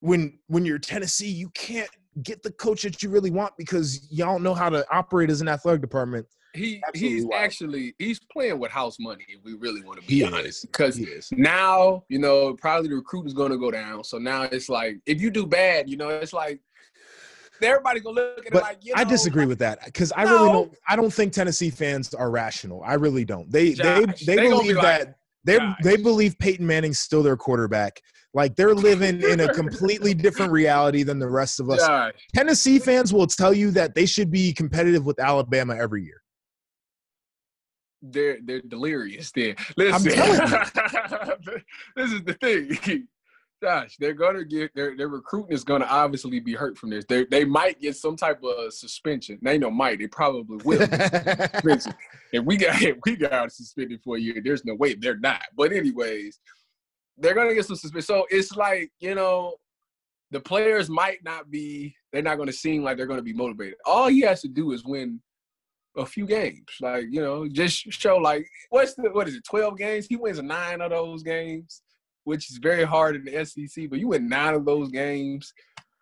when 0.01 0.37
when 0.49 0.65
you're 0.65 0.81
Tennessee, 0.81 1.31
you 1.31 1.49
can't 1.51 1.89
get 2.23 2.43
the 2.43 2.53
coach 2.53 2.83
that 2.83 3.03
you 3.03 3.09
really 3.11 3.31
want 3.31 3.53
because 3.57 4.07
y'all 4.11 4.33
don't 4.35 4.43
know 4.43 4.55
how 4.55 4.69
to 4.69 4.85
operate 4.91 5.31
as 5.31 5.41
an 5.41 5.49
athletic 5.49 5.81
department. 5.81 6.27
he 6.55 6.83
absolutely 6.87 7.17
he's 7.17 7.25
wild. 7.25 7.43
actually 7.43 7.95
he's 7.99 8.21
playing 8.31 8.59
with 8.59 8.71
house 8.71 8.99
money. 9.01 9.25
If 9.29 9.43
we 9.45 9.55
really 9.55 9.83
want 9.83 10.01
to 10.01 10.07
be 10.07 10.17
He 10.17 10.25
honest, 10.25 10.67
because 10.67 10.97
He 10.97 11.05
is. 11.05 11.31
now 11.33 12.05
you 12.09 12.19
know 12.19 12.55
probably 12.55 12.89
the 12.89 12.97
recruit 12.97 13.27
is 13.27 13.33
going 13.35 13.51
to 13.53 13.59
go 13.59 13.71
down. 13.71 14.05
So 14.05 14.19
now 14.19 14.43
it's 14.43 14.69
like 14.69 14.99
if 15.07 15.21
you 15.21 15.31
do 15.31 15.47
bad, 15.47 15.89
you 15.89 15.97
know, 15.97 16.11
it's 16.11 16.33
like 16.35 16.61
everybody's 17.63 18.03
gonna 18.03 18.17
look 18.21 18.41
at 18.41 18.47
it 18.47 18.53
But 18.53 18.63
like 18.63 18.79
you 18.83 18.93
I 18.97 19.05
disagree 19.05 19.47
with 19.47 19.59
that 19.61 19.85
because 19.85 20.13
I 20.13 20.25
really 20.25 20.49
don't. 20.53 20.75
I 20.89 20.97
don't 20.97 21.13
think 21.13 21.33
Tennessee 21.33 21.71
fans 21.71 22.13
are 22.13 22.31
rational. 22.31 22.83
I 22.85 22.95
really 22.95 23.25
don't. 23.25 23.51
They 23.51 23.73
Josh, 23.73 23.85
they 23.85 24.05
they 24.05 24.37
they 24.37 24.37
gonna 24.37 24.57
be 24.63 24.69
believe 24.69 24.77
like, 24.77 24.85
that 24.85 25.17
they 25.45 25.59
Josh. 25.59 25.77
they 25.83 25.97
believe 25.97 26.39
Peyton 26.39 26.67
Manning's 26.67 26.99
still 26.99 27.23
their 27.23 27.37
quarterback. 27.37 28.03
Like 28.35 28.57
they're 28.57 28.75
living 28.75 29.23
in 29.23 29.41
a 29.41 29.53
completely 29.53 30.15
different 30.15 30.53
reality 30.53 31.03
than 31.03 31.19
the 31.19 31.29
rest 31.29 31.61
of 31.61 31.69
us. 31.69 31.81
Josh, 31.81 32.15
Tennessee 32.35 32.79
fans 32.79 33.13
will 33.13 33.27
tell 33.27 33.53
you 33.53 33.71
that 33.73 33.95
they 33.95 34.07
should 34.07 34.31
be 34.31 34.53
competitive 34.53 35.05
with 35.05 35.19
Alabama 35.21 35.77
every 35.77 36.05
year. 36.05 36.23
they're 38.03 38.39
they're 38.43 38.63
delirious. 38.63 39.31
There, 39.33 39.55
listen. 39.77 40.05
this 41.97 42.13
is 42.13 42.23
the 42.25 42.37
thing. 42.41 43.09
Josh, 43.63 43.97
they're 44.01 44.13
gonna 44.13 44.45
get 44.45 44.75
their 44.75 44.97
their 44.97 45.09
recruiting 45.09 45.53
is 45.53 45.63
gonna 45.63 45.87
obviously 45.89 46.41
be 46.41 46.55
hurt 46.55 46.77
from 46.77 46.91
this. 46.91 47.05
They 47.09 47.25
they 47.27 47.45
might 47.45 47.81
get 47.81 47.95
some 47.97 48.17
type 48.17 48.43
of 48.43 48.73
suspension. 48.73 49.39
They 49.41 49.57
know 49.57 49.71
might. 49.71 50.01
They 50.01 50.09
probably 50.09 50.59
will. 50.65 50.83
if 50.91 52.45
we 52.45 52.57
got 52.57 52.83
if 52.83 52.97
we 53.07 53.15
got 53.15 53.53
suspended 53.53 54.01
for 54.03 54.17
a 54.17 54.21
year, 54.21 54.43
there's 54.45 54.65
no 54.65 54.75
way 54.75 54.95
they're 54.95 55.19
not. 55.19 55.43
But 55.57 55.73
anyways, 55.73 56.41
they're 57.19 57.35
gonna 57.35 57.55
get 57.55 57.67
some 57.67 57.77
suspension. 57.77 58.07
So 58.07 58.27
it's 58.31 58.57
like 58.57 58.91
you 59.01 59.15
know, 59.15 59.55
the 60.31 60.41
players 60.41 60.89
might 60.89 61.23
not 61.23 61.51
be. 61.51 61.95
They're 62.13 62.23
not 62.23 62.39
gonna 62.39 62.53
seem 62.53 62.83
like 62.83 62.97
they're 62.97 63.07
gonna 63.07 63.23
be 63.23 63.33
motivated. 63.33 63.77
All 63.85 64.09
he 64.09 64.21
has 64.21 64.41
to 64.43 64.49
do 64.49 64.73
is 64.73 64.85
win 64.85 65.21
a 65.97 66.07
few 66.07 66.27
games. 66.27 66.69
Like 66.81 67.07
you 67.11 67.21
know, 67.21 67.47
just 67.49 67.93
show 67.93 68.17
like 68.17 68.47
what's 68.71 68.95
the 68.95 69.11
what 69.11 69.29
is 69.29 69.37
it? 69.37 69.45
Twelve 69.49 69.79
games. 69.79 70.07
He 70.07 70.17
wins 70.17 70.43
nine 70.43 70.81
of 70.81 70.91
those 70.91 71.23
games, 71.23 71.83
which 72.25 72.51
is 72.51 72.59
very 72.59 72.85
hard 72.85 73.17
in 73.17 73.25
the 73.25 73.45
SEC. 73.45 73.89
But 73.91 73.99
you 73.99 74.09
win 74.09 74.29
nine 74.29 74.55
of 74.55 74.65
those 74.65 74.91
games. 74.91 75.53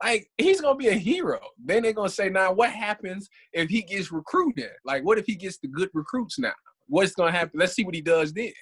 Like 0.02 0.30
he's 0.38 0.61
gonna 0.61 0.76
be 0.76 0.88
a 0.88 0.94
hero. 0.94 1.40
Then 1.62 1.82
they're 1.82 1.92
gonna 1.92 2.08
say, 2.08 2.30
now 2.30 2.52
what 2.52 2.70
happens 2.70 3.28
if 3.52 3.68
he 3.68 3.82
gets 3.82 4.11
recruited? 4.11 4.70
Like, 4.84 5.04
what 5.04 5.18
if 5.18 5.26
he 5.26 5.34
gets 5.34 5.58
the 5.58 5.68
good 5.68 5.90
recruits 5.92 6.38
now? 6.38 6.54
What's 6.86 7.12
gonna 7.12 7.32
happen? 7.32 7.61
Let's 7.61 7.74
see 7.74 7.84
what 7.84 7.94
he 7.94 8.00
does 8.00 8.32
then. 8.32 8.52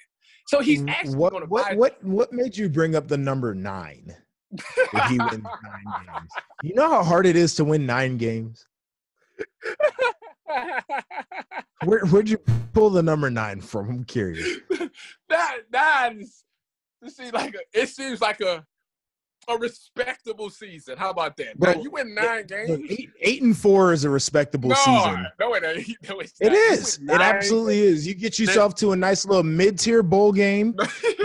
So 0.49 0.61
he's 0.61 0.83
actually 0.87 1.15
what 1.15 1.31
gonna 1.31 1.45
what 1.45 1.69
buy. 1.69 1.75
what 1.75 2.03
what 2.03 2.33
made 2.33 2.57
you 2.57 2.69
bring 2.69 2.95
up 2.95 3.07
the 3.07 3.19
number 3.19 3.53
nine? 3.53 4.17
If 4.51 5.03
he 5.07 5.19
wins 5.19 5.43
nine 5.43 6.05
games, 6.07 6.31
you 6.63 6.73
know 6.73 6.89
how 6.89 7.03
hard 7.03 7.27
it 7.27 7.35
is 7.35 7.53
to 7.55 7.63
win 7.63 7.85
nine 7.85 8.17
games. 8.17 8.65
Where 11.85 12.03
where'd 12.07 12.27
you 12.27 12.39
pull 12.73 12.89
the 12.89 13.03
number 13.03 13.29
nine 13.29 13.61
from? 13.61 13.91
I'm 13.91 14.03
curious. 14.03 14.57
that 15.29 15.57
that 15.69 16.13
is 16.17 16.43
it 17.03 17.11
seems 17.11 17.31
like 17.31 17.53
a 17.53 17.59
it 17.79 17.89
seems 17.89 18.19
like 18.19 18.41
a 18.41 18.65
a 19.47 19.57
respectable 19.57 20.49
season. 20.49 20.97
How 20.97 21.09
about 21.09 21.37
that? 21.37 21.57
Bro, 21.57 21.73
now, 21.73 21.81
you 21.81 21.91
win 21.91 22.13
nine 22.13 22.45
games. 22.45 22.79
Eight, 22.89 23.09
eight, 23.21 23.41
and 23.41 23.57
four 23.57 23.93
is 23.93 24.03
a 24.03 24.09
respectable 24.09 24.69
no, 24.69 24.75
season. 24.75 25.27
No, 25.39 25.53
it 25.53 25.63
ain't. 25.63 25.97
No, 26.09 26.19
it's 26.19 26.33
it 26.39 26.53
is. 26.53 26.99
It 27.01 27.21
absolutely 27.21 27.79
is. 27.79 28.07
You 28.07 28.15
get 28.15 28.39
yourself 28.39 28.75
to 28.75 28.91
a 28.91 28.95
nice 28.95 29.25
little 29.25 29.43
mid-tier 29.43 30.03
bowl 30.03 30.31
game. 30.31 30.75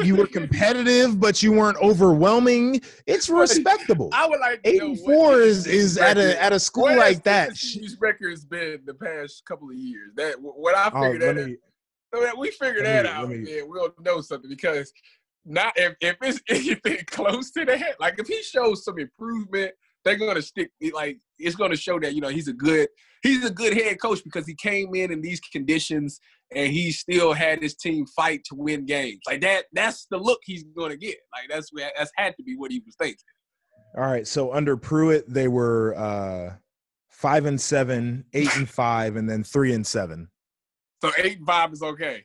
you 0.02 0.16
were 0.16 0.26
competitive, 0.32 1.20
but 1.20 1.42
you 1.42 1.52
weren't 1.52 1.78
overwhelming. 1.78 2.80
It's 3.06 3.28
respectable. 3.28 4.10
I 4.12 4.26
would 4.26 4.40
like 4.40 4.60
eight 4.64 4.82
and 4.82 4.98
four 5.00 5.40
is 5.40 5.66
is 5.66 5.98
at 5.98 6.18
a 6.18 6.40
at 6.42 6.52
a 6.52 6.60
school 6.60 6.94
like 6.96 7.22
that. 7.24 7.54
These 7.54 7.96
records 8.00 8.44
been 8.44 8.80
the 8.84 8.94
past 8.94 9.44
couple 9.44 9.70
of 9.70 9.76
years. 9.76 10.10
That 10.16 10.36
what 10.40 10.76
I 10.76 10.90
figured 10.90 11.22
oh, 11.22 11.34
that. 11.34 11.46
Me, 11.46 11.56
we 12.38 12.50
figured 12.50 12.84
that 12.84 13.04
me, 13.04 13.10
out. 13.10 13.28
Me, 13.28 13.44
yeah, 13.46 13.62
we'll 13.64 13.94
know 14.00 14.20
something 14.20 14.50
because 14.50 14.92
not 15.44 15.72
if, 15.76 15.94
if 16.00 16.16
it's 16.22 16.40
anything 16.48 17.04
close 17.06 17.50
to 17.52 17.64
that, 17.64 17.96
like 18.00 18.18
if 18.18 18.26
he 18.26 18.42
shows 18.42 18.84
some 18.84 18.98
improvement, 18.98 19.72
they're 20.04 20.16
gonna 20.16 20.42
stick 20.42 20.70
like 20.92 21.18
it's 21.38 21.56
gonna 21.56 21.76
show 21.76 21.98
that 21.98 22.14
you 22.14 22.20
know 22.20 22.28
he's 22.28 22.48
a 22.48 22.52
good 22.52 22.88
he's 23.22 23.44
a 23.44 23.50
good 23.50 23.74
head 23.74 24.00
coach 24.00 24.22
because 24.22 24.46
he 24.46 24.54
came 24.54 24.94
in 24.94 25.10
in 25.10 25.20
these 25.20 25.40
conditions 25.40 26.20
and 26.54 26.70
he 26.70 26.92
still 26.92 27.32
had 27.32 27.62
his 27.62 27.74
team 27.74 28.06
fight 28.14 28.42
to 28.44 28.54
win 28.54 28.84
games. 28.84 29.20
Like 29.26 29.40
that 29.40 29.64
that's 29.72 30.06
the 30.10 30.18
look 30.18 30.40
he's 30.44 30.64
gonna 30.76 30.96
get. 30.96 31.16
Like 31.32 31.48
that's 31.48 31.70
that's 31.96 32.12
had 32.16 32.36
to 32.36 32.42
be 32.42 32.56
what 32.56 32.70
he 32.70 32.82
was 32.84 32.94
thinking. 32.96 33.18
All 33.96 34.02
right, 34.02 34.26
so 34.26 34.52
under 34.52 34.76
Pruitt 34.76 35.24
they 35.32 35.48
were 35.48 35.94
uh 35.96 36.56
five 37.10 37.46
and 37.46 37.60
seven, 37.60 38.24
eight 38.34 38.54
and 38.56 38.68
five, 38.68 39.16
and 39.16 39.28
then 39.28 39.42
three 39.42 39.72
and 39.72 39.86
seven. 39.86 40.28
So 41.02 41.10
eight 41.18 41.38
and 41.38 41.46
five 41.46 41.72
is 41.72 41.82
okay. 41.82 42.24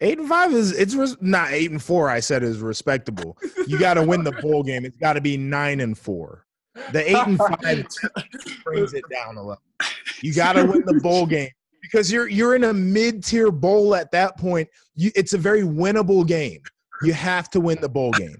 Eight 0.00 0.18
and 0.18 0.28
five 0.28 0.52
is 0.52 0.72
it's 0.72 0.94
res- 0.94 1.16
not 1.20 1.50
eight 1.50 1.70
and 1.70 1.82
four. 1.82 2.08
I 2.08 2.20
said 2.20 2.42
is 2.42 2.60
respectable. 2.60 3.36
You 3.66 3.78
got 3.80 3.94
to 3.94 4.02
win 4.02 4.22
the 4.22 4.32
bowl 4.32 4.62
game. 4.62 4.84
It's 4.84 4.96
got 4.96 5.14
to 5.14 5.20
be 5.20 5.36
nine 5.36 5.80
and 5.80 5.98
four. 5.98 6.46
The 6.92 7.10
eight 7.10 7.26
and 7.26 7.36
five 7.36 7.60
brings 8.64 8.94
it 8.94 9.04
down 9.10 9.36
a 9.36 9.42
little. 9.42 9.62
You 10.20 10.32
got 10.32 10.52
to 10.52 10.64
win 10.64 10.84
the 10.86 11.00
bowl 11.02 11.26
game 11.26 11.50
because 11.82 12.12
you're 12.12 12.28
you're 12.28 12.54
in 12.54 12.64
a 12.64 12.72
mid 12.72 13.24
tier 13.24 13.50
bowl 13.50 13.94
at 13.96 14.12
that 14.12 14.38
point. 14.38 14.68
You, 14.94 15.10
it's 15.16 15.32
a 15.34 15.38
very 15.38 15.62
winnable 15.62 16.26
game. 16.26 16.62
You 17.02 17.12
have 17.12 17.50
to 17.50 17.60
win 17.60 17.78
the 17.80 17.88
bowl 17.88 18.12
game. 18.12 18.36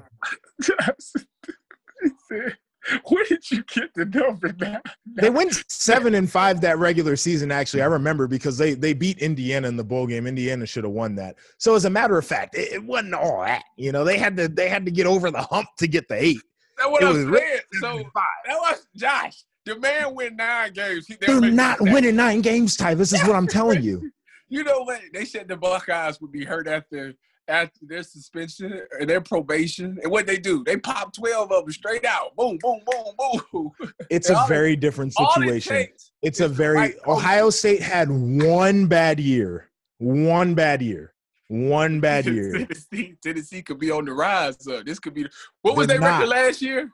Where 3.08 3.24
did 3.24 3.50
you 3.50 3.62
get 3.64 3.92
the 3.94 4.04
number 4.04 4.54
now? 4.58 4.80
They 5.06 5.30
went 5.30 5.64
seven 5.68 6.14
and 6.14 6.30
five 6.30 6.60
that 6.62 6.78
regular 6.78 7.16
season. 7.16 7.50
Actually, 7.50 7.82
I 7.82 7.86
remember 7.86 8.26
because 8.26 8.58
they 8.58 8.74
they 8.74 8.92
beat 8.92 9.18
Indiana 9.18 9.68
in 9.68 9.76
the 9.76 9.84
bowl 9.84 10.06
game. 10.06 10.26
Indiana 10.26 10.66
should 10.66 10.84
have 10.84 10.92
won 10.92 11.14
that. 11.16 11.36
So 11.58 11.74
as 11.74 11.84
a 11.84 11.90
matter 11.90 12.16
of 12.18 12.26
fact, 12.26 12.54
it, 12.54 12.72
it, 12.72 12.84
wasn't 12.84 13.14
all 13.14 13.42
that. 13.42 13.64
You 13.76 13.92
know, 13.92 14.04
they 14.04 14.18
had 14.18 14.36
to 14.36 14.48
they 14.48 14.68
had 14.68 14.84
to 14.86 14.90
get 14.90 15.06
over 15.06 15.30
the 15.30 15.42
hump 15.42 15.68
to 15.78 15.86
get 15.86 16.08
the 16.08 16.22
eight. 16.22 16.40
That's 16.76 16.90
what 16.90 17.02
it 17.02 17.06
I'm 17.06 17.34
saying. 17.34 17.60
So 17.80 18.02
that 18.14 18.54
uh, 18.54 18.58
was 18.60 18.86
Josh. 18.96 19.44
The 19.64 19.78
man 19.78 20.14
win 20.14 20.36
nine 20.36 20.72
games. 20.72 21.06
They're 21.20 21.40
not 21.40 21.80
winning 21.80 22.16
nine 22.16 22.40
games, 22.40 22.76
Ty. 22.76 22.94
This 22.94 23.12
is 23.12 23.20
what 23.22 23.36
I'm 23.36 23.48
telling 23.48 23.82
you. 23.82 24.10
You 24.50 24.64
know 24.64 24.80
what? 24.80 25.02
They 25.12 25.26
said 25.26 25.46
the 25.46 25.58
Buckeyes 25.58 26.22
would 26.22 26.32
be 26.32 26.42
hurt 26.42 26.68
after 26.68 27.12
after 27.48 27.86
their 27.86 28.02
suspension 28.02 28.82
or 28.98 29.06
their 29.06 29.20
probation. 29.20 29.98
And 30.02 30.12
what 30.12 30.26
they 30.26 30.38
do, 30.38 30.62
they 30.64 30.76
pop 30.76 31.14
12 31.14 31.50
of 31.50 31.64
them 31.64 31.72
straight 31.72 32.04
out. 32.04 32.36
Boom, 32.36 32.58
boom, 32.60 32.80
boom, 32.86 33.40
boom. 33.52 33.70
It's 34.10 34.30
a 34.30 34.44
very 34.48 34.76
different 34.76 35.14
situation. 35.14 35.76
It 35.76 36.02
it's 36.22 36.40
a 36.40 36.48
very 36.48 36.76
right 36.76 36.94
Ohio 37.06 37.50
State 37.50 37.82
had 37.82 38.10
one 38.10 38.86
bad 38.86 39.20
year. 39.20 39.70
One 39.98 40.54
bad 40.54 40.82
year. 40.82 41.14
One 41.48 42.00
bad 42.00 42.26
year. 42.26 42.52
Tennessee, 42.52 43.14
Tennessee 43.22 43.62
could 43.62 43.78
be 43.78 43.90
on 43.90 44.04
the 44.04 44.12
rise. 44.12 44.66
Uh, 44.66 44.82
this 44.84 44.98
could 44.98 45.14
be 45.14 45.26
what 45.62 45.76
was 45.76 45.86
their 45.86 46.00
record 46.00 46.28
last 46.28 46.62
year? 46.62 46.90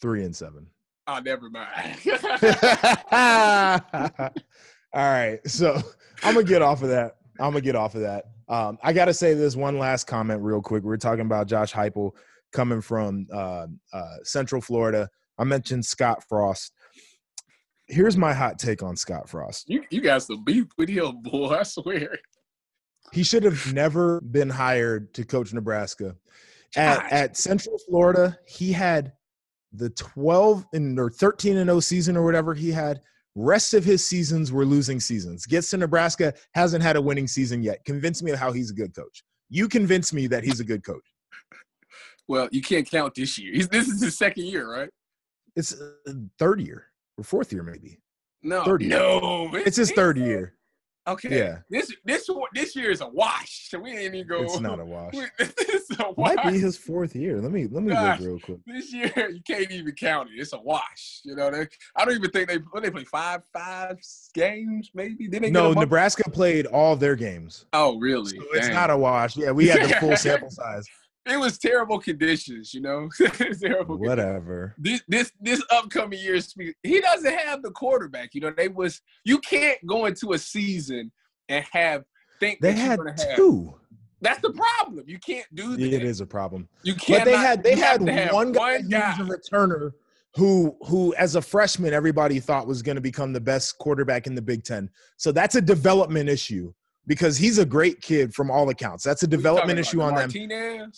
Three 0.00 0.24
and 0.24 0.34
seven. 0.34 0.66
Oh, 1.06 1.20
never 1.20 1.48
mind. 1.48 1.96
All 4.92 4.94
right. 4.94 5.40
So 5.46 5.80
I'm 6.22 6.34
gonna 6.34 6.44
get 6.44 6.62
off 6.62 6.82
of 6.82 6.90
that. 6.90 7.16
I'm 7.40 7.52
gonna 7.52 7.62
get 7.62 7.76
off 7.76 7.94
of 7.94 8.02
that. 8.02 8.26
Um, 8.48 8.78
I 8.82 8.92
got 8.92 9.06
to 9.06 9.14
say 9.14 9.34
this 9.34 9.56
one 9.56 9.78
last 9.78 10.04
comment 10.04 10.42
real 10.42 10.62
quick. 10.62 10.82
We 10.84 10.92
are 10.92 10.98
talking 10.98 11.26
about 11.26 11.48
Josh 11.48 11.72
Heupel 11.72 12.12
coming 12.52 12.80
from 12.80 13.26
uh, 13.32 13.66
uh, 13.92 14.16
Central 14.22 14.60
Florida. 14.60 15.08
I 15.38 15.44
mentioned 15.44 15.84
Scott 15.84 16.24
Frost. 16.28 16.72
Here's 17.88 18.16
my 18.16 18.32
hot 18.32 18.58
take 18.58 18.82
on 18.82 18.96
Scott 18.96 19.28
Frost. 19.28 19.68
You, 19.68 19.82
you 19.90 20.00
got 20.00 20.22
some 20.22 20.44
beef 20.44 20.66
with 20.76 20.88
him, 20.88 21.22
boy. 21.22 21.56
I 21.58 21.62
swear. 21.62 22.18
He 23.12 23.22
should 23.22 23.44
have 23.44 23.72
never 23.72 24.20
been 24.20 24.50
hired 24.50 25.14
to 25.14 25.24
coach 25.24 25.52
Nebraska. 25.52 26.14
At, 26.76 27.10
at 27.10 27.36
Central 27.36 27.78
Florida, 27.88 28.38
he 28.46 28.72
had 28.72 29.12
the 29.72 29.90
12 29.90 30.66
and 30.74 30.98
or 30.98 31.10
13 31.10 31.56
and 31.56 31.68
0 31.68 31.80
season 31.80 32.16
or 32.16 32.24
whatever 32.24 32.54
he 32.54 32.70
had 32.70 33.00
Rest 33.40 33.72
of 33.72 33.84
his 33.84 34.04
seasons 34.04 34.50
were 34.50 34.64
losing 34.64 34.98
seasons. 34.98 35.46
Gets 35.46 35.70
to 35.70 35.76
Nebraska, 35.76 36.34
hasn't 36.54 36.82
had 36.82 36.96
a 36.96 37.00
winning 37.00 37.28
season 37.28 37.62
yet. 37.62 37.84
Convince 37.84 38.20
me 38.20 38.32
of 38.32 38.38
how 38.40 38.50
he's 38.50 38.72
a 38.72 38.74
good 38.74 38.92
coach. 38.92 39.22
You 39.48 39.68
convince 39.68 40.12
me 40.12 40.26
that 40.26 40.42
he's 40.42 40.58
a 40.58 40.64
good 40.64 40.84
coach. 40.84 41.04
Well, 42.26 42.48
you 42.50 42.60
can't 42.60 42.90
count 42.90 43.14
this 43.14 43.38
year. 43.38 43.52
He's, 43.54 43.68
this 43.68 43.86
is 43.86 44.02
his 44.02 44.18
second 44.18 44.46
year, 44.46 44.68
right? 44.68 44.90
It's 45.54 45.72
uh, 45.72 46.14
third 46.40 46.60
year 46.60 46.86
or 47.16 47.22
fourth 47.22 47.52
year, 47.52 47.62
maybe. 47.62 48.00
No, 48.42 48.64
third 48.64 48.82
year. 48.82 48.90
no, 48.90 49.50
it's, 49.54 49.68
it's 49.68 49.76
his 49.76 49.92
third 49.92 50.18
year. 50.18 50.54
Okay. 51.08 51.38
Yeah. 51.38 51.58
This 51.70 51.90
this 52.04 52.28
this 52.54 52.76
year 52.76 52.90
is 52.90 53.00
a 53.00 53.08
wash. 53.08 53.70
So 53.70 53.80
we 53.80 53.92
ain't 53.92 54.14
even 54.14 54.28
go. 54.28 54.42
It's 54.42 54.60
not 54.60 54.78
a 54.78 54.84
wash. 54.84 55.14
it's 55.38 55.98
a 55.98 56.12
wash. 56.12 56.36
Might 56.36 56.52
be 56.52 56.58
his 56.58 56.76
fourth 56.76 57.16
year. 57.16 57.40
Let 57.40 57.50
me 57.50 57.66
let 57.70 57.82
me 57.82 57.92
Gosh, 57.92 58.20
look 58.20 58.28
real 58.28 58.40
quick. 58.40 58.58
This 58.66 58.92
year 58.92 59.12
you 59.30 59.40
can't 59.46 59.70
even 59.70 59.92
count 59.94 60.28
it. 60.30 60.38
It's 60.38 60.52
a 60.52 60.60
wash. 60.60 61.20
You 61.24 61.34
know, 61.34 61.50
they, 61.50 61.66
I 61.96 62.04
don't 62.04 62.14
even 62.14 62.30
think 62.30 62.48
they 62.48 62.58
when 62.72 62.82
they 62.82 62.90
play 62.90 63.04
five 63.04 63.42
five 63.52 63.98
games 64.34 64.90
maybe. 64.94 65.28
Did 65.28 65.42
they 65.42 65.50
no, 65.50 65.72
Nebraska 65.72 66.28
played 66.30 66.66
all 66.66 66.94
their 66.94 67.16
games. 67.16 67.64
Oh 67.72 67.98
really? 67.98 68.30
So 68.30 68.44
it's 68.52 68.68
not 68.68 68.90
a 68.90 68.96
wash. 68.96 69.36
Yeah, 69.36 69.52
we 69.52 69.68
had 69.68 69.88
the 69.88 69.94
full 70.00 70.16
sample 70.16 70.50
size 70.50 70.86
it 71.30 71.38
was 71.38 71.58
terrible 71.58 71.98
conditions, 71.98 72.72
you 72.72 72.80
know. 72.80 73.08
terrible 73.60 73.98
Whatever. 73.98 74.74
This 74.78 75.02
this 75.08 75.32
this 75.40 75.62
upcoming 75.70 76.18
year, 76.18 76.38
he 76.82 77.00
doesn't 77.00 77.38
have 77.38 77.62
the 77.62 77.70
quarterback. 77.70 78.34
You 78.34 78.42
know, 78.42 78.52
they 78.56 78.68
was 78.68 79.00
you 79.24 79.38
can't 79.38 79.84
go 79.86 80.06
into 80.06 80.32
a 80.32 80.38
season 80.38 81.12
and 81.48 81.64
have 81.72 82.04
think 82.40 82.60
they 82.60 82.72
had 82.72 83.00
two. 83.36 83.74
That's 84.20 84.40
the 84.40 84.52
problem. 84.52 85.04
You 85.06 85.18
can't 85.18 85.46
do 85.54 85.76
that. 85.76 85.80
It 85.80 86.02
is 86.02 86.20
a 86.20 86.26
problem. 86.26 86.68
You 86.82 86.94
can't. 86.94 87.24
But 87.24 87.30
they 87.30 87.36
had 87.36 87.62
they 87.62 87.76
had 87.76 88.00
one 88.32 88.52
guy, 88.52 88.78
one 88.78 88.88
guy. 88.88 89.12
who's 89.12 89.28
a 89.28 89.38
returner 89.38 89.92
who 90.34 90.76
who 90.82 91.14
as 91.14 91.34
a 91.34 91.42
freshman 91.42 91.92
everybody 91.92 92.40
thought 92.40 92.66
was 92.66 92.82
going 92.82 92.96
to 92.96 93.02
become 93.02 93.32
the 93.32 93.40
best 93.40 93.78
quarterback 93.78 94.26
in 94.26 94.34
the 94.34 94.42
Big 94.42 94.64
Ten. 94.64 94.90
So 95.16 95.32
that's 95.32 95.54
a 95.54 95.60
development 95.60 96.28
issue 96.28 96.72
because 97.06 97.36
he's 97.36 97.58
a 97.58 97.66
great 97.66 98.00
kid 98.00 98.34
from 98.34 98.50
all 98.50 98.68
accounts. 98.68 99.02
That's 99.02 99.22
a 99.22 99.26
development 99.26 99.78
issue 99.78 100.00
on 100.02 100.14
Martinez? 100.14 100.48
them. 100.48 100.92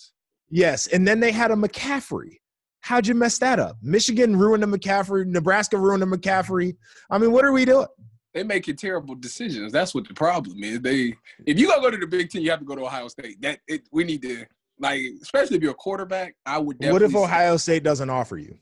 Yes, 0.51 0.89
and 0.89 1.07
then 1.07 1.21
they 1.21 1.31
had 1.31 1.51
a 1.51 1.55
McCaffrey. 1.55 2.39
How'd 2.81 3.07
you 3.07 3.15
mess 3.15 3.39
that 3.39 3.59
up? 3.59 3.77
Michigan 3.83 4.37
ruined 4.37 4.63
the 4.63 4.67
McCaffrey. 4.67 5.27
Nebraska 5.27 5.79
ruined 5.79 6.03
the 6.03 6.07
McCaffrey. 6.07 6.77
I 7.11 7.19
mean, 7.19 7.31
what 7.31 7.45
are 7.45 7.53
we 7.53 7.65
doing? 7.65 7.87
They're 8.35 8.45
making 8.45 8.77
terrible 8.77 9.15
decisions. 9.15 9.73
That's 9.73 9.95
what 9.95 10.07
the 10.07 10.15
problem 10.15 10.63
is. 10.63 10.81
They 10.81 11.15
if 11.47 11.59
you 11.59 11.69
gonna 11.69 11.83
go 11.83 11.91
to 11.91 11.97
the 11.97 12.07
Big 12.07 12.31
Ten, 12.31 12.43
you 12.43 12.51
have 12.51 12.61
to 12.61 12.65
go 12.65 12.75
to 12.75 12.83
Ohio 12.83 13.09
State. 13.09 13.41
That 13.43 13.61
it, 13.67 13.83
we 13.93 14.05
need 14.05 14.23
to 14.23 14.47
like, 14.79 15.01
especially 15.21 15.57
if 15.57 15.63
you're 15.63 15.73
a 15.73 15.75
quarterback. 15.75 16.37
I 16.47 16.59
would. 16.59 16.77
What 16.81 17.03
if 17.03 17.15
Ohio 17.15 17.57
State 17.57 17.83
doesn't 17.83 18.09
offer 18.09 18.39
you? 18.39 18.57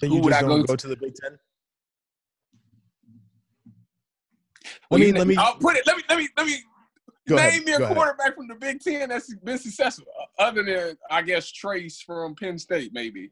Then 0.00 0.12
you 0.12 0.22
just 0.22 0.40
don't 0.40 0.48
go, 0.48 0.62
go 0.64 0.76
to 0.76 0.88
the 0.88 0.96
Big 0.96 1.14
Ten. 1.14 1.38
Let 4.90 5.00
me 5.00 5.12
let 5.12 5.26
me. 5.26 5.36
I'll 5.36 5.54
put 5.54 5.76
it. 5.76 5.86
Let 5.86 5.96
me 5.96 6.02
let 6.08 6.18
me 6.18 6.28
let 6.36 6.46
me 6.46 6.56
Go 7.26 7.36
Name 7.36 7.46
ahead. 7.46 7.64
me 7.64 7.72
a 7.72 7.78
Go 7.78 7.94
quarterback 7.94 8.20
ahead. 8.20 8.34
from 8.34 8.48
the 8.48 8.54
Big 8.54 8.80
Ten 8.80 9.08
that's 9.08 9.34
been 9.34 9.58
successful, 9.58 10.06
uh, 10.20 10.42
other 10.42 10.62
than 10.62 10.96
I 11.10 11.22
guess 11.22 11.50
Trace 11.50 12.00
from 12.00 12.34
Penn 12.34 12.58
State, 12.58 12.92
maybe. 12.92 13.30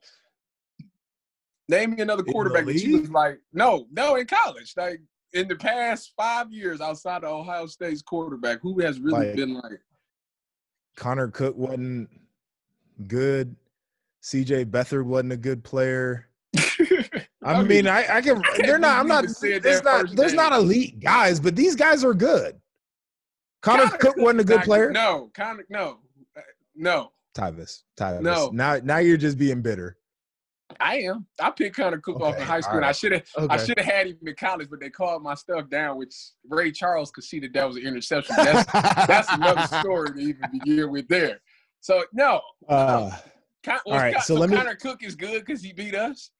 Name 1.68 1.90
me 1.90 2.02
another 2.02 2.22
quarterback 2.22 2.64
that 2.66 2.82
you 2.82 3.00
was 3.00 3.10
like, 3.10 3.38
no, 3.52 3.86
no, 3.92 4.16
in 4.16 4.26
college, 4.26 4.72
like 4.76 5.00
in 5.32 5.48
the 5.48 5.56
past 5.56 6.12
five 6.16 6.50
years 6.52 6.80
outside 6.80 7.24
of 7.24 7.32
Ohio 7.32 7.66
State's 7.66 8.02
quarterback, 8.02 8.60
who 8.62 8.80
has 8.80 8.98
really 8.98 9.26
like, 9.28 9.36
been 9.36 9.54
like? 9.54 9.80
Connor 10.96 11.28
Cook 11.28 11.56
wasn't 11.56 12.08
good. 13.06 13.54
CJ 14.22 14.66
Beathard 14.66 15.04
wasn't 15.04 15.32
a 15.32 15.36
good 15.36 15.64
player. 15.64 16.28
I, 17.44 17.54
I 17.54 17.62
mean, 17.62 17.86
I, 17.88 18.16
I 18.16 18.20
can. 18.20 18.42
They're 18.58 18.78
not. 18.78 19.00
I'm 19.00 19.08
not. 19.08 19.24
There's 19.40 19.82
not. 19.82 20.14
There's 20.14 20.34
not 20.34 20.52
elite 20.52 21.00
guys, 21.00 21.40
but 21.40 21.56
these 21.56 21.74
guys 21.74 22.04
are 22.04 22.14
good. 22.14 22.60
Connor, 23.62 23.84
Connor 23.84 23.98
Cook 23.98 24.16
wasn't 24.18 24.40
a 24.40 24.44
good 24.44 24.62
player. 24.62 24.90
No, 24.90 25.30
Connor, 25.34 25.64
no, 25.70 26.00
uh, 26.36 26.40
no. 26.74 27.12
Tyvis, 27.34 27.84
Tyvis. 27.96 28.20
No. 28.20 28.50
Now, 28.52 28.78
now 28.82 28.98
you're 28.98 29.16
just 29.16 29.38
being 29.38 29.62
bitter. 29.62 29.96
I 30.80 30.96
am. 30.98 31.26
I 31.40 31.50
picked 31.50 31.76
Connor 31.76 31.98
Cook 31.98 32.16
okay, 32.16 32.24
off 32.24 32.36
in 32.36 32.42
high 32.42 32.60
school. 32.60 32.80
Right. 32.80 32.88
I 32.88 32.92
should 32.92 33.12
have. 33.12 33.24
Okay. 33.36 33.54
I 33.54 33.56
should 33.58 33.78
have 33.78 33.86
had 33.86 34.06
him 34.08 34.18
in 34.26 34.34
college, 34.34 34.68
but 34.70 34.80
they 34.80 34.90
called 34.90 35.22
my 35.22 35.34
stuff 35.34 35.68
down, 35.68 35.98
which 35.98 36.14
Ray 36.48 36.72
Charles 36.72 37.10
could 37.10 37.24
see 37.24 37.40
that 37.40 37.52
that 37.52 37.66
was 37.66 37.76
an 37.76 37.86
interception. 37.86 38.36
That's 38.36 38.72
that's 39.06 39.32
another 39.32 39.66
story 39.80 40.12
to 40.12 40.18
even 40.18 40.50
begin 40.50 40.90
with 40.90 41.08
there. 41.08 41.40
So 41.80 42.04
no, 42.12 42.40
uh, 42.68 43.10
Con- 43.62 43.80
All 43.86 43.92
right, 43.92 44.14
Con- 44.14 44.24
so 44.24 44.34
let 44.34 44.50
me- 44.50 44.56
Connor 44.56 44.76
Cook 44.76 45.02
is 45.02 45.14
good 45.14 45.44
because 45.44 45.62
he 45.62 45.72
beat 45.72 45.94
us. 45.94 46.30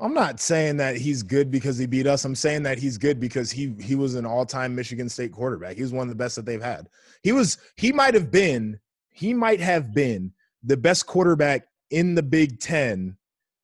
I'm 0.00 0.14
not 0.14 0.40
saying 0.40 0.76
that 0.76 0.96
he's 0.96 1.22
good 1.22 1.50
because 1.50 1.76
he 1.76 1.86
beat 1.86 2.06
us. 2.06 2.24
I'm 2.24 2.34
saying 2.34 2.62
that 2.62 2.78
he's 2.78 2.98
good 2.98 3.18
because 3.18 3.50
he 3.50 3.74
he 3.80 3.94
was 3.94 4.14
an 4.14 4.24
all-time 4.24 4.74
Michigan 4.74 5.08
State 5.08 5.32
quarterback. 5.32 5.76
He 5.76 5.82
was 5.82 5.92
one 5.92 6.04
of 6.04 6.08
the 6.08 6.14
best 6.22 6.36
that 6.36 6.46
they've 6.46 6.62
had. 6.62 6.88
He 7.22 7.32
was 7.32 7.58
he 7.76 7.92
might 7.92 8.14
have 8.14 8.30
been 8.30 8.78
he 9.10 9.34
might 9.34 9.60
have 9.60 9.92
been 9.92 10.32
the 10.62 10.76
best 10.76 11.06
quarterback 11.06 11.66
in 11.90 12.14
the 12.14 12.22
Big 12.22 12.60
10 12.60 13.16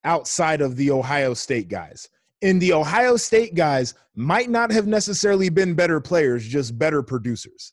outside 0.05 0.61
of 0.61 0.77
the 0.77 0.91
Ohio 0.91 1.35
State 1.35 1.69
guys. 1.69 2.09
And 2.43 2.61
the 2.61 2.73
Ohio 2.73 3.17
State 3.17 3.55
guys 3.55 3.95
might 4.15 4.51
not 4.51 4.71
have 4.71 4.87
necessarily 4.87 5.49
been 5.49 5.75
better 5.75 6.01
players, 6.01 6.47
just 6.47 6.79
better 6.79 7.03
producers. 7.03 7.73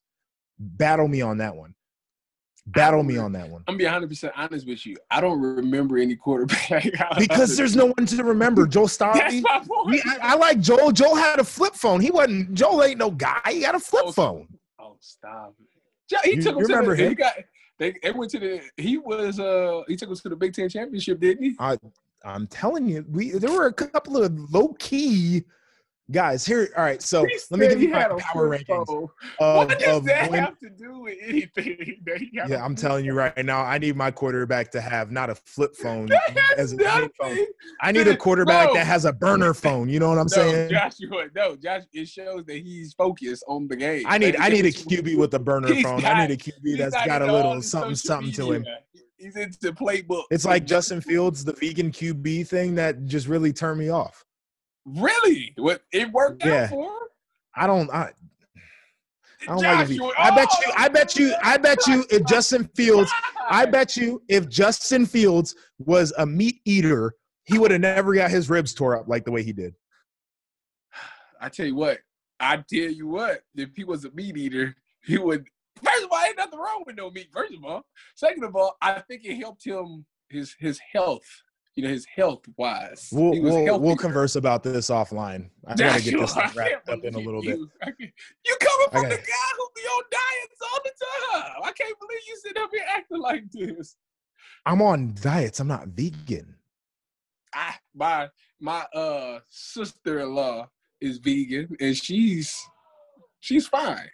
Battle 0.60 1.08
me 1.08 1.22
on 1.22 1.40
that 1.40 1.56
one. 1.56 1.74
Battle 2.68 3.02
me 3.04 3.18
on 3.18 3.32
that 3.34 3.50
one. 3.50 3.64
I'm 3.68 3.74
gonna 3.74 3.78
be 3.80 3.84
100 3.86 4.08
percent 4.10 4.34
honest 4.38 4.68
with 4.68 4.86
you. 4.86 4.96
I 5.10 5.20
don't 5.20 5.42
remember 5.42 5.98
any 5.98 6.16
quarterback 6.16 6.86
Because 7.18 7.58
there's 7.58 7.76
no 7.76 7.88
one 7.88 8.06
to 8.06 8.24
remember. 8.24 8.68
Joel 8.68 8.84
That's 8.84 8.94
Starley. 8.94 9.42
my 9.42 9.64
point. 9.68 10.02
I, 10.08 10.18
I 10.22 10.36
like 10.36 10.60
Joel. 10.60 10.92
Joel 10.92 11.16
had 11.16 11.40
a 11.40 11.44
flip 11.44 11.74
phone. 11.74 12.00
He 12.02 12.12
wasn't. 12.12 12.54
Joel 12.54 12.84
ain't 12.84 13.00
no 13.00 13.10
guy. 13.10 13.42
He 13.50 13.64
had 13.64 13.74
a 13.76 13.80
flip 13.80 14.04
Oh, 14.08 14.12
phone. 14.12 14.48
Oh, 14.80 14.96
stop. 15.00 15.56
Yeah, 16.12 16.20
he 16.24 16.36
You- 16.36 16.42
took 16.44 16.60
you 16.60 16.66
him 16.68 16.84
to 16.86 16.90
the, 16.92 16.96
him? 16.96 17.10
He 17.10 17.16
got 17.16 17.34
they, 17.80 17.96
they 18.04 18.12
went 18.12 18.30
to 18.32 18.40
the 18.40 18.62
he 18.78 18.98
was 19.00 19.40
uh 19.40 19.82
he 19.88 19.96
took 19.96 20.12
us 20.12 20.22
to 20.22 20.30
the 20.30 20.36
Big 20.36 20.54
Ten 20.54 20.70
championship, 20.70 21.20
didn't 21.20 21.44
he? 21.44 21.56
I, 21.58 21.78
I'm 22.24 22.46
telling 22.46 22.86
you, 22.88 23.04
we 23.10 23.32
there 23.32 23.52
were 23.52 23.66
a 23.66 23.74
couple 23.74 24.18
of 24.24 24.32
low 24.54 24.76
key 24.78 25.44
guys 26.12 26.46
here. 26.46 26.70
All 26.78 26.84
right, 26.84 27.02
so 27.02 27.26
He 27.26 27.38
let 27.50 27.60
me 27.60 27.68
give 27.68 27.82
you 27.82 27.90
my 27.90 28.06
power 28.20 28.50
rankings. 28.50 28.88
Of, 28.90 29.10
what 29.40 29.80
does 29.80 30.04
that 30.04 30.32
have 30.34 30.60
to 30.60 30.70
do 30.70 31.00
with 31.02 31.18
anything? 31.24 32.02
that 32.06 32.18
he 32.18 32.32
got 32.36 32.50
yeah, 32.50 32.64
I'm 32.64 32.76
telling 32.76 33.06
you 33.06 33.14
right 33.14 33.46
now, 33.46 33.62
I 33.62 33.78
need 33.78 33.96
my 33.96 34.12
quarterback 34.12 34.72
to 34.72 34.82
have 34.82 35.12
not 35.12 35.30
a 35.30 35.36
flip 35.36 35.76
phone 35.76 36.10
as 36.58 36.74
a 36.74 37.10
phone. 37.20 37.38
I 37.82 37.92
need 37.92 38.08
a 38.08 38.16
quarterback 38.18 38.68
No. 38.70 38.74
that 38.76 38.88
has 38.88 39.06
a 39.06 39.14
burner 39.14 39.54
phone. 39.54 39.90
You 39.90 40.00
know 40.00 40.10
what 40.10 40.18
I'm 40.18 40.28
No, 40.36 40.52
saying? 40.52 40.70
Joshua, 40.72 41.26
no, 41.36 41.56
Josh. 41.56 41.84
It 41.94 42.08
shows 42.08 42.46
that 42.46 42.58
he's 42.58 42.94
focused 42.94 43.44
on 43.48 43.68
the 43.68 43.76
game. 43.76 44.04
I 44.08 44.18
need 44.18 44.36
That 44.36 44.42
I 44.42 44.50
need 44.50 44.66
a 44.66 44.72
QB 44.72 45.18
with 45.18 45.34
a 45.34 45.40
burner 45.40 45.68
phone. 45.82 46.02
not- 46.02 46.16
I 46.16 46.28
need 46.28 46.34
a 46.34 46.38
QB 46.38 46.78
that's 46.78 46.96
got 47.06 47.22
a 47.22 47.32
little 47.32 47.62
something 47.62 47.96
something 47.96 48.32
to 48.34 48.52
him. 48.54 48.66
He's 49.18 49.36
into 49.36 49.72
playbook. 49.74 50.24
It's 50.32 50.46
like 50.46 50.66
Justin 50.66 51.00
Fields, 51.00 51.44
the 51.46 51.54
vegan 51.54 51.92
QB 51.92 52.48
thing 52.48 52.74
that 52.76 53.06
just 53.06 53.28
really 53.28 53.54
turned 53.54 53.80
me 53.80 53.90
off. 53.90 54.26
Really 54.86 55.54
what 55.58 55.82
it 55.92 56.12
worked 56.12 56.44
Yeah. 56.46 56.64
out 56.64 56.70
for. 56.70 56.86
him? 56.86 57.08
I 57.56 57.68
don't 57.68 57.90
I, 57.92 58.12
I 59.42 59.46
don't 59.48 59.58
like 59.64 59.90
it. 59.90 59.98
Joshua, 59.98 60.14
I 60.18 60.30
bet 60.36 60.50
you 60.60 60.68
oh, 60.68 60.74
I 60.78 60.88
bet 60.90 61.16
you 61.18 61.36
I 61.44 61.58
bet 61.58 61.88
you 61.88 62.06
if 62.10 62.26
Justin 62.26 62.70
Fields 62.76 63.12
I 63.50 63.66
bet 63.66 63.98
you 63.98 64.22
if 64.30 64.48
Justin 64.48 65.06
Fields 65.06 65.56
was 65.80 66.14
a 66.18 66.26
meat 66.26 66.62
eater, 66.66 67.16
he 67.44 67.58
would 67.58 67.72
have 67.72 67.82
never 67.82 68.14
got 68.14 68.32
his 68.32 68.50
ribs 68.50 68.74
tore 68.74 68.96
up 68.98 69.08
like 69.08 69.26
the 69.26 69.32
way 69.32 69.44
he 69.44 69.52
did. 69.52 69.76
I 71.40 71.50
tell 71.50 71.66
you 71.66 71.76
what, 71.76 72.00
I 72.40 72.58
tell 72.58 72.92
you 72.92 73.08
what, 73.08 73.42
if 73.56 73.76
he 73.76 73.84
was 73.84 74.06
a 74.06 74.12
meat 74.12 74.38
eater, 74.38 74.76
he 75.04 75.18
would. 75.18 75.46
First 75.84 76.04
of 76.04 76.10
all, 76.12 76.24
ain't 76.24 76.38
nothing 76.38 76.60
wrong 76.60 76.84
with 76.86 76.96
no 76.96 77.10
meat. 77.10 77.30
First 77.34 77.54
of 77.56 77.66
all, 77.66 77.84
second 78.16 78.44
of 78.44 78.56
all, 78.56 78.78
I 78.82 79.00
think 79.00 79.26
it 79.26 79.38
helped 79.38 79.66
him 79.66 80.06
his 80.30 80.56
his 80.60 80.80
health. 80.94 81.26
You 81.76 81.84
know, 81.84 81.90
his 81.90 82.06
health 82.06 82.42
wise. 82.58 83.10
We'll 83.14 83.42
we'll, 83.42 83.80
we'll 83.80 83.96
converse 83.96 84.36
about 84.36 84.62
this 84.64 84.90
offline. 84.90 85.50
I 85.66 85.76
gotta 85.76 86.02
get 86.02 86.20
this 86.20 86.34
Joshua, 86.34 86.50
thing 86.50 86.60
I 86.60 86.70
wrapped 86.70 86.90
up 86.90 87.04
in 87.04 87.16
a 87.16 87.20
little 87.20 87.42
bit. 87.42 87.58
you. 87.58 87.70
Can't- 87.82 87.96
You 88.00 88.58
coming 88.60 88.88
from 88.92 89.04
the 89.10 89.16
guy 89.18 89.50
who 89.58 89.68
be 89.76 89.82
on 89.82 90.04
diets 90.12 90.62
all 90.62 90.80
the 90.84 90.92
time. 91.42 91.52
I 91.64 91.72
can't 91.72 91.98
believe 92.00 92.20
you 92.28 92.38
sit 92.44 92.58
up 92.58 92.70
here 92.74 92.84
acting 92.90 93.20
like 93.22 93.44
this. 93.52 93.96
I'm 94.66 94.82
on 94.82 95.16
diets. 95.22 95.60
I'm 95.62 95.68
not 95.68 95.88
vegan. 95.88 96.56
I 97.54 97.76
my 97.96 98.30
my 98.60 98.82
uh 98.94 99.40
sister 99.50 100.20
in 100.20 100.36
law 100.36 100.70
is 101.00 101.18
vegan 101.20 101.76
and 101.80 101.96
she's 101.98 102.62
she's 103.40 103.68
fine. 103.68 104.10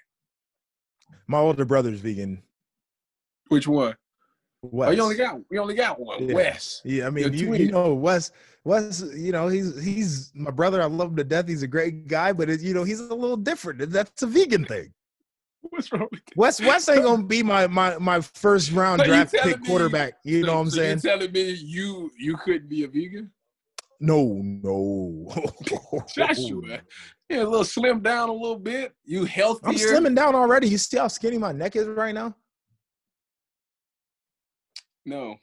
My 1.27 1.39
older 1.39 1.65
brother's 1.65 1.99
vegan. 2.01 2.43
Which 3.49 3.67
one? 3.67 3.95
Wes. 4.71 4.89
Oh, 4.89 4.91
you 4.91 5.01
only 5.01 5.15
got 5.15 5.39
we 5.49 5.57
only 5.57 5.75
got 5.75 5.99
one. 5.99 6.27
Yeah. 6.27 6.35
Wes. 6.35 6.81
Yeah, 6.83 7.07
I 7.07 7.09
mean, 7.09 7.33
you, 7.33 7.53
you, 7.53 7.71
know, 7.71 7.93
Wes, 7.93 8.31
Wes, 8.63 9.03
you 9.15 9.31
know, 9.31 9.47
he's 9.47 9.81
he's 9.83 10.31
my 10.35 10.51
brother. 10.51 10.81
I 10.81 10.85
love 10.85 11.09
him 11.09 11.15
to 11.17 11.23
death. 11.23 11.47
He's 11.47 11.63
a 11.63 11.67
great 11.67 12.07
guy, 12.07 12.33
but 12.33 12.49
it, 12.49 12.61
you 12.61 12.73
know, 12.73 12.83
he's 12.83 12.99
a 12.99 13.13
little 13.13 13.37
different. 13.37 13.91
That's 13.91 14.21
a 14.23 14.27
vegan 14.27 14.65
thing. 14.65 14.93
What's 15.61 15.91
wrong 15.91 16.07
with 16.11 16.25
that? 16.25 16.37
Wes, 16.37 16.61
Wes 16.61 16.87
ain't 16.89 17.03
gonna 17.03 17.23
be 17.23 17.43
my 17.43 17.67
my 17.67 17.97
my 17.97 18.21
first 18.21 18.71
round 18.71 19.01
So 19.05 19.07
draft 19.07 19.33
pick 19.33 19.63
quarterback. 19.65 20.13
You 20.23 20.43
know 20.43 20.55
what 20.55 20.61
I'm 20.61 20.69
so 20.69 20.77
saying? 20.77 20.99
You're 21.03 21.17
telling 21.17 21.31
me 21.31 21.51
you 21.51 22.11
you 22.17 22.37
couldn't 22.37 22.69
be 22.69 22.83
a 22.83 22.87
vegan? 22.87 23.31
No, 23.99 24.41
no. 24.43 25.33
Joshua. 26.15 26.81
Yeah, 27.29 27.43
a 27.43 27.43
little 27.43 27.63
slim 27.63 28.01
down 28.01 28.29
a 28.29 28.33
little 28.33 28.59
bit. 28.59 28.93
You 29.03 29.25
healthier. 29.25 29.69
I'm 29.69 29.75
slimming 29.75 30.15
down 30.15 30.35
already. 30.35 30.67
You 30.67 30.77
see 30.77 30.97
how 30.97 31.07
skinny 31.07 31.37
my 31.37 31.51
neck 31.51 31.75
is 31.75 31.87
right 31.87 32.13
now? 32.13 32.35
No. 35.07 35.37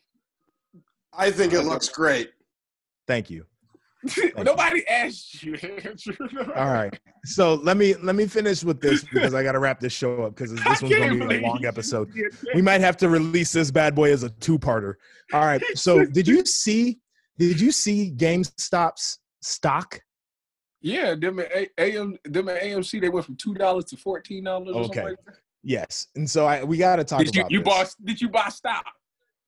I 1.16 1.30
think 1.30 1.54
it 1.54 1.60
uh, 1.60 1.62
looks 1.62 1.88
great. 1.88 2.30
Thank 3.08 3.30
you. 3.30 3.46
Nobody 4.36 4.86
asked 4.86 5.42
you. 5.42 5.56
All 6.54 6.70
right. 6.70 6.96
So 7.24 7.54
let 7.54 7.78
me 7.78 7.94
let 7.94 8.14
me 8.14 8.26
finish 8.26 8.62
with 8.62 8.78
this 8.78 9.02
because 9.02 9.32
I 9.32 9.42
got 9.42 9.52
to 9.52 9.58
wrap 9.58 9.80
this 9.80 9.94
show 9.94 10.24
up 10.24 10.34
because 10.36 10.52
this 10.52 10.82
one's 10.82 10.94
going 10.94 11.18
to 11.18 11.26
be 11.26 11.36
a 11.38 11.40
long 11.40 11.64
episode. 11.64 12.12
We 12.54 12.60
might 12.60 12.82
have 12.82 12.98
to 12.98 13.08
release 13.08 13.52
this 13.52 13.70
bad 13.70 13.94
boy 13.94 14.12
as 14.12 14.22
a 14.22 14.28
two-parter. 14.28 14.96
All 15.32 15.40
right. 15.40 15.62
So 15.74 16.04
did 16.12 16.28
you 16.28 16.44
see 16.44 16.98
did 17.38 17.58
you 17.58 17.72
see 17.72 18.12
GameStop's 18.14 19.20
stock? 19.40 19.98
Yeah, 20.82 21.14
them 21.14 21.38
at 21.38 21.70
AM, 21.78 22.18
them 22.24 22.46
AMC, 22.46 23.00
they 23.00 23.08
went 23.08 23.24
from 23.24 23.36
two 23.36 23.54
dollars 23.54 23.86
to 23.86 23.96
fourteen 23.96 24.44
dollars. 24.44 24.76
Okay. 24.76 25.04
Like 25.04 25.16
that. 25.24 25.36
Yes. 25.62 26.08
And 26.14 26.28
so 26.28 26.44
I 26.44 26.62
we 26.62 26.76
got 26.76 26.96
to 26.96 27.04
talk 27.04 27.20
Did 27.20 27.34
you 27.34 27.40
about 27.40 27.50
you 27.50 27.58
this. 27.60 27.64
bought? 27.64 27.94
Did 28.04 28.20
you 28.20 28.28
buy 28.28 28.50
stock? 28.50 28.84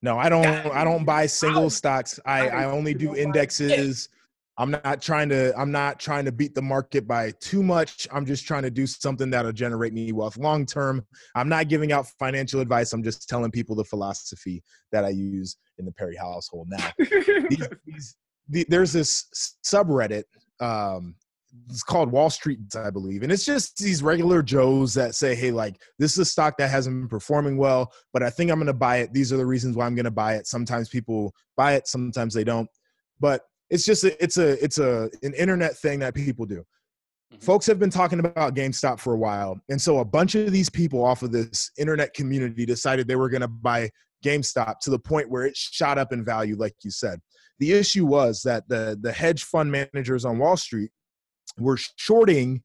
No, 0.01 0.17
I 0.17 0.29
don't. 0.29 0.45
I 0.45 0.83
don't 0.83 1.05
buy 1.05 1.25
single 1.25 1.65
I- 1.65 1.69
stocks. 1.69 2.19
I 2.25 2.49
I 2.49 2.65
only 2.65 2.93
do 2.93 3.15
indexes. 3.15 4.09
I'm 4.59 4.71
not 4.71 5.01
trying 5.01 5.29
to. 5.29 5.55
I'm 5.57 5.71
not 5.71 5.99
trying 5.99 6.25
to 6.25 6.31
beat 6.31 6.55
the 6.55 6.61
market 6.61 7.07
by 7.07 7.31
too 7.39 7.61
much. 7.61 8.07
I'm 8.11 8.25
just 8.25 8.45
trying 8.45 8.63
to 8.63 8.71
do 8.71 8.87
something 8.87 9.29
that'll 9.29 9.51
generate 9.51 9.93
me 9.93 10.11
wealth 10.11 10.37
long 10.37 10.65
term. 10.65 11.05
I'm 11.35 11.49
not 11.49 11.67
giving 11.67 11.91
out 11.91 12.07
financial 12.19 12.59
advice. 12.59 12.93
I'm 12.93 13.03
just 13.03 13.29
telling 13.29 13.51
people 13.51 13.75
the 13.75 13.83
philosophy 13.83 14.63
that 14.91 15.05
I 15.05 15.09
use 15.09 15.57
in 15.77 15.85
the 15.85 15.91
Perry 15.91 16.15
household. 16.15 16.69
Now, 16.69 16.91
these, 16.97 17.67
these, 17.85 18.15
the, 18.49 18.65
there's 18.67 18.93
this 18.93 19.25
subreddit. 19.63 20.23
Um, 20.59 21.15
it's 21.69 21.83
called 21.83 22.11
Wall 22.11 22.29
Street, 22.29 22.59
I 22.75 22.89
believe, 22.89 23.23
and 23.23 23.31
it's 23.31 23.45
just 23.45 23.77
these 23.77 24.03
regular 24.03 24.41
Joes 24.41 24.93
that 24.93 25.15
say, 25.15 25.35
"Hey, 25.35 25.51
like 25.51 25.81
this 25.99 26.13
is 26.13 26.19
a 26.19 26.25
stock 26.25 26.57
that 26.57 26.69
hasn't 26.69 26.99
been 26.99 27.09
performing 27.09 27.57
well, 27.57 27.91
but 28.13 28.23
I 28.23 28.29
think 28.29 28.51
I'm 28.51 28.57
going 28.57 28.67
to 28.67 28.73
buy 28.73 28.97
it. 28.97 29.13
These 29.13 29.33
are 29.33 29.37
the 29.37 29.45
reasons 29.45 29.75
why 29.75 29.85
I'm 29.85 29.95
going 29.95 30.05
to 30.05 30.11
buy 30.11 30.35
it." 30.35 30.47
Sometimes 30.47 30.89
people 30.89 31.33
buy 31.55 31.73
it, 31.73 31.87
sometimes 31.87 32.33
they 32.33 32.43
don't, 32.43 32.69
but 33.19 33.41
it's 33.69 33.85
just 33.85 34.03
a, 34.03 34.23
it's 34.23 34.37
a 34.37 34.63
it's 34.63 34.77
a 34.77 35.09
an 35.23 35.33
internet 35.33 35.77
thing 35.77 35.99
that 35.99 36.13
people 36.13 36.45
do. 36.45 36.63
Mhm. 37.33 37.43
Folks 37.43 37.65
have 37.65 37.79
been 37.79 37.89
talking 37.89 38.19
about 38.19 38.55
GameStop 38.55 38.99
for 38.99 39.13
a 39.13 39.17
while, 39.17 39.59
and 39.69 39.81
so 39.81 39.99
a 39.99 40.05
bunch 40.05 40.35
of 40.35 40.51
these 40.51 40.69
people 40.69 41.03
off 41.03 41.23
of 41.23 41.31
this 41.31 41.71
internet 41.77 42.13
community 42.13 42.65
decided 42.65 43.07
they 43.07 43.15
were 43.15 43.29
going 43.29 43.41
to 43.41 43.47
buy 43.47 43.89
GameStop 44.23 44.79
to 44.81 44.89
the 44.89 44.99
point 44.99 45.29
where 45.29 45.45
it 45.45 45.55
shot 45.55 45.97
up 45.97 46.13
in 46.13 46.23
value, 46.23 46.55
like 46.55 46.75
you 46.83 46.91
said. 46.91 47.19
The 47.59 47.73
issue 47.73 48.05
was 48.05 48.41
that 48.43 48.67
the 48.69 48.97
the 49.01 49.11
hedge 49.11 49.43
fund 49.43 49.71
managers 49.71 50.25
on 50.25 50.37
Wall 50.37 50.57
Street 50.57 50.91
were 51.57 51.77
shorting 51.97 52.61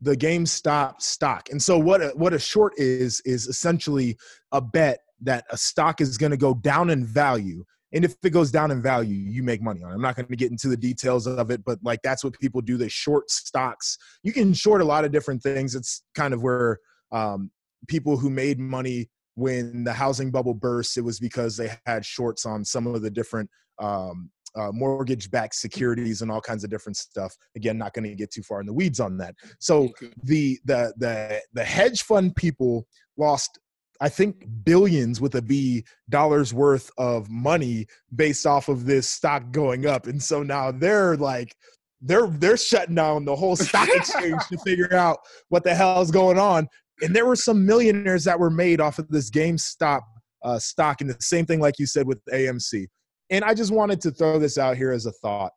the 0.00 0.16
GameStop 0.16 1.00
stock. 1.00 1.48
And 1.50 1.62
so 1.62 1.78
what 1.78 2.02
a, 2.02 2.08
what 2.14 2.34
a 2.34 2.38
short 2.38 2.74
is 2.76 3.20
is 3.24 3.46
essentially 3.46 4.16
a 4.52 4.60
bet 4.60 4.98
that 5.22 5.44
a 5.50 5.56
stock 5.56 6.00
is 6.00 6.18
going 6.18 6.32
to 6.32 6.36
go 6.36 6.54
down 6.54 6.90
in 6.90 7.06
value. 7.06 7.64
And 7.92 8.04
if 8.04 8.16
it 8.24 8.30
goes 8.30 8.50
down 8.50 8.70
in 8.70 8.82
value, 8.82 9.14
you 9.14 9.42
make 9.42 9.62
money 9.62 9.82
on 9.82 9.92
it. 9.92 9.94
I'm 9.94 10.02
not 10.02 10.16
going 10.16 10.26
to 10.26 10.36
get 10.36 10.50
into 10.50 10.68
the 10.68 10.76
details 10.76 11.26
of 11.26 11.50
it, 11.50 11.64
but 11.64 11.78
like 11.82 12.00
that's 12.02 12.24
what 12.24 12.38
people 12.40 12.60
do. 12.60 12.76
They 12.76 12.88
short 12.88 13.30
stocks. 13.30 13.96
You 14.24 14.32
can 14.32 14.52
short 14.52 14.80
a 14.80 14.84
lot 14.84 15.04
of 15.04 15.12
different 15.12 15.42
things. 15.42 15.74
It's 15.74 16.02
kind 16.14 16.34
of 16.34 16.42
where 16.42 16.80
um, 17.12 17.50
people 17.86 18.16
who 18.16 18.30
made 18.30 18.58
money 18.58 19.08
when 19.36 19.84
the 19.84 19.92
housing 19.92 20.30
bubble 20.30 20.54
burst, 20.54 20.96
it 20.96 21.02
was 21.02 21.18
because 21.18 21.56
they 21.56 21.70
had 21.86 22.04
shorts 22.04 22.44
on 22.46 22.64
some 22.64 22.86
of 22.86 23.02
the 23.02 23.10
different 23.10 23.48
um, 23.80 24.30
uh, 24.56 24.70
mortgage-backed 24.72 25.54
securities 25.54 26.22
and 26.22 26.30
all 26.30 26.40
kinds 26.40 26.64
of 26.64 26.70
different 26.70 26.96
stuff. 26.96 27.36
Again, 27.56 27.78
not 27.78 27.92
going 27.94 28.08
to 28.08 28.14
get 28.14 28.30
too 28.30 28.42
far 28.42 28.60
in 28.60 28.66
the 28.66 28.72
weeds 28.72 29.00
on 29.00 29.16
that. 29.18 29.34
So 29.58 29.84
Okay. 29.84 30.10
the 30.22 30.58
the 30.64 30.92
the 30.96 31.40
the 31.52 31.64
hedge 31.64 32.02
fund 32.02 32.34
people 32.36 32.86
lost 33.16 33.58
I 34.00 34.08
think 34.08 34.44
billions 34.64 35.20
with 35.20 35.34
a 35.36 35.42
B 35.42 35.84
dollars 36.10 36.52
worth 36.52 36.90
of 36.98 37.30
money 37.30 37.86
based 38.14 38.44
off 38.46 38.68
of 38.68 38.86
this 38.86 39.08
stock 39.08 39.50
going 39.52 39.86
up. 39.86 40.06
And 40.06 40.22
so 40.22 40.42
now 40.42 40.72
they're 40.72 41.16
like 41.16 41.54
they're 42.00 42.26
they're 42.26 42.56
shutting 42.56 42.96
down 42.96 43.24
the 43.24 43.36
whole 43.36 43.56
stock 43.56 43.88
exchange 43.94 44.42
to 44.50 44.58
figure 44.58 44.92
out 44.94 45.18
what 45.48 45.64
the 45.64 45.74
hell 45.74 46.00
is 46.02 46.10
going 46.10 46.38
on. 46.38 46.68
And 47.02 47.14
there 47.14 47.26
were 47.26 47.36
some 47.36 47.64
millionaires 47.64 48.24
that 48.24 48.38
were 48.38 48.50
made 48.50 48.80
off 48.80 48.98
of 48.98 49.08
this 49.08 49.30
GameStop 49.30 50.02
uh, 50.44 50.58
stock, 50.58 51.00
and 51.00 51.10
the 51.10 51.16
same 51.20 51.46
thing, 51.46 51.60
like 51.60 51.78
you 51.78 51.86
said, 51.86 52.06
with 52.06 52.20
AMC. 52.32 52.86
And 53.30 53.44
I 53.44 53.54
just 53.54 53.72
wanted 53.72 54.00
to 54.02 54.10
throw 54.10 54.38
this 54.38 54.58
out 54.58 54.76
here 54.76 54.92
as 54.92 55.06
a 55.06 55.12
thought 55.12 55.52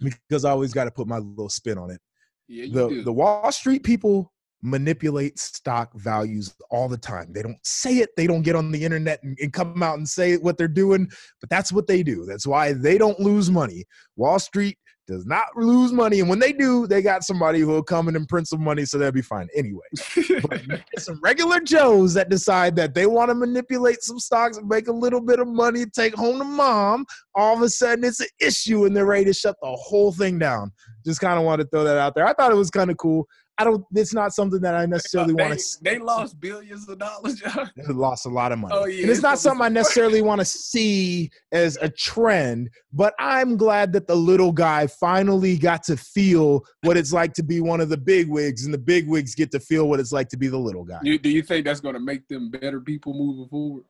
because 0.00 0.44
I 0.44 0.50
always 0.50 0.72
got 0.72 0.84
to 0.84 0.90
put 0.90 1.06
my 1.06 1.18
little 1.18 1.48
spin 1.48 1.78
on 1.78 1.90
it. 1.90 2.00
Yeah, 2.48 2.64
you 2.64 2.72
The 2.74 2.88
do. 2.88 3.02
the 3.04 3.12
Wall 3.12 3.50
Street 3.52 3.82
people 3.82 4.32
manipulate 4.62 5.38
stock 5.38 5.90
values 5.94 6.54
all 6.70 6.88
the 6.88 6.98
time. 6.98 7.32
They 7.32 7.42
don't 7.42 7.58
say 7.64 7.96
it, 7.98 8.10
they 8.16 8.26
don't 8.26 8.42
get 8.42 8.56
on 8.56 8.70
the 8.70 8.84
internet 8.84 9.22
and, 9.22 9.36
and 9.40 9.52
come 9.52 9.82
out 9.82 9.96
and 9.96 10.08
say 10.08 10.36
what 10.36 10.58
they're 10.58 10.68
doing, 10.68 11.08
but 11.40 11.48
that's 11.48 11.72
what 11.72 11.86
they 11.86 12.02
do. 12.02 12.26
That's 12.26 12.46
why 12.46 12.74
they 12.74 12.98
don't 12.98 13.18
lose 13.18 13.50
money. 13.50 13.84
Wall 14.16 14.38
Street 14.38 14.76
does 15.10 15.26
not 15.26 15.44
lose 15.56 15.92
money. 15.92 16.20
And 16.20 16.28
when 16.28 16.38
they 16.38 16.52
do, 16.52 16.86
they 16.86 17.02
got 17.02 17.24
somebody 17.24 17.60
who 17.60 17.66
will 17.66 17.82
come 17.82 18.08
in 18.08 18.16
and 18.16 18.28
print 18.28 18.48
some 18.48 18.62
money, 18.62 18.84
so 18.84 18.96
they'll 18.96 19.10
be 19.10 19.20
fine. 19.20 19.48
Anyway, 19.54 19.84
but 20.48 20.62
some 20.98 21.20
regular 21.20 21.60
Joes 21.60 22.14
that 22.14 22.30
decide 22.30 22.76
that 22.76 22.94
they 22.94 23.06
want 23.06 23.30
to 23.30 23.34
manipulate 23.34 24.02
some 24.02 24.18
stocks 24.18 24.56
and 24.56 24.68
make 24.68 24.88
a 24.88 24.92
little 24.92 25.20
bit 25.20 25.40
of 25.40 25.48
money, 25.48 25.84
take 25.84 26.14
home 26.14 26.38
to 26.38 26.44
mom. 26.44 27.04
All 27.34 27.56
of 27.56 27.62
a 27.62 27.68
sudden, 27.68 28.04
it's 28.04 28.20
an 28.20 28.28
issue, 28.40 28.86
and 28.86 28.96
they're 28.96 29.04
ready 29.04 29.24
to 29.26 29.34
shut 29.34 29.56
the 29.60 29.68
whole 29.68 30.12
thing 30.12 30.38
down. 30.38 30.72
Just 31.04 31.20
kind 31.20 31.38
of 31.38 31.44
wanted 31.44 31.64
to 31.64 31.70
throw 31.70 31.84
that 31.84 31.98
out 31.98 32.14
there. 32.14 32.26
I 32.26 32.32
thought 32.32 32.52
it 32.52 32.56
was 32.56 32.70
kind 32.70 32.90
of 32.90 32.96
cool. 32.96 33.26
I 33.60 33.64
don't. 33.64 33.84
It's 33.94 34.14
not 34.14 34.32
something 34.32 34.60
that 34.62 34.74
I 34.74 34.86
necessarily 34.86 35.34
want 35.34 35.58
to. 35.58 35.78
they 35.82 35.98
lost 35.98 36.40
billions 36.40 36.88
of 36.88 36.98
dollars, 36.98 37.34
John. 37.34 37.70
Lost 37.88 38.24
a 38.24 38.30
lot 38.30 38.52
of 38.52 38.58
money, 38.58 38.74
Oh, 38.74 38.86
yeah, 38.86 39.02
and 39.02 39.10
it's 39.10 39.20
not 39.20 39.38
something 39.38 39.62
I 39.62 39.68
necessarily 39.68 40.22
want 40.30 40.40
to 40.40 40.46
see 40.46 41.30
as 41.52 41.76
a 41.82 41.90
trend. 41.90 42.70
But 42.90 43.12
I'm 43.18 43.58
glad 43.58 43.92
that 43.92 44.06
the 44.06 44.14
little 44.14 44.50
guy 44.50 44.86
finally 44.86 45.58
got 45.58 45.82
to 45.84 45.96
feel 45.98 46.64
what 46.82 46.96
it's 46.96 47.12
like 47.12 47.34
to 47.34 47.42
be 47.42 47.60
one 47.60 47.82
of 47.82 47.90
the 47.90 47.98
big 47.98 48.28
wigs, 48.30 48.64
and 48.64 48.72
the 48.72 48.78
big 48.78 49.06
wigs 49.06 49.34
get 49.34 49.50
to 49.50 49.60
feel 49.60 49.88
what 49.90 50.00
it's 50.00 50.12
like 50.12 50.30
to 50.30 50.38
be 50.38 50.48
the 50.48 50.58
little 50.58 50.84
guy. 50.84 51.00
You, 51.02 51.18
do 51.18 51.28
you 51.28 51.42
think 51.42 51.66
that's 51.66 51.80
going 51.80 51.94
to 51.94 52.00
make 52.00 52.26
them 52.28 52.50
better 52.50 52.80
people 52.80 53.12
moving 53.12 53.48
forward? 53.48 53.84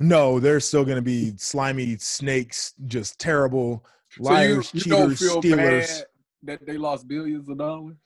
No, 0.00 0.40
they're 0.40 0.58
still 0.58 0.84
going 0.84 0.96
to 0.96 1.02
be 1.02 1.34
slimy 1.36 1.96
snakes, 1.98 2.74
just 2.86 3.20
terrible 3.20 3.86
liars, 4.18 4.68
so 4.68 4.78
you, 4.78 5.10
you 5.10 5.14
cheaters, 5.14 5.38
stealers. 5.38 6.04
that 6.42 6.66
they 6.66 6.76
lost 6.76 7.06
billions 7.06 7.48
of 7.48 7.58
dollars? 7.58 7.96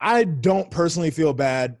I 0.00 0.24
don't 0.24 0.70
personally 0.70 1.10
feel 1.10 1.32
bad. 1.32 1.78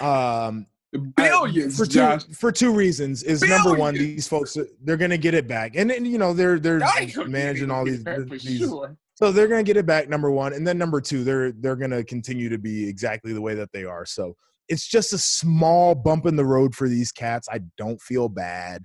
Um, 0.00 0.66
I- 1.16 1.28
Billions, 1.28 1.76
for 1.76 1.86
two 1.86 1.94
Josh. 1.94 2.22
for 2.32 2.52
two 2.52 2.72
reasons. 2.72 3.24
Is 3.24 3.42
number 3.42 3.74
one 3.74 3.94
these 3.94 4.28
folks 4.28 4.56
they're 4.82 4.96
going 4.96 5.10
to 5.10 5.18
get 5.18 5.34
it 5.34 5.48
back, 5.48 5.74
and, 5.74 5.90
and 5.90 6.06
you 6.06 6.18
know 6.18 6.32
they're 6.32 6.60
they're 6.60 6.80
I 6.84 7.06
gonna 7.06 7.28
managing 7.28 7.70
all 7.70 7.84
these, 7.84 8.04
these 8.04 8.58
sure. 8.58 8.96
so 9.14 9.32
they're 9.32 9.48
going 9.48 9.64
to 9.64 9.68
get 9.68 9.76
it 9.76 9.86
back. 9.86 10.08
Number 10.08 10.30
one, 10.30 10.52
and 10.52 10.64
then 10.64 10.78
number 10.78 11.00
two, 11.00 11.24
they're 11.24 11.50
they're 11.50 11.74
going 11.74 11.90
to 11.90 12.04
continue 12.04 12.48
to 12.48 12.58
be 12.58 12.88
exactly 12.88 13.32
the 13.32 13.40
way 13.40 13.54
that 13.54 13.72
they 13.72 13.84
are. 13.84 14.06
So 14.06 14.36
it's 14.68 14.86
just 14.86 15.12
a 15.12 15.18
small 15.18 15.96
bump 15.96 16.26
in 16.26 16.36
the 16.36 16.44
road 16.44 16.74
for 16.74 16.88
these 16.88 17.10
cats. 17.10 17.48
I 17.50 17.60
don't 17.76 18.00
feel 18.00 18.28
bad. 18.28 18.82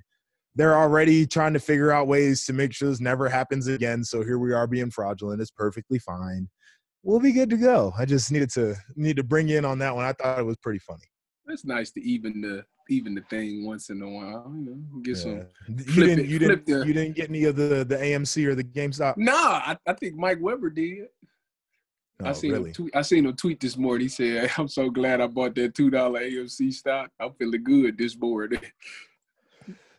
They're 0.55 0.77
already 0.77 1.25
trying 1.27 1.53
to 1.53 1.59
figure 1.59 1.91
out 1.91 2.07
ways 2.07 2.43
to 2.45 2.53
make 2.53 2.73
sure 2.73 2.89
this 2.89 2.99
never 2.99 3.29
happens 3.29 3.67
again. 3.67 4.03
So 4.03 4.23
here 4.23 4.39
we 4.39 4.51
are 4.51 4.67
being 4.67 4.89
fraudulent. 4.89 5.41
It's 5.41 5.51
perfectly 5.51 5.99
fine. 5.99 6.49
We'll 7.03 7.19
be 7.19 7.31
good 7.31 7.49
to 7.51 7.57
go. 7.57 7.93
I 7.97 8.05
just 8.05 8.31
needed 8.31 8.49
to 8.51 8.75
need 8.95 9.15
to 9.17 9.23
bring 9.23 9.47
you 9.47 9.57
in 9.57 9.65
on 9.65 9.79
that 9.79 9.95
one. 9.95 10.05
I 10.05 10.13
thought 10.13 10.39
it 10.39 10.45
was 10.45 10.57
pretty 10.57 10.79
funny. 10.79 11.03
It's 11.47 11.65
nice 11.65 11.91
to 11.91 12.01
even 12.01 12.41
the 12.41 12.63
even 12.89 13.15
the 13.15 13.21
thing 13.29 13.65
once 13.65 13.89
in 13.89 14.01
a 14.01 14.09
while. 14.09 14.51
You 14.55 14.65
know, 14.65 15.01
get 15.01 15.17
some. 15.17 15.45
You 15.67 16.05
didn't 16.05 16.19
it- 16.19 16.25
you 16.27 16.39
didn't 16.39 16.65
the- 16.65 16.85
you 16.85 16.93
didn't 16.93 17.15
get 17.15 17.29
any 17.29 17.45
of 17.45 17.55
the 17.55 17.85
the 17.87 17.95
AMC 17.97 18.45
or 18.45 18.55
the 18.55 18.63
GameStop. 18.63 19.15
Nah, 19.17 19.31
I, 19.33 19.77
I 19.87 19.93
think 19.93 20.15
Mike 20.15 20.39
Weber 20.41 20.69
did. 20.69 21.07
I 22.21 22.29
Oh, 22.31 22.33
seen 22.33 22.51
really? 22.51 22.69
him 22.69 22.73
tweet. 22.73 22.95
I 22.95 23.01
seen 23.01 23.25
him 23.25 23.35
tweet 23.35 23.61
this 23.61 23.77
morning. 23.77 24.05
He 24.05 24.09
said, 24.09 24.51
"I'm 24.57 24.67
so 24.67 24.89
glad 24.89 25.21
I 25.21 25.27
bought 25.27 25.55
that 25.55 25.73
two 25.73 25.89
dollar 25.89 26.19
AMC 26.19 26.73
stock. 26.73 27.09
I'm 27.19 27.33
feeling 27.33 27.63
good 27.63 27.97
this 27.97 28.17
morning." 28.17 28.59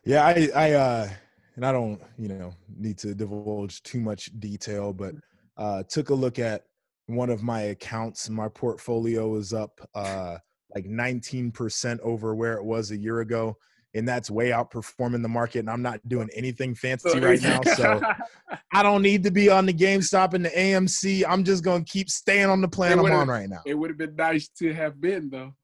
Yeah, 0.02 0.24
I, 0.24 0.48
I, 0.56 0.72
uh, 0.72 1.08
and 1.56 1.66
I 1.66 1.72
don't, 1.72 2.00
you 2.18 2.28
know, 2.28 2.54
need 2.74 2.96
to 2.98 3.14
divulge 3.14 3.82
too 3.82 4.00
much 4.00 4.30
detail, 4.40 4.94
but 4.94 5.14
uh, 5.58 5.82
took 5.90 6.08
a 6.08 6.14
look 6.14 6.38
at 6.38 6.64
one 7.14 7.30
of 7.30 7.42
my 7.42 7.62
accounts. 7.62 8.28
My 8.28 8.48
portfolio 8.48 9.34
is 9.36 9.52
up 9.52 9.80
uh, 9.94 10.36
like 10.74 10.86
19% 10.86 12.00
over 12.00 12.34
where 12.34 12.54
it 12.54 12.64
was 12.64 12.90
a 12.90 12.96
year 12.96 13.20
ago. 13.20 13.56
And 13.92 14.08
that's 14.08 14.30
way 14.30 14.50
outperforming 14.50 15.20
the 15.20 15.28
market. 15.28 15.60
And 15.60 15.70
I'm 15.70 15.82
not 15.82 16.00
doing 16.08 16.28
anything 16.36 16.76
fancy 16.76 17.18
right 17.20 17.42
now. 17.42 17.60
So 17.74 18.00
I 18.72 18.84
don't 18.84 19.02
need 19.02 19.24
to 19.24 19.32
be 19.32 19.50
on 19.50 19.66
the 19.66 19.74
GameStop 19.74 20.34
and 20.34 20.44
the 20.44 20.50
AMC. 20.50 21.24
I'm 21.28 21.42
just 21.42 21.64
going 21.64 21.84
to 21.84 21.90
keep 21.90 22.08
staying 22.08 22.46
on 22.46 22.60
the 22.60 22.68
plan 22.68 23.00
I'm 23.00 23.10
on 23.10 23.28
right 23.28 23.48
now. 23.48 23.62
it 23.66 23.74
would 23.74 23.90
have 23.90 23.98
been 23.98 24.14
nice 24.14 24.48
to 24.58 24.72
have 24.72 25.00
been 25.00 25.28
though. 25.28 25.54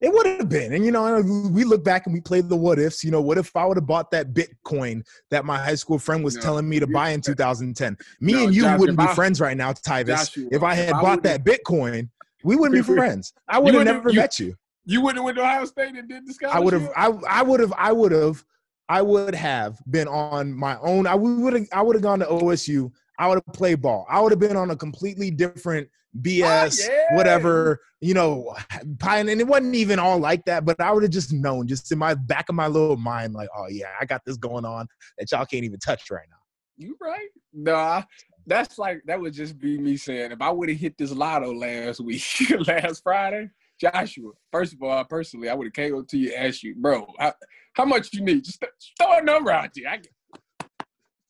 It 0.00 0.12
would 0.12 0.26
have 0.26 0.48
been. 0.48 0.72
And, 0.74 0.84
you 0.84 0.92
know, 0.92 1.20
we 1.50 1.64
look 1.64 1.82
back 1.82 2.06
and 2.06 2.14
we 2.14 2.20
play 2.20 2.40
the 2.40 2.54
what 2.56 2.78
ifs. 2.78 3.02
You 3.02 3.10
know, 3.10 3.20
what 3.20 3.36
if 3.36 3.54
I 3.56 3.64
would 3.64 3.76
have 3.76 3.86
bought 3.86 4.12
that 4.12 4.32
Bitcoin 4.32 5.04
that 5.30 5.44
my 5.44 5.58
high 5.58 5.74
school 5.74 5.98
friend 5.98 6.22
was 6.22 6.36
No. 6.36 6.40
telling 6.42 6.68
me 6.68 6.78
to 6.78 6.86
buy 6.86 7.10
in 7.10 7.20
2010? 7.20 7.96
Me 8.20 8.32
No, 8.34 8.44
and 8.44 8.54
you 8.54 8.62
Josh, 8.62 8.78
wouldn't 8.78 8.98
be 8.98 9.04
I- 9.04 9.14
friends 9.14 9.40
right 9.40 9.56
now, 9.56 9.72
Tyvis. 9.72 10.06
Joshua, 10.06 10.48
if 10.52 10.62
I 10.62 10.74
had 10.74 10.92
I 10.92 11.00
bought 11.00 11.24
that 11.24 11.42
Bitcoin, 11.44 12.08
we 12.44 12.54
wouldn't 12.54 12.86
be 12.86 12.94
friends. 12.94 13.32
I 13.48 13.58
would 13.58 13.74
have 13.74 13.84
never 13.84 14.10
you- 14.10 14.20
met 14.20 14.38
you. 14.38 14.54
You 14.84 15.00
wouldn't 15.02 15.18
have 15.18 15.24
went 15.24 15.36
to 15.36 15.42
Ohio 15.42 15.64
State 15.66 15.96
and 15.96 16.08
did 16.08 16.32
scholarship. 16.32 16.56
I 16.56 16.60
would 16.60 16.72
have. 16.72 16.90
I, 16.96 17.06
I 17.28 17.42
would 17.42 17.60
have. 17.60 17.74
I 17.76 17.92
would 17.92 18.12
have. 18.12 18.42
I 18.88 19.02
would 19.02 19.34
have 19.34 19.78
been 19.90 20.08
on 20.08 20.54
my 20.54 20.78
own. 20.78 21.06
I 21.06 21.14
would 21.14 21.52
have. 21.52 21.66
I 21.72 21.82
would 21.82 21.94
have 21.96 22.02
gone 22.02 22.20
to 22.20 22.24
OSU. 22.26 22.90
I 23.18 23.28
would 23.28 23.42
have 23.44 23.54
played 23.54 23.82
ball. 23.82 24.06
I 24.08 24.20
would 24.20 24.32
have 24.32 24.38
been 24.38 24.56
on 24.56 24.70
a 24.70 24.76
completely 24.76 25.30
different 25.30 25.88
Ah, 26.16 26.18
BS, 26.22 26.80
Oh, 26.80 26.90
yeah. 27.10 27.16
whatever. 27.16 27.80
You 28.00 28.14
know, 28.14 28.54
pie- 28.98 29.18
and 29.18 29.28
it 29.28 29.46
wasn't 29.46 29.74
even 29.74 29.98
all 29.98 30.18
like 30.18 30.44
that. 30.44 30.64
But 30.64 30.80
I 30.80 30.92
would 30.92 31.02
have 31.02 31.12
just 31.12 31.32
known, 31.32 31.66
just 31.66 31.90
in 31.90 31.98
my 31.98 32.14
back 32.14 32.48
of 32.48 32.54
my 32.54 32.66
little 32.68 32.96
mind, 32.96 33.34
like, 33.34 33.48
oh 33.56 33.66
yeah, 33.68 33.88
I 34.00 34.04
got 34.04 34.22
this 34.24 34.36
going 34.36 34.64
on 34.64 34.86
that 35.18 35.30
y'all 35.32 35.44
can't 35.46 35.64
even 35.64 35.78
touch 35.80 36.10
right 36.10 36.26
now. 36.30 36.36
You 36.76 36.96
right? 37.00 37.28
Nah, 37.52 38.02
that's 38.46 38.78
like 38.78 39.02
that 39.06 39.20
would 39.20 39.32
just 39.34 39.58
be 39.58 39.78
me 39.78 39.96
saying 39.96 40.30
if 40.32 40.40
I 40.40 40.50
would 40.50 40.68
have 40.68 40.78
hit 40.78 40.96
this 40.96 41.10
lotto 41.12 41.52
last 41.52 42.00
week, 42.00 42.22
last 42.66 43.02
Friday, 43.02 43.50
Joshua. 43.80 44.30
First 44.52 44.74
of 44.74 44.82
all, 44.82 45.04
personally, 45.04 45.48
I 45.48 45.54
would 45.54 45.66
have 45.66 45.72
came 45.74 45.96
up 45.98 46.06
to 46.08 46.18
you 46.18 46.32
and 46.34 46.46
asked 46.46 46.62
you, 46.62 46.74
bro, 46.76 47.06
how, 47.18 47.34
how 47.74 47.84
much 47.84 48.12
you 48.12 48.22
need? 48.22 48.44
Just, 48.44 48.60
just 48.60 48.92
throw 48.96 49.18
a 49.18 49.22
number 49.22 49.50
out 49.50 49.70
there. 49.74 49.88
I, 49.90 50.00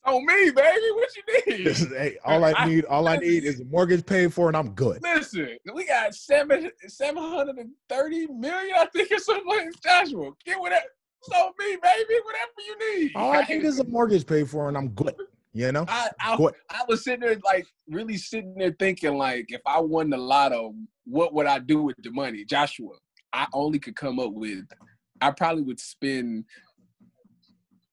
on 0.09 0.27
me, 0.27 0.51
baby. 0.51 0.87
What 0.95 1.09
you 1.17 1.57
need? 1.57 1.77
hey, 1.97 2.19
all 2.25 2.45
I 2.45 2.67
need, 2.67 2.85
all 2.87 3.09
I 3.09 3.17
need 3.17 3.45
is 3.45 3.61
a 3.61 3.65
mortgage 3.65 4.05
paid 4.05 4.33
for, 4.33 4.49
and 4.49 4.57
I'm 4.57 4.71
good. 4.71 5.03
Listen, 5.03 5.57
we 5.75 5.87
got 5.87 6.15
seven 6.15 6.71
seven 6.87 7.23
hundred 7.23 7.59
and 7.59 7.71
thirty 7.89 8.27
million, 8.27 8.75
I 8.79 8.87
think, 8.87 9.11
or 9.13 9.19
something 9.19 9.47
like 9.47 9.69
Joshua. 9.83 10.31
Get 10.45 10.59
whatever. 10.59 10.85
So 11.23 11.53
me, 11.59 11.77
baby, 11.83 12.15
whatever 12.25 12.53
you 12.67 12.99
need. 12.99 13.13
All 13.15 13.33
I 13.33 13.43
need 13.43 13.65
is 13.65 13.81
a 13.81 13.85
mortgage 13.85 14.27
paid 14.27 14.49
for, 14.49 14.69
and 14.69 14.77
I'm 14.77 14.89
good. 14.91 15.15
You 15.53 15.73
know. 15.73 15.87
I, 15.89 16.11
I? 16.21 16.37
I 16.71 16.85
was 16.89 17.05
sitting 17.05 17.21
there 17.21 17.37
like 17.45 17.67
really 17.89 18.17
sitting 18.17 18.55
there 18.57 18.75
thinking 18.79 19.17
like 19.17 19.47
if 19.49 19.63
I 19.67 19.81
won 19.81 20.11
the 20.11 20.17
lotto, 20.17 20.75
what 21.05 21.35
would 21.35 21.47
I 21.47 21.59
do 21.59 21.83
with 21.83 21.97
the 22.03 22.11
money? 22.11 22.45
Joshua, 22.45 22.91
I 23.33 23.47
only 23.53 23.79
could 23.79 23.97
come 23.97 24.21
up 24.21 24.33
with 24.33 24.65
I 25.21 25.31
probably 25.31 25.63
would 25.63 25.81
spend 25.81 26.45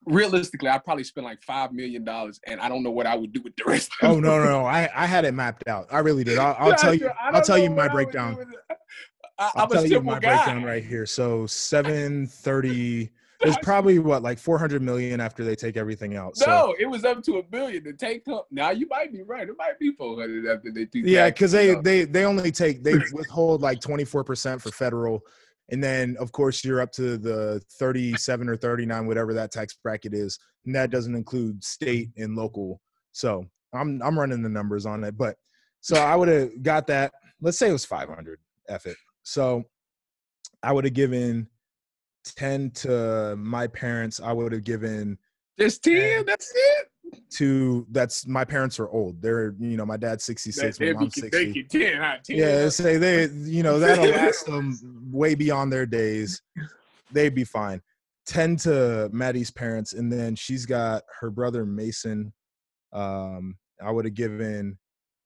realistically, 0.05 0.69
I 0.69 0.77
probably 0.77 1.03
spend 1.03 1.25
like 1.25 1.41
five 1.43 1.71
million 1.73 2.03
dollars 2.03 2.39
and 2.47 2.59
I 2.59 2.69
don't 2.69 2.83
know 2.83 2.91
what 2.91 3.05
I 3.05 3.15
would 3.15 3.33
do 3.33 3.41
with 3.41 3.55
the 3.55 3.63
rest 3.65 3.91
of 4.01 4.09
Oh 4.09 4.19
no, 4.19 4.37
no, 4.37 4.45
no! 4.45 4.65
I, 4.65 4.89
I 4.95 5.05
had 5.05 5.25
it 5.25 5.33
mapped 5.33 5.67
out. 5.67 5.87
I 5.91 5.99
really 5.99 6.23
did. 6.23 6.37
I'll, 6.37 6.55
I'll 6.59 6.75
tell 6.75 6.93
you. 6.93 7.09
I'll 7.21 7.41
tell 7.41 7.57
you 7.57 7.69
my 7.69 7.85
I 7.85 7.87
breakdown. 7.89 8.37
I, 9.37 9.51
I'll 9.55 9.63
I'm 9.65 9.71
a 9.71 9.73
tell 9.73 9.85
you 9.85 10.01
my 10.01 10.19
guy. 10.19 10.35
breakdown 10.35 10.63
right 10.63 10.83
here. 10.83 11.05
So 11.05 11.45
seven 11.47 12.27
thirty. 12.27 13.11
There's 13.41 13.57
probably 13.61 13.99
what 13.99 14.23
like 14.23 14.39
four 14.39 14.57
hundred 14.57 14.81
million 14.81 15.19
after 15.19 15.43
they 15.43 15.55
take 15.55 15.75
everything 15.77 16.15
out. 16.15 16.37
So 16.37 16.45
No, 16.49 16.75
it 16.79 16.85
was 16.85 17.03
up 17.03 17.21
to 17.23 17.37
a 17.37 17.43
billion 17.43 17.83
to 17.83 17.93
take 17.93 18.25
home. 18.25 18.43
Now 18.49 18.71
you 18.71 18.87
might 18.89 19.11
be 19.11 19.21
right. 19.23 19.47
It 19.47 19.55
might 19.57 19.77
be 19.77 19.91
four 19.91 20.19
hundred 20.19 20.47
after 20.47 20.71
they 20.71 20.85
do. 20.85 20.99
yeah, 20.99 21.29
because 21.29 21.51
they 21.51 21.75
they 21.75 22.05
they 22.05 22.23
only 22.25 22.51
take 22.51 22.81
they 22.81 22.93
withhold 23.13 23.61
like 23.61 23.81
twenty 23.81 24.05
four 24.05 24.23
percent 24.23 24.61
for 24.61 24.71
federal, 24.71 25.21
and 25.69 25.83
then 25.83 26.15
of 26.19 26.31
course 26.31 26.63
you're 26.63 26.81
up 26.81 26.91
to 26.93 27.17
the 27.17 27.61
thirty 27.79 28.15
seven 28.15 28.49
or 28.49 28.55
thirty 28.55 28.85
nine 28.85 29.07
whatever 29.07 29.33
that 29.33 29.51
tax 29.51 29.75
bracket 29.81 30.13
is, 30.13 30.37
and 30.65 30.75
that 30.75 30.91
doesn't 30.91 31.15
include 31.15 31.63
state 31.63 32.09
and 32.17 32.35
local. 32.35 32.81
So 33.11 33.45
I'm 33.73 34.01
I'm 34.01 34.19
running 34.19 34.41
the 34.41 34.49
numbers 34.49 34.85
on 34.85 35.03
it, 35.03 35.17
but 35.17 35.37
so 35.81 35.95
I 35.97 36.15
would 36.15 36.27
have 36.27 36.63
got 36.63 36.87
that. 36.87 37.13
Let's 37.41 37.57
say 37.57 37.69
it 37.69 37.73
was 37.73 37.85
five 37.85 38.09
hundred. 38.09 38.39
F 38.67 38.85
it. 38.85 38.97
So 39.23 39.63
I 40.63 40.71
would 40.71 40.85
have 40.85 40.93
given 40.93 41.47
ten 42.25 42.71
to 42.71 43.35
my 43.37 43.67
parents. 43.67 44.19
I 44.19 44.33
would 44.33 44.51
have 44.51 44.63
given 44.63 45.17
just 45.59 45.83
ten. 45.83 46.25
That's 46.25 46.51
it. 46.55 46.87
To 47.31 47.85
that's 47.91 48.27
my 48.27 48.43
parents 48.45 48.79
are 48.79 48.89
old. 48.89 49.21
They're 49.21 49.55
you 49.59 49.77
know 49.77 49.85
my 49.85 49.97
dad's 49.97 50.23
sixty 50.23 50.51
six, 50.51 50.79
my 50.79 50.93
mom's 50.93 51.15
sixty. 51.15 51.45
they 51.45 51.51
get 51.51 51.69
ten 51.69 52.01
out 52.01 52.23
ten. 52.23 52.37
Yeah, 52.37 52.69
say 52.69 52.97
they, 52.97 53.27
you 53.27 53.63
know, 53.63 53.79
that'll 53.79 54.05
last 54.09 54.45
them 54.45 54.77
way 55.11 55.35
beyond 55.35 55.71
their 55.71 55.85
days. 55.85 56.41
They'd 57.11 57.35
be 57.35 57.43
fine. 57.43 57.81
Ten 58.25 58.55
to 58.57 59.09
Maddie's 59.11 59.51
parents, 59.51 59.93
and 59.93 60.11
then 60.11 60.35
she's 60.35 60.65
got 60.65 61.03
her 61.19 61.29
brother 61.29 61.65
Mason. 61.65 62.33
Um, 62.93 63.57
I 63.83 63.91
would 63.91 64.05
have 64.05 64.15
given 64.15 64.77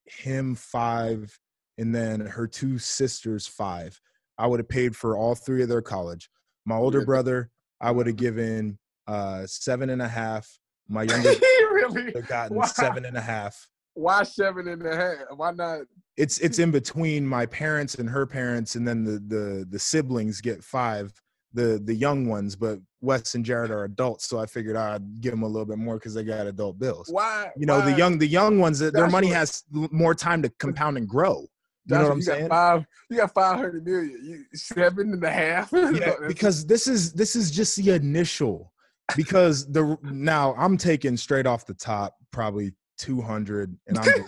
him 0.05 0.55
five, 0.55 1.37
and 1.77 1.93
then 1.93 2.21
her 2.21 2.47
two 2.47 2.77
sisters 2.77 3.47
five. 3.47 3.99
I 4.37 4.47
would 4.47 4.59
have 4.59 4.69
paid 4.69 4.95
for 4.95 5.17
all 5.17 5.35
three 5.35 5.63
of 5.63 5.69
their 5.69 5.81
college. 5.81 6.29
My 6.65 6.75
older 6.75 7.05
brother, 7.05 7.51
I 7.81 7.91
would 7.91 8.07
have 8.07 8.15
given 8.15 8.79
uh, 9.07 9.45
seven 9.45 9.89
and 9.89 10.01
a 10.01 10.07
half. 10.07 10.47
My 10.89 11.03
younger 11.09 11.29
really? 11.73 12.11
have 12.15 12.27
gotten 12.27 12.57
Wow. 12.57 12.65
seven 12.65 13.05
and 13.05 13.15
a 13.15 13.21
half. 13.21 13.67
Why 13.93 14.23
seven 14.23 14.67
and 14.67 14.85
a 14.85 14.95
half? 14.95 15.17
Why 15.35 15.51
not? 15.51 15.81
It's 16.17 16.39
it's 16.39 16.59
in 16.59 16.71
between 16.71 17.25
my 17.25 17.45
parents 17.45 17.95
and 17.95 18.09
her 18.09 18.25
parents, 18.25 18.75
and 18.75 18.87
then 18.87 19.03
the 19.03 19.19
the 19.27 19.65
the 19.69 19.79
siblings 19.79 20.41
get 20.41 20.63
five, 20.63 21.13
the 21.53 21.81
the 21.83 21.93
young 21.93 22.27
ones. 22.27 22.55
But 22.55 22.79
Wes 23.01 23.35
and 23.35 23.45
Jared 23.45 23.71
are 23.71 23.83
adults, 23.85 24.27
so 24.27 24.39
I 24.39 24.45
figured 24.45 24.75
I'd 24.75 25.21
give 25.21 25.31
them 25.31 25.43
a 25.43 25.47
little 25.47 25.65
bit 25.65 25.77
more 25.77 25.95
because 25.97 26.13
they 26.13 26.23
got 26.23 26.47
adult 26.47 26.79
bills. 26.79 27.07
Why? 27.09 27.51
You 27.57 27.65
know, 27.65 27.81
the 27.81 27.93
young 27.93 28.17
the 28.17 28.27
young 28.27 28.59
ones, 28.59 28.79
that 28.79 28.93
their 28.93 29.09
money 29.09 29.27
what- 29.27 29.37
has 29.37 29.63
more 29.71 30.15
time 30.15 30.41
to 30.43 30.49
compound 30.59 30.97
and 30.97 31.07
grow. 31.07 31.45
You 31.85 31.95
know 31.95 32.03
what 32.03 32.11
I'm 32.11 32.17
you 32.17 32.23
saying? 32.23 32.47
Got 32.49 32.49
five, 32.49 32.85
you 33.09 33.17
got 33.17 33.33
five 33.33 33.55
hundred 33.57 33.85
million. 33.85 34.19
You 34.23 34.57
seven 34.57 35.13
and 35.13 35.23
a 35.23 35.31
half. 35.31 35.71
yeah, 35.73 36.13
because 36.27 36.65
this 36.65 36.85
is 36.87 37.13
this 37.13 37.35
is 37.35 37.49
just 37.51 37.75
the 37.77 37.91
initial. 37.91 38.71
Because 39.15 39.71
the 39.71 39.97
now 40.03 40.55
I'm 40.57 40.77
taking 40.77 41.17
straight 41.17 41.45
off 41.45 41.65
the 41.65 41.73
top 41.73 42.15
probably 42.31 42.73
200, 42.99 43.75
and 43.87 43.97
I'm 43.97 44.25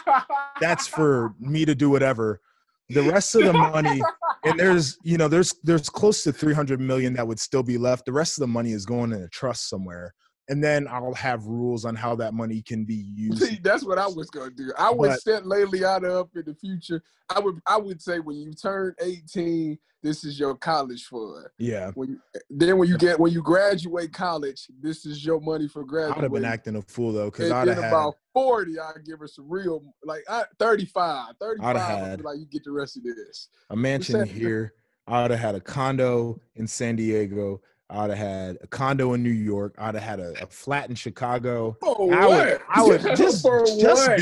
that's 0.60 0.86
for 0.86 1.34
me 1.40 1.64
to 1.64 1.74
do 1.74 1.90
whatever. 1.90 2.40
The 2.88 3.02
rest 3.02 3.34
of 3.34 3.44
the 3.44 3.52
money, 3.52 4.02
and 4.44 4.58
there's 4.58 4.98
you 5.02 5.16
know 5.16 5.28
there's 5.28 5.54
there's 5.62 5.88
close 5.88 6.22
to 6.24 6.32
300 6.32 6.80
million 6.80 7.14
that 7.14 7.26
would 7.26 7.40
still 7.40 7.62
be 7.62 7.78
left. 7.78 8.04
The 8.04 8.12
rest 8.12 8.36
of 8.36 8.42
the 8.42 8.48
money 8.48 8.72
is 8.72 8.84
going 8.84 9.12
in 9.12 9.22
a 9.22 9.28
trust 9.28 9.68
somewhere, 9.68 10.14
and 10.48 10.62
then 10.62 10.88
I'll 10.88 11.14
have 11.14 11.46
rules 11.46 11.84
on 11.84 11.94
how 11.94 12.14
that 12.16 12.34
money 12.34 12.62
can 12.62 12.84
be 12.84 12.94
used. 13.14 13.42
See, 13.42 13.58
that's 13.62 13.84
what 13.84 13.98
I 13.98 14.06
was 14.06 14.28
gonna 14.30 14.50
do. 14.50 14.72
I 14.78 14.90
would 14.90 15.10
But- 15.10 15.22
set 15.22 15.44
Leiliana 15.44 16.20
up 16.20 16.30
in 16.36 16.44
the 16.46 16.54
future. 16.54 17.02
I 17.28 17.38
would 17.40 17.60
I 17.66 17.76
would 17.78 18.02
say 18.02 18.18
when 18.18 18.36
you 18.36 18.52
turn 18.52 18.94
18, 19.00 19.78
this 20.02 20.24
is 20.24 20.38
your 20.38 20.56
college 20.56 21.04
fund. 21.06 21.46
Yeah, 21.58 21.92
When 21.94 22.10
you, 22.10 22.20
then 22.50 22.76
when 22.76 22.88
you 22.88 22.98
get 22.98 23.18
when 23.20 23.32
you 23.32 23.40
graduate 23.40 24.12
college, 24.12 24.66
this 24.80 25.06
is 25.06 25.24
your 25.24 25.40
money 25.40 25.68
for 25.68 25.82
I'd 25.82 25.88
graduating. 25.88 26.22
have 26.24 26.32
been 26.32 26.44
acting 26.44 26.76
a 26.76 26.82
fool 26.82 27.12
though, 27.12 27.30
because 27.30 27.50
I'd 27.52 27.68
have 27.68 27.76
had 27.78 27.88
about 27.88 28.16
40, 28.34 28.78
I'd 28.80 29.04
give 29.06 29.20
her 29.20 29.28
some 29.28 29.48
real 29.48 29.82
like 30.04 30.24
I, 30.28 30.44
35. 30.58 31.36
35 31.40 31.64
I'd 31.64 31.76
I'd 31.76 31.80
had- 31.80 32.24
like 32.24 32.38
you 32.38 32.46
get 32.46 32.64
the 32.64 32.72
rest 32.72 32.96
of 32.96 33.04
this. 33.04 33.48
a 33.70 33.76
mansion 33.76 34.26
here. 34.26 34.74
I'd 35.06 35.30
have 35.30 35.40
had 35.40 35.54
a 35.54 35.60
condo 35.60 36.40
in 36.56 36.66
San 36.66 36.96
Diego. 36.96 37.60
I'd 37.92 38.10
have 38.10 38.18
had 38.18 38.58
a 38.62 38.66
condo 38.66 39.12
in 39.14 39.22
New 39.22 39.30
York. 39.30 39.74
I'd 39.78 39.94
have 39.94 40.02
had 40.02 40.20
a, 40.20 40.42
a 40.42 40.46
flat 40.46 40.88
in 40.88 40.94
Chicago. 40.94 41.76
For 41.80 42.14
I 42.14 42.26
would, 42.26 42.36
what? 42.36 42.62
I 42.68 42.82
would 42.82 43.00
just, 43.16 43.42
For 43.42 43.64
just 43.66 44.08
what? 44.08 44.20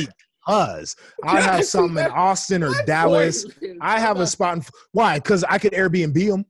because 0.50 0.96
I'd 1.24 1.42
have 1.42 1.64
something 1.64 2.04
in 2.04 2.10
Austin 2.10 2.62
or 2.62 2.72
Dallas. 2.84 3.46
I 3.80 4.00
have 4.00 4.20
a 4.20 4.26
spot 4.26 4.56
in 4.56 4.64
why? 4.92 5.18
Because 5.18 5.44
I 5.44 5.58
could 5.58 5.72
Airbnb 5.72 6.14
them. 6.14 6.44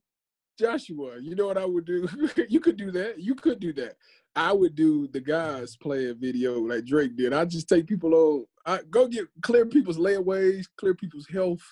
Joshua, 0.59 1.18
you 1.20 1.34
know 1.34 1.47
what 1.47 1.56
I 1.59 1.64
would 1.64 1.86
do? 1.86 2.06
you 2.48 2.60
could 2.60 2.76
do 2.76 2.90
that. 2.90 3.18
You 3.18 3.34
could 3.34 3.60
do 3.60 3.72
that. 3.74 3.97
I 4.36 4.52
would 4.52 4.74
do 4.74 5.09
the 5.09 5.20
God's 5.20 5.76
Plan 5.76 6.16
video 6.20 6.60
like 6.60 6.84
Drake 6.84 7.16
did. 7.16 7.32
I 7.32 7.44
just 7.44 7.68
take 7.68 7.86
people 7.86 8.14
on. 8.14 8.44
I 8.66 8.80
go 8.90 9.09
get 9.09 9.26
clear 9.42 9.66
people's 9.66 9.98
layaways, 9.98 10.66
clear 10.76 10.94
people's 10.94 11.26
health, 11.26 11.62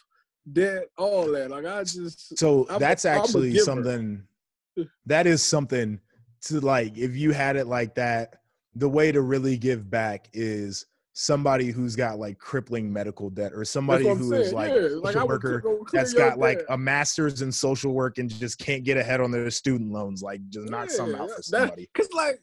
debt, 0.50 0.86
all 0.96 1.30
that. 1.32 1.50
Like 1.50 1.66
I 1.66 1.84
just 1.84 2.36
So 2.38 2.66
I'm 2.68 2.80
that's 2.80 3.04
actually 3.04 3.56
something. 3.58 4.22
That 5.06 5.26
is 5.26 5.42
something 5.42 6.00
to 6.42 6.60
like. 6.60 6.96
If 6.96 7.16
you 7.16 7.32
had 7.32 7.56
it 7.56 7.66
like 7.66 7.94
that, 7.96 8.36
the 8.74 8.88
way 8.88 9.12
to 9.12 9.20
really 9.20 9.56
give 9.56 9.90
back 9.90 10.28
is 10.32 10.86
somebody 11.12 11.72
who's 11.72 11.96
got 11.96 12.16
like 12.18 12.38
crippling 12.38 12.92
medical 12.92 13.28
debt 13.28 13.52
or 13.52 13.64
somebody 13.64 14.06
who 14.08 14.32
is 14.34 14.52
like 14.52 14.70
yeah, 14.70 14.82
a 14.82 15.00
like 15.00 15.16
worker 15.26 15.60
go 15.60 15.84
that's 15.92 16.14
got 16.14 16.38
like 16.38 16.62
a 16.68 16.78
master's 16.78 17.42
in 17.42 17.50
social 17.50 17.92
work 17.92 18.18
and 18.18 18.30
just 18.30 18.56
can't 18.60 18.84
get 18.84 18.96
ahead 18.96 19.20
on 19.20 19.32
their 19.32 19.50
student 19.50 19.90
loans. 19.90 20.22
Like 20.22 20.40
just 20.48 20.68
knock 20.70 20.90
something 20.90 21.18
out 21.18 21.30
for 21.30 21.42
somebody. 21.42 21.90
Cause 21.92 22.08
like 22.12 22.40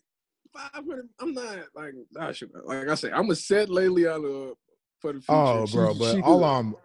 five 0.54 0.72
hundred, 0.74 1.08
I'm 1.20 1.34
not 1.34 1.60
like 1.74 1.94
I 2.20 2.34
should 2.34 2.52
like 2.66 2.90
I 2.90 2.96
say 2.96 3.12
I'm 3.12 3.24
gonna 3.24 3.36
set 3.36 3.70
Leiliana 3.70 4.52
up 4.52 4.58
for 5.00 5.14
the 5.14 5.20
future. 5.22 5.32
Oh, 5.32 5.66
She- 5.68 5.78
bro, 5.78 5.94
but 5.94 6.16
she 6.16 6.22
all. 6.22 6.44
I'm 6.44 6.76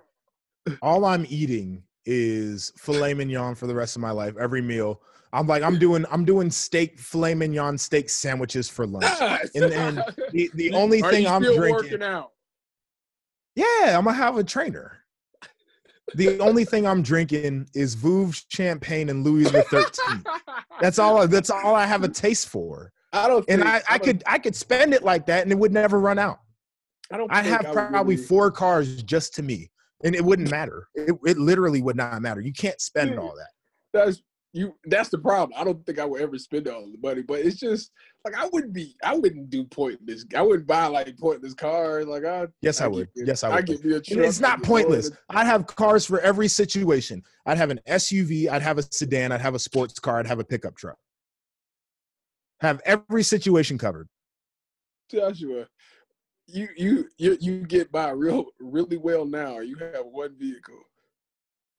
all 0.83 1.05
I'm 1.05 1.27
eating 1.29 1.83
is 2.05 2.73
filet 2.77 3.15
mignon 3.15 3.55
for 3.55 3.67
the 3.67 3.75
rest 3.75 3.97
of 3.97 4.03
my 4.03 4.11
life. 4.11 4.35
Every 4.39 4.63
meal, 4.63 5.01
I'm 5.33 5.47
like 5.47 5.63
I'm 5.63 5.79
doing 5.79 6.05
I'm 6.11 6.25
doing 6.25 6.51
steak 6.51 6.99
filet 6.99 7.35
mignon 7.35 7.79
steak 7.79 8.11
sandwiches 8.11 8.69
for 8.69 8.87
lunch. 8.87 9.07
And 9.55 9.71
then 9.73 9.95
The 10.33 10.51
the 10.55 10.73
only 10.73 11.03
Are 11.03 11.11
thing 11.11 11.27
I'm 11.27 11.43
drinking, 11.43 11.71
working 11.71 12.03
out. 12.03 12.31
yeah, 13.55 13.97
I'm 13.97 14.05
gonna 14.05 14.13
have 14.17 14.37
a 14.39 14.45
trainer. 14.45 14.97
The 16.15 16.41
only 16.41 16.65
thing 16.65 16.87
I'm 16.87 17.03
drinking 17.03 17.69
is 17.75 17.95
Veuve 17.95 18.43
champagne 18.49 19.11
and 19.11 19.23
Louis 19.25 19.45
the 19.45 19.63
Thirteenth. 19.63 20.27
That's 20.81 20.99
all. 20.99 21.27
That's 21.29 21.51
all 21.51 21.75
I 21.77 21.87
have 21.87 22.03
a 22.03 22.09
taste 22.09 22.49
for. 22.49 22.93
I 23.13 23.29
don't. 23.29 23.45
And 23.49 23.63
I, 23.63 23.81
I 23.89 23.99
could 23.99 24.25
I 24.27 24.39
could 24.39 24.57
spend 24.57 24.93
it 24.95 25.05
like 25.05 25.27
that 25.27 25.43
and 25.45 25.53
it 25.53 25.59
would 25.59 25.73
never 25.73 26.01
run 26.01 26.19
out. 26.19 26.41
I 27.13 27.17
don't. 27.17 27.31
I 27.33 27.43
have 27.43 27.65
would 27.65 27.75
probably 27.75 28.17
really- 28.17 28.27
four 28.27 28.51
cars 28.51 29.03
just 29.05 29.35
to 29.35 29.43
me, 29.43 29.71
and 30.03 30.15
it 30.17 30.25
wouldn't 30.25 30.51
matter. 30.51 30.89
It, 30.97 31.15
it 31.25 31.39
literally 31.39 31.81
would 31.83 31.97
not 31.97 32.21
matter. 32.23 32.41
You 32.41 32.53
can't 32.53 32.81
spend 32.81 33.17
all 33.19 33.35
that. 33.37 33.51
That's 33.93 34.21
you. 34.53 34.75
That's 34.85 35.09
the 35.11 35.19
problem. 35.19 35.59
I 35.59 35.65
don't 35.65 35.85
think 35.87 35.99
I 35.99 36.05
would 36.05 36.21
ever 36.21 36.39
spend 36.39 36.67
all 36.69 36.87
the 36.91 36.99
money, 37.07 37.23
but 37.23 37.41
it's 37.41 37.59
just 37.61 37.93
like 38.25 38.35
I 38.37 38.49
wouldn't 38.53 38.73
be. 38.73 38.95
I 39.05 39.17
wouldn't 39.17 39.51
do 39.51 39.65
pointless. 39.65 40.25
I 40.37 40.43
wouldn't 40.43 40.67
buy 40.67 40.87
like 40.87 41.17
pointless 41.19 41.55
cars. 41.55 42.07
Like 42.07 42.25
I. 42.25 42.47
Yes, 42.63 42.81
I 42.81 42.85
get 42.87 42.93
would. 42.93 43.09
a- 43.19 43.27
Yes, 43.27 43.45
I 43.45 43.51
I 43.51 43.55
would. 43.57 43.67
get 43.67 43.85
a 43.85 44.01
truck. 44.01 44.27
it's 44.27 44.41
not 44.41 44.63
pointless. 44.63 45.11
I'd 45.29 45.47
have 45.47 45.67
cars 45.67 46.05
for 46.05 46.21
every 46.21 46.49
situation. 46.49 47.23
I'd 47.47 47.59
have 47.59 47.71
an 47.71 47.81
SUV. 47.89 48.49
I'd 48.49 48.63
have 48.63 48.79
a 48.79 48.83
sedan. 48.91 49.33
I'd 49.33 49.41
have 49.41 49.55
a 49.55 49.59
sports 49.59 49.99
car. 49.99 50.19
I'd 50.19 50.27
have 50.27 50.41
a 50.41 50.45
pickup 50.45 50.77
truck. 50.77 50.97
Have 52.61 52.81
every 52.85 53.23
situation 53.23 53.79
covered. 53.79 54.09
Joshua, 55.11 55.67
you 56.47 56.69
you 56.77 57.09
you 57.19 57.37
you 57.41 57.63
get 57.67 57.91
by 57.91 58.11
real 58.11 58.47
really 58.61 58.97
well 58.97 59.25
now. 59.25 59.61
You 59.61 59.77
have 59.77 60.05
one 60.05 60.37
vehicle. 60.39 60.79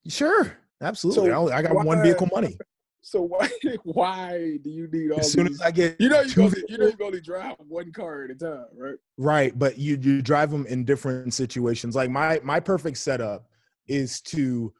Sure, 0.08 0.58
absolutely. 0.82 1.28
So 1.30 1.32
I 1.32 1.36
only- 1.36 1.52
I 1.52 1.62
got 1.62 1.84
one 1.84 2.02
vehicle 2.02 2.28
money. 2.32 2.58
So 3.04 3.20
why 3.22 3.50
why 3.82 4.58
do 4.62 4.70
you 4.70 4.86
need 4.86 5.10
all 5.10 5.18
As 5.18 5.32
soon 5.32 5.46
these? 5.48 5.60
as 5.60 5.66
I 5.66 5.72
get 5.72 6.00
you 6.00 6.08
know 6.08 6.20
you 6.20 6.34
go 6.34 6.50
you 6.68 6.78
know 6.78 6.86
you 6.86 6.94
only 7.04 7.20
drive 7.20 7.56
one 7.58 7.90
car 7.90 8.22
at 8.26 8.30
a 8.30 8.34
time, 8.36 8.66
right? 8.76 8.94
Right, 9.18 9.58
but 9.58 9.76
you 9.76 9.98
you 10.00 10.22
drive 10.22 10.52
them 10.52 10.66
in 10.66 10.84
different 10.84 11.34
situations. 11.34 11.96
Like 11.96 12.10
my 12.10 12.38
my 12.44 12.60
perfect 12.60 12.98
setup 12.98 13.48
is 13.88 14.20
to 14.20 14.72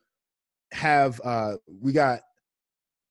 have 0.73 1.21
uh 1.25 1.57
we 1.81 1.91
got 1.93 2.21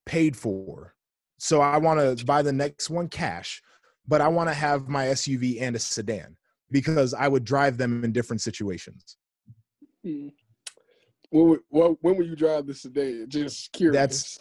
paid 0.06 0.38
for. 0.38 0.96
So 1.40 1.60
I 1.60 1.76
want 1.78 2.00
to 2.20 2.24
buy 2.26 2.42
the 2.42 2.54
next 2.54 2.90
one 2.90 3.10
cash, 3.10 3.62
but 4.08 4.22
I 4.22 4.30
want 4.30 4.48
to 4.50 4.54
have 4.54 4.88
my 4.88 5.08
SUV 5.08 5.62
and 5.62 5.76
a 5.76 5.80
sedan 5.80 6.38
because 6.72 7.14
I 7.14 7.28
would 7.28 7.44
drive 7.44 7.78
them 7.78 8.06
in 8.06 8.14
different 8.14 8.42
situations. 8.42 9.18
Hmm. 10.06 10.30
When 11.32 11.48
would- 11.50 11.60
when 11.70 11.98
when 12.02 12.18
will 12.18 12.26
you 12.28 12.36
drive 12.36 12.68
this 12.68 12.84
today? 12.84 13.26
Just 13.28 13.72
curious. 13.74 13.96
That's 14.00 14.40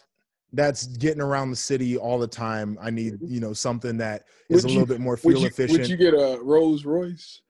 That's 0.52 0.86
getting 0.98 1.22
around 1.22 1.50
the 1.50 1.56
city 1.56 1.96
all 1.96 2.18
the 2.18 2.26
time. 2.26 2.76
I 2.82 2.90
need, 2.90 3.14
mm-hmm. 3.14 3.26
you 3.32 3.40
know, 3.40 3.52
something 3.52 3.96
that 3.98 4.24
is 4.48 4.64
Would 4.64 4.70
a 4.70 4.72
you- 4.74 4.80
little 4.80 4.94
bit 4.94 5.00
more 5.00 5.12
would 5.12 5.20
fuel 5.20 5.40
you, 5.42 5.46
efficient. 5.46 5.80
Would 5.80 5.88
you 5.88 5.96
get 5.96 6.12
a 6.14 6.38
Rolls 6.42 6.84
Royce? 6.84 7.40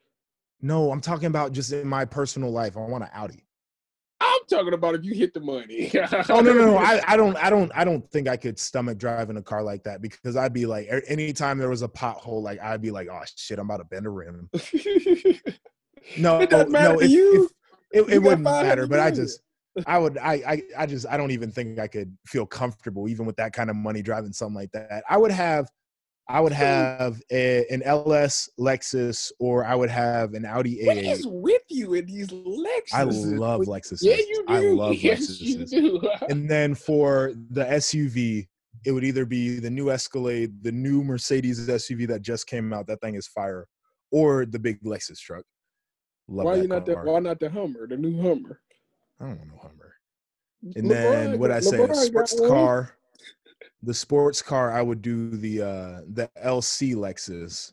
no, 0.63 0.93
I'm 0.93 1.01
talking 1.01 1.27
about 1.27 1.53
just 1.53 1.73
in 1.73 1.89
my 1.89 2.05
personal 2.05 2.51
life. 2.51 2.77
I 2.77 2.81
want 2.81 3.03
an 3.03 3.09
Audi. 3.15 3.47
I'm 4.23 4.41
talking 4.51 4.75
about 4.75 4.95
if 4.95 5.03
you 5.03 5.15
hit 5.15 5.33
the 5.33 5.41
money. 5.41 5.91
Oh 6.29 6.41
no, 6.43 6.53
no, 6.53 6.67
no. 6.67 6.77
I, 6.77 7.01
I 7.09 7.17
don't, 7.17 7.35
I 7.43 7.49
don't, 7.49 7.73
I 7.75 7.85
don't 7.85 8.07
think 8.11 8.29
I 8.29 8.37
could 8.37 8.59
stomach 8.59 8.99
driving 8.99 9.39
a 9.39 9.43
car 9.43 9.63
like 9.63 9.83
that 9.85 10.03
because 10.03 10.37
I'd 10.37 10.53
be 10.53 10.67
like, 10.67 10.87
anytime 11.09 11.57
there 11.57 11.71
was 11.71 11.81
a 11.81 11.89
pothole, 11.89 12.43
like 12.43 12.61
I'd 12.61 12.83
be 12.83 12.91
like, 12.91 13.09
oh 13.11 13.23
shit, 13.35 13.59
I'm 13.59 13.65
about 13.71 13.79
to 13.79 13.85
bend 13.85 14.05
a 14.05 14.11
rim. 14.11 14.51
No, 16.19 16.41
It 16.41 16.51
doesn't 16.51 16.71
matter 16.73 16.95
no, 16.95 16.99
to 16.99 17.05
if, 17.05 17.11
you. 17.11 17.45
if- 17.45 17.51
it, 17.93 18.09
it 18.09 18.19
wouldn't 18.19 18.43
matter. 18.43 18.87
But 18.87 19.01
I 19.01 19.11
just, 19.11 19.41
I 19.87 19.99
would, 19.99 20.19
I, 20.19 20.35
I, 20.47 20.63
I 20.79 20.87
just, 20.87 21.07
I 21.09 21.17
don't 21.17 21.31
even 21.31 21.51
think 21.51 21.79
I 21.79 21.87
could 21.87 22.17
feel 22.27 22.47
comfortable 22.47 23.09
even 23.09 23.27
with 23.27 23.37
that 23.37 23.53
kind 23.53 23.71
of 23.71 23.77
money 23.77 24.03
driving 24.03 24.33
something 24.33 24.55
like 24.55 24.73
that. 24.73 25.05
I 25.09 25.17
would 25.17 25.31
have, 25.31 25.69
I 26.29 26.41
would 26.41 26.53
have 26.53 27.21
a, 27.33 27.67
an 27.71 27.83
LS 27.83 28.49
Lexus 28.59 29.33
or 29.41 29.65
I 29.65 29.75
would 29.75 29.91
have 29.91 30.35
an 30.35 30.45
Audi 30.45 30.85
what 30.85 30.97
A8. 30.97 31.13
is 31.13 31.27
with 31.27 31.63
you 31.69 31.95
in 31.95 32.07
these 32.07 32.29
Lexuses? 32.29 32.93
I 32.95 33.03
love 33.03 33.63
Lexus. 33.63 33.99
Yeah, 34.01 34.17
you 34.17 34.45
do. 34.47 34.55
I 34.55 34.61
love 34.61 34.95
yes, 35.03 35.41
you 35.41 35.65
do. 35.65 36.01
And 36.29 36.49
then 36.49 36.75
for 36.77 37.33
the 37.51 37.65
SUV, 37.65 38.47
it 38.85 38.93
would 38.93 39.05
either 39.05 39.27
be 39.27 39.59
the 39.59 39.71
new 39.71 39.91
Escalade, 39.91 40.63
the 40.63 40.73
new 40.73 41.03
Mercedes 41.03 41.67
SUV 41.67 42.07
that 42.09 42.23
just 42.23 42.47
came 42.47 42.73
out. 42.73 42.87
That 42.87 43.01
thing 43.01 43.17
is 43.17 43.27
fire, 43.27 43.67
or 44.11 44.47
the 44.47 44.59
big 44.59 44.83
Lexus 44.83 45.19
truck. 45.19 45.45
Love 46.31 46.47
why 46.47 46.55
you 46.55 46.69
not 46.69 46.87
the 46.87 46.95
why 46.95 47.19
not 47.19 47.41
the 47.41 47.51
Hummer, 47.51 47.89
the 47.89 47.97
new 47.97 48.17
Hummer? 48.23 48.61
I 49.19 49.27
don't 49.27 49.39
want 49.39 49.51
no 49.51 49.59
Hummer. 49.61 49.95
And 50.77 50.89
then 50.89 51.39
what 51.41 51.51
I 51.51 51.59
say, 51.59 51.77
LeBron 51.79 51.85
a 51.85 51.89
got 51.89 52.29
sports 52.29 52.41
one. 52.41 52.49
car. 52.49 52.95
The 53.83 53.95
sports 53.95 54.41
car, 54.41 54.71
I 54.71 54.81
would 54.81 55.03
do 55.03 55.31
the 55.31 55.63
uh 55.63 56.01
the 56.09 56.31
LC 56.41 56.95
Lexus, 56.95 57.73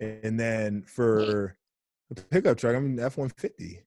and 0.00 0.40
then 0.40 0.82
for 0.82 1.56
the 2.10 2.22
pickup 2.22 2.56
truck, 2.56 2.74
I'm 2.74 2.86
an 2.86 3.00
F 3.00 3.18
one 3.18 3.28
fifty. 3.28 3.84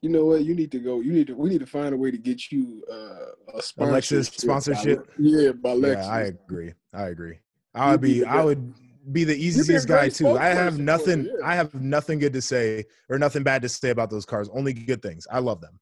You 0.00 0.10
know 0.10 0.26
what? 0.26 0.44
You 0.44 0.54
need 0.54 0.70
to 0.72 0.78
go. 0.78 1.00
You 1.00 1.12
need 1.12 1.26
to. 1.28 1.34
We 1.34 1.48
need 1.48 1.60
to 1.60 1.66
find 1.66 1.92
a 1.92 1.96
way 1.96 2.12
to 2.12 2.18
get 2.18 2.52
you 2.52 2.84
uh, 2.92 3.56
a 3.58 3.62
sponsorship. 3.62 4.18
Lexus 4.18 4.40
sponsorship? 4.40 5.06
By, 5.06 5.12
yeah, 5.18 5.52
by 5.52 5.70
Lexus. 5.70 5.94
Yeah, 5.94 6.08
I 6.08 6.20
agree. 6.20 6.74
I 6.92 7.06
agree. 7.06 7.38
I 7.74 7.90
would 7.90 8.00
be. 8.00 8.24
I 8.24 8.44
would 8.44 8.74
be 9.12 9.24
the 9.24 9.36
easiest 9.36 9.88
guy 9.88 10.08
too. 10.08 10.36
I 10.38 10.46
have 10.48 10.76
for 10.76 10.82
nothing. 10.82 11.24
yeah. 11.24 11.46
I 11.46 11.54
have 11.54 11.74
nothing 11.74 12.18
good 12.18 12.32
to 12.32 12.42
say 12.42 12.84
or 13.08 13.18
nothing 13.18 13.42
bad 13.42 13.62
to 13.62 13.68
say 13.68 13.90
about 13.90 14.10
those 14.10 14.24
cars. 14.24 14.48
Only 14.52 14.72
good 14.72 15.02
things. 15.02 15.26
I 15.30 15.40
love 15.40 15.60
them. 15.60 15.78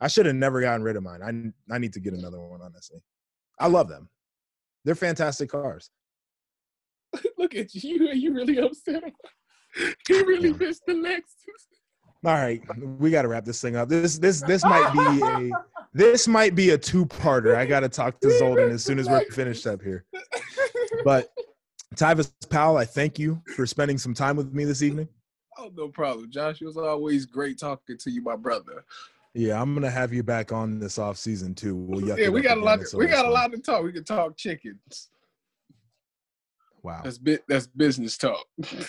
I 0.00 0.08
should 0.08 0.26
have 0.26 0.36
never 0.36 0.60
gotten 0.60 0.82
rid 0.82 0.96
of 0.96 1.02
mine. 1.02 1.54
I 1.70 1.74
I 1.74 1.78
need 1.78 1.92
to 1.94 2.00
get 2.00 2.14
another 2.14 2.40
one. 2.40 2.60
Honestly, 2.62 3.00
I 3.58 3.66
love 3.66 3.88
them. 3.88 4.08
They're 4.84 4.94
fantastic 4.94 5.50
cars. 5.50 5.90
Look 7.38 7.54
at 7.54 7.74
you. 7.74 7.98
You 7.98 8.12
you 8.12 8.34
really 8.34 8.58
upset. 8.58 9.02
he 10.06 10.22
really 10.22 10.52
missed 10.52 10.82
the 10.86 10.94
Lexus. 10.94 11.22
All 12.24 12.32
right, 12.32 12.60
we 12.98 13.10
got 13.10 13.22
to 13.22 13.28
wrap 13.28 13.44
this 13.44 13.60
thing 13.60 13.76
up. 13.76 13.88
This 13.88 14.18
this 14.18 14.40
this 14.42 14.64
might 14.64 14.92
be 14.92 15.22
a 15.22 15.50
this 15.94 16.26
might 16.26 16.54
be 16.54 16.70
a 16.70 16.78
two 16.78 17.06
parter. 17.06 17.54
I 17.54 17.64
got 17.64 17.80
to 17.80 17.88
talk 17.88 18.20
to 18.20 18.28
Zolden 18.28 18.70
as 18.70 18.84
soon 18.84 18.98
as 18.98 19.08
we're 19.08 19.24
finished 19.30 19.66
up 19.66 19.82
here. 19.82 20.04
But 21.04 21.30
Tyvis 21.98 22.32
Powell, 22.48 22.76
I 22.76 22.84
thank 22.84 23.18
you 23.18 23.42
for 23.56 23.66
spending 23.66 23.98
some 23.98 24.14
time 24.14 24.36
with 24.36 24.52
me 24.54 24.64
this 24.64 24.82
evening. 24.82 25.08
Oh, 25.58 25.70
no 25.74 25.88
problem, 25.88 26.30
Josh. 26.30 26.62
It 26.62 26.66
was 26.66 26.76
always 26.76 27.26
great 27.26 27.58
talking 27.58 27.98
to 27.98 28.10
you, 28.10 28.22
my 28.22 28.36
brother. 28.36 28.84
Yeah, 29.34 29.60
I'm 29.60 29.74
gonna 29.74 29.90
have 29.90 30.12
you 30.12 30.22
back 30.22 30.52
on 30.52 30.78
this 30.78 30.98
off 30.98 31.16
season 31.16 31.54
too. 31.54 31.76
We'll 31.76 32.18
yeah, 32.18 32.28
we 32.28 32.40
got 32.40 32.58
a 32.58 32.60
lot. 32.60 32.80
It's 32.80 32.94
we 32.94 33.06
got 33.06 33.26
a 33.26 33.30
lot 33.30 33.52
to 33.52 33.58
talk. 33.58 33.84
We 33.84 33.92
can 33.92 34.04
talk 34.04 34.36
chickens. 34.36 35.10
Wow. 36.82 37.02
That's 37.04 37.18
bit. 37.18 37.44
That's 37.48 37.66
business 37.66 38.16
talk. 38.16 38.46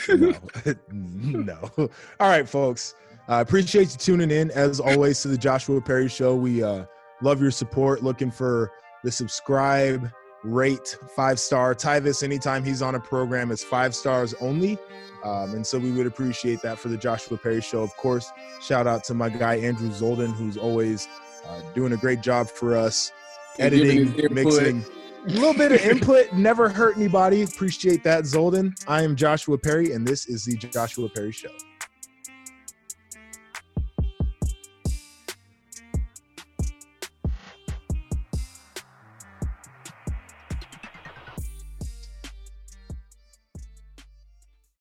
no. 0.08 0.34
no. 0.92 1.70
All 1.78 2.30
right, 2.30 2.48
folks. 2.48 2.96
I 3.28 3.42
appreciate 3.42 3.92
you 3.92 3.98
tuning 3.98 4.32
in 4.32 4.50
as 4.52 4.80
always 4.80 5.22
to 5.22 5.28
the 5.28 5.38
Joshua 5.38 5.82
Perry 5.82 6.08
Show. 6.08 6.36
We 6.36 6.64
uh, 6.64 6.86
love 7.22 7.42
your 7.42 7.52
support. 7.52 8.02
Looking 8.02 8.32
for 8.32 8.72
the 9.04 9.12
subscribe, 9.12 10.10
rate, 10.44 10.98
five 11.16 11.40
star. 11.40 11.76
Tyvis, 11.76 12.24
anytime 12.24 12.64
he's 12.64 12.82
on 12.82 12.96
a 12.96 13.00
program, 13.00 13.52
it's 13.52 13.64
five 13.64 13.94
stars 13.96 14.34
only. 14.42 14.78
Um, 15.24 15.54
and 15.54 15.66
so 15.66 15.78
we 15.78 15.92
would 15.92 16.08
appreciate 16.08 16.62
that 16.62 16.80
for 16.80 16.88
the 16.88 16.98
Joshua 16.98 17.38
Perry 17.38 17.62
Show. 17.62 17.82
Of 17.84 17.96
course, 17.98 18.32
shout 18.62 18.88
out 18.88 19.04
to 19.06 19.14
my 19.14 19.30
guy 19.30 19.56
Andrew 19.56 19.90
Zolden, 19.90 20.34
who's 20.34 20.58
always 20.58 21.08
uh, 21.48 21.62
doing 21.74 21.94
a 21.94 21.98
great 21.98 22.22
job 22.22 22.50
for 22.50 22.78
us, 22.78 23.12
editing, 23.58 24.16
mixing. 24.34 24.86
A 25.26 25.32
little 25.32 25.54
bit 25.54 25.74
of 25.74 25.82
input 25.82 26.32
never 26.34 26.70
hurt 26.70 26.96
anybody. 26.96 27.44
Appreciate 27.44 28.04
that, 28.06 28.24
Zolden. 28.24 28.82
I 28.88 29.04
am 29.04 29.16
Joshua 29.16 29.58
Perry, 29.58 29.92
and 29.92 30.08
this 30.08 30.28
is 30.28 30.46
the 30.46 30.56
Joshua 30.56 31.10
Perry 31.10 31.34
Show. 31.34 31.50